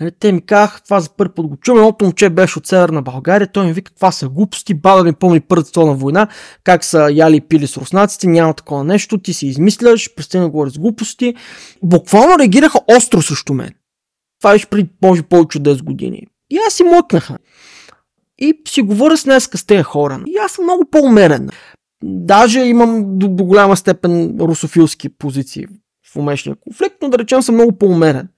Нали, 0.00 0.10
те 0.20 0.32
ми 0.32 0.46
казаха, 0.46 0.82
това 0.84 1.00
за 1.00 1.10
първи 1.10 1.34
път 1.34 1.46
го 1.46 1.56
чувам. 1.56 1.78
Едното 1.78 2.04
момче 2.04 2.30
беше 2.30 2.58
от 2.58 2.66
Северна 2.66 3.02
България. 3.02 3.52
Той 3.52 3.66
ми 3.66 3.72
вика, 3.72 3.94
това 3.94 4.12
са 4.12 4.28
глупости. 4.28 4.74
Баба 4.74 5.04
ми 5.04 5.12
помни 5.12 5.40
Първата 5.40 5.68
световна 5.68 5.94
война, 5.94 6.28
как 6.64 6.84
са 6.84 7.08
яли 7.12 7.36
и 7.36 7.40
пили 7.40 7.66
с 7.66 7.76
руснаците, 7.76 8.26
няма 8.26 8.54
такова 8.54 8.84
нещо. 8.84 9.18
Ти 9.18 9.34
си 9.34 9.46
измисляш, 9.46 10.14
престани 10.14 10.44
да 10.44 10.50
говориш 10.50 10.72
с 10.72 10.78
глупости. 10.78 11.34
Буквално 11.82 12.38
реагираха 12.38 12.78
остро 12.96 13.22
срещу 13.22 13.54
мен. 13.54 13.70
Това 14.40 14.52
беше 14.52 14.66
преди, 14.66 14.88
може, 15.02 15.22
повече 15.22 15.58
от 15.58 15.64
10 15.64 15.82
години. 15.82 16.22
И 16.50 16.58
аз 16.66 16.74
си 16.74 16.84
млъкнаха. 16.84 17.38
И 18.38 18.62
си 18.68 18.82
говоря 18.82 19.16
с 19.16 19.24
днеска 19.24 19.58
с 19.58 19.64
тези 19.64 19.82
хора. 19.82 20.22
И 20.26 20.36
аз 20.36 20.52
съм 20.52 20.64
много 20.64 20.84
по-умерен. 20.90 21.50
Даже 22.02 22.60
имам 22.60 23.18
до, 23.18 23.28
до 23.28 23.44
голяма 23.44 23.76
степен 23.76 24.36
русофилски 24.40 25.08
позиции 25.08 25.66
в 26.12 26.16
умешния 26.16 26.56
конфликт, 26.56 26.96
но 27.02 27.08
да 27.08 27.18
речем 27.18 27.42
съм 27.42 27.54
много 27.54 27.78
по-умерен. 27.78 28.28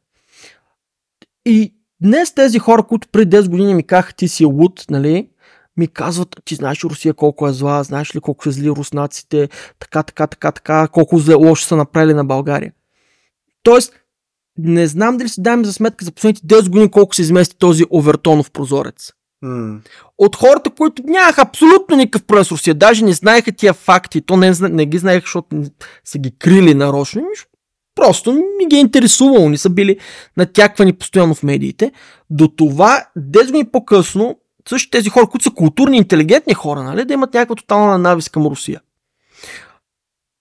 И 1.47 1.75
днес 2.03 2.35
тези 2.35 2.59
хора, 2.59 2.83
които 2.83 3.09
преди 3.09 3.37
10 3.37 3.49
години 3.49 3.75
ми 3.75 3.83
казаха, 3.83 4.13
ти 4.13 4.29
си 4.29 4.45
луд, 4.45 4.85
нали, 4.91 5.29
ми 5.77 5.89
казват, 5.89 6.37
ти 6.45 6.55
знаеш 6.55 6.85
Русия 6.85 7.15
колко 7.15 7.49
е 7.49 7.53
зла, 7.53 7.83
знаеш 7.83 8.15
ли 8.17 8.21
колко 8.21 8.45
са 8.45 8.51
зли 8.51 8.71
руснаците, 8.71 9.49
така, 9.79 10.03
така, 10.03 10.27
така, 10.27 10.53
така, 10.53 10.89
колко 10.89 11.19
зле, 11.19 11.35
лошо 11.35 11.65
са 11.65 11.77
направили 11.77 12.15
на 12.15 12.25
България. 12.25 12.73
Тоест, 13.63 13.93
не 14.59 14.87
знам 14.87 15.17
дали 15.17 15.29
си 15.29 15.43
даваме 15.43 15.65
за 15.65 15.73
сметка 15.73 16.05
за 16.05 16.13
последните 16.13 16.47
10 16.47 16.69
години 16.69 16.91
колко 16.91 17.15
се 17.15 17.23
измести 17.23 17.59
този 17.59 17.85
овертонов 17.91 18.51
прозорец. 18.51 19.13
М. 19.43 19.81
От 20.19 20.37
хората, 20.37 20.71
които 20.71 21.03
нямаха 21.07 21.43
абсолютно 21.43 21.97
никакъв 21.97 22.27
проблем 22.27 22.45
с 22.45 22.51
Русия, 22.51 22.75
даже 22.75 23.05
не 23.05 23.13
знаеха 23.13 23.53
тия 23.53 23.73
факти, 23.73 24.21
то 24.21 24.37
не, 24.37 24.53
не 24.61 24.87
ги 24.87 24.99
знаеха, 24.99 25.21
защото 25.21 25.63
са 26.05 26.19
ги 26.19 26.39
крили 26.39 26.75
нарочно, 26.75 27.23
просто 27.95 28.33
не 28.33 28.67
ги 28.67 28.77
е 28.77 28.81
интересувало, 28.81 29.49
не 29.49 29.59
са 29.59 29.71
били 29.71 29.99
натяквани 30.37 30.93
постоянно 30.93 31.35
в 31.35 31.43
медиите. 31.43 31.93
До 32.31 32.49
това, 32.49 33.05
10 33.19 33.47
години 33.47 33.65
по-късно, 33.65 34.39
също 34.69 34.91
тези 34.91 35.09
хора, 35.09 35.27
които 35.27 35.45
са 35.45 35.51
културни, 35.51 35.97
интелигентни 35.97 36.55
хора, 36.55 36.83
нали, 36.83 37.05
да 37.05 37.15
имат 37.15 37.35
някаква 37.35 37.57
тотална 37.57 37.99
навис 37.99 38.29
към 38.29 38.47
Русия. 38.47 38.81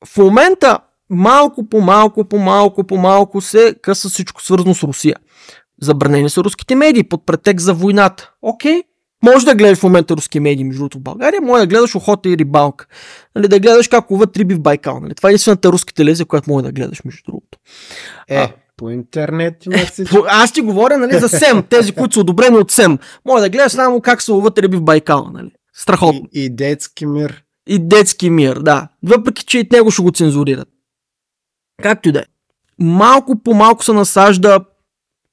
В 0.06 0.18
момента 0.18 0.80
малко 1.10 1.70
по 1.70 1.82
малко, 1.82 2.26
по 2.26 2.38
малко, 2.38 2.84
по 2.84 2.98
малко 2.98 3.42
се 3.42 3.76
къса 3.82 4.10
всичко 4.10 4.44
свързано 4.44 4.76
с 4.76 4.84
Русия. 4.84 5.16
Забранени 5.82 6.30
са 6.30 6.44
руските 6.44 6.76
медии 6.76 7.04
под 7.04 7.26
претекст 7.26 7.66
за 7.66 7.74
войната. 7.74 8.32
Окей, 8.42 8.84
може 9.24 9.46
да 9.46 9.56
гледаш 9.56 9.78
в 9.80 9.84
момента 9.84 10.16
руски 10.18 10.40
медии, 10.40 10.64
между 10.64 10.80
другото 10.80 10.98
в 10.98 11.02
България, 11.02 11.42
може 11.42 11.62
да 11.62 11.68
гледаш 11.68 11.96
охота 11.96 12.30
и 12.30 12.38
рибалка. 12.38 12.86
Нали, 13.36 13.48
да 13.48 13.60
гледаш 13.60 13.88
как 13.88 14.12
ловят 14.12 14.38
риби 14.38 14.56
в 14.56 14.60
Байкал. 14.62 15.00
Нали. 15.00 15.16
Това 15.16 15.30
е 15.30 15.32
единствената 15.32 15.72
руска 15.72 15.94
телевизия, 15.94 16.26
която 16.26 16.52
може 16.52 16.66
да 16.66 16.72
гледаш, 16.72 17.04
между 17.04 17.22
другото. 17.28 17.58
Е, 18.30 18.38
А. 18.38 18.50
по 18.78 18.90
интернет 18.90 19.66
има 19.66 19.78
всичко. 19.78 20.16
По- 20.16 20.26
Аз 20.28 20.52
ти 20.54 20.62
говоря 20.62 20.98
нали, 20.98 21.20
за 21.20 21.30
СЕМ, 21.30 21.64
тези, 21.70 21.92
които 21.92 22.14
са 22.14 22.20
одобрени 22.20 22.58
от 22.58 22.72
СЕМ. 22.72 22.98
Може 23.26 23.42
да 23.42 23.50
гледаш 23.50 23.72
само 23.72 24.02
как 24.02 24.22
се 24.22 24.32
ловят 24.32 24.60
риби 24.60 24.78
в 24.78 24.84
Байкал. 24.84 25.30
Нали. 25.34 25.52
Страхотно. 25.74 26.22
И, 26.34 26.46
и 26.46 26.50
детски 26.50 27.06
мир. 27.06 27.44
И 27.68 27.80
детски 27.80 28.30
мир, 28.30 28.58
да. 28.58 28.88
Въпреки, 29.04 29.46
че 29.46 29.60
и 29.60 29.68
него 29.72 29.92
ще 29.92 30.02
го 30.02 30.12
цензурират. 30.12 30.68
Както 31.84 32.10
и 32.10 32.12
да 32.12 32.20
е. 32.20 32.24
Малко 32.80 33.44
по 33.44 33.54
малко 33.54 33.84
се 33.84 33.94
насажда 33.94 34.60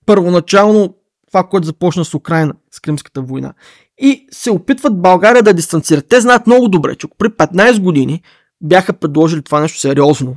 първоначално 0.07 0.95
това, 1.35 1.49
което 1.49 1.67
започна 1.67 2.05
с 2.05 2.15
Украина, 2.15 2.55
с 2.71 2.81
Кримската 2.81 3.23
война. 3.23 3.55
И 3.99 4.27
се 4.31 4.51
опитват 4.51 5.03
България 5.03 5.43
да 5.43 5.55
дистанцират. 5.55 6.09
Те 6.09 6.21
знаят 6.21 6.47
много 6.47 6.69
добре, 6.69 6.97
че 6.97 7.07
при 7.19 7.29
15 7.29 7.81
години 7.81 8.23
бяха 8.61 8.93
предложили 8.93 9.43
това 9.43 9.61
нещо 9.61 9.81
сериозно 9.81 10.37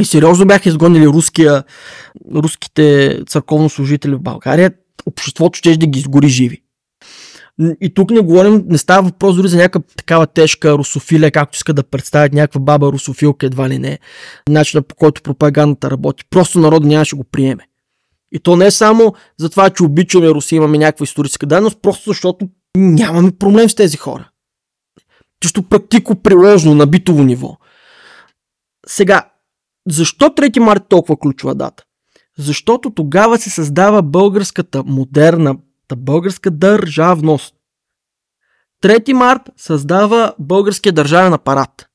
и 0.00 0.04
сериозно 0.04 0.46
бяха 0.46 0.68
изгонили 0.68 1.06
руския, 1.06 1.64
руските 2.34 3.18
църковнослужители 3.26 4.14
в 4.14 4.20
България, 4.20 4.72
обществото 5.06 5.58
ще 5.58 5.76
да 5.76 5.86
ги 5.86 5.98
изгори 5.98 6.28
живи. 6.28 6.62
И 7.80 7.94
тук 7.94 8.10
не 8.10 8.20
говорим, 8.20 8.64
не 8.68 8.78
става 8.78 9.02
въпрос 9.02 9.36
дори 9.36 9.48
за 9.48 9.56
някаква 9.56 9.80
такава 9.96 10.26
тежка 10.26 10.72
русофилия, 10.72 11.30
както 11.30 11.56
иска 11.56 11.74
да 11.74 11.82
представят 11.82 12.32
някаква 12.32 12.60
баба 12.60 12.92
русофилка, 12.92 13.46
едва 13.46 13.68
ли 13.68 13.78
не. 13.78 13.98
Начинът 14.48 14.88
по 14.88 14.94
който 14.94 15.22
пропагандата 15.22 15.90
работи. 15.90 16.24
Просто 16.30 16.58
народ 16.58 16.84
нямаше 16.84 17.16
го 17.16 17.24
приеме. 17.24 17.66
И 18.32 18.40
то 18.40 18.56
не 18.56 18.66
е 18.66 18.70
само 18.70 19.14
за 19.38 19.50
това, 19.50 19.70
че 19.70 19.84
обичаме 19.84 20.28
Русия, 20.28 20.56
имаме 20.56 20.78
някаква 20.78 21.04
историческа 21.04 21.46
даденост, 21.46 21.78
просто 21.82 22.10
защото 22.10 22.48
нямаме 22.76 23.32
проблем 23.38 23.68
с 23.68 23.74
тези 23.74 23.96
хора. 23.96 24.30
Чисто 25.40 25.62
практико-приложно 25.62 26.74
на 26.74 26.86
битово 26.86 27.22
ниво. 27.22 27.56
Сега, 28.86 29.30
защо 29.88 30.28
3 30.28 30.58
марта 30.58 30.84
е 30.84 30.88
толкова 30.88 31.16
ключова 31.16 31.54
дата? 31.54 31.84
Защото 32.38 32.90
тогава 32.90 33.38
се 33.38 33.50
създава 33.50 34.02
българската 34.02 34.84
модерна 34.84 35.56
българска 35.96 36.50
държавност. 36.50 37.54
3 38.82 39.12
март 39.12 39.42
създава 39.56 40.34
българския 40.38 40.92
държавен 40.92 41.32
апарат. 41.32 41.88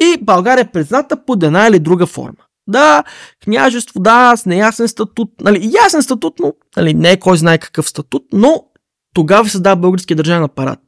И 0.00 0.18
България 0.22 0.62
е 0.62 0.70
призната 0.70 1.24
под 1.24 1.42
една 1.42 1.66
или 1.66 1.78
друга 1.78 2.06
форма. 2.06 2.44
Да, 2.66 3.04
княжество, 3.44 4.00
да, 4.00 4.36
с 4.36 4.46
неясен 4.46 4.88
статут, 4.88 5.30
нали, 5.40 5.70
ясен 5.84 6.02
статут, 6.02 6.34
но 6.38 6.52
нали, 6.76 6.94
не 6.94 7.10
е 7.10 7.18
кой 7.18 7.36
знае 7.36 7.58
какъв 7.58 7.88
статут, 7.88 8.24
но 8.32 8.64
тогава 9.14 9.44
се 9.44 9.52
създава 9.52 9.76
българския 9.76 10.16
държавен 10.16 10.44
апарат. 10.44 10.78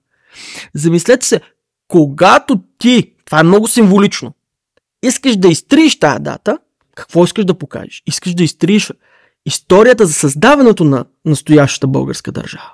Замислете 0.75 1.27
се, 1.27 1.41
когато 1.89 2.61
ти, 2.79 3.13
това 3.25 3.41
е 3.41 3.43
много 3.43 3.69
символично, 3.69 4.35
искаш 5.03 5.37
да 5.37 5.49
изтриеш 5.49 5.99
тази 5.99 6.23
дата, 6.23 6.59
какво 6.95 7.25
искаш 7.25 7.45
да 7.45 7.59
покажеш? 7.59 8.03
Искаш 8.07 8.35
да 8.35 8.45
изтриеш 8.45 8.93
историята 9.47 10.07
за 10.07 10.13
създаването 10.13 10.85
на 10.85 11.05
настоящата 11.25 11.87
българска 11.87 12.33
държава. 12.33 12.73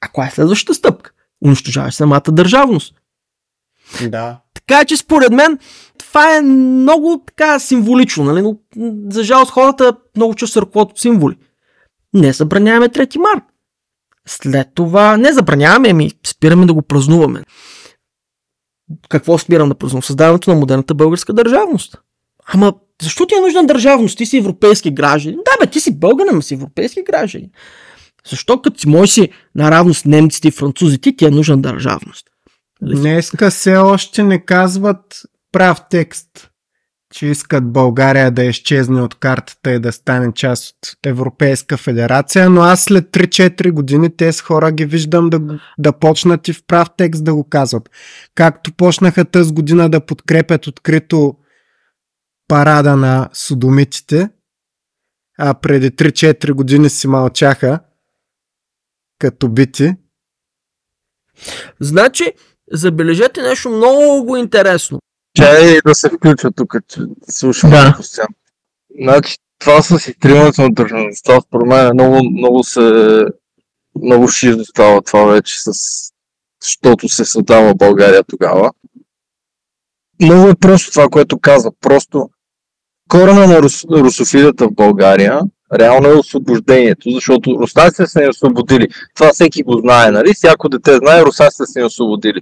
А 0.00 0.08
коя 0.08 0.26
е 0.26 0.30
следващата 0.30 0.74
стъпка? 0.74 1.12
Унищожаваш 1.44 1.94
самата 1.94 2.22
държавност. 2.28 2.94
Да. 4.08 4.40
Така 4.54 4.84
че 4.84 4.96
според 4.96 5.32
мен 5.32 5.58
това 5.98 6.36
е 6.36 6.42
много 6.42 7.22
така 7.26 7.58
символично, 7.58 8.24
нали? 8.24 8.42
но 8.42 8.56
за 9.10 9.24
жалост 9.24 9.50
хората 9.50 9.96
много 10.16 10.34
често 10.34 10.52
се 10.52 10.60
ръководят 10.60 10.98
символи. 10.98 11.36
Не 12.14 12.32
забраняваме 12.32 12.88
3 12.88 13.18
март. 13.18 13.44
След 14.28 14.68
това 14.74 15.16
не 15.16 15.32
забраняваме, 15.32 15.88
ами 15.88 16.10
спираме 16.26 16.66
да 16.66 16.74
го 16.74 16.82
празнуваме. 16.82 17.42
Какво 19.08 19.38
спирам 19.38 19.68
да 19.68 19.74
празнувам? 19.74 20.02
Създаването 20.02 20.50
на 20.50 20.60
модерната 20.60 20.94
българска 20.94 21.32
държавност. 21.32 21.98
Ама 22.46 22.74
защо 23.02 23.26
ти 23.26 23.34
е 23.34 23.40
нужна 23.40 23.66
държавност? 23.66 24.18
Ти 24.18 24.26
си 24.26 24.38
европейски 24.38 24.90
граждани. 24.90 25.36
Да, 25.36 25.64
бе, 25.64 25.70
ти 25.70 25.80
си 25.80 25.98
българин, 25.98 26.30
ама 26.32 26.42
си 26.42 26.54
европейски 26.54 27.02
граждани. 27.02 27.50
Защо 28.30 28.62
като 28.62 28.80
си 28.80 28.88
мой 28.88 29.08
си 29.08 29.28
наравно 29.54 29.94
с 29.94 30.04
немците 30.04 30.48
и 30.48 30.50
французите, 30.50 31.16
ти 31.16 31.24
е 31.24 31.30
нужна 31.30 31.58
държавност? 31.58 32.29
Днеска 32.82 33.50
все 33.50 33.76
още 33.76 34.22
не 34.22 34.44
казват 34.44 35.22
прав 35.52 35.80
текст, 35.90 36.50
че 37.14 37.26
искат 37.26 37.72
България 37.72 38.30
да 38.30 38.44
изчезне 38.44 39.02
от 39.02 39.14
картата 39.14 39.72
и 39.72 39.78
да 39.78 39.92
стане 39.92 40.32
част 40.34 40.76
от 40.86 41.06
Европейска 41.06 41.76
федерация, 41.76 42.50
но 42.50 42.60
аз 42.60 42.84
след 42.84 43.04
3-4 43.04 43.72
години 43.72 44.16
тези 44.16 44.40
хора 44.40 44.72
ги 44.72 44.86
виждам 44.86 45.30
да, 45.30 45.60
да 45.78 45.92
почнат 45.92 46.48
и 46.48 46.52
в 46.52 46.66
прав 46.66 46.88
текст 46.96 47.24
да 47.24 47.34
го 47.34 47.48
казват. 47.48 47.90
Както 48.34 48.72
почнаха 48.72 49.24
тази 49.24 49.52
година 49.52 49.88
да 49.88 50.06
подкрепят 50.06 50.66
открито 50.66 51.36
парада 52.48 52.96
на 52.96 53.28
судомитите, 53.32 54.30
а 55.38 55.54
преди 55.54 55.90
3-4 55.90 56.52
години 56.52 56.90
си 56.90 57.08
мълчаха 57.08 57.80
като 59.18 59.48
бити. 59.48 59.94
Значи, 61.80 62.32
забележете 62.72 63.42
нещо 63.42 63.70
много 63.70 64.36
интересно. 64.36 64.98
Чай 65.36 65.78
да 65.86 65.94
се 65.94 66.08
включва 66.08 66.52
тук, 66.52 66.74
че 66.88 67.00
слушам 67.30 67.70
Да. 67.70 67.94
постоянно. 67.96 68.34
Значи, 69.00 69.36
това 69.58 69.82
с 69.82 70.08
изтриването 70.08 70.62
на 70.62 70.72
държавността, 70.72 71.40
според 71.40 71.66
мен 71.66 71.86
е 71.86 71.92
много, 71.92 72.30
много 72.30 72.64
се 72.64 73.24
много 74.02 74.28
шизо 74.28 74.64
става 74.64 75.02
това 75.02 75.24
вече 75.24 75.62
с 75.62 75.72
защото 76.62 77.08
се 77.08 77.24
създава 77.24 77.74
България 77.74 78.24
тогава. 78.24 78.72
Много 80.22 80.48
е 80.48 80.54
просто 80.54 80.90
това, 80.90 81.08
което 81.08 81.38
казва. 81.38 81.72
Просто 81.80 82.30
корена 83.08 83.46
на 83.46 83.62
рус, 83.62 83.84
русофилията 83.84 84.68
в 84.68 84.74
България 84.74 85.40
реално 85.78 86.08
е 86.08 86.14
освобождението, 86.14 87.10
защото 87.10 87.58
руснаците 87.60 88.06
са 88.06 88.20
ни 88.20 88.28
освободили. 88.28 88.88
Това 89.14 89.32
всеки 89.32 89.62
го 89.62 89.78
знае, 89.78 90.10
нали? 90.10 90.34
Всяко 90.34 90.68
дете 90.68 90.96
знае, 90.96 91.22
руснаците 91.22 91.66
са 91.66 91.78
ни 91.78 91.84
освободили. 91.84 92.40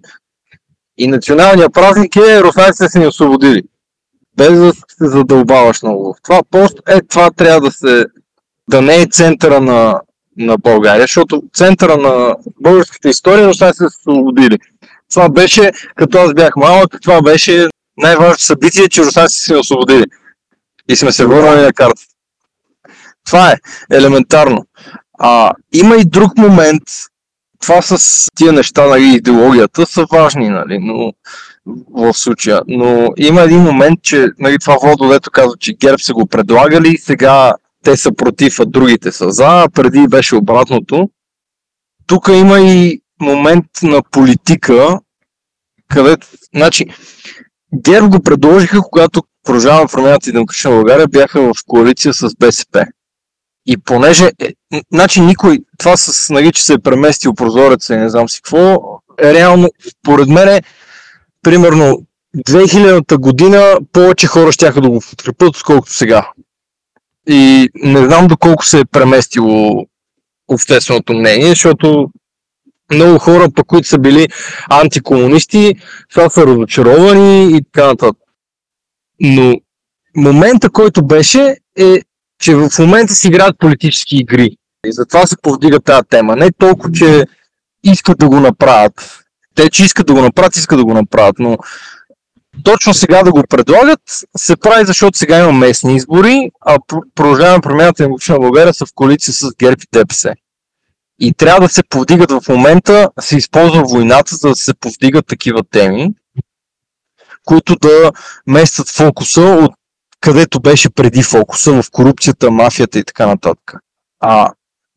И 0.99 1.07
националният 1.07 1.73
празник 1.73 2.17
е 2.17 2.43
руснаците 2.43 2.89
са 2.89 2.99
ни 2.99 3.07
освободили. 3.07 3.63
Без 4.37 4.59
да 4.59 4.73
се 4.73 5.07
задълбаваш 5.07 5.83
много. 5.83 6.17
Това 6.23 6.41
просто 6.51 6.83
е, 6.89 7.01
това 7.01 7.31
трябва 7.31 7.61
да 7.61 7.71
се 7.71 8.07
да 8.71 8.83
не 8.83 9.03
е 9.03 9.07
центъра 9.07 9.61
на, 9.61 10.01
на 10.37 10.57
България, 10.59 11.03
защото 11.03 11.43
центъра 11.55 11.97
на 11.97 12.37
българската 12.63 13.09
история 13.09 13.49
руснаците 13.49 13.85
са 13.89 14.11
освободили. 14.11 14.59
Това 15.11 15.29
беше, 15.29 15.73
като 15.97 16.19
аз 16.19 16.35
бях 16.35 16.57
малък, 16.57 16.97
това 17.03 17.23
беше 17.23 17.69
най-важното 17.97 18.43
събитие, 18.43 18.89
че 18.89 19.05
руснаците 19.05 19.45
са 19.45 19.53
ни 19.53 19.59
освободили. 19.59 20.05
И 20.89 20.97
сме 20.97 21.13
се 21.13 21.27
върнали 21.27 21.61
на 21.61 21.73
картата. 21.73 22.18
Това 23.29 23.53
е 23.53 23.57
елементарно. 23.97 24.65
А, 25.19 25.53
има 25.73 25.97
и 25.97 26.05
друг 26.05 26.39
момент, 26.39 26.83
това 27.61 27.83
с 27.83 28.27
тия 28.37 28.53
неща, 28.53 28.87
нали, 28.87 29.15
идеологията 29.15 29.87
са 29.87 30.07
важни, 30.13 30.49
нали, 30.49 30.79
но 30.79 31.13
в 31.91 32.15
случая. 32.15 32.61
Но 32.69 33.09
има 33.17 33.41
един 33.41 33.61
момент, 33.61 34.03
че 34.03 34.27
нали, 34.39 34.59
това 34.59 34.77
Водо, 34.83 35.09
дето 35.09 35.31
казва, 35.31 35.53
че 35.61 35.73
ГЕРБ 35.73 35.99
са 35.99 36.13
го 36.13 36.27
предлагали, 36.27 36.99
сега 36.99 37.53
те 37.85 37.97
са 37.97 38.13
против, 38.13 38.61
а 38.61 38.67
другите 38.67 39.13
са 39.13 39.31
за, 39.31 39.67
преди 39.75 40.09
беше 40.09 40.37
обратното. 40.37 41.11
Тук 42.07 42.29
има 42.29 42.61
и 42.61 43.01
момент 43.21 43.67
на 43.83 44.03
политика, 44.11 44.99
където, 45.89 46.27
значи, 46.55 46.87
ГЕРБ 47.85 48.09
го 48.09 48.23
предложиха, 48.23 48.81
когато 48.83 49.23
Продължавам 49.49 49.89
промяната 49.89 50.31
и 50.31 50.33
Демократична 50.33 50.71
България 50.71 51.09
бяха 51.09 51.41
в 51.43 51.55
коалиция 51.67 52.15
с 52.15 52.29
БСП. 52.39 52.87
И 53.71 53.77
понеже, 53.77 54.31
е, 54.41 54.53
значи 54.93 55.21
никой, 55.21 55.59
това 55.79 55.97
с, 55.97 56.31
нали, 56.31 56.53
че 56.53 56.65
се 56.65 56.73
е 56.73 56.79
преместил 56.79 57.35
прозореца 57.35 57.95
и 57.95 57.99
не 57.99 58.09
знам 58.09 58.29
си 58.29 58.41
какво, 58.43 58.79
е 59.23 59.35
реално, 59.35 59.69
според 59.91 60.29
мен, 60.29 60.63
примерно, 61.43 62.03
2000-та 62.37 63.17
година 63.17 63.79
повече 63.93 64.27
хора 64.27 64.53
ще 64.53 64.71
да 64.71 64.91
го 64.91 65.01
подкрепят, 65.01 65.49
отколкото 65.49 65.93
сега. 65.93 66.31
И 67.29 67.69
не 67.75 68.05
знам 68.05 68.27
доколко 68.27 68.65
се 68.65 68.81
е 68.81 68.85
преместило 68.85 69.87
общественото 70.49 71.13
мнение, 71.13 71.49
защото 71.49 72.11
много 72.93 73.19
хора, 73.19 73.49
пък, 73.57 73.67
които 73.67 73.89
са 73.89 73.99
били 73.99 74.27
антикомунисти, 74.71 75.75
сега 76.13 76.31
са 76.31 76.47
разочаровани 76.47 77.57
и 77.57 77.63
така 77.73 77.87
нататък. 77.87 78.17
Но 79.21 79.55
момента, 80.17 80.71
който 80.71 81.07
беше, 81.07 81.57
е, 81.79 82.01
че 82.41 82.55
в 82.55 82.71
момента 82.79 83.15
си 83.15 83.29
играят 83.29 83.59
политически 83.59 84.17
игри. 84.17 84.57
И 84.87 84.93
затова 84.93 85.27
се 85.27 85.37
повдига 85.43 85.81
тази 85.81 86.09
тема. 86.11 86.37
Не 86.37 86.53
толкова, 86.53 86.93
че 86.93 87.27
искат 87.85 88.19
да 88.19 88.29
го 88.29 88.41
направят. 88.41 89.25
Те, 89.55 89.71
че 89.71 89.85
искат 89.85 90.07
да 90.07 90.15
го 90.15 90.21
направят, 90.21 90.57
искат 90.57 90.79
да 90.79 90.85
го 90.85 90.95
направят, 90.95 91.37
но 91.39 91.59
точно 92.65 92.95
сега 92.95 93.23
да 93.23 93.33
го 93.33 93.43
предлагат, 93.49 94.01
се 94.37 94.57
прави, 94.57 94.87
защото 94.87 95.19
сега 95.19 95.39
има 95.39 95.53
местни 95.53 95.97
избори, 95.97 96.51
а 96.61 96.79
Пр- 96.79 97.03
продължаваме 97.15 97.61
промяната 97.61 98.03
на 98.03 98.07
Демократична 98.07 98.39
България 98.39 98.75
са 98.75 98.87
в 98.87 98.93
коалиция 98.95 99.35
с 99.35 99.51
ГЕРБ 99.59 99.83
и 99.83 99.99
ДПС. 99.99 100.35
И 101.21 101.35
трябва 101.35 101.61
да 101.61 101.69
се 101.69 101.83
повдигат 101.83 102.31
в 102.31 102.49
момента, 102.49 103.09
се 103.21 103.37
използва 103.37 103.83
войната, 103.83 104.37
за 104.37 104.49
да 104.49 104.55
се 104.55 104.75
повдигат 104.75 105.27
такива 105.27 105.63
теми, 105.71 106.09
които 107.45 107.77
да 107.77 108.13
местят 108.47 108.89
фокуса 108.89 109.41
от 109.41 109.73
където 110.21 110.61
беше 110.61 110.91
преди 110.91 111.23
фокуса 111.23 111.83
в 111.83 111.91
корупцията, 111.91 112.51
мафията 112.51 112.99
и 112.99 113.05
така 113.05 113.27
нататък. 113.27 113.73
А 114.21 114.51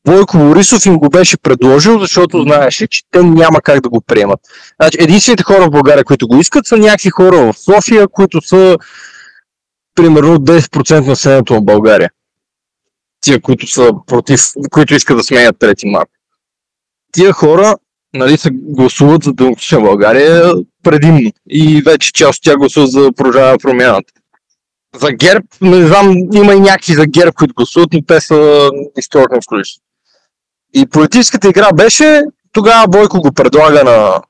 Бойко 0.06 0.38
Борисов 0.38 0.85
им 0.85 0.98
го 0.98 1.10
беше 1.10 1.38
предложил, 1.38 1.99
защото 1.99 2.41
знаеше, 2.41 2.88
че 2.88 3.02
те 3.11 3.23
няма 3.23 3.61
как 3.61 3.81
да 3.81 3.89
го 3.89 4.02
приемат. 4.02 4.39
Значи, 4.81 4.98
единствените 5.02 5.43
хора 5.43 5.68
в 5.68 5.72
България, 5.72 6.03
които 6.03 6.27
го 6.27 6.38
искат, 6.38 6.65
са 6.65 6.77
някакви 6.77 7.10
хора 7.10 7.38
в 7.38 7.60
София, 7.60 8.07
които 8.07 8.41
са 8.41 8.77
примерно 9.95 10.38
10% 10.38 10.99
на 10.99 11.07
населението 11.07 11.56
в 11.56 11.64
България. 11.64 12.10
Тия, 13.22 13.41
които 13.41 13.68
са 13.68 13.91
против, 14.07 14.41
които 14.72 14.95
искат 14.95 15.18
да 15.18 15.23
сменят 15.23 15.56
3 15.56 15.91
март. 15.91 16.10
Тия 17.11 17.34
хора 17.34 17.76
нали, 18.14 18.38
се 18.38 18.49
гласуват 18.53 19.23
за 19.23 19.34
Демократична 19.34 19.81
България 19.81 20.53
предимно. 20.84 21.31
И 21.49 21.81
вече 21.81 22.14
част 22.14 22.38
от 22.38 22.43
тях 22.43 22.57
гласуват 22.57 22.91
за 22.91 23.11
продължаване 23.18 23.52
на 23.52 23.57
промяната. 23.57 24.14
За 24.95 25.11
ГЕРБ, 25.11 25.45
не 25.61 25.88
знам, 25.88 26.15
има 26.34 26.53
и 26.53 26.59
някакви 26.59 26.93
за 26.93 27.05
ГЕРБ, 27.05 27.31
които 27.31 27.53
гласуват, 27.53 27.89
но 27.93 28.01
те 28.07 28.22
са 28.22 28.69
история 28.97 29.41
в 29.41 29.45
количество. 29.45 29.84
И 30.73 30.85
политическата 30.85 31.49
игра 31.49 31.73
беше, 31.73 32.23
тогава 32.51 32.88
Бойко 32.88 33.22
го 33.22 33.31
предлага 33.31 33.84
на, 33.84 34.22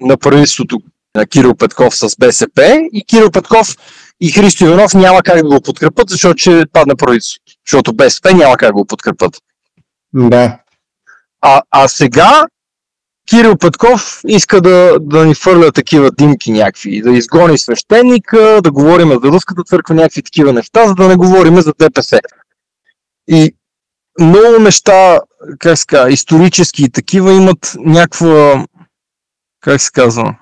на 0.00 0.16
правителството 0.16 0.80
на 1.14 1.26
Кирил 1.26 1.54
Петков 1.54 1.96
с 1.96 2.16
БСП 2.18 2.80
и 2.92 3.04
Кирил 3.04 3.30
Петков 3.30 3.76
и 4.20 4.30
Христо 4.30 4.64
Иванов 4.64 4.94
няма 4.94 5.22
как 5.22 5.36
да 5.36 5.48
го 5.48 5.60
подкрепят, 5.60 6.08
защото 6.08 6.38
ще 6.38 6.66
падне 6.72 6.94
правителството. 6.94 7.52
Защото 7.66 7.92
БСП 7.92 8.34
няма 8.34 8.56
как 8.56 8.68
да 8.68 8.72
го 8.72 8.86
подкрепят. 8.86 9.36
Да. 10.14 10.58
А, 11.40 11.62
а 11.70 11.88
сега 11.88 12.44
Кирил 13.28 13.56
Петков 13.56 14.20
иска 14.26 14.60
да, 14.60 14.98
да 15.00 15.26
ни 15.26 15.34
фърля 15.34 15.72
такива 15.72 16.10
димки 16.10 16.52
някакви, 16.52 17.02
да 17.02 17.10
изгони 17.10 17.58
свещеника, 17.58 18.60
да 18.64 18.70
говорим 18.70 19.08
за 19.08 19.28
руската 19.28 19.62
църква, 19.64 19.94
някакви 19.94 20.22
такива 20.22 20.52
неща, 20.52 20.86
за 20.86 20.94
да 20.94 21.08
не 21.08 21.16
говорим 21.16 21.60
за 21.60 21.72
ДПС. 21.78 22.20
И 23.28 23.54
много 24.20 24.58
неща, 24.60 25.20
как 25.58 25.78
ска, 25.78 26.10
исторически 26.10 26.84
и 26.84 26.90
такива 26.90 27.32
имат 27.32 27.76
някаква 27.78 28.64
как 29.60 29.80
се 29.80 29.90
казва, 29.92 30.36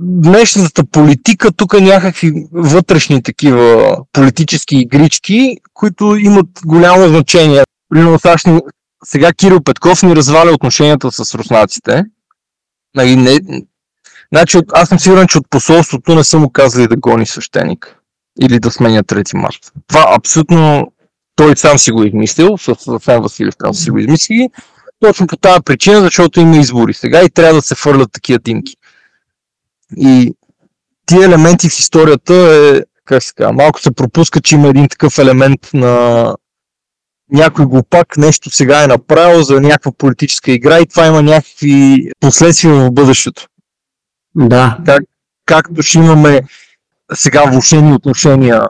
днешната 0.00 0.84
политика, 0.84 1.52
тук 1.52 1.80
някакви 1.80 2.32
вътрешни 2.52 3.22
такива 3.22 3.96
политически 4.12 4.76
игрички, 4.76 5.56
които 5.74 6.16
имат 6.16 6.46
голямо 6.66 7.08
значение. 7.08 7.64
Примерно 7.88 8.18
сега 9.04 9.32
Кирил 9.32 9.62
Петков 9.62 10.02
ни 10.02 10.16
разваля 10.16 10.50
отношенията 10.50 11.12
с 11.12 11.34
руснаците. 11.34 12.04
Нали, 12.94 13.16
не, 13.16 13.40
значи, 14.32 14.58
аз 14.72 14.88
съм 14.88 14.98
сигурен, 14.98 15.26
че 15.26 15.38
от 15.38 15.50
посолството 15.50 16.14
не 16.14 16.24
са 16.24 16.38
му 16.38 16.50
казали 16.50 16.88
да 16.88 16.96
гони 16.96 17.26
свещеник 17.26 17.96
или 18.40 18.60
да 18.60 18.70
сменя 18.70 19.04
3 19.04 19.36
марта. 19.36 19.70
Това 19.86 20.06
абсолютно 20.18 20.92
той 21.36 21.56
сам 21.56 21.78
си 21.78 21.92
го 21.92 22.04
измислил, 22.04 22.58
с 22.58 22.98
Фен 22.98 23.22
Василев 23.22 23.54
там 23.58 23.74
си 23.74 23.90
го 23.90 23.98
измисли, 23.98 24.48
точно 25.00 25.26
по 25.26 25.36
тази 25.36 25.60
причина, 25.64 26.00
защото 26.00 26.40
има 26.40 26.56
избори 26.56 26.94
сега 26.94 27.22
и 27.22 27.30
трябва 27.30 27.54
да 27.54 27.62
се 27.62 27.74
фърлят 27.74 28.12
такива 28.12 28.38
димки. 28.38 28.76
И 29.96 30.34
тия 31.06 31.24
елементи 31.24 31.68
в 31.68 31.78
историята 31.78 32.34
е, 32.34 32.80
как 33.04 33.22
се 33.22 33.32
казва, 33.34 33.52
малко 33.52 33.80
се 33.80 33.90
пропуска, 33.90 34.40
че 34.40 34.54
има 34.54 34.68
един 34.68 34.88
такъв 34.88 35.18
елемент 35.18 35.60
на 35.74 36.34
някой 37.32 37.66
глупак 37.66 38.16
нещо 38.16 38.50
сега 38.50 38.84
е 38.84 38.86
направил 38.86 39.42
за 39.42 39.60
някаква 39.60 39.92
политическа 39.98 40.52
игра 40.52 40.80
и 40.80 40.86
това 40.86 41.06
има 41.06 41.22
някакви 41.22 42.08
последствия 42.20 42.74
в 42.74 42.92
бъдещето. 42.92 43.46
Да. 44.34 44.78
Как, 44.86 45.02
както 45.46 45.82
ще 45.82 45.98
имаме 45.98 46.40
сега 47.14 47.44
влушени 47.44 47.92
отношения 47.92 48.62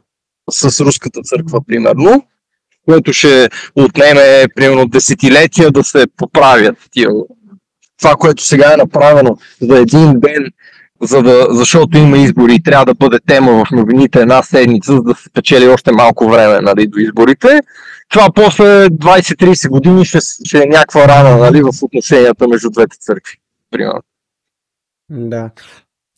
с 0.50 0.80
руската 0.80 1.20
църква, 1.22 1.60
примерно, 1.66 2.26
което 2.84 3.12
ще 3.12 3.48
отнеме 3.76 4.44
примерно 4.54 4.86
десетилетия 4.86 5.70
да 5.70 5.84
се 5.84 6.06
поправят 6.16 6.76
тия. 6.90 7.08
Това, 7.98 8.14
което 8.14 8.42
сега 8.42 8.72
е 8.74 8.76
направено 8.76 9.36
за 9.60 9.78
един 9.78 10.20
ден, 10.20 10.46
за 11.02 11.22
да, 11.22 11.46
защото 11.50 11.98
има 11.98 12.18
избори 12.18 12.54
и 12.54 12.62
трябва 12.62 12.86
да 12.86 12.94
бъде 12.94 13.18
тема 13.26 13.64
в 13.64 13.70
новините 13.70 14.20
една 14.20 14.42
седмица, 14.42 14.92
за 14.92 15.02
да 15.02 15.14
се 15.14 15.30
печели 15.30 15.68
още 15.68 15.92
малко 15.92 16.30
време 16.30 16.60
нали, 16.60 16.86
до 16.86 16.98
изборите, 16.98 17.60
това 18.08 18.28
после 18.34 18.64
20-30 18.88 19.68
години 19.68 20.04
ще, 20.04 20.18
ще 20.44 20.62
е 20.62 20.66
някаква 20.66 21.08
рана 21.08 21.36
нали, 21.36 21.62
в 21.62 21.82
отношенията 21.82 22.48
между 22.48 22.70
двете 22.70 22.96
църкви. 23.00 23.34
Примерно. 23.70 24.02
Да. 25.10 25.50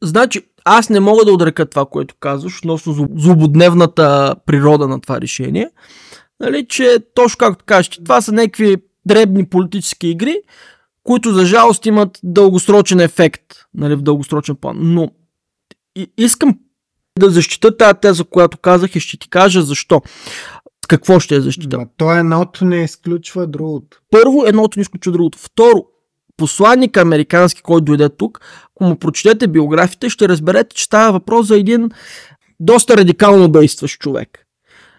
Значи, 0.03 0.43
аз 0.65 0.91
не 0.91 1.01
мога 1.01 1.25
да 1.25 1.33
отрека 1.33 1.67
това, 1.67 1.87
което 1.87 2.15
казваш, 2.21 2.59
относно 2.59 3.09
злободневната 3.17 4.35
природа 4.47 4.89
на 4.89 5.01
това 5.01 5.21
решение. 5.21 5.71
Нали, 6.41 6.67
че 6.69 6.99
точно 7.15 7.39
както 7.39 7.65
кажеш, 7.65 7.89
че 7.89 8.05
това 8.05 8.21
са 8.21 8.33
някакви 8.33 8.77
дребни 9.07 9.49
политически 9.49 10.09
игри, 10.09 10.37
които 11.05 11.33
за 11.33 11.47
жалост 11.47 11.87
имат 11.87 12.19
дългосрочен 12.23 13.01
ефект 13.01 13.43
нали, 13.75 13.95
в 13.95 14.03
дългосрочен 14.03 14.57
план. 14.57 14.77
Но 14.81 15.09
и, 15.97 16.13
искам 16.17 16.59
да 17.19 17.31
защита 17.31 17.77
тази 17.77 17.99
теза, 18.01 18.25
която 18.25 18.59
казах 18.59 18.97
и 18.97 19.01
ще 19.01 19.19
ти 19.19 19.31
кажа 19.31 19.63
защо. 19.63 20.03
Какво 20.87 21.21
ще 21.21 21.37
е 21.37 21.41
защита? 21.41 21.79
Но 21.79 21.87
то 21.97 22.13
едното 22.13 22.65
не 22.65 22.85
изключва 22.85 23.47
другото. 23.47 24.01
Първо, 24.11 24.45
едното 24.47 24.79
не 24.79 24.83
изключва 24.83 25.13
другото. 25.13 25.39
Второ, 25.39 25.85
посланник 26.37 26.97
американски, 26.97 27.63
който 27.63 27.85
дойде 27.85 28.09
тук, 28.09 28.41
ако 28.71 28.85
му 28.85 28.97
прочетете 28.97 29.49
биографите, 29.49 30.11
ще 30.11 30.29
разберете, 30.29 30.77
че 30.77 30.85
става 30.85 31.13
въпрос 31.13 31.47
за 31.47 31.57
един 31.57 31.91
доста 32.61 32.97
радикално 32.97 33.49
действащ 33.49 34.01
човек. 34.01 34.47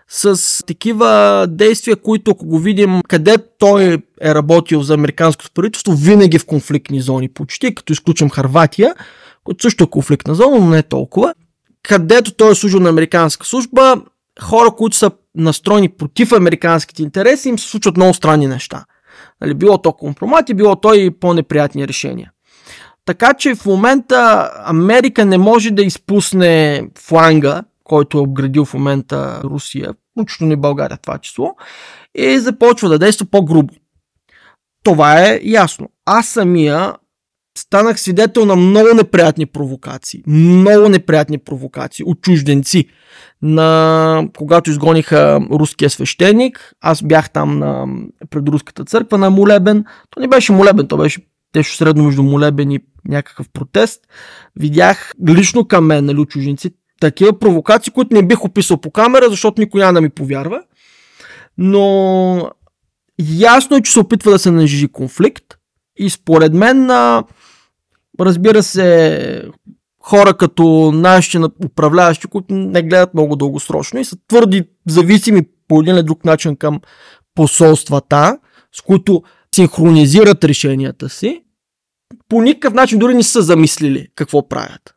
С 0.10 0.66
такива 0.66 1.46
действия, 1.50 1.96
които 1.96 2.32
ако 2.32 2.46
го 2.46 2.60
видим 2.60 3.02
къде 3.08 3.38
той 3.60 3.84
е 4.22 4.36
работил 4.36 4.82
за 4.82 4.94
американското 4.94 5.52
правителство, 5.52 5.94
винаги 5.94 6.40
в 6.40 6.46
конфликтни 6.46 7.02
зони 7.02 7.30
почти, 7.30 7.76
като 7.76 7.94
изключим 7.94 8.30
Харватия, 8.30 8.96
който 9.44 9.62
също 9.62 9.84
е 9.84 9.90
конфликтна 9.90 10.36
зона, 10.36 10.60
но 10.60 10.70
не 10.70 10.84
толкова. 10.84 11.34
Където 11.84 12.34
той 12.34 12.52
е 12.52 12.56
служил 12.56 12.80
на 12.80 12.90
американска 12.90 13.46
служба, 13.46 14.02
хора, 14.42 14.72
които 14.72 14.98
са 14.98 15.12
настроени 15.38 15.90
против 15.90 16.32
американските 16.32 17.04
интереси, 17.04 17.50
им 17.50 17.60
се 17.60 17.70
случват 17.70 17.98
много 17.98 18.14
странни 18.14 18.48
неща. 18.48 18.86
Нали, 19.42 19.54
било 19.54 19.78
то 19.78 19.94
компромати, 19.94 20.54
било 20.54 20.76
то 20.76 20.94
и 20.94 21.12
по-неприятни 21.12 21.88
решения. 21.88 22.32
Така 23.06 23.34
че 23.34 23.56
в 23.56 23.66
момента 23.66 24.52
Америка 24.66 25.26
не 25.26 25.38
може 25.38 25.72
да 25.72 25.84
изпусне 25.84 26.84
фланга, 27.00 27.64
който 27.84 28.18
е 28.18 28.22
обградил 28.22 28.66
в 28.66 28.74
момента 28.74 29.42
Русия, 29.44 29.94
включително 30.12 30.54
и 30.54 30.56
България 30.56 30.98
това 30.98 31.18
число, 31.18 31.56
и 32.16 32.40
започва 32.40 32.90
да 32.90 33.00
действа 33.00 33.26
по-грубо. 33.32 33.74
Това 34.84 35.22
е 35.22 35.40
ясно. 35.44 35.90
Аз 36.06 36.28
самия 36.28 36.94
станах 37.58 38.00
свидетел 38.00 38.46
на 38.46 38.56
много 38.56 38.90
неприятни 38.96 39.46
провокации. 39.46 40.24
Много 40.28 40.90
неприятни 40.90 41.38
провокации 41.38 42.06
от 42.06 42.22
чужденци. 42.22 42.86
На... 43.42 44.28
Когато 44.38 44.70
изгониха 44.70 45.40
руския 45.52 45.90
свещеник, 45.90 46.74
аз 46.82 47.04
бях 47.04 47.30
там 47.30 47.60
на... 47.60 47.86
пред 48.30 48.50
руската 48.50 48.86
църква 48.86 49.18
на 49.18 49.30
Молебен. 49.30 49.86
То 50.10 50.20
не 50.20 50.28
беше 50.28 50.52
Молебен, 50.52 50.88
то 50.88 50.98
беше 50.98 51.22
тещо 51.52 51.76
средно 51.76 52.04
между 52.04 52.24
Молебен 52.24 52.72
и 52.72 52.80
някакъв 53.08 53.50
протест. 53.54 54.02
Видях 54.56 55.12
лично 55.30 55.68
към 55.68 55.86
мен, 55.86 56.06
нали, 56.06 56.20
от 56.20 56.30
чужденци, 56.30 56.72
такива 57.02 57.40
провокации, 57.40 57.94
които 57.94 58.16
не 58.16 58.28
бих 58.28 58.46
описал 58.46 58.78
по 58.78 58.92
камера, 58.92 59.30
защото 59.30 59.62
никой 59.62 59.82
няма 59.82 59.94
да 59.94 60.02
ми 60.02 60.10
повярва. 60.10 60.62
Но 61.58 62.52
ясно 63.20 63.78
е, 63.78 63.82
че 63.82 63.92
се 63.92 64.00
опитва 64.00 64.32
да 64.32 64.40
се 64.40 64.52
нажижи 64.52 64.88
конфликт. 64.88 65.44
И 66.00 66.10
според 66.10 66.54
мен 66.54 66.86
Разбира 68.20 68.64
се, 68.64 69.44
хора 70.02 70.34
като 70.34 70.92
нашите 70.92 71.40
управляващи, 71.66 72.28
които 72.28 72.54
не 72.54 72.84
гледат 72.84 73.14
много 73.14 73.36
дългосрочно 73.36 74.00
и 74.00 74.06
са 74.06 74.18
твърди 74.28 74.64
зависими 74.88 75.42
по 75.68 75.82
един 75.82 75.96
или 75.96 76.04
друг 76.04 76.26
начин 76.26 76.56
към 76.56 76.82
посолствата, 77.36 78.38
с 78.76 78.82
които 78.82 79.24
синхронизират 79.56 80.44
решенията 80.44 81.10
си, 81.10 81.44
по 82.30 82.42
никакъв 82.42 82.74
начин 82.74 83.00
дори 83.00 83.14
не 83.14 83.24
са 83.24 83.42
замислили 83.42 84.08
какво 84.16 84.50
правят. 84.50 84.96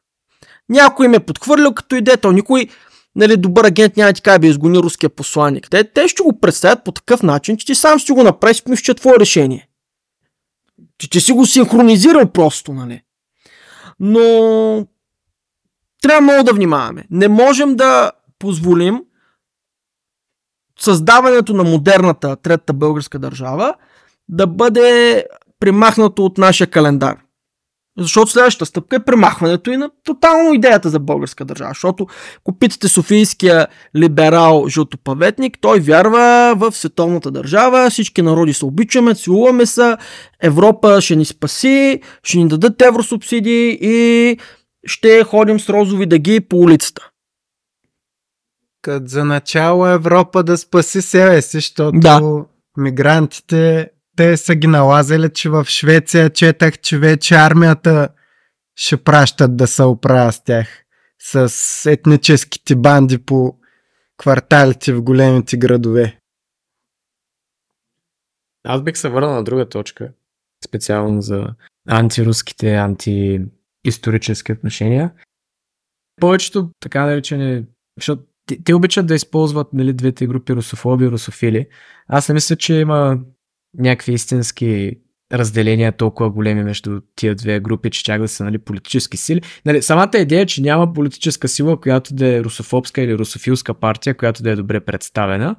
Някой 0.69 1.09
ме 1.09 1.17
е 1.17 1.21
подхвърлял 1.21 1.75
като 1.75 1.97
идея, 1.97 2.17
то 2.17 2.33
никой 2.33 2.69
нали, 3.17 3.37
добър 3.37 3.65
агент 3.65 3.97
няма 3.97 4.13
ти 4.13 4.23
да 4.39 4.47
изгони 4.47 4.79
руския 4.79 5.11
посланник. 5.11 5.71
Те, 5.71 5.85
те 5.85 6.09
ще 6.09 6.23
го 6.23 6.41
представят 6.41 6.85
по 6.85 6.93
такъв 6.93 7.23
начин, 7.23 7.57
че 7.57 7.67
ти 7.67 7.75
сам 7.75 7.99
ще 7.99 8.13
го 8.13 8.23
направиш, 8.23 8.63
че 8.83 8.93
е 8.93 8.95
твое 8.95 9.15
решение. 9.21 9.69
Че, 10.99 11.11
че 11.11 11.21
си 11.21 11.33
го 11.33 11.47
синхронизирал 11.47 12.33
просто, 12.33 12.73
нали? 12.73 13.03
Но 14.01 14.87
трябва 16.03 16.21
много 16.21 16.45
да 16.45 16.53
внимаваме. 16.53 17.05
Не 17.11 17.29
можем 17.29 17.77
да 17.77 18.13
позволим 18.39 19.01
създаването 20.79 21.55
на 21.55 21.65
модерната 21.65 22.37
третата 22.37 22.73
българска 22.73 23.19
държава 23.19 23.75
да 24.29 24.47
бъде 24.47 25.25
примахнато 25.61 26.25
от 26.25 26.39
нашия 26.39 26.67
календар. 26.67 27.19
Защото 27.99 28.31
следващата 28.31 28.67
стъпка 28.67 28.97
е 28.97 29.05
премахването 29.05 29.71
и 29.71 29.77
на 29.77 29.91
тотално 30.05 30.55
идеята 30.55 30.91
за 30.91 30.99
българска 30.99 31.45
държава. 31.45 31.71
Защото, 31.71 32.07
ако 32.39 32.59
питате 32.59 32.89
Софийския 32.89 33.67
либерал 33.97 34.69
жълтопаветник, 34.69 35.59
той 35.61 35.81
вярва 35.81 36.55
в 36.57 36.73
световната 36.73 37.31
държава, 37.31 37.91
всички 37.91 38.23
народи 38.23 38.53
се 38.53 38.65
обичаме, 38.65 39.15
целуваме 39.15 39.67
се, 39.67 39.97
Европа 40.43 41.01
ще 41.01 41.17
ни 41.17 41.25
спаси, 41.25 42.01
ще 42.23 42.39
ни 42.39 42.49
дадат 42.49 42.83
евросубсидии 42.83 43.79
и 43.81 44.39
ще 44.87 45.25
ходим 45.25 45.61
с 45.61 45.69
розови 45.69 46.07
дъги 46.07 46.41
по 46.41 46.57
улицата. 46.57 47.09
Като 48.83 49.07
за 49.07 49.25
начало 49.25 49.87
Европа 49.87 50.43
да 50.43 50.59
спаси 50.59 51.03
себе 51.03 51.43
си, 51.43 51.57
защото 51.57 51.99
да. 51.99 52.45
мигрантите 52.77 53.91
те 54.17 54.37
са 54.37 54.55
ги 54.55 54.67
налазили, 54.67 55.33
че 55.33 55.51
в 55.51 55.65
Швеция 55.65 56.31
четах, 56.31 56.79
че 56.79 56.99
вече 56.99 57.35
армията 57.35 58.09
ще 58.77 58.97
пращат 58.97 59.57
да 59.57 59.67
се 59.67 59.83
оправя 59.83 60.33
с 60.33 60.45
тях. 60.45 60.85
С 61.19 61.91
етническите 61.91 62.77
банди 62.77 63.19
по 63.19 63.59
кварталите 64.19 64.93
в 64.93 65.03
големите 65.03 65.57
градове. 65.57 66.19
Аз 68.65 68.83
бих 68.83 68.97
се 68.97 69.09
върнал 69.09 69.35
на 69.35 69.45
друга 69.45 69.69
точка, 69.69 70.13
специално 70.65 71.23
за 71.23 71.47
антируските, 71.89 72.75
антиисторически 72.75 74.53
отношения. 74.53 75.13
Повечето, 76.21 76.71
така 76.81 77.07
наречени, 77.07 77.65
защото 77.97 78.23
те, 78.47 78.63
те 78.65 78.75
обичат 78.75 79.07
да 79.07 79.15
използват 79.15 79.73
нали, 79.73 79.93
двете 79.93 80.27
групи 80.27 80.53
русофоби 80.53 81.05
и 81.05 81.11
русофили. 81.11 81.67
Аз 82.09 82.29
не 82.29 82.35
мисля, 82.35 82.57
че 82.57 82.75
има 82.75 83.19
някакви 83.79 84.13
истински 84.13 84.97
разделения 85.33 85.93
толкова 85.93 86.31
големи 86.31 86.63
между 86.65 87.01
тия 87.17 87.35
две 87.35 87.61
групи, 87.61 87.91
че 87.91 88.05
чак 88.05 88.21
да 88.21 88.29
са 88.29 88.45
нали, 88.45 88.59
политически 88.59 89.17
сили. 89.17 89.41
Нали, 89.67 89.83
самата 89.83 90.11
идея, 90.19 90.47
че 90.47 90.63
няма 90.63 90.93
политическа 90.93 91.49
сила, 91.49 91.81
която 91.81 92.15
да 92.15 92.27
е 92.27 92.45
русофобска 92.45 93.03
или 93.03 93.19
русофилска 93.19 93.75
партия, 93.75 94.17
която 94.17 94.43
да 94.43 94.51
е 94.51 94.57
добре 94.57 94.81
представена, 94.81 95.57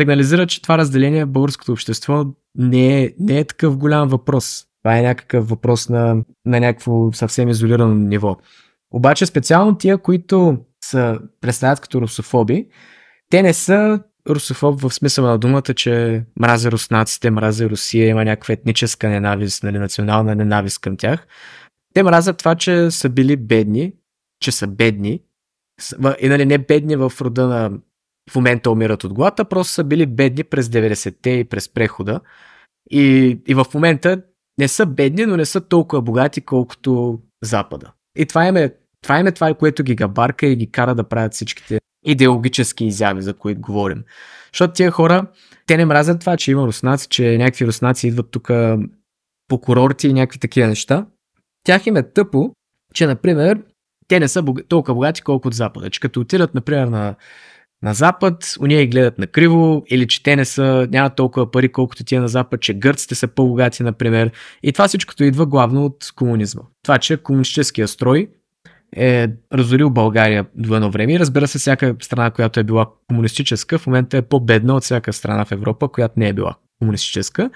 сигнализира, 0.00 0.46
че 0.46 0.62
това 0.62 0.78
разделение 0.78 1.24
в 1.24 1.28
българското 1.30 1.72
общество 1.72 2.24
не 2.54 3.02
е, 3.02 3.12
не 3.18 3.38
е 3.38 3.44
такъв 3.44 3.76
голям 3.76 4.08
въпрос. 4.08 4.64
Това 4.82 4.98
е 4.98 5.02
някакъв 5.02 5.48
въпрос 5.48 5.88
на, 5.88 6.16
на 6.46 6.60
някакво 6.60 7.12
съвсем 7.12 7.48
изолирано 7.48 7.94
ниво. 7.94 8.36
Обаче 8.90 9.26
специално 9.26 9.78
тия, 9.78 9.98
които 9.98 10.58
са 10.84 11.18
представят 11.40 11.80
като 11.80 12.00
русофоби, 12.00 12.66
те 13.30 13.42
не 13.42 13.52
са 13.52 14.00
русофоб 14.28 14.80
в 14.80 14.90
смисъла 14.90 15.30
на 15.30 15.38
думата, 15.38 15.62
че 15.62 16.24
мрази 16.40 16.70
руснаците, 16.70 17.30
мрази 17.30 17.70
Русия, 17.70 18.08
има 18.08 18.24
някаква 18.24 18.52
етническа 18.52 19.08
ненавист, 19.08 19.62
нали, 19.62 19.78
национална 19.78 20.34
ненавист 20.34 20.80
към 20.80 20.96
тях. 20.96 21.26
Те 21.94 22.02
мразят 22.02 22.38
това, 22.38 22.54
че 22.54 22.90
са 22.90 23.08
били 23.08 23.36
бедни, 23.36 23.92
че 24.40 24.52
са 24.52 24.66
бедни. 24.66 25.20
И 26.20 26.28
нали, 26.28 26.46
не 26.46 26.58
бедни 26.58 26.96
в 26.96 27.12
рода 27.20 27.46
на 27.46 27.70
в 28.30 28.34
момента 28.34 28.70
умират 28.70 29.04
от 29.04 29.14
глада, 29.14 29.44
просто 29.44 29.72
са 29.72 29.84
били 29.84 30.06
бедни 30.06 30.44
през 30.44 30.68
90-те 30.68 31.30
и 31.30 31.44
през 31.44 31.68
прехода. 31.68 32.20
И, 32.90 33.38
и 33.46 33.54
в 33.54 33.66
момента 33.74 34.22
не 34.58 34.68
са 34.68 34.86
бедни, 34.86 35.26
но 35.26 35.36
не 35.36 35.44
са 35.44 35.60
толкова 35.60 36.02
богати, 36.02 36.40
колкото 36.40 37.20
Запада. 37.44 37.92
И 38.16 38.26
това 38.26 38.46
им 38.46 38.56
е 38.56 38.74
това, 39.02 39.18
им 39.18 39.26
е 39.26 39.32
това, 39.32 39.54
което 39.54 39.82
ги 39.82 39.94
габарка 39.94 40.46
и 40.46 40.56
ги 40.56 40.70
кара 40.70 40.94
да 40.94 41.08
правят 41.08 41.34
всичките 41.34 41.80
идеологически 42.04 42.84
изяви, 42.84 43.22
за 43.22 43.34
които 43.34 43.60
говорим. 43.60 44.04
Защото 44.52 44.74
тия 44.74 44.90
хора, 44.90 45.26
те 45.66 45.76
не 45.76 45.84
мразят 45.84 46.20
това, 46.20 46.36
че 46.36 46.50
има 46.50 46.66
руснаци, 46.66 47.08
че 47.08 47.38
някакви 47.38 47.66
руснаци 47.66 48.08
идват 48.08 48.30
тук 48.30 48.50
по 49.48 49.60
курорти 49.60 50.08
и 50.08 50.12
някакви 50.12 50.38
такива 50.38 50.68
неща. 50.68 51.06
Тях 51.64 51.86
им 51.86 51.96
е 51.96 52.12
тъпо, 52.12 52.52
че, 52.94 53.06
например, 53.06 53.62
те 54.08 54.20
не 54.20 54.28
са 54.28 54.42
бога... 54.42 54.62
толкова 54.68 54.94
богати, 54.94 55.22
колкото 55.22 55.56
Запада. 55.56 55.90
Че 55.90 56.00
като 56.00 56.20
отидат, 56.20 56.54
например, 56.54 56.86
на, 56.86 57.14
на 57.82 57.94
Запад, 57.94 58.54
уния 58.60 58.86
гледат 58.86 59.18
на 59.18 59.26
криво, 59.26 59.82
или 59.90 60.06
че 60.06 60.22
те 60.22 60.36
не 60.36 60.44
са, 60.44 60.88
нямат 60.90 61.16
толкова 61.16 61.50
пари, 61.50 61.72
колкото 61.72 62.04
тия 62.04 62.20
на 62.20 62.28
Запад, 62.28 62.60
че 62.60 62.74
гърците 62.74 63.14
са 63.14 63.28
по-богати, 63.28 63.82
например. 63.82 64.30
И 64.62 64.72
това 64.72 64.88
всичкото 64.88 65.24
идва 65.24 65.46
главно 65.46 65.84
от 65.84 66.12
комунизма. 66.16 66.62
Това, 66.82 66.98
че 66.98 67.16
комунистическия 67.16 67.88
строй 67.88 68.28
е 68.96 69.28
разорил 69.52 69.90
България 69.90 70.46
до 70.54 70.76
едно 70.76 70.90
време. 70.90 71.12
И 71.12 71.18
разбира 71.18 71.48
се, 71.48 71.58
всяка 71.58 71.96
страна, 72.02 72.30
която 72.30 72.60
е 72.60 72.64
била 72.64 72.86
комунистическа, 73.08 73.78
в 73.78 73.86
момента 73.86 74.16
е 74.16 74.22
по-бедна 74.22 74.74
от 74.76 74.82
всяка 74.82 75.12
страна 75.12 75.44
в 75.44 75.52
Европа, 75.52 75.88
която 75.88 76.14
не 76.16 76.28
е 76.28 76.32
била 76.32 76.56
комунистическа. 76.78 77.50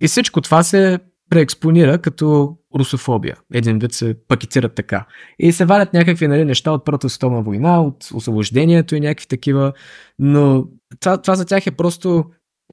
И 0.00 0.08
всичко 0.08 0.40
това 0.40 0.62
се 0.62 0.98
преекспонира 1.30 1.98
като 1.98 2.56
русофобия. 2.78 3.36
Един 3.54 3.78
вид 3.78 3.92
се 3.92 4.16
пакетират 4.28 4.74
така. 4.74 5.06
И 5.38 5.52
се 5.52 5.64
валят 5.64 5.92
някакви 5.92 6.28
нали, 6.28 6.44
неща 6.44 6.72
от 6.72 6.84
Първата 6.84 7.08
световна 7.08 7.42
война, 7.42 7.82
от 7.82 8.08
освобождението 8.14 8.94
и 8.96 9.00
някакви 9.00 9.26
такива, 9.26 9.72
но 10.18 10.64
това, 11.00 11.22
това 11.22 11.34
за 11.34 11.44
тях 11.44 11.66
е 11.66 11.70
просто 11.70 12.24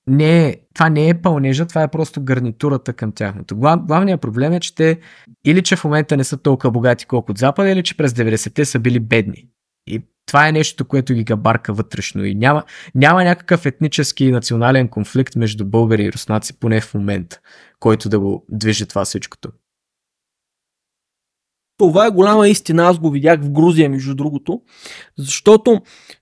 не 0.10 0.48
е, 0.48 0.57
това 0.73 0.90
не 0.90 1.10
е 1.10 1.22
пълнежа, 1.22 1.65
това 1.65 1.84
е 1.84 1.91
просто 1.91 2.23
гарнитурата 2.23 2.94
към 2.94 3.11
тяхното. 3.11 3.57
Глав, 3.57 3.86
главният 3.86 4.22
проблем 4.22 4.53
е, 4.53 4.60
че 4.60 4.76
те 4.76 4.99
или 5.45 5.64
че 5.64 5.76
в 5.76 5.84
момента 5.84 6.18
не 6.18 6.23
са 6.23 6.38
толкова 6.38 6.72
богати 6.72 7.06
колко 7.06 7.31
от 7.31 7.38
Запада, 7.38 7.69
или 7.69 7.84
че 7.84 7.98
през 7.98 8.11
90-те 8.11 8.65
са 8.65 8.80
били 8.80 8.99
бедни. 8.99 9.48
И 9.88 10.02
това 10.26 10.48
е 10.48 10.52
нещо, 10.52 10.86
което 10.86 11.14
ги 11.14 11.23
габарка 11.23 11.73
вътрешно. 11.73 12.26
И 12.26 12.36
няма, 12.36 12.64
няма 12.95 13.23
някакъв 13.23 13.65
етнически 13.65 14.26
и 14.26 14.31
национален 14.31 14.88
конфликт 14.88 15.36
между 15.36 15.65
българи 15.65 16.03
и 16.03 16.11
руснаци, 16.11 16.60
поне 16.60 16.81
в 16.81 16.94
момента, 16.94 17.40
който 17.80 18.10
да 18.10 18.19
го 18.19 18.45
движи 18.49 18.86
това 18.86 19.06
всичкото. 19.06 19.49
Това 21.77 22.06
е 22.06 22.11
голяма 22.11 22.48
истина, 22.48 22.84
аз 22.84 22.99
го 22.99 23.10
видях 23.10 23.41
в 23.41 23.52
Грузия, 23.52 23.90
между 23.90 24.15
другото, 24.15 24.61
защото, 25.18 25.81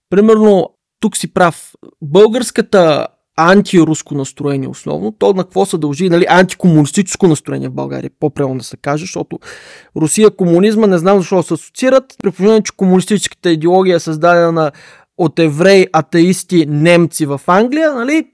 примерно, 0.10 0.78
тук 1.00 1.18
си 1.18 1.34
прав, 1.34 1.74
българската 2.02 3.08
антируско 3.38 4.16
настроение 4.16 4.68
основно, 4.68 5.12
то 5.12 5.34
на 5.34 5.44
какво 5.44 5.66
се 5.66 5.78
дължи, 5.78 6.10
нали, 6.10 6.26
антикомунистическо 6.30 7.28
настроение 7.28 7.70
в 7.70 7.74
България, 7.74 8.12
по-правилно 8.20 8.58
да 8.58 8.64
се 8.64 8.78
каже, 8.78 9.02
защото 9.02 9.40
Русия 9.96 10.32
комунизма 10.32 10.88
не 10.88 10.98
знам 10.98 11.20
защо 11.20 11.44
се 11.44 11.54
асоциират, 11.54 12.16
при 12.24 12.62
че 12.64 12.72
комунистическата 12.78 13.52
идеология 13.52 13.96
е 13.96 14.00
създадена 14.00 14.72
от 15.18 15.40
евреи, 15.40 15.88
атеисти, 15.94 16.66
немци 16.66 17.26
в 17.26 17.42
Англия, 17.48 17.94
нали, 17.94 18.26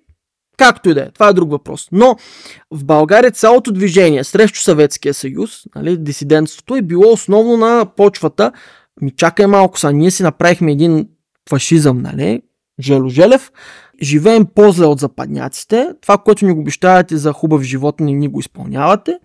Както 0.57 0.89
и 0.89 0.93
да 0.93 1.01
е, 1.01 1.11
това 1.11 1.27
е 1.27 1.33
друг 1.33 1.51
въпрос. 1.51 1.87
Но 1.91 2.15
в 2.71 2.85
България 2.85 3.31
цялото 3.31 3.71
движение 3.71 4.23
срещу 4.23 4.59
Съветския 4.59 5.13
съюз, 5.13 5.63
нали, 5.75 5.97
дисидентството 5.97 6.75
е 6.75 6.81
било 6.81 7.13
основно 7.13 7.57
на 7.57 7.85
почвата. 7.97 8.51
Ми 9.01 9.11
чакай 9.11 9.47
малко 9.47 9.79
са, 9.79 9.93
ние 9.93 10.11
си 10.11 10.23
направихме 10.23 10.71
един 10.71 11.07
фашизъм, 11.49 12.01
нали, 12.01 12.41
Жело 12.83 13.09
Желев, 13.09 13.51
живеем 14.01 14.45
по-зле 14.55 14.85
от 14.85 14.99
западняците, 14.99 15.89
това, 16.01 16.17
което 16.17 16.45
ни 16.45 16.53
го 16.53 16.59
обещавате 16.59 17.17
за 17.17 17.31
хубав 17.31 17.61
живот, 17.61 17.99
не 17.99 18.11
ни 18.11 18.27
го 18.27 18.39
изпълнявате. 18.39 19.19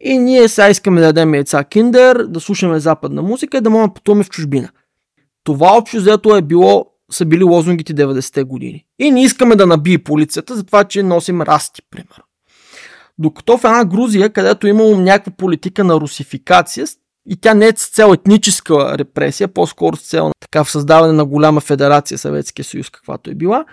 И 0.00 0.18
ние 0.18 0.48
сега 0.48 0.68
искаме 0.68 1.00
да 1.00 1.06
дадем 1.06 1.34
яйца 1.34 1.64
киндер, 1.64 2.16
да 2.16 2.40
слушаме 2.40 2.80
западна 2.80 3.22
музика 3.22 3.58
и 3.58 3.60
да 3.60 3.70
можем 3.70 3.88
да 3.88 3.94
пътуваме 3.94 4.24
в 4.24 4.30
чужбина. 4.30 4.68
Това 5.44 5.76
общо 5.76 5.96
взето 5.96 6.36
е 6.36 6.42
било, 6.42 6.86
са 7.10 7.24
били 7.24 7.44
лозунгите 7.44 7.94
90-те 7.94 8.44
години. 8.44 8.84
И 8.98 9.10
не 9.10 9.22
искаме 9.22 9.56
да 9.56 9.66
набие 9.66 9.98
полицията 9.98 10.56
за 10.56 10.64
това, 10.64 10.84
че 10.84 11.02
носим 11.02 11.42
расти, 11.42 11.82
примерно. 11.90 12.24
Докато 13.18 13.58
в 13.58 13.64
една 13.64 13.84
Грузия, 13.84 14.30
където 14.30 14.66
е 14.66 14.70
имало 14.70 15.00
някаква 15.00 15.32
политика 15.32 15.84
на 15.84 15.94
русификация, 15.94 16.86
и 17.28 17.36
тя 17.36 17.54
не 17.54 17.66
е 17.66 17.72
с 17.76 17.88
цел 17.88 18.12
етническа 18.14 18.98
репресия, 18.98 19.48
по-скоро 19.48 19.96
с 19.96 20.02
цел 20.02 20.32
така 20.40 20.64
в 20.64 20.70
създаване 20.70 21.12
на 21.12 21.24
голяма 21.24 21.60
федерация 21.60 22.18
Съветския 22.18 22.64
съюз, 22.64 22.90
каквато 22.90 23.30
е 23.30 23.34
била, 23.34 23.64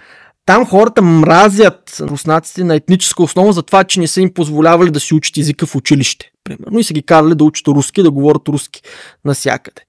там 0.46 0.66
хората 0.66 1.02
мразят 1.02 1.98
руснаците 2.00 2.64
на 2.64 2.76
етническа 2.76 3.24
основа 3.24 3.54
за 3.54 3.64
това, 3.64 3.84
че 3.84 4.00
не 4.00 4.08
са 4.08 4.22
им 4.22 4.34
позволявали 4.34 4.92
да 4.92 5.00
си 5.00 5.14
учат 5.14 5.38
езика 5.38 5.66
в 5.66 5.76
училище. 5.76 6.32
Примерно 6.44 6.80
и 6.80 6.84
са 6.84 6.94
ги 6.94 7.04
карали 7.04 7.36
да 7.36 7.44
учат 7.44 7.68
руски, 7.68 8.04
да 8.04 8.12
говорят 8.12 8.48
руски 8.48 8.82
насякъде. 9.26 9.82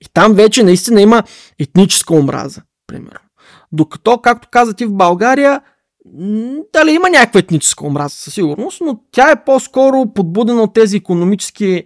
И 0.00 0.06
там 0.14 0.34
вече 0.34 0.62
наистина 0.62 1.02
има 1.02 1.22
етническа 1.58 2.14
омраза. 2.14 2.62
Примерно. 2.86 3.20
Докато, 3.72 4.18
както 4.18 4.48
каза 4.50 4.74
ти 4.74 4.86
в 4.86 4.92
България, 4.92 5.60
дали 6.72 6.90
има 6.90 7.10
някаква 7.10 7.40
етническа 7.40 7.86
омраза 7.86 8.14
със 8.14 8.34
сигурност, 8.34 8.80
но 8.80 9.00
тя 9.12 9.30
е 9.30 9.44
по-скоро 9.44 10.12
подбудена 10.14 10.62
от 10.62 10.74
тези 10.74 10.96
економически 10.96 11.84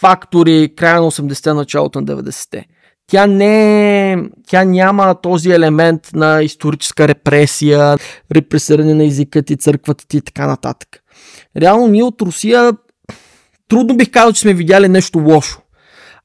фактори 0.00 0.72
края 0.76 1.00
на 1.00 1.10
80-те, 1.10 1.52
началото 1.52 2.00
на 2.00 2.06
90-те 2.06 2.66
тя 3.06 3.26
не 3.26 4.18
тя 4.46 4.64
няма 4.64 5.14
този 5.22 5.50
елемент 5.50 6.10
на 6.14 6.42
историческа 6.42 7.08
репресия, 7.08 7.96
репресиране 8.34 8.94
на 8.94 9.04
езикът 9.04 9.50
и 9.50 9.56
църквата 9.56 10.06
ти 10.08 10.16
и 10.16 10.20
така 10.20 10.46
нататък. 10.46 10.88
Реално 11.56 11.86
ние 11.86 12.02
от 12.02 12.22
Русия 12.22 12.72
трудно 13.68 13.96
бих 13.96 14.10
казал, 14.10 14.32
че 14.32 14.40
сме 14.40 14.54
видяли 14.54 14.88
нещо 14.88 15.18
лошо. 15.18 15.60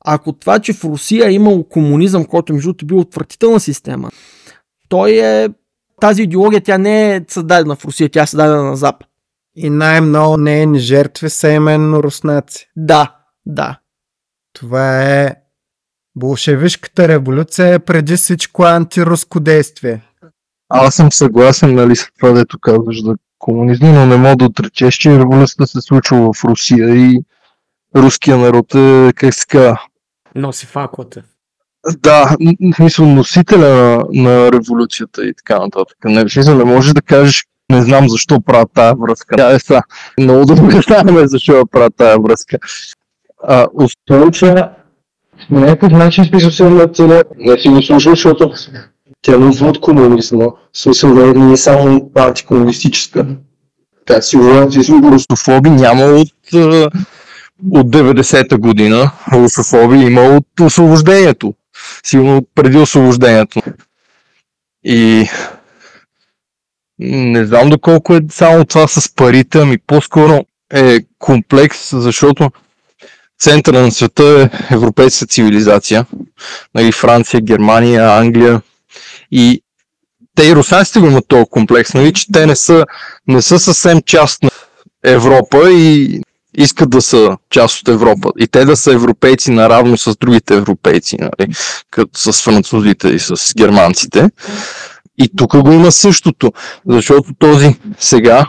Ако 0.06 0.34
това, 0.34 0.60
че 0.60 0.74
в 0.74 0.84
Русия 0.84 1.28
е 1.28 1.34
имало 1.34 1.64
комунизъм, 1.64 2.26
който 2.26 2.54
между 2.54 2.68
другото 2.68 2.86
бил 2.86 3.00
отвратителна 3.00 3.60
система, 3.60 4.12
той 4.90 5.12
е 5.12 5.50
тази 6.00 6.24
идеология, 6.24 6.62
тя 6.62 6.78
не 6.78 7.16
е 7.16 7.22
създадена 7.28 7.76
в 7.76 7.86
Русия, 7.86 8.10
тя 8.10 8.24
е 8.24 8.28
създадена 8.28 8.64
на 8.64 8.76
Запад. 8.76 9.08
И 9.56 9.70
най-много 9.70 10.38
нейни 10.38 10.80
жертви 10.80 11.30
са 11.30 11.50
именно 11.50 12.04
руснаци. 12.04 12.70
Да, 12.76 13.16
да. 13.46 13.80
Това 14.54 15.04
е 15.04 15.36
Болшевишката 16.16 17.08
революция 17.08 17.74
е 17.74 17.80
преди 17.80 18.16
всичко 18.16 18.64
антируско 18.64 19.40
действие. 19.40 20.02
Аз 20.70 20.96
съм 20.96 21.12
съгласен, 21.12 21.76
нали, 21.76 21.96
с 21.96 22.08
това, 22.20 22.32
дето 22.32 22.60
казваш 22.60 23.04
за 23.04 23.16
комунизма, 23.40 23.92
но 23.92 24.06
не 24.06 24.18
мога 24.18 24.36
да 24.36 24.46
отречеш, 24.46 24.96
че 24.96 25.20
революцията 25.20 25.68
се 25.68 25.82
случва 25.82 26.34
в 26.34 26.44
Русия 26.44 26.96
и 26.96 27.24
руския 27.96 28.38
народ 28.38 28.76
е, 28.76 29.14
как 29.16 29.34
се 29.34 29.48
казва, 29.48 29.80
Носи 30.36 30.66
факлата. 30.66 31.24
Да, 31.98 32.36
смисъл 32.76 33.06
носителя 33.06 33.68
на, 33.68 34.04
на 34.14 34.52
революцията 34.52 35.28
и 35.28 35.34
така 35.34 35.60
нататък. 35.60 35.98
Не, 36.06 36.30
смисъл, 36.30 36.56
не 36.56 36.64
можеш 36.64 36.94
да 36.94 37.02
кажеш, 37.02 37.44
не 37.72 37.82
знам 37.82 38.10
защо 38.10 38.42
правят 38.42 38.70
тая 38.74 38.96
връзка. 38.96 39.36
Тя 39.36 39.52
е 39.52 39.60
са. 39.60 39.82
Много 40.20 40.46
добре 40.46 40.82
знаем 40.82 41.28
защо 41.28 41.58
я 41.58 41.66
правят 41.66 41.94
тая 41.98 42.20
връзка. 42.20 42.58
А, 43.44 43.68
устойча 43.74 44.70
по 45.50 45.60
някакъв 45.60 45.92
начин 45.92 46.26
смисъл 46.26 46.52
се 46.52 46.70
на 46.70 46.88
целия... 46.88 47.24
Не 47.38 47.60
си 47.60 47.70
го 47.70 47.82
слушал, 47.82 48.12
защото 48.12 48.52
тя 49.22 49.36
идва 49.36 49.68
от 49.68 49.82
комунизма. 49.82 50.46
В 50.46 50.78
смисъл 50.78 51.14
не, 51.14 51.34
не 51.34 51.54
е 51.54 51.58
само 51.58 52.12
антикомунистическа. 52.16 53.26
Тя 54.06 54.22
си 54.22 54.38
русофоби 55.04 55.70
няма 55.70 56.04
от, 56.04 56.54
е, 56.54 56.88
от 57.72 57.88
90-та 57.88 58.58
година. 58.58 59.12
Русофоби 59.34 59.96
има 59.98 60.22
от 60.22 60.46
освобождението. 60.62 61.54
Сигурно 62.04 62.46
преди 62.56 62.78
освобождението. 62.78 63.62
И 64.84 65.28
не 67.00 67.46
знам 67.46 67.70
доколко 67.70 68.16
е 68.16 68.22
само 68.32 68.66
това 68.66 68.88
с 68.88 69.16
парите, 69.16 69.60
ами 69.60 69.78
по-скоро 69.78 70.46
е 70.74 71.00
комплекс, 71.20 71.90
защото 71.92 72.52
центъра 73.40 73.82
на 73.82 73.92
света 73.92 74.50
е 74.70 74.74
европейска 74.74 75.26
цивилизация. 75.26 76.06
Нали, 76.76 76.92
Франция, 76.92 77.42
Германия, 77.42 78.10
Англия. 78.10 78.62
И 79.32 79.62
те 80.36 80.48
и 80.48 80.56
руснаците 80.56 81.00
го 81.00 81.06
имат 81.06 81.28
този 81.28 81.46
комплекс, 81.52 81.94
нали, 81.94 82.14
че 82.14 82.32
те 82.32 82.46
не 82.46 82.56
са, 82.56 82.86
не 83.28 83.42
са 83.42 83.60
съвсем 83.60 84.02
част 84.02 84.44
на 84.44 84.50
Европа 85.04 85.72
и 85.72 86.22
искат 86.58 86.90
да 86.90 87.02
са 87.02 87.38
част 87.50 87.82
от 87.82 87.88
Европа 87.88 88.32
и 88.40 88.48
те 88.48 88.66
да 88.66 88.76
са 88.76 88.94
европейци 88.94 89.52
наравно 89.52 89.98
с 89.98 90.18
другите 90.18 90.56
европейци, 90.56 91.18
нали, 91.20 91.54
като 91.92 92.20
с 92.20 92.44
французите 92.44 93.10
и 93.10 93.20
с 93.20 93.54
германците. 93.58 94.30
И 95.18 95.30
тук 95.38 95.58
го 95.58 95.72
има 95.72 95.92
същото, 95.92 96.54
защото 96.86 97.34
този 97.40 97.76
сега 98.00 98.46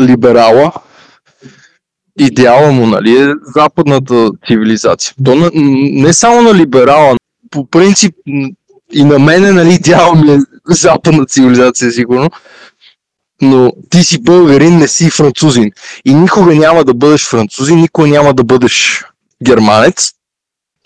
либерала 0.00 0.72
идеала 2.18 2.72
му 2.72 2.86
нали, 2.86 3.18
е 3.18 3.34
западната 3.54 4.30
цивилизация. 4.46 5.14
То 5.24 5.34
на, 5.34 5.50
не 5.54 6.12
само 6.12 6.42
на 6.42 6.54
либерала, 6.54 7.16
по 7.50 7.66
принцип 7.66 8.14
и 8.92 9.04
на 9.04 9.18
мене 9.18 9.52
нали, 9.52 9.74
идеал 9.74 10.14
ми 10.14 10.32
е 10.32 10.38
западна 10.68 11.26
цивилизация, 11.26 11.90
сигурно, 11.90 12.30
но 13.40 13.72
ти 13.90 14.04
си 14.04 14.22
българин, 14.22 14.78
не 14.78 14.88
си 14.88 15.10
французин. 15.10 15.70
И 16.04 16.14
никога 16.14 16.54
няма 16.54 16.84
да 16.84 16.94
бъдеш 16.94 17.28
французин, 17.28 17.78
никога 17.78 18.08
няма 18.08 18.34
да 18.34 18.44
бъдеш 18.44 19.04
германец. 19.44 20.12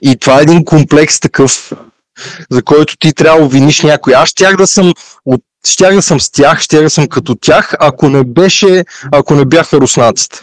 И 0.03 0.17
това 0.17 0.39
е 0.39 0.43
един 0.43 0.65
комплекс 0.65 1.21
такъв, 1.21 1.73
за 2.51 2.63
който 2.63 2.97
ти 2.97 3.13
трябва 3.13 3.41
да 3.41 3.49
виниш 3.49 3.83
някой. 3.83 4.15
Аз 4.15 4.29
щях 4.29 4.57
да 4.57 4.67
съм 4.67 4.93
от 5.25 5.43
щях 5.67 5.95
да 5.95 6.03
съм 6.03 6.21
с 6.21 6.31
тях, 6.31 6.61
щях 6.61 6.83
да 6.83 6.91
съм 6.91 7.09
като 7.09 7.35
тях, 7.35 7.75
ако 7.81 8.09
не 8.09 8.25
беше, 8.25 8.85
ако 9.13 9.35
не 9.35 9.45
бяха 9.45 9.77
руснаците. 9.77 10.39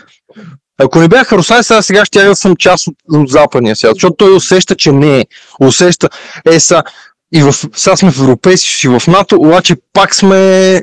Ако 0.77 0.99
не 0.99 1.07
бяха 1.07 1.37
руснаците, 1.37 1.81
сега 1.81 2.05
щях 2.05 2.27
да 2.27 2.35
съм 2.35 2.55
част 2.55 2.87
от, 2.87 2.95
от 3.11 3.29
западния 3.29 3.75
свят, 3.75 3.95
защото 3.95 4.15
той 4.15 4.35
усеща, 4.35 4.75
че 4.75 4.91
не 4.91 5.19
е. 5.19 5.25
Усеща, 5.59 6.09
е 6.45 6.59
са, 6.59 6.83
и 7.33 7.43
в, 7.43 7.53
сега 7.75 7.95
сме 7.95 8.11
в 8.11 8.19
Европейски 8.19 8.87
и 8.87 8.89
в 8.89 9.01
НАТО, 9.07 9.35
обаче 9.39 9.75
пак 9.93 10.15
сме 10.15 10.81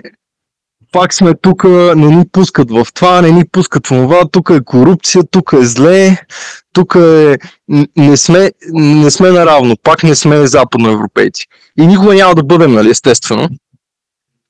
пак 0.92 1.14
сме 1.14 1.34
тук, 1.34 1.64
не 1.64 2.06
ни 2.06 2.24
пускат 2.32 2.70
в 2.70 2.86
това, 2.94 3.22
не 3.22 3.30
ни 3.30 3.44
пускат 3.52 3.86
в 3.86 3.88
това, 3.88 4.28
тук 4.32 4.50
е 4.50 4.64
корупция, 4.64 5.24
тук 5.30 5.52
е 5.52 5.64
зле, 5.64 6.16
тук 6.72 6.94
е... 6.94 7.38
Не 7.96 8.16
сме, 8.16 8.52
не 8.72 9.10
сме 9.10 9.30
наравно, 9.30 9.76
пак 9.82 10.02
не 10.02 10.14
сме 10.14 10.46
западноевропейци. 10.46 11.46
И 11.78 11.86
никога 11.86 12.14
няма 12.14 12.34
да 12.34 12.42
бъдем, 12.42 12.72
нали, 12.72 12.90
естествено. 12.90 13.48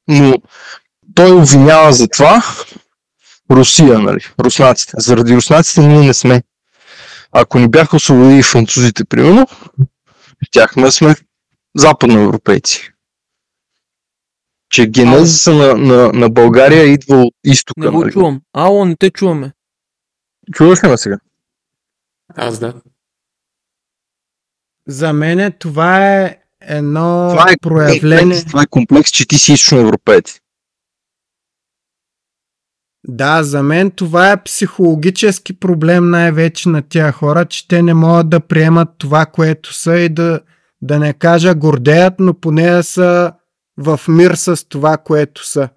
Но 0.08 0.34
той 1.14 1.32
обвинява 1.32 1.92
за 1.92 2.08
това 2.08 2.42
Русия, 3.50 3.98
нали, 3.98 4.20
руснаците. 4.40 4.92
Заради 4.98 5.36
руснаците 5.36 5.80
ние 5.80 6.06
не 6.06 6.14
сме. 6.14 6.42
Ако 7.32 7.58
ни 7.58 7.68
бяха 7.68 7.96
освободили 7.96 8.42
французите, 8.42 9.04
примерно, 9.04 9.46
щяхме 10.42 10.90
сме 10.90 11.14
западноевропейци 11.76 12.92
че 14.70 14.86
генезиса 14.86 15.54
на, 15.54 15.74
на, 15.74 16.12
на 16.12 16.30
България 16.30 16.84
идва 16.84 17.16
от 17.16 17.34
изтока. 17.44 17.80
Не 17.80 17.90
го 17.90 18.00
нали? 18.00 18.12
чувам. 18.12 18.40
Ало, 18.52 18.84
не 18.84 18.96
те 18.96 19.10
чуваме. 19.10 19.52
Чуваш 20.52 20.84
ли 20.84 20.88
ме 20.88 20.96
сега? 20.96 21.18
Аз 22.36 22.58
да. 22.58 22.74
За 24.88 25.12
мен 25.12 25.52
това 25.58 26.16
е 26.16 26.36
едно 26.60 27.28
Това 27.30 27.50
е 27.50 27.56
проявление. 27.62 28.22
комплекс, 28.22 28.44
това 28.44 28.62
е 28.62 28.66
комплекс, 28.66 29.10
че 29.10 29.28
ти 29.28 29.38
си 29.38 29.52
източно 29.52 29.78
европеец. 29.78 30.40
Да, 33.08 33.42
за 33.42 33.62
мен 33.62 33.90
това 33.90 34.32
е 34.32 34.42
психологически 34.42 35.60
проблем 35.60 36.10
най-вече 36.10 36.68
на 36.68 36.82
тия 36.82 37.12
хора, 37.12 37.44
че 37.44 37.68
те 37.68 37.82
не 37.82 37.94
могат 37.94 38.30
да 38.30 38.40
приемат 38.40 38.88
това, 38.98 39.26
което 39.26 39.74
са 39.74 39.98
и 39.98 40.08
да, 40.08 40.40
да 40.82 40.98
не 40.98 41.12
кажа 41.12 41.54
гордеят, 41.54 42.14
но 42.18 42.34
поне 42.34 42.70
да 42.70 42.82
са 42.82 43.32
в 43.78 44.00
мир 44.08 44.34
с 44.34 44.68
това, 44.68 44.96
което 44.96 45.46
са. 45.46 45.68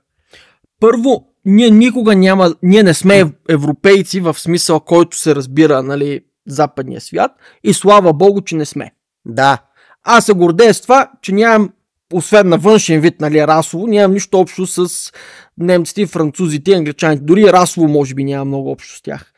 Първо, 0.80 1.28
ние 1.45 1.69
никога 1.69 2.15
няма, 2.15 2.56
ние 2.64 2.84
не 2.84 2.94
сме 2.94 3.23
ев- 3.23 3.34
европейци 3.49 4.19
в 4.19 4.40
смисъл, 4.40 4.80
който 4.80 5.18
се 5.18 5.36
разбира, 5.36 5.84
нали, 5.84 6.22
западния 6.48 7.02
свят 7.02 7.32
и 7.64 7.73
слава 7.73 8.14
богу, 8.14 8.41
че 8.41 8.56
не 8.56 8.65
сме. 8.65 8.91
Да. 9.26 9.57
Аз 10.03 10.26
се 10.26 10.34
гордея 10.34 10.73
с 10.73 10.82
това, 10.82 11.11
че 11.22 11.32
нямам, 11.32 11.69
освен 12.14 12.49
на 12.49 12.57
външен 12.57 13.02
вид, 13.02 13.22
нали, 13.22 13.48
расово, 13.48 13.88
нямам 13.88 14.14
нищо 14.14 14.40
общо 14.40 14.68
с 14.68 15.11
немците, 15.57 16.07
французите 16.07 16.73
англичаните. 16.73 17.23
Дори 17.23 17.53
расово, 17.53 17.88
може 17.88 18.15
би, 18.15 18.23
няма 18.23 18.45
много 18.45 18.72
общо 18.72 18.98
с 18.98 19.02
тях. 19.02 19.34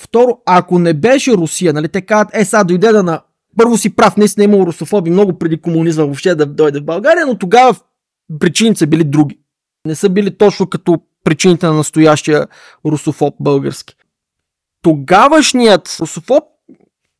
Второ, 0.00 0.38
ако 0.46 0.78
не 0.78 0.94
беше 0.94 1.32
Русия, 1.32 1.72
нали, 1.72 1.88
те 1.88 2.00
казват, 2.00 2.28
е, 2.32 2.44
сега 2.44 2.64
дойде 2.64 2.92
да 2.92 3.02
на... 3.02 3.20
Първо 3.58 3.78
си 3.78 3.96
прав, 3.96 4.16
наистина 4.16 4.44
имало 4.44 4.66
русофоби 4.66 5.10
много 5.10 5.38
преди 5.38 5.60
комунизма 5.60 6.04
въобще 6.04 6.34
да 6.34 6.46
дойде 6.46 6.80
в 6.80 6.84
България, 6.84 7.26
но 7.26 7.38
тогава 7.38 7.76
причините 8.38 8.78
са 8.78 8.86
били 8.86 9.04
други. 9.04 9.38
Не 9.86 9.94
са 9.94 10.08
били 10.08 10.36
точно 10.36 10.66
като 10.66 10.98
причините 11.24 11.66
на 11.66 11.72
настоящия 11.72 12.46
русофоб 12.86 13.34
български. 13.40 13.94
Тогавашният 14.82 15.96
русофоб 16.00 16.44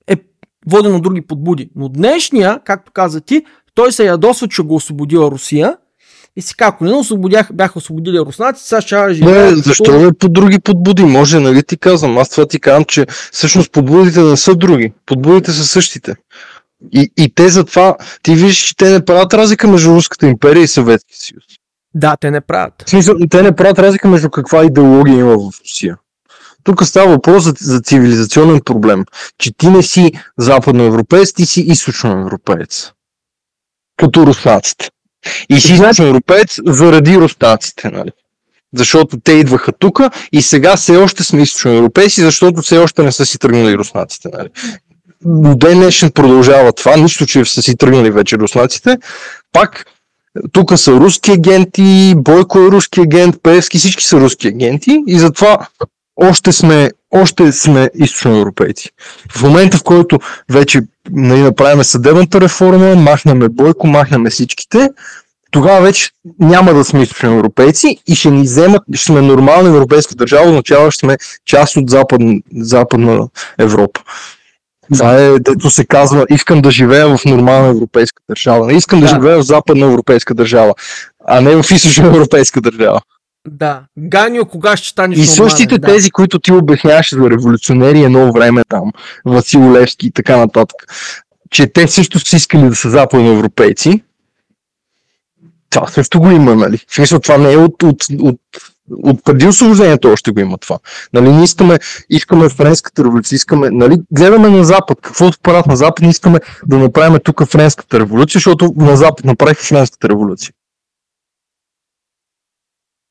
е 0.07 0.17
воден 0.71 0.95
от 0.95 1.03
други 1.03 1.27
подбуди. 1.27 1.71
Но 1.77 1.89
днешния, 1.89 2.61
както 2.65 2.93
каза 2.93 3.21
ти, 3.21 3.45
той 3.75 3.93
се 3.93 4.07
ядосва, 4.07 4.49
че 4.49 4.63
го 4.63 4.75
освободила 4.75 5.31
Русия. 5.31 5.77
И 6.39 6.43
си 6.43 6.55
ако 6.61 6.85
не 6.85 6.95
освободях, 6.95 7.49
бяха 7.53 7.79
освободили 7.79 8.19
руснаци, 8.21 8.65
сега 8.65 8.81
ще 8.81 8.97
Не, 8.97 9.15
живеят. 9.15 9.65
защо 9.65 10.01
не 10.01 10.13
по 10.13 10.29
други 10.29 10.59
подбуди? 10.59 11.05
Може, 11.05 11.39
нали 11.41 11.63
ти 11.63 11.77
казвам? 11.77 12.19
Аз 12.19 12.29
това 12.29 12.47
ти 12.47 12.61
казвам, 12.61 12.85
че 12.85 13.07
всъщност 13.33 13.73
подбудите 13.73 14.21
не 14.21 14.37
са 14.37 14.55
други. 14.55 14.93
Подбудите 15.07 15.53
са 15.53 15.65
същите. 15.67 16.15
И, 16.93 17.11
и 17.17 17.35
те 17.35 17.49
затова, 17.49 17.97
ти 18.23 18.35
виждаш, 18.35 18.57
че 18.57 18.77
те 18.77 18.91
не 18.91 19.05
правят 19.05 19.35
разлика 19.35 19.69
между 19.69 19.95
Руската 19.95 20.27
империя 20.27 20.63
и 20.63 20.69
Съветския 20.69 21.17
съюз. 21.19 21.45
Да, 21.95 22.17
те 22.21 22.31
не 22.31 22.41
правят. 22.41 22.75
В 22.87 22.91
смисъл, 22.91 23.15
те 23.31 23.43
не 23.43 23.57
правят 23.57 23.79
разлика 23.79 24.09
между 24.09 24.31
каква 24.31 24.65
идеология 24.65 25.19
има 25.19 25.39
в 25.39 25.61
Русия. 25.61 25.97
Тук 26.65 26.85
става 26.85 27.11
въпрос 27.11 27.45
за, 27.45 27.55
за 27.61 27.81
цивилизационен 27.81 28.61
проблем, 28.65 29.05
че 29.39 29.53
ти 29.59 29.69
не 29.69 29.83
си 29.83 30.13
западноевропеец, 30.39 31.33
ти 31.33 31.47
си 31.47 31.61
източноевропеец. 31.61 32.93
Като 33.97 34.27
руснаците. 34.27 34.89
И 35.51 35.61
си 35.61 35.73
източноевропеец 35.73 36.59
заради 36.67 37.17
руснаците, 37.17 37.91
нали? 37.91 38.11
Защото 38.75 39.21
те 39.21 39.33
идваха 39.33 39.73
тук 39.73 40.01
и 40.33 40.43
сега 40.43 40.77
все 40.77 40.97
още 40.97 41.25
сме 41.25 41.43
източноевропейци, 41.43 42.21
защото 42.21 42.63
все 42.63 42.79
още 42.79 43.03
не 43.03 43.13
са 43.13 43.27
си 43.27 43.39
тръгнали 43.39 43.79
руснаците. 43.79 44.29
Нали? 44.33 44.49
До 45.25 45.55
ден 45.55 45.79
днешен 45.79 46.11
продължава 46.11 46.73
това, 46.73 46.97
нищо, 46.97 47.27
че 47.27 47.45
са 47.45 47.63
си 47.63 47.77
тръгнали 47.77 48.11
вече 48.11 48.39
руснаците. 48.39 48.99
Пак 49.53 49.87
тук 50.53 50.79
са 50.79 50.93
руски 50.93 51.33
агенти, 51.33 52.15
Бойко 52.17 52.59
е 52.59 52.71
руски 52.71 53.01
агент, 53.01 53.37
Певски, 53.43 53.79
всички 53.79 54.05
са 54.05 54.21
руски 54.21 54.49
агенти 54.49 55.03
и 55.07 55.19
затова 55.19 55.69
още 56.19 56.53
сме, 56.53 56.91
още 57.11 57.53
сме 57.53 57.91
източноевропейци. 57.95 58.91
В 59.33 59.43
момента, 59.43 59.77
в 59.79 59.83
който 59.83 60.19
вече 60.51 60.81
нали, 61.11 61.41
направим 61.41 61.85
съдебната 61.85 62.41
реформа, 62.41 62.95
махнаме 62.95 63.49
Бойко, 63.49 63.87
махнаме 63.87 64.31
всичките, 64.31 64.91
тогава 65.51 65.81
вече 65.81 66.11
няма 66.41 66.75
да 66.75 66.85
сме 66.85 67.03
източноевропейци 67.03 67.97
и 68.07 68.15
ще 68.15 68.31
ни 68.31 68.43
вземат, 68.43 68.83
ще 68.95 69.05
сме 69.05 69.21
нормална 69.23 69.69
европейска 69.69 70.15
държава, 70.15 70.49
означава 70.49 70.91
ще 70.91 71.01
сме 71.01 71.17
част 71.47 71.77
от 71.77 71.91
запад, 71.91 72.21
западна 72.57 73.29
Европа. 73.59 74.01
Това 74.95 75.15
е, 75.15 75.39
дето 75.39 75.71
се 75.71 75.87
казва, 75.87 76.27
искам 76.31 76.63
да 76.63 76.71
живея 76.71 77.17
в 77.17 77.25
нормална 77.25 77.69
европейска 77.69 78.23
държава. 78.29 78.67
Не 78.67 78.73
искам 78.73 79.01
да, 79.01 79.07
Да. 79.07 79.15
живея 79.15 79.39
в 79.39 79.43
западна 79.43 79.87
европейска 79.87 80.35
държава, 80.35 80.75
а 81.27 81.41
не 81.41 81.63
в 81.63 81.71
източна 81.71 82.07
европейска 82.07 82.61
държава. 82.61 83.01
Да. 83.51 83.83
Ганио, 83.99 84.47
кога 84.47 84.77
ще 84.77 84.89
станеш 84.89 85.19
И 85.19 85.21
нормален, 85.21 85.51
същите 85.51 85.79
да. 85.79 85.87
тези, 85.87 86.11
които 86.11 86.39
ти 86.39 86.53
обясняваше 86.53 87.15
за 87.15 87.31
революционери 87.31 88.03
едно 88.03 88.33
време 88.33 88.63
там, 88.69 88.93
Васил 89.25 89.73
Левски 89.73 90.07
и 90.07 90.11
така 90.11 90.37
нататък, 90.37 90.77
че 91.51 91.67
те 91.67 91.89
също 91.89 92.19
са 92.21 92.37
искали 92.37 92.69
да 92.69 92.75
са 92.75 92.91
западноевропейци, 92.91 94.03
това 95.71 95.87
също 95.87 96.21
го 96.21 96.31
има, 96.31 96.57
нали? 96.57 96.79
В 96.89 96.95
смисъл, 96.95 97.21
това 97.21 97.39
не 97.39 97.53
е 97.53 97.57
от, 97.57 97.83
от, 97.83 98.05
от, 98.21 98.41
от 99.03 99.25
преди 99.25 99.47
освобождението 99.47 100.09
още 100.09 100.31
го 100.31 100.41
има 100.41 100.59
това. 100.59 100.79
Нали, 101.13 101.29
ние 101.29 101.45
искаме, 101.45 101.79
искаме 102.11 102.49
френската 102.49 103.05
революция, 103.05 103.37
искаме, 103.37 103.71
нали, 103.71 103.97
гледаме 104.11 104.49
на 104.49 104.65
Запад, 104.65 104.99
каквото 105.03 105.39
правят 105.43 105.67
на 105.67 105.77
Запад, 105.77 106.01
ние 106.01 106.11
искаме 106.11 106.41
да 106.67 106.79
направим 106.79 107.19
тук 107.25 107.45
френската 107.45 108.01
революция, 108.01 108.39
защото 108.39 108.75
на 108.77 108.97
Запад 108.97 109.25
направиха 109.25 109.65
френската 109.65 110.09
революция. 110.09 110.53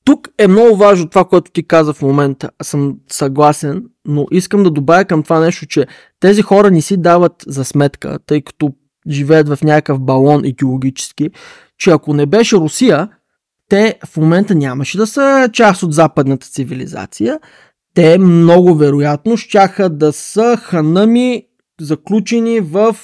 Тук 0.08 0.30
е 0.38 0.48
много 0.48 0.76
важно 0.78 1.10
това, 1.10 1.26
което 1.26 1.52
ти 1.52 1.68
каза 1.68 1.94
в 1.94 2.02
момента. 2.02 2.50
Аз 2.60 2.68
съм 2.68 2.96
съгласен, 3.12 3.84
но 4.06 4.26
искам 4.32 4.64
да 4.64 4.70
добавя 4.70 5.06
към 5.06 5.24
това 5.24 5.40
нещо, 5.40 5.66
че 5.66 5.88
тези 6.20 6.42
хора 6.42 6.72
не 6.72 6.82
си 6.82 6.98
дават 6.98 7.34
за 7.48 7.66
сметка, 7.66 8.20
тъй 8.26 8.42
като 8.42 8.70
живеят 9.10 9.50
в 9.50 9.60
някакъв 9.64 10.00
балон 10.00 10.46
идеологически, 10.46 11.30
че 11.78 11.90
ако 11.90 12.14
не 12.14 12.26
беше 12.26 12.56
Русия, 12.56 13.10
те 13.70 14.00
в 14.06 14.18
момента 14.18 14.56
нямаше 14.56 14.98
да 14.98 15.08
са 15.08 15.50
част 15.54 15.84
от 15.84 15.94
западната 15.94 16.48
цивилизация. 16.48 17.40
Те 17.94 18.18
много 18.18 18.76
вероятно 18.76 19.38
щяха 19.38 19.90
да 19.90 20.14
са 20.14 20.58
ханами 20.58 21.44
заключени 21.82 22.60
в 22.60 22.96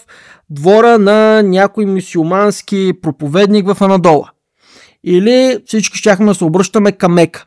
двора 0.49 0.97
на 0.97 1.41
някой 1.43 1.85
мусулмански 1.85 2.93
проповедник 3.01 3.73
в 3.73 3.81
Анадола. 3.81 4.32
Или 5.05 5.59
всички 5.65 5.97
щяхме 5.97 6.25
да 6.25 6.35
се 6.35 6.43
обръщаме 6.43 6.91
към 6.91 7.13
Мека. 7.13 7.45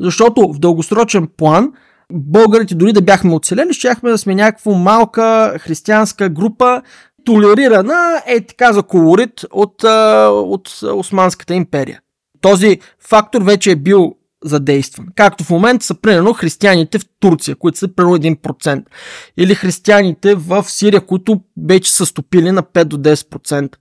Защото 0.00 0.52
в 0.52 0.58
дългосрочен 0.58 1.28
план 1.36 1.72
българите 2.12 2.74
дори 2.74 2.92
да 2.92 3.02
бяхме 3.02 3.34
оцелели, 3.34 3.72
щяхме 3.72 4.10
да 4.10 4.18
сме 4.18 4.34
някаква 4.34 4.72
малка 4.72 5.56
християнска 5.60 6.28
група, 6.28 6.82
толерирана 7.24 8.22
е 8.26 8.40
така 8.40 8.72
за 8.72 8.82
колорит 8.82 9.44
от, 9.52 9.84
от 10.28 10.82
Османската 10.82 11.54
империя. 11.54 12.00
Този 12.40 12.78
фактор 12.98 13.42
вече 13.42 13.70
е 13.70 13.76
бил 13.76 14.14
задействан. 14.44 15.06
Както 15.16 15.44
в 15.44 15.50
момента 15.50 15.86
са 15.86 15.94
примерно 15.94 16.32
християните 16.32 16.98
в 16.98 17.04
Турция, 17.20 17.56
които 17.56 17.78
са 17.78 17.94
примерно 17.94 18.16
1%. 18.16 18.84
Или 19.36 19.54
християните 19.54 20.34
в 20.34 20.64
Сирия, 20.64 21.00
които 21.00 21.40
вече 21.66 21.92
са 21.92 22.06
стопили 22.06 22.50
на 22.50 22.62
5 22.62 22.84
до 22.84 22.96
10%. 22.98 23.76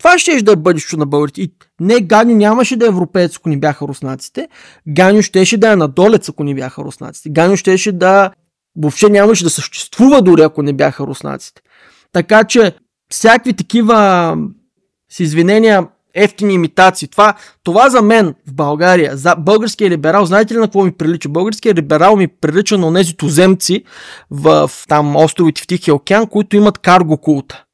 Това 0.00 0.18
ще 0.18 0.42
да 0.42 0.52
е 0.52 0.56
бъдещето 0.56 0.96
на 0.96 1.06
българите. 1.06 1.42
И 1.42 1.52
не, 1.80 2.00
Ганю 2.00 2.34
нямаше 2.34 2.76
да 2.76 2.84
е 2.84 2.88
европеец, 2.88 3.36
ако 3.36 3.48
ни 3.48 3.60
бяха 3.60 3.88
руснаците. 3.88 4.48
Ганю 4.88 5.22
щеше 5.22 5.56
да 5.56 5.72
е 5.72 5.76
надолец, 5.76 6.28
ако 6.28 6.44
ни 6.44 6.54
бяха 6.54 6.82
руснаците. 6.84 7.30
Ганю 7.30 7.56
щеше 7.56 7.92
да 7.92 8.30
въобще 8.76 9.08
нямаше 9.08 9.44
да 9.44 9.50
съществува 9.50 10.22
дори, 10.22 10.42
ако 10.42 10.62
не 10.62 10.72
бяха 10.72 11.06
руснаците. 11.06 11.62
Така 12.12 12.44
че 12.44 12.72
всякакви 13.10 13.52
такива 13.52 14.36
с 15.12 15.20
извинения 15.20 15.86
ефтини 16.14 16.54
имитации. 16.54 17.08
Това, 17.08 17.34
това 17.62 17.90
за 17.90 18.02
мен 18.02 18.34
в 18.48 18.52
България, 18.52 19.16
за 19.16 19.34
българския 19.38 19.90
либерал, 19.90 20.24
знаете 20.24 20.54
ли 20.54 20.58
на 20.58 20.64
какво 20.64 20.84
ми 20.84 20.92
прилича? 20.92 21.28
Българския 21.28 21.74
либерал 21.74 22.16
ми 22.16 22.28
прилича 22.28 22.78
на 22.78 22.94
тези 22.94 23.16
туземци 23.16 23.84
в 24.30 24.70
там 24.88 25.16
островите 25.16 25.62
в 25.62 25.66
Тихия 25.66 25.94
океан, 25.94 26.26
които 26.26 26.56
имат 26.56 26.78
карго 26.78 27.18
култа. 27.18 27.64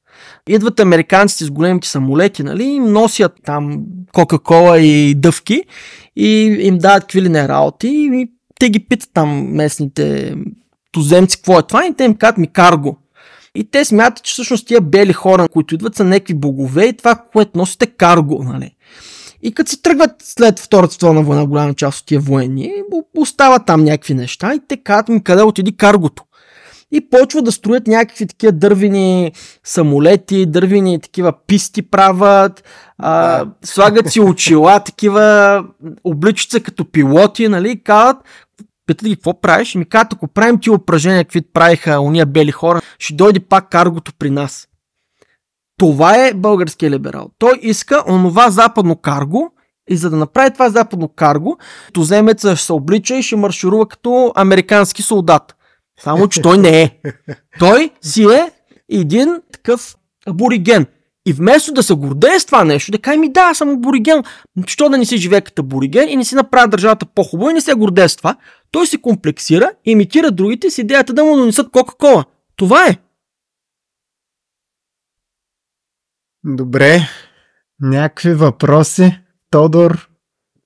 Идват 0.48 0.80
американците 0.80 1.44
с 1.44 1.50
големите 1.50 1.88
самолети, 1.88 2.42
нали, 2.42 2.64
им 2.64 2.84
носят 2.84 3.32
там 3.44 3.78
Кока-Кола 4.12 4.78
и 4.78 5.14
дъвки 5.14 5.62
и 6.16 6.58
им 6.60 6.78
дават 6.78 7.02
какви 7.02 7.22
ли 7.22 7.28
не 7.28 7.48
работи 7.48 7.88
и 7.88 8.30
те 8.60 8.70
ги 8.70 8.86
питат 8.88 9.10
там 9.14 9.46
местните 9.52 10.34
туземци 10.92 11.36
какво 11.36 11.58
е 11.58 11.62
това 11.62 11.86
и 11.86 11.94
те 11.94 12.04
им 12.04 12.14
казват 12.14 12.38
ми 12.38 12.52
карго. 12.52 12.98
И 13.54 13.70
те 13.70 13.84
смятат, 13.84 14.24
че 14.24 14.32
всъщност 14.32 14.66
тия 14.66 14.80
бели 14.80 15.12
хора, 15.12 15.48
които 15.48 15.74
идват 15.74 15.94
са 15.94 16.04
някакви 16.04 16.34
богове 16.34 16.84
и 16.84 16.96
това, 16.96 17.14
което 17.32 17.58
носите 17.58 17.86
карго, 17.86 18.42
нали. 18.44 18.70
И 19.42 19.52
като 19.52 19.70
си 19.70 19.82
тръгват 19.82 20.10
след 20.18 20.60
Втората 20.60 20.92
световна 20.92 21.22
война, 21.22 21.46
голяма 21.46 21.74
част 21.74 22.00
от 22.00 22.06
тия 22.06 22.20
военни, 22.20 22.72
остават 23.16 23.66
там 23.66 23.84
някакви 23.84 24.14
неща 24.14 24.54
и 24.54 24.60
те 24.68 24.76
казват 24.76 25.08
ми 25.08 25.22
къде 25.22 25.42
отиди 25.42 25.76
каргото 25.76 26.22
и 26.92 27.10
почва 27.10 27.42
да 27.42 27.52
строят 27.52 27.86
някакви 27.86 28.26
такива 28.26 28.52
дървени 28.52 29.32
самолети, 29.64 30.46
дървени 30.46 31.00
такива 31.00 31.32
писти 31.46 31.82
правят, 31.82 32.64
а, 32.98 33.46
слагат 33.64 34.12
си 34.12 34.20
очила, 34.20 34.80
такива 34.84 35.64
обличат 36.04 36.50
се 36.50 36.60
като 36.60 36.90
пилоти, 36.90 37.48
нали, 37.48 37.82
казват, 37.82 38.16
питат 38.86 39.08
ги 39.08 39.16
какво 39.16 39.40
правиш, 39.40 39.74
ми 39.74 39.88
казват, 39.88 40.12
ако 40.12 40.28
правим 40.28 40.60
ти 40.60 40.70
упражнения, 40.70 41.24
каквито 41.24 41.50
правиха 41.52 42.00
уния 42.00 42.26
бели 42.26 42.50
хора, 42.50 42.80
ще 42.98 43.14
дойде 43.14 43.40
пак 43.40 43.70
каргото 43.70 44.12
при 44.18 44.30
нас. 44.30 44.68
Това 45.78 46.26
е 46.26 46.34
българския 46.34 46.90
либерал. 46.90 47.30
Той 47.38 47.58
иска 47.62 48.04
онова 48.08 48.50
западно 48.50 48.96
карго, 48.96 49.52
и 49.90 49.96
за 49.96 50.10
да 50.10 50.16
направи 50.16 50.50
това 50.50 50.70
западно 50.70 51.08
карго, 51.08 51.58
туземеца 51.92 52.56
ще 52.56 52.66
се 52.66 52.72
облича 52.72 53.16
и 53.16 53.22
ще 53.22 53.36
марширува 53.36 53.88
като 53.88 54.32
американски 54.36 55.02
солдат. 55.02 55.55
Само, 56.00 56.28
че 56.28 56.42
той 56.42 56.58
не 56.58 56.82
е. 56.82 57.00
Той 57.58 57.90
си 58.02 58.24
е 58.24 58.50
един 58.88 59.42
такъв 59.52 59.96
абориген. 60.26 60.86
И 61.28 61.32
вместо 61.32 61.72
да 61.72 61.82
се 61.82 61.94
гордее 61.94 62.40
с 62.40 62.46
това 62.46 62.64
нещо, 62.64 62.92
да 62.92 62.98
каже 62.98 63.18
ми 63.18 63.32
да, 63.32 63.54
съм 63.54 63.68
абориген, 63.68 64.22
що 64.66 64.88
да 64.88 64.98
не 64.98 65.06
си 65.06 65.16
живее 65.16 65.40
като 65.40 65.62
абориген 65.62 66.08
и 66.08 66.16
не 66.16 66.24
си 66.24 66.34
направи 66.34 66.70
държавата 66.70 67.06
по-хубаво 67.06 67.50
и 67.50 67.54
не 67.54 67.60
се 67.60 67.74
гордее 67.74 68.08
с 68.08 68.16
това, 68.16 68.36
той 68.70 68.86
се 68.86 69.02
комплексира, 69.02 69.72
имитира 69.84 70.30
другите 70.30 70.70
с 70.70 70.78
идеята 70.78 71.12
да 71.12 71.24
му 71.24 71.36
донесат 71.36 71.70
Кока-Кола. 71.70 72.24
Това 72.56 72.86
е. 72.86 72.96
Добре. 76.44 77.00
Някакви 77.80 78.34
въпроси? 78.34 79.18
Тодор, 79.50 80.08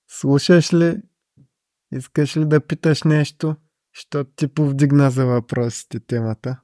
слушаш 0.09 0.73
ли? 0.73 0.97
Искаш 1.93 2.37
ли 2.37 2.45
да 2.45 2.61
питаш 2.61 3.03
нещо? 3.03 3.57
Що 3.93 4.25
ти 4.25 4.49
повдигна 4.49 5.11
за 5.11 5.27
въпросите 5.27 6.01
темата? 6.01 6.61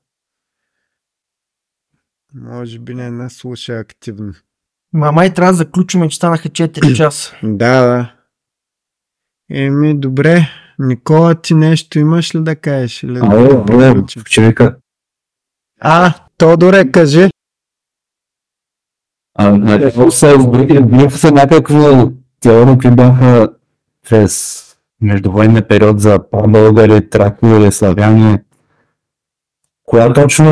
Може 2.35 2.79
би 2.79 2.95
не 2.95 3.11
наслуша 3.11 3.73
активно. 3.73 4.35
Мама 4.93 5.27
и 5.27 5.35
трябва 5.35 5.53
да 5.53 5.57
заключим, 5.57 6.09
че 6.09 6.17
станаха 6.17 6.49
4 6.49 6.95
часа. 6.97 7.37
Да, 7.43 7.87
да. 7.87 8.15
Еми, 9.51 10.01
добре. 10.01 10.49
Никола, 10.79 11.35
ти 11.35 11.55
нещо 11.55 11.99
имаш 11.99 12.35
ли 12.35 12.41
да 12.41 12.57
кажеш? 12.57 13.03
Или 13.03 13.19
Ало, 13.23 13.65
да 13.65 14.05
човека. 14.07 14.77
А, 15.81 16.15
Тодоре, 16.37 16.93
кажи. 16.93 17.31
А, 19.35 19.51
някакво 19.51 20.11
са, 20.11 20.51
били 20.51 21.11
са 21.11 21.33
някакво 21.33 22.13
теории, 22.41 22.79
които 22.79 22.97
бяха 22.97 23.49
през 24.09 24.66
междувоенния 25.01 25.69
период 25.69 26.01
за 26.01 26.19
българи, 26.49 27.11
тракови 27.11 27.57
или 27.57 27.73
славяни, 27.73 28.39
коя 29.85 30.13
точно 30.13 30.47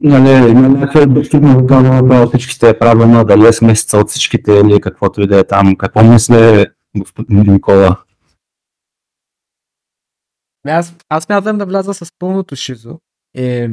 нали, 0.00 0.50
има 0.50 0.68
някаква 0.68 1.02
обективна 1.02 2.22
от 2.22 2.28
всичките 2.28 2.68
е 2.68 2.78
правилна, 2.78 3.24
дали 3.24 3.46
е 3.46 3.52
смесица 3.52 3.98
от 3.98 4.10
всичките 4.10 4.52
или 4.52 4.80
каквото 4.80 5.20
и 5.20 5.26
да 5.26 5.38
е 5.38 5.44
там. 5.44 5.76
Какво 5.76 6.02
мисля 6.02 6.66
господин 6.96 7.52
Никола? 7.52 8.04
Аз, 10.66 10.94
аз 11.08 11.24
смятам 11.24 11.58
да 11.58 11.66
вляза 11.66 11.94
с 11.94 12.12
пълното 12.18 12.56
шизо. 12.56 12.98
И 13.34 13.70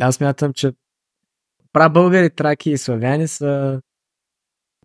аз 0.00 0.14
смятам, 0.14 0.52
че 0.52 0.72
българи, 1.90 2.30
траки 2.30 2.70
и 2.70 2.78
славяни 2.78 3.28
са 3.28 3.80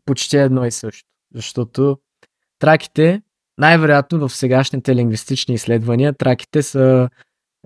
почти 0.06 0.38
едно 0.38 0.66
и 0.66 0.72
също. 0.72 1.10
Защото 1.36 2.00
траките 2.60 3.22
най-вероятно 3.58 4.28
в 4.28 4.36
сегашните 4.36 4.96
лингвистични 4.96 5.56
изследвания 5.56 6.14
траките 6.14 6.64
са 6.64 7.10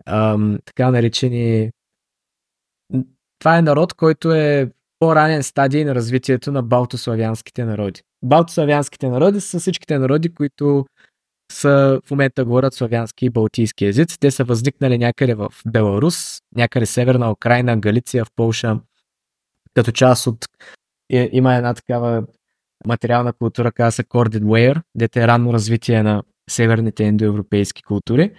ам, 0.06 0.60
така 0.66 0.92
наречени... 0.92 1.72
Това 3.40 3.58
е 3.58 3.62
народ, 3.62 3.94
който 3.94 4.32
е 4.34 4.72
по-ранен 5.00 5.44
стадий 5.44 5.86
на 5.86 5.96
развитието 5.96 6.52
на 6.52 6.64
балтославянските 6.64 7.66
народи. 7.66 8.02
Балтославянските 8.24 9.10
народи 9.10 9.42
са 9.42 9.60
всичките 9.60 10.00
народи, 10.00 10.34
които 10.34 10.86
са 11.52 12.02
в 12.06 12.12
момента 12.12 12.46
говорят 12.46 12.74
славянски 12.74 13.26
и 13.26 13.30
балтийски 13.30 13.86
езици. 13.86 14.20
Те 14.20 14.32
са 14.32 14.44
възникнали 14.44 14.98
някъде 14.98 15.34
в 15.34 15.54
Беларус, 15.68 16.42
някъде 16.56 16.86
северна 16.86 17.32
Украина, 17.32 17.78
Галиция, 17.78 18.26
в 18.26 18.32
Полша, 18.36 18.80
като 19.74 19.92
част 19.92 20.28
от... 20.28 20.46
Е, 21.10 21.30
има 21.32 21.56
една 21.56 21.74
такава 21.74 22.24
материална 22.86 23.34
култура, 23.34 23.72
казва 23.72 23.92
се 23.92 24.04
Corded 24.04 24.44
Ware, 24.44 24.82
дете 24.96 25.24
е 25.24 25.28
ранно 25.28 25.54
развитие 25.54 26.04
на 26.04 26.24
северните 26.50 27.04
индоевропейски 27.04 27.84
култури. 27.84 28.32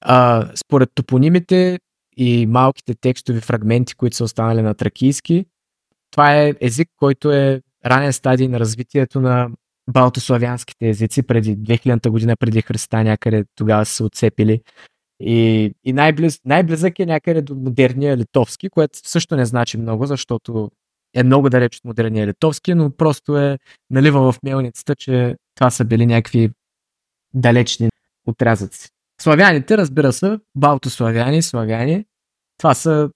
А, 0.00 0.48
според 0.56 0.90
топонимите 0.94 1.78
и 2.16 2.46
малките 2.46 2.94
текстови 2.94 3.40
фрагменти, 3.40 3.94
които 3.94 4.16
са 4.16 4.24
останали 4.24 4.62
на 4.62 4.74
тракийски, 4.74 5.46
това 6.10 6.36
е 6.42 6.54
език, 6.60 6.88
който 6.96 7.32
е 7.32 7.62
ранен 7.86 8.12
стадий 8.12 8.48
на 8.48 8.60
развитието 8.60 9.20
на 9.20 9.48
балтославянските 9.90 10.88
езици 10.88 11.22
преди 11.22 11.58
2000 11.58 12.08
година 12.08 12.36
преди 12.36 12.62
Христа, 12.62 13.04
някъде 13.04 13.44
тогава 13.54 13.86
са 13.86 13.94
се 13.94 14.04
отцепили. 14.04 14.60
И, 15.20 15.70
и 15.84 15.92
най-близ, 15.92 16.40
най-близък 16.44 16.98
е 16.98 17.06
някъде 17.06 17.42
до 17.42 17.54
модерния 17.54 18.16
литовски, 18.16 18.68
което 18.68 18.98
също 19.08 19.36
не 19.36 19.44
значи 19.44 19.78
много, 19.78 20.06
защото 20.06 20.70
е 21.14 21.22
много 21.22 21.50
далеч 21.50 21.76
от 21.76 21.84
модерния 21.84 22.26
литовски, 22.26 22.74
но 22.74 22.90
просто 22.90 23.38
е 23.38 23.58
налива 23.90 24.32
в 24.32 24.38
мелницата, 24.42 24.96
че 24.96 25.36
това 25.54 25.70
са 25.70 25.84
били 25.84 26.06
някакви 26.06 26.50
далечни 27.34 27.88
отрязъци. 28.26 28.88
Славяните, 29.20 29.78
разбира 29.78 30.12
се, 30.12 30.38
балтославяни, 30.54 31.42
славяни, 31.42 32.04
това 32.58 32.74
са 32.74 33.10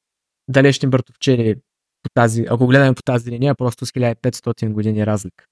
далечни 0.49 0.89
братовчери 0.89 1.55
по 2.03 2.11
тази, 2.15 2.47
ако 2.51 2.67
гледаме 2.67 2.95
по 2.95 3.03
тази 3.03 3.31
линия, 3.31 3.55
просто 3.55 3.87
с 3.87 3.91
1500 3.91 4.73
години 4.73 5.07
разлика. 5.07 5.45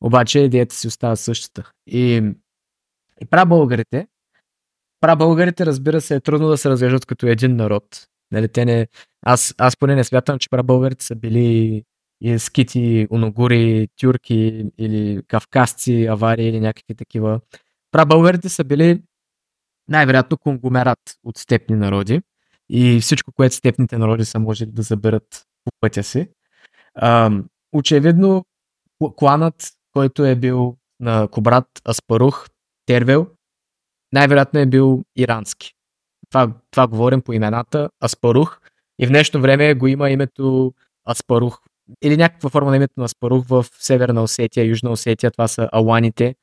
Обаче 0.00 0.38
идеята 0.38 0.74
си 0.74 0.86
остава 0.86 1.16
същата. 1.16 1.70
И, 1.86 2.22
и 3.20 3.26
прабългарите, 3.30 4.06
прабългарите, 5.00 5.66
разбира 5.66 6.00
се, 6.00 6.14
е 6.14 6.20
трудно 6.20 6.48
да 6.48 6.58
се 6.58 6.70
разглеждат 6.70 7.06
като 7.06 7.26
един 7.26 7.56
народ. 7.56 8.06
Нали, 8.30 8.48
те 8.48 8.64
не, 8.64 8.86
аз, 9.22 9.54
аз 9.58 9.76
поне 9.76 9.94
не 9.94 10.04
смятам, 10.04 10.38
че 10.38 10.50
прабългарите 10.50 11.04
са 11.04 11.14
били 11.14 11.82
и 12.20 12.38
скити, 12.38 13.06
уногури, 13.10 13.88
тюрки 14.00 14.64
или 14.78 15.22
кавказци, 15.28 16.06
авари 16.06 16.44
или 16.44 16.60
някакви 16.60 16.94
такива. 16.94 17.40
Прабългарите 17.92 18.48
са 18.48 18.64
били 18.64 19.02
най-вероятно 19.88 20.38
конгломерат 20.38 20.98
от 21.24 21.38
степни 21.38 21.76
народи 21.76 22.20
и 22.68 23.00
всичко, 23.00 23.32
което 23.32 23.54
степните 23.54 23.98
народи 23.98 24.24
са 24.24 24.38
можели 24.38 24.70
да 24.70 24.82
заберат 24.82 25.46
по 25.64 25.70
пътя 25.80 26.02
си. 26.02 26.28
Очевидно, 27.72 28.44
кланът, 29.16 29.72
който 29.92 30.24
е 30.24 30.34
бил 30.34 30.76
на 31.00 31.28
Кобрат 31.28 31.68
Аспарух, 31.88 32.46
Тервел, 32.86 33.26
най-вероятно 34.12 34.60
е 34.60 34.66
бил 34.66 35.04
ирански. 35.16 35.75
Това, 36.36 36.52
това 36.70 36.86
говорим 36.86 37.22
по 37.22 37.32
имената, 37.32 37.88
Аспарух. 38.04 38.60
И 38.98 39.06
в 39.06 39.08
днешно 39.08 39.40
време 39.40 39.74
го 39.74 39.86
има 39.86 40.10
името 40.10 40.74
Аспарух. 41.10 41.60
Или 42.02 42.16
някаква 42.16 42.50
форма 42.50 42.70
на 42.70 42.76
името 42.76 42.94
на 42.96 43.04
Аспарух 43.04 43.46
в 43.46 43.66
Северна 43.78 44.22
Осетия, 44.22 44.64
Южна 44.64 44.90
Осетия. 44.90 45.30
Това 45.30 45.48
са 45.48 45.68
аланите, 45.72 46.34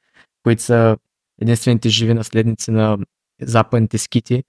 които 0.44 0.62
са 0.62 0.98
единствените 1.42 1.90
живи 1.90 2.14
наследници 2.14 2.72
на 2.72 2.98
западните 3.42 3.98
скити. 3.98 4.44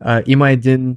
А, 0.00 0.22
има 0.26 0.50
един 0.50 0.96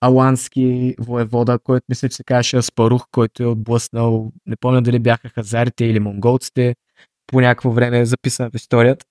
алански 0.00 0.94
воевода, 0.98 1.58
който 1.58 1.84
мисля, 1.88 2.08
че 2.08 2.16
се 2.16 2.24
казваше 2.24 2.56
Аспарух, 2.56 3.06
който 3.10 3.42
е 3.42 3.46
отблъснал, 3.46 4.32
не 4.46 4.56
помня 4.56 4.82
дали 4.82 4.98
бяха 4.98 5.28
хазарите 5.28 5.84
или 5.84 6.00
монголците, 6.00 6.74
по 7.26 7.40
някакво 7.40 7.70
време 7.70 8.00
е 8.00 8.06
записана 8.06 8.50
в 8.50 8.54
историята. 8.54 9.06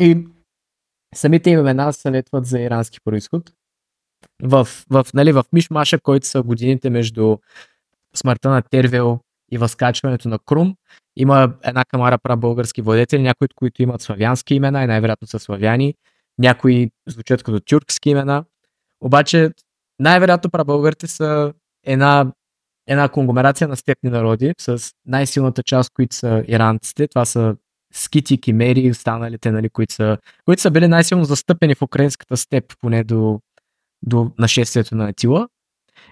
И 0.00 0.26
самите 1.14 1.50
имена 1.50 1.92
съветват 1.92 2.46
за 2.46 2.60
ирански 2.60 2.98
происход. 3.04 3.52
В, 4.42 4.68
в, 4.90 5.06
нали, 5.14 5.32
в 5.32 5.44
Мишмаша, 5.52 6.00
който 6.00 6.26
са 6.26 6.42
годините 6.42 6.90
между 6.90 7.36
смъртта 8.16 8.50
на 8.50 8.62
Тервел 8.62 9.20
и 9.52 9.58
възкачването 9.58 10.28
на 10.28 10.38
Крум, 10.38 10.76
има 11.16 11.54
една 11.64 11.84
камара 11.84 12.18
български 12.36 12.82
владетели, 12.82 13.22
някои 13.22 13.44
от 13.44 13.54
които 13.54 13.82
имат 13.82 14.02
славянски 14.02 14.54
имена 14.54 14.84
и 14.84 14.86
най-вероятно 14.86 15.28
са 15.28 15.38
славяни, 15.38 15.94
някои 16.38 16.90
звучат 17.08 17.42
като 17.42 17.60
тюркски 17.60 18.10
имена. 18.10 18.44
Обаче 19.00 19.50
най-вероятно 19.98 20.50
прабългарите 20.50 21.06
са 21.06 21.52
една, 21.84 22.32
една 22.86 23.08
конгломерация 23.08 23.68
на 23.68 23.76
степни 23.76 24.10
народи 24.10 24.54
с 24.60 24.92
най-силната 25.06 25.62
част, 25.62 25.90
които 25.94 26.16
са 26.16 26.44
иранците. 26.48 27.08
Това 27.08 27.24
са 27.24 27.56
скити, 27.92 28.40
кимери, 28.40 28.90
останалите, 28.90 29.50
нали, 29.50 29.68
които, 29.68 29.94
са, 29.94 30.18
които 30.44 30.62
са 30.62 30.70
били 30.70 30.88
най-силно 30.88 31.24
застъпени 31.24 31.74
в 31.74 31.82
украинската 31.82 32.36
степ, 32.36 32.64
поне 32.80 33.04
до, 33.04 33.40
до 34.02 34.30
нашествието 34.38 34.94
на 34.94 35.08
Атила. 35.08 35.48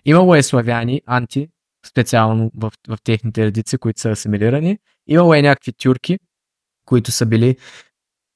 Имало 0.04 0.34
е 0.34 0.42
славяни, 0.42 1.02
анти, 1.06 1.48
специално 1.86 2.50
в, 2.54 2.72
в 2.88 2.98
техните 3.04 3.46
редици, 3.46 3.78
които 3.78 4.00
са 4.00 4.10
асимилирани. 4.10 4.78
Имало 5.06 5.34
е 5.34 5.42
някакви 5.42 5.72
тюрки, 5.72 6.18
които 6.86 7.10
са 7.10 7.26
били... 7.26 7.56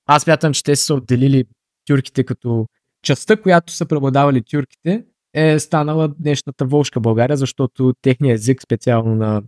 Аз 0.07 0.27
мятам, 0.27 0.53
че 0.53 0.63
те 0.63 0.77
са 0.77 0.95
отделили 0.95 1.45
тюрките 1.85 2.25
като 2.25 2.67
частта, 3.03 3.43
която 3.43 3.73
са 3.73 3.87
преобладавали 3.87 4.43
тюрките, 4.43 5.05
е 5.35 5.59
станала 5.59 6.09
днешната 6.09 6.65
Волшка 6.65 7.01
България, 7.01 7.37
защото 7.37 7.95
техният 8.03 8.39
език 8.39 8.63
специално 8.63 9.15
на, 9.15 9.43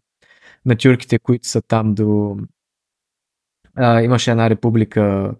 на 0.64 0.76
тюрките, 0.76 1.18
които 1.18 1.48
са 1.48 1.62
там 1.62 1.94
до... 1.94 2.36
А, 3.74 4.02
имаше 4.02 4.30
една 4.30 4.50
република 4.50 5.34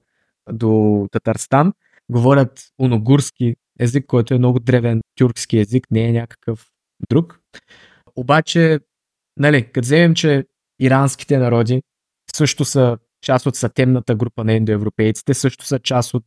до 0.53 1.07
Татарстан, 1.13 1.73
говорят 2.11 2.61
уногурски 2.81 3.57
език, 3.81 4.07
който 4.07 4.35
е 4.35 4.39
много 4.39 4.61
древен 4.61 5.01
тюркски 5.19 5.59
език, 5.59 5.87
не 5.91 6.09
е 6.09 6.13
някакъв 6.13 6.67
друг. 7.11 7.41
Обаче, 8.17 8.81
нали, 9.37 9.65
като 9.65 9.87
вземем, 9.87 10.15
че 10.15 10.45
иранските 10.81 11.39
народи 11.39 11.83
също 12.37 12.65
са 12.65 12.99
част 13.23 13.47
от 13.47 13.57
сатемната 13.57 14.15
група 14.15 14.45
на 14.45 14.53
индоевропейците, 14.53 15.35
също 15.35 15.67
са 15.67 15.79
част 15.79 16.15
от, 16.15 16.25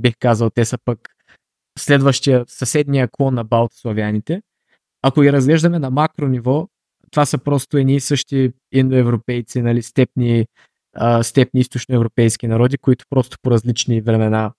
бих 0.00 0.14
казал, 0.18 0.50
те 0.50 0.64
са 0.64 0.78
пък 0.84 1.08
следващия, 1.78 2.44
съседния 2.48 3.08
клон 3.12 3.34
на 3.34 3.44
балтославяните. 3.44 4.42
Ако 5.02 5.20
ги 5.20 5.32
разглеждаме 5.32 5.78
на 5.78 5.90
макро 5.90 6.28
ниво, 6.28 6.68
това 7.10 7.26
са 7.26 7.38
просто 7.38 7.76
едни 7.76 7.94
и 7.94 8.00
същи 8.00 8.52
индоевропейци, 8.72 9.62
нали, 9.62 9.82
степни, 9.82 10.46
а, 10.94 11.22
степни 11.22 11.60
източноевропейски 11.60 12.46
народи, 12.46 12.78
които 12.78 13.04
просто 13.10 13.36
по 13.42 13.50
различни 13.50 14.00
времена 14.00 14.52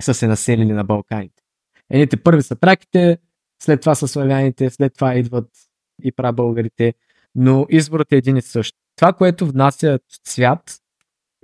са 0.00 0.14
се 0.14 0.26
населили 0.26 0.72
на 0.72 0.84
Балканите. 0.84 1.42
Едните 1.90 2.16
първи 2.16 2.42
са 2.42 2.56
траките, 2.56 3.18
след 3.62 3.80
това 3.80 3.94
са 3.94 4.08
славяните, 4.08 4.70
след 4.70 4.94
това 4.94 5.14
идват 5.14 5.48
и 6.02 6.12
прабългарите, 6.12 6.94
но 7.34 7.66
изборът 7.70 8.12
е 8.12 8.16
един 8.16 8.36
и 8.36 8.42
същ. 8.42 8.74
Това, 8.96 9.12
което 9.12 9.46
внася 9.46 9.98
цвят 10.24 10.76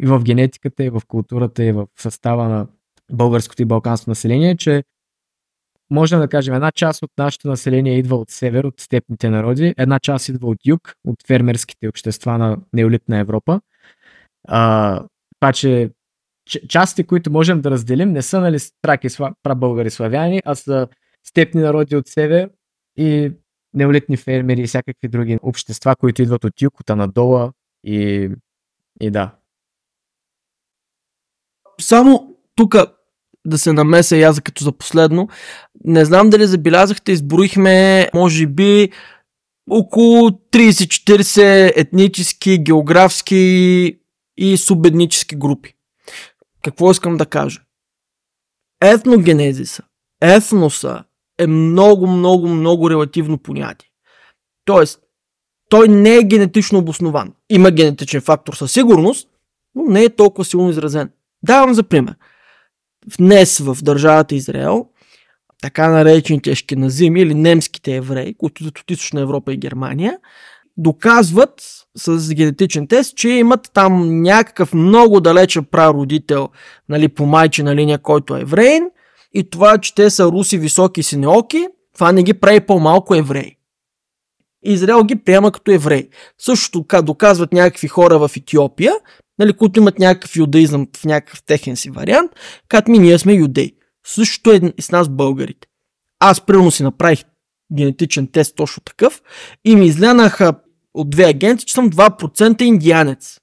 и 0.01 0.07
в 0.07 0.23
генетиката, 0.23 0.85
и 0.85 0.91
в 0.91 1.03
културата, 1.09 1.65
и 1.65 1.73
в 1.73 1.87
състава 1.99 2.49
на 2.49 2.67
българското 3.13 3.63
и 3.63 3.65
балканско 3.65 4.11
население, 4.11 4.57
че 4.57 4.85
можем 5.91 6.21
да 6.21 6.29
кажем, 6.29 6.55
една 6.55 6.73
част 6.73 7.03
от 7.03 7.11
нашето 7.19 7.49
население 7.49 7.99
идва 7.99 8.17
от 8.17 8.31
север, 8.31 8.65
от 8.65 8.81
степните 8.81 9.31
народи, 9.31 9.75
една 9.79 10.01
част 10.01 10.29
идва 10.29 10.49
от 10.49 10.59
юг, 10.67 10.95
от 11.07 11.27
фермерските 11.27 11.89
общества 11.89 12.39
на 12.39 12.59
неолитна 12.73 13.19
Европа. 13.19 13.61
А, 14.49 15.01
това, 15.41 15.53
че 15.53 15.91
частите, 16.69 17.05
които 17.05 17.31
можем 17.31 17.61
да 17.61 17.71
разделим, 17.71 18.13
не 18.13 18.23
са 18.23 18.41
нали, 18.41 18.59
траки, 18.83 19.09
прабългари, 19.43 19.91
славяни, 19.91 20.43
а 20.45 20.55
са 20.55 20.89
степни 21.25 21.61
народи 21.61 21.97
от 21.97 22.09
север 22.09 22.51
и 22.97 23.33
неолитни 23.75 24.17
фермери 24.17 24.61
и 24.61 24.67
всякакви 24.67 25.09
други 25.09 25.39
общества, 25.43 25.97
които 25.97 26.23
идват 26.23 26.45
от 26.45 26.63
юг, 26.63 26.81
от 26.81 26.91
Анадола 26.91 27.53
и, 27.85 28.31
и 29.01 29.11
да. 29.11 29.35
Само 31.81 32.37
тук 32.55 32.77
да 33.47 33.59
се 33.59 33.73
намеся 33.73 34.17
и 34.17 34.23
аз 34.23 34.41
като 34.41 34.65
за 34.65 34.73
последно. 34.73 35.29
Не 35.85 36.05
знам 36.05 36.31
дали 36.31 36.47
забелязахте, 36.47 37.13
изброихме, 37.13 38.09
може 38.15 38.47
би, 38.47 38.91
около 39.71 40.31
30-40 40.31 41.73
етнически, 41.77 42.59
географски 42.59 43.99
и 44.37 44.57
субетнически 44.57 45.37
групи. 45.37 45.78
Какво 46.71 46.91
искам 46.91 47.17
да 47.17 47.27
кажа? 47.27 47.61
Етногенезиса, 48.81 49.83
етноса 50.21 51.05
е 51.39 51.47
много, 51.47 52.07
много, 52.07 52.49
много 52.49 52.91
релативно 52.91 53.39
понятие. 53.39 53.91
Тоест, 54.65 55.01
той 55.69 55.89
не 55.89 56.17
е 56.17 56.23
генетично 56.23 56.79
обоснован. 56.79 57.35
Има 57.51 57.71
генетичен 57.71 58.21
фактор 58.21 58.55
със 58.55 58.73
сигурност, 58.73 59.29
но 59.75 59.83
не 59.83 60.05
е 60.05 60.17
толкова 60.17 60.45
силно 60.45 60.71
изразен. 60.71 61.11
Давам 61.43 61.75
за 61.75 61.83
пример– 61.83 62.15
днес 63.19 63.59
в 63.59 63.79
държавата 63.83 64.35
Израел, 64.35 64.87
така 65.63 65.89
наречените 65.89 66.51
ешкеназими 66.51 67.21
или 67.21 67.35
немските 67.35 67.97
евреи, 67.97 68.35
които 68.35 68.63
идват 68.63 68.79
от 68.79 68.91
Източна 68.91 69.21
Европа 69.21 69.53
и 69.53 69.57
Германия, 69.57 70.19
доказват 70.77 71.78
с 71.99 72.35
генетичен 72.35 72.87
тест, 72.87 73.17
че 73.17 73.29
имат 73.29 73.71
там 73.75 74.23
някакъв 74.23 74.75
много 74.75 75.21
далечен 75.21 75.65
прародител 75.65 76.49
нали, 76.89 77.09
по 77.09 77.27
майчина 77.27 77.77
линия, 77.77 77.99
който 77.99 78.37
е 78.37 78.41
евреин 78.41 78.91
и 79.35 79.51
това, 79.51 79.79
че 79.79 79.95
те 79.95 80.11
са 80.11 80.27
руси, 80.27 80.59
високи 80.59 81.01
и 81.01 81.03
синеоки, 81.03 81.67
това 81.95 82.13
не 82.13 82.23
ги 82.23 82.35
прави 82.35 82.61
по-малко 82.61 83.15
евреи. 83.15 83.57
Израел 84.65 85.05
ги 85.05 85.17
приема 85.17 85.53
като 85.53 85.71
евреи. 85.71 86.09
Също 86.39 86.83
така 86.83 87.03
доказват 87.03 87.53
някакви 87.53 87.89
хора 87.89 88.19
в 88.19 88.31
Етиопия, 88.37 88.93
нали, 89.39 89.53
които 89.53 89.81
имат 89.81 89.99
някакъв 89.99 90.37
юдаизъм 90.37 90.87
в 90.97 91.05
някакъв 91.05 91.43
техен 91.43 91.77
си 91.77 91.91
вариант, 91.91 92.31
като 92.69 92.91
ми 92.91 92.99
ние 92.99 93.19
сме 93.19 93.33
юдеи. 93.33 93.73
Същото 94.07 94.51
е 94.53 94.61
с 94.81 94.91
нас 94.91 95.09
българите. 95.09 95.69
Аз 96.21 96.41
примерно 96.41 96.71
си 96.71 96.83
направих 96.83 97.25
генетичен 97.77 98.27
тест 98.27 98.57
точно 98.57 98.83
такъв 98.83 99.23
и 99.65 99.77
ми 99.77 99.87
излянаха 99.87 100.53
от 100.99 101.11
две 101.11 101.25
агенти, 101.25 101.65
че 101.65 101.75
съм 101.75 101.91
2% 101.91 102.63
индианец. 102.63 103.39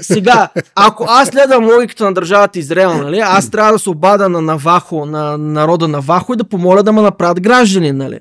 Сега, 0.00 0.48
ако 0.74 1.04
аз 1.08 1.28
следвам 1.28 1.66
логиката 1.66 2.04
на 2.04 2.14
държавата 2.14 2.58
Израел, 2.58 2.94
нали, 2.94 3.18
аз 3.18 3.50
трябва 3.50 3.72
да 3.72 3.78
се 3.78 3.90
обада 3.90 4.28
на 4.28 4.42
Навахо, 4.42 5.06
на 5.06 5.38
народа 5.38 5.88
Навахо 5.88 6.32
и 6.32 6.36
да 6.36 6.44
помоля 6.44 6.82
да 6.82 6.92
ме 6.92 7.02
направят 7.02 7.40
граждани, 7.40 7.92
нали. 7.92 8.20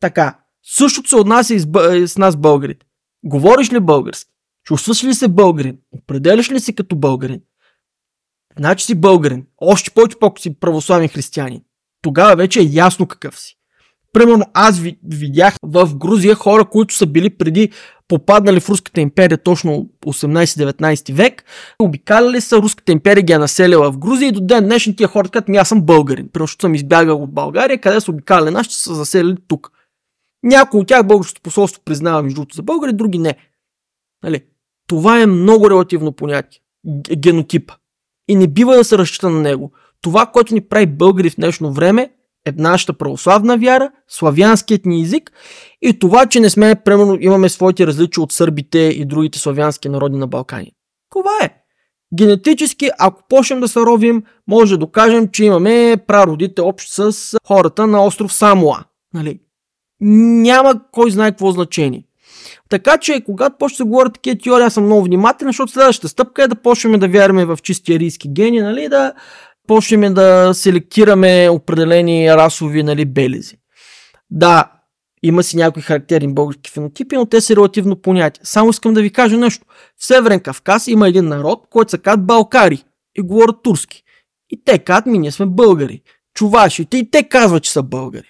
Така, 0.00 0.38
същото 0.62 1.08
се 1.08 1.16
отнася 1.16 1.54
и 1.54 1.60
с, 1.60 1.66
с 2.08 2.18
нас 2.18 2.36
българите. 2.36 2.86
Говориш 3.24 3.72
ли 3.72 3.80
български? 3.80 4.30
Чувстваш 4.64 5.04
ли 5.04 5.14
се 5.14 5.28
българин? 5.28 5.78
Определяш 5.92 6.50
ли 6.50 6.60
си 6.60 6.74
като 6.74 6.96
българин? 6.96 7.40
Значи 8.58 8.84
си 8.84 8.94
българин. 8.94 9.46
Още 9.58 9.90
повече 9.90 10.18
пък 10.18 10.40
си 10.40 10.60
православен 10.60 11.08
християнин. 11.08 11.60
Тогава 12.02 12.36
вече 12.36 12.60
е 12.60 12.68
ясно 12.70 13.06
какъв 13.06 13.40
си. 13.40 13.59
Примерно 14.12 14.44
аз 14.54 14.82
видях 15.04 15.54
в 15.62 15.90
Грузия 15.96 16.34
хора, 16.34 16.64
които 16.64 16.94
са 16.94 17.06
били 17.06 17.30
преди 17.30 17.70
попаднали 18.08 18.60
в 18.60 18.68
Руската 18.68 19.00
империя 19.00 19.38
точно 19.38 19.88
18-19 20.06 21.12
век, 21.12 21.44
обикаляли 21.78 22.40
са, 22.40 22.56
Руската 22.56 22.92
империя 22.92 23.22
ги 23.22 23.32
е 23.32 23.38
населила 23.38 23.92
в 23.92 23.98
Грузия 23.98 24.28
и 24.28 24.32
до 24.32 24.40
ден 24.40 24.64
днешни 24.64 24.96
тия 24.96 25.08
хора 25.08 25.28
казват, 25.28 25.56
аз 25.56 25.68
съм 25.68 25.82
българин. 25.82 26.28
Примерно, 26.28 26.48
съм 26.60 26.74
избягал 26.74 27.22
от 27.22 27.34
България, 27.34 27.80
къде 27.80 28.00
са 28.00 28.10
обикаляли 28.10 28.50
нашите, 28.50 28.76
са 28.76 28.94
заселили 28.94 29.36
тук. 29.48 29.72
Някои 30.42 30.80
от 30.80 30.86
тях 30.86 31.06
българското 31.06 31.42
посолство 31.42 31.82
признава 31.84 32.22
между 32.22 32.34
другото 32.34 32.56
за 32.56 32.62
българи, 32.62 32.92
други 32.92 33.18
не. 33.18 33.36
Нали? 34.24 34.44
Това 34.86 35.20
е 35.20 35.26
много 35.26 35.70
релативно 35.70 36.12
понятие. 36.12 36.60
Генотипа. 37.16 37.74
И 38.28 38.34
не 38.34 38.48
бива 38.48 38.76
да 38.76 38.84
се 38.84 38.98
разчита 38.98 39.30
на 39.30 39.40
него. 39.40 39.72
Това, 40.02 40.26
което 40.26 40.54
ни 40.54 40.60
прави 40.60 40.86
българи 40.86 41.30
в 41.30 41.36
днешно 41.36 41.72
време, 41.72 42.10
е 42.46 42.52
нашата 42.56 42.92
православна 42.92 43.58
вяра, 43.58 43.90
славянският 44.08 44.86
ни 44.86 45.02
език 45.02 45.32
и 45.82 45.98
това, 45.98 46.26
че 46.26 46.40
не 46.40 46.50
сме, 46.50 46.74
примерно, 46.84 47.18
имаме 47.20 47.48
своите 47.48 47.86
различия 47.86 48.22
от 48.22 48.32
сърбите 48.32 48.78
и 48.78 49.04
другите 49.04 49.38
славянски 49.38 49.88
народи 49.88 50.16
на 50.16 50.26
Балкани. 50.26 50.72
Това 51.10 51.30
е. 51.42 51.50
Генетически, 52.14 52.90
ако 52.98 53.22
почнем 53.28 53.60
да 53.60 53.68
се 53.68 53.80
ровим, 53.80 54.22
може 54.48 54.74
да 54.74 54.78
докажем, 54.78 55.28
че 55.28 55.44
имаме 55.44 55.96
прародите 56.06 56.60
общо 56.60 57.12
с 57.12 57.36
хората 57.46 57.86
на 57.86 58.04
остров 58.04 58.32
Самуа. 58.32 58.84
Нали? 59.14 59.40
Няма 60.00 60.80
кой 60.92 61.10
знае 61.10 61.30
какво 61.30 61.50
значение. 61.50 62.04
Така 62.68 62.98
че, 62.98 63.22
когато 63.26 63.56
почне 63.58 63.74
да 63.74 63.76
се 63.76 63.84
говорят 63.84 64.14
такива 64.14 64.38
теории, 64.38 64.64
аз 64.64 64.74
съм 64.74 64.84
много 64.84 65.04
внимателен, 65.04 65.48
защото 65.48 65.72
следващата 65.72 66.08
стъпка 66.08 66.42
е 66.42 66.48
да 66.48 66.54
почнем 66.54 67.00
да 67.00 67.08
вярваме 67.08 67.44
в 67.44 67.58
чисти 67.62 67.94
арийски 67.94 68.28
гени, 68.32 68.60
нали, 68.60 68.88
да 68.88 69.12
почнем 69.70 70.14
да 70.14 70.54
селектираме 70.54 71.48
определени 71.50 72.34
расови 72.34 72.82
нали, 72.82 73.04
белези. 73.04 73.56
Да, 74.30 74.72
има 75.22 75.42
си 75.42 75.56
някои 75.56 75.82
характерни 75.82 76.34
български 76.34 76.70
фенотипи, 76.70 77.16
но 77.16 77.26
те 77.26 77.40
са 77.40 77.56
релативно 77.56 77.96
понятия. 77.96 78.40
Само 78.44 78.70
искам 78.70 78.94
да 78.94 79.02
ви 79.02 79.10
кажа 79.10 79.36
нещо. 79.36 79.64
В 79.98 80.06
Северен 80.06 80.40
Кавказ 80.40 80.86
има 80.86 81.08
един 81.08 81.28
народ, 81.28 81.66
който 81.70 81.90
се 81.90 81.98
казват 81.98 82.26
балкари 82.26 82.84
и 83.18 83.22
говорят 83.22 83.56
турски. 83.62 84.02
И 84.50 84.64
те 84.64 84.78
казват 84.78 85.06
ми, 85.06 85.18
ние 85.18 85.30
сме 85.30 85.46
българи. 85.46 86.02
Чувашите 86.34 86.96
и 86.96 87.10
те 87.10 87.22
казват, 87.22 87.62
че 87.62 87.72
са 87.72 87.82
българи. 87.82 88.28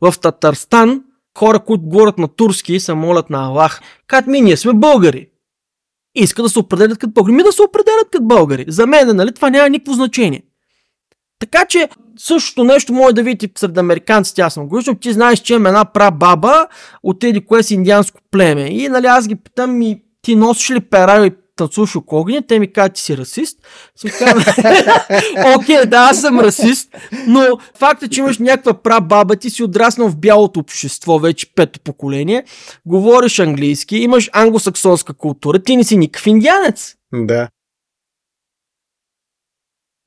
В 0.00 0.14
Татарстан 0.20 1.02
хора, 1.38 1.58
които 1.58 1.84
говорят 1.84 2.18
на 2.18 2.28
турски 2.28 2.74
и 2.74 2.80
се 2.80 2.94
молят 2.94 3.30
на 3.30 3.46
Аллах, 3.46 3.80
казват 4.06 4.26
ми, 4.26 4.40
ние 4.40 4.56
сме 4.56 4.72
българи. 4.72 5.28
Искат 6.14 6.44
да 6.44 6.48
се 6.48 6.58
определят 6.58 6.98
като 6.98 7.12
българи. 7.12 7.34
Ми 7.34 7.42
да 7.42 7.52
се 7.52 7.62
определят 7.62 8.08
като 8.12 8.24
българи. 8.24 8.64
За 8.68 8.86
мен, 8.86 9.16
нали, 9.16 9.34
това 9.34 9.50
няма 9.50 9.68
никакво 9.68 9.92
значение. 9.92 10.42
Така 11.38 11.64
че 11.68 11.88
същото 12.18 12.64
нещо 12.64 12.92
може 12.92 13.14
да 13.14 13.22
видите 13.22 13.60
сред 13.60 13.78
американците, 13.78 14.42
аз 14.42 14.54
съм 14.54 14.68
го 14.68 14.76
виждал, 14.76 14.94
ти 14.94 15.12
знаеш, 15.12 15.38
че 15.38 15.54
има 15.54 15.68
една 15.68 15.84
прабаба 15.84 16.66
от 17.02 17.24
еди 17.24 17.46
кое 17.46 17.62
си 17.62 17.74
индианско 17.74 18.20
племе. 18.30 18.68
И 18.70 18.88
нали 18.88 19.06
аз 19.06 19.28
ги 19.28 19.34
питам, 19.34 19.78
ми, 19.78 20.02
ти 20.22 20.36
носиш 20.36 20.70
ли 20.70 20.80
пера 20.80 21.26
и 21.26 21.30
танцуваш 21.56 21.96
огня, 22.06 22.42
те 22.48 22.58
ми 22.58 22.72
казват, 22.72 22.94
че 22.94 23.02
си 23.02 23.16
расист. 23.16 23.58
Окей, 25.56 25.86
да, 25.86 25.96
аз 25.96 26.20
съм 26.20 26.40
расист, 26.40 26.96
но 27.26 27.58
факта, 27.78 28.08
че 28.08 28.20
имаш 28.20 28.38
някаква 28.38 28.74
прабаба, 28.74 29.36
ти 29.36 29.50
си 29.50 29.62
отраснал 29.62 30.08
в 30.08 30.16
бялото 30.16 30.60
общество, 30.60 31.18
вече 31.18 31.54
пето 31.54 31.80
поколение, 31.80 32.44
говориш 32.86 33.38
английски, 33.38 33.96
имаш 33.96 34.30
англосаксонска 34.32 35.14
култура, 35.14 35.58
ти 35.58 35.76
не 35.76 35.84
си 35.84 35.96
никакъв 35.96 36.26
индианец. 36.26 36.94
Да. 37.14 37.48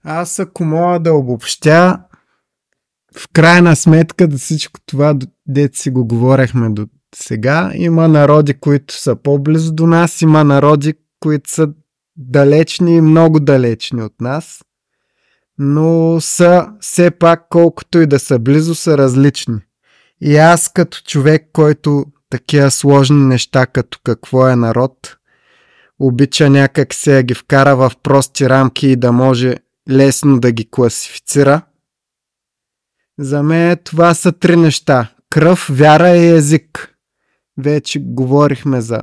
Аз 0.04 0.40
ако 0.40 0.66
мога 0.66 1.00
да 1.00 1.14
обобщя, 1.14 2.00
в 3.18 3.28
крайна 3.34 3.76
сметка 3.76 4.28
да 4.28 4.38
всичко 4.38 4.80
това, 4.86 5.16
дете 5.48 5.78
си 5.78 5.90
го 5.90 6.06
говорехме 6.06 6.70
до 6.70 6.88
сега, 7.16 7.72
има 7.76 8.08
народи, 8.08 8.54
които 8.54 8.94
са 8.94 9.16
по-близо 9.16 9.74
до 9.74 9.88
нас, 9.88 10.22
има 10.22 10.44
народи, 10.44 10.94
които 11.20 11.50
са 11.50 11.70
далечни 12.18 12.96
и 12.96 13.02
много 13.02 13.40
далечни 13.40 14.04
от 14.04 14.22
нас, 14.22 14.64
но 15.58 16.22
са 16.22 16.68
все 16.80 17.12
пак 17.12 17.46
колкото 17.50 18.00
и 18.00 18.08
да 18.08 18.20
са 18.20 18.40
близо, 18.40 18.76
са 18.76 18.98
различни. 18.98 19.60
И 20.22 20.38
аз 20.38 20.74
като 20.74 21.02
човек, 21.08 21.50
който 21.54 22.06
такива 22.30 22.72
сложни 22.72 23.26
неща, 23.26 23.66
като 23.66 24.00
какво 24.04 24.48
е 24.48 24.56
народ, 24.56 25.18
обича 26.00 26.50
някак 26.50 26.94
се 26.94 27.14
да 27.14 27.24
ги 27.24 27.34
вкара 27.34 27.76
в 27.76 27.92
прости 28.04 28.50
рамки 28.50 28.88
и 28.88 28.96
да 28.96 29.12
може 29.12 29.56
лесно 29.92 30.40
да 30.40 30.52
ги 30.52 30.68
класифицира. 30.72 31.62
За 33.20 33.44
мен 33.44 33.78
това 33.84 34.14
са 34.14 34.32
три 34.32 34.56
неща. 34.56 35.08
Кръв, 35.30 35.70
вяра 35.72 36.10
и 36.10 36.28
език. 36.28 36.96
Вече 37.58 38.00
говорихме 38.00 38.82
за, 38.82 39.02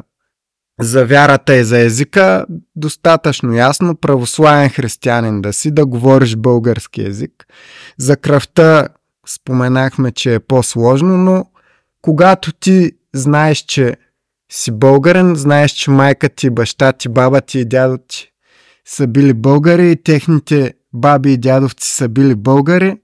за 0.81 1.07
вярата 1.07 1.57
и 1.57 1.65
за 1.65 1.79
езика. 1.79 2.47
Достатъчно 2.77 3.53
ясно. 3.53 3.97
Православен 3.97 4.71
християнин 4.71 5.41
да 5.41 5.53
си, 5.53 5.71
да 5.71 5.87
говориш 5.87 6.37
български 6.37 7.03
език. 7.03 7.47
За 7.99 8.17
кръвта 8.17 8.89
споменахме, 9.29 10.13
че 10.13 10.35
е 10.35 10.41
по-сложно, 10.41 11.17
но 11.17 11.45
когато 12.03 12.53
ти 12.53 12.93
знаеш, 13.15 13.59
че 13.59 13.97
си 14.53 14.71
българен, 14.71 15.37
знаеш, 15.37 15.73
че 15.73 15.91
майка 15.91 16.29
ти, 16.29 16.51
баща 16.51 16.93
ти, 16.93 17.09
баба 17.09 17.41
ти 17.41 17.59
и 17.59 17.65
дядо 17.65 17.99
ти 17.99 18.33
са 18.89 19.07
били 19.07 19.35
българи 19.35 19.91
и 19.91 20.03
техните 20.03 20.75
баби 20.93 21.33
и 21.33 21.39
дядовци 21.39 21.95
са 21.95 22.09
били 22.09 22.35
българи, 22.35 23.01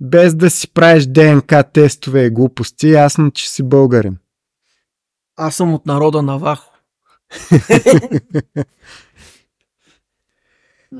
без 0.00 0.34
да 0.34 0.50
си 0.50 0.72
правиш 0.72 1.06
ДНК 1.06 1.62
тестове 1.72 2.24
и 2.24 2.30
глупости, 2.30 2.88
ясно, 2.88 3.30
че 3.30 3.50
си 3.50 3.62
българин. 3.62 4.18
Аз 5.36 5.56
съм 5.56 5.74
от 5.74 5.86
народа 5.86 6.22
на 6.22 6.38
Вахо. 6.38 6.70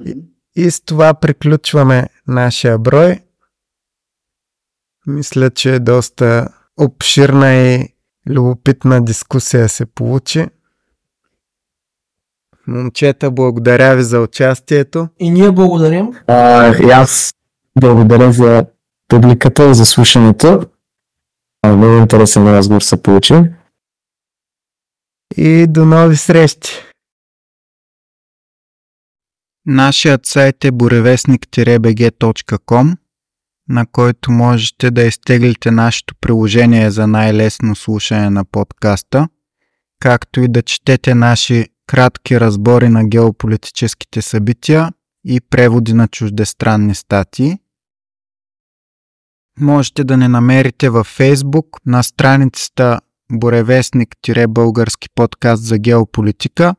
и, 0.06 0.16
и 0.56 0.70
с 0.70 0.80
това 0.80 1.14
приключваме 1.14 2.08
нашия 2.26 2.78
брой. 2.78 3.20
Мисля, 5.06 5.50
че 5.50 5.74
е 5.74 5.80
доста 5.80 6.48
обширна 6.76 7.54
и 7.54 7.88
любопитна 8.28 9.04
дискусия 9.04 9.68
се 9.68 9.86
получи. 9.86 10.46
Момчета, 12.66 13.30
благодаря 13.30 13.96
ви 13.96 14.02
за 14.02 14.20
участието. 14.20 15.08
И 15.18 15.30
ние 15.30 15.50
благодарим. 15.50 16.10
А, 16.26 16.68
и 16.76 16.90
аз 16.90 17.34
благодаря 17.80 18.32
за 18.32 18.66
публиката 19.08 19.70
и 19.70 19.74
за 19.74 19.86
слушането. 19.86 20.66
Много 21.66 21.98
интересен 21.98 22.46
разговор 22.46 22.82
се 22.82 23.02
получи. 23.02 23.34
И 25.36 25.66
до 25.68 25.84
нови 25.84 26.16
срещи! 26.16 26.70
Нашият 29.66 30.26
сайт 30.26 30.64
е 30.64 30.72
буревестник-bg.com, 30.72 32.96
на 33.68 33.86
който 33.86 34.32
можете 34.32 34.90
да 34.90 35.02
изтеглите 35.02 35.70
нашето 35.70 36.14
приложение 36.20 36.90
за 36.90 37.06
най-лесно 37.06 37.76
слушане 37.76 38.30
на 38.30 38.44
подкаста, 38.44 39.28
както 40.00 40.40
и 40.40 40.48
да 40.48 40.62
четете 40.62 41.14
наши 41.14 41.66
кратки 41.86 42.40
разбори 42.40 42.88
на 42.88 43.08
геополитическите 43.08 44.22
събития 44.22 44.90
и 45.24 45.40
преводи 45.40 45.92
на 45.92 46.08
чуждестранни 46.08 46.94
статии. 46.94 47.58
Можете 49.60 50.04
да 50.04 50.16
не 50.16 50.28
намерите 50.28 50.90
във 50.90 51.18
Facebook 51.18 51.66
на 51.86 52.02
страницата 52.02 53.00
Боревестник-български 53.32 55.08
подкаст 55.14 55.62
за 55.62 55.78
геополитика 55.78 56.74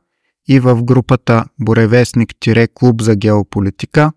и 0.48 0.60
в 0.60 0.82
групата 0.82 1.44
Боревестник-клуб 1.60 3.02
за 3.02 3.16
геополитика, 3.16 4.12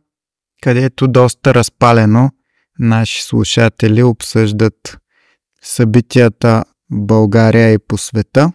където 0.61 1.07
доста 1.07 1.53
разпалено 1.53 2.31
наши 2.79 3.23
слушатели 3.23 4.03
обсъждат 4.03 4.97
събитията 5.61 6.63
в 6.91 7.05
България 7.05 7.73
и 7.73 7.79
по 7.79 7.97
света. 7.97 8.51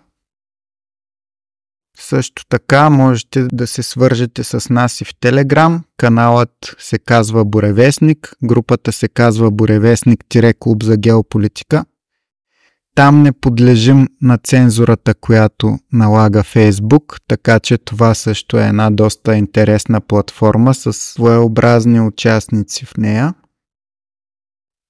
Също 1.99 2.47
така 2.49 2.91
можете 2.91 3.43
да 3.53 3.67
се 3.67 3.83
свържете 3.83 4.45
с 4.45 4.71
нас 4.71 5.01
и 5.01 5.05
в 5.05 5.15
Телеграм. 5.21 5.85
Каналът 5.97 6.77
се 6.79 6.99
казва 6.99 7.45
Буревестник, 7.45 8.35
групата 8.45 8.93
се 8.93 9.09
казва 9.09 9.51
Буревестник-клуб 9.51 10.83
за 10.83 10.97
геополитика. 10.97 11.85
Там 12.95 13.23
не 13.23 13.33
подлежим 13.33 14.09
на 14.23 14.39
цензурата, 14.39 15.15
която 15.15 15.79
налага 15.93 16.43
Фейсбук, 16.43 17.17
така 17.29 17.61
че 17.61 17.79
това 17.79 18.15
също 18.15 18.59
е 18.59 18.67
една 18.67 18.91
доста 18.91 19.37
интересна 19.37 20.01
платформа 20.01 20.75
с 20.75 20.93
своеобразни 20.93 22.01
участници 22.01 22.87
в 22.87 22.97
нея. 22.97 23.35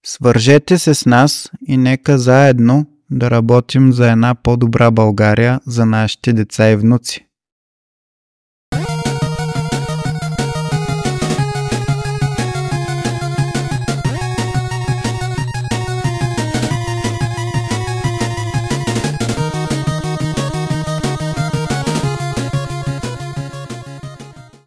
Свържете 0.06 0.78
се 0.78 0.94
с 0.94 1.06
нас 1.06 1.50
и 1.66 1.76
нека 1.76 2.18
заедно 2.18 2.86
да 3.10 3.30
работим 3.30 3.92
за 3.92 4.10
една 4.10 4.34
по-добра 4.34 4.90
България 4.90 5.60
за 5.66 5.86
нашите 5.86 6.32
деца 6.32 6.70
и 6.70 6.76
внуци. 6.76 7.26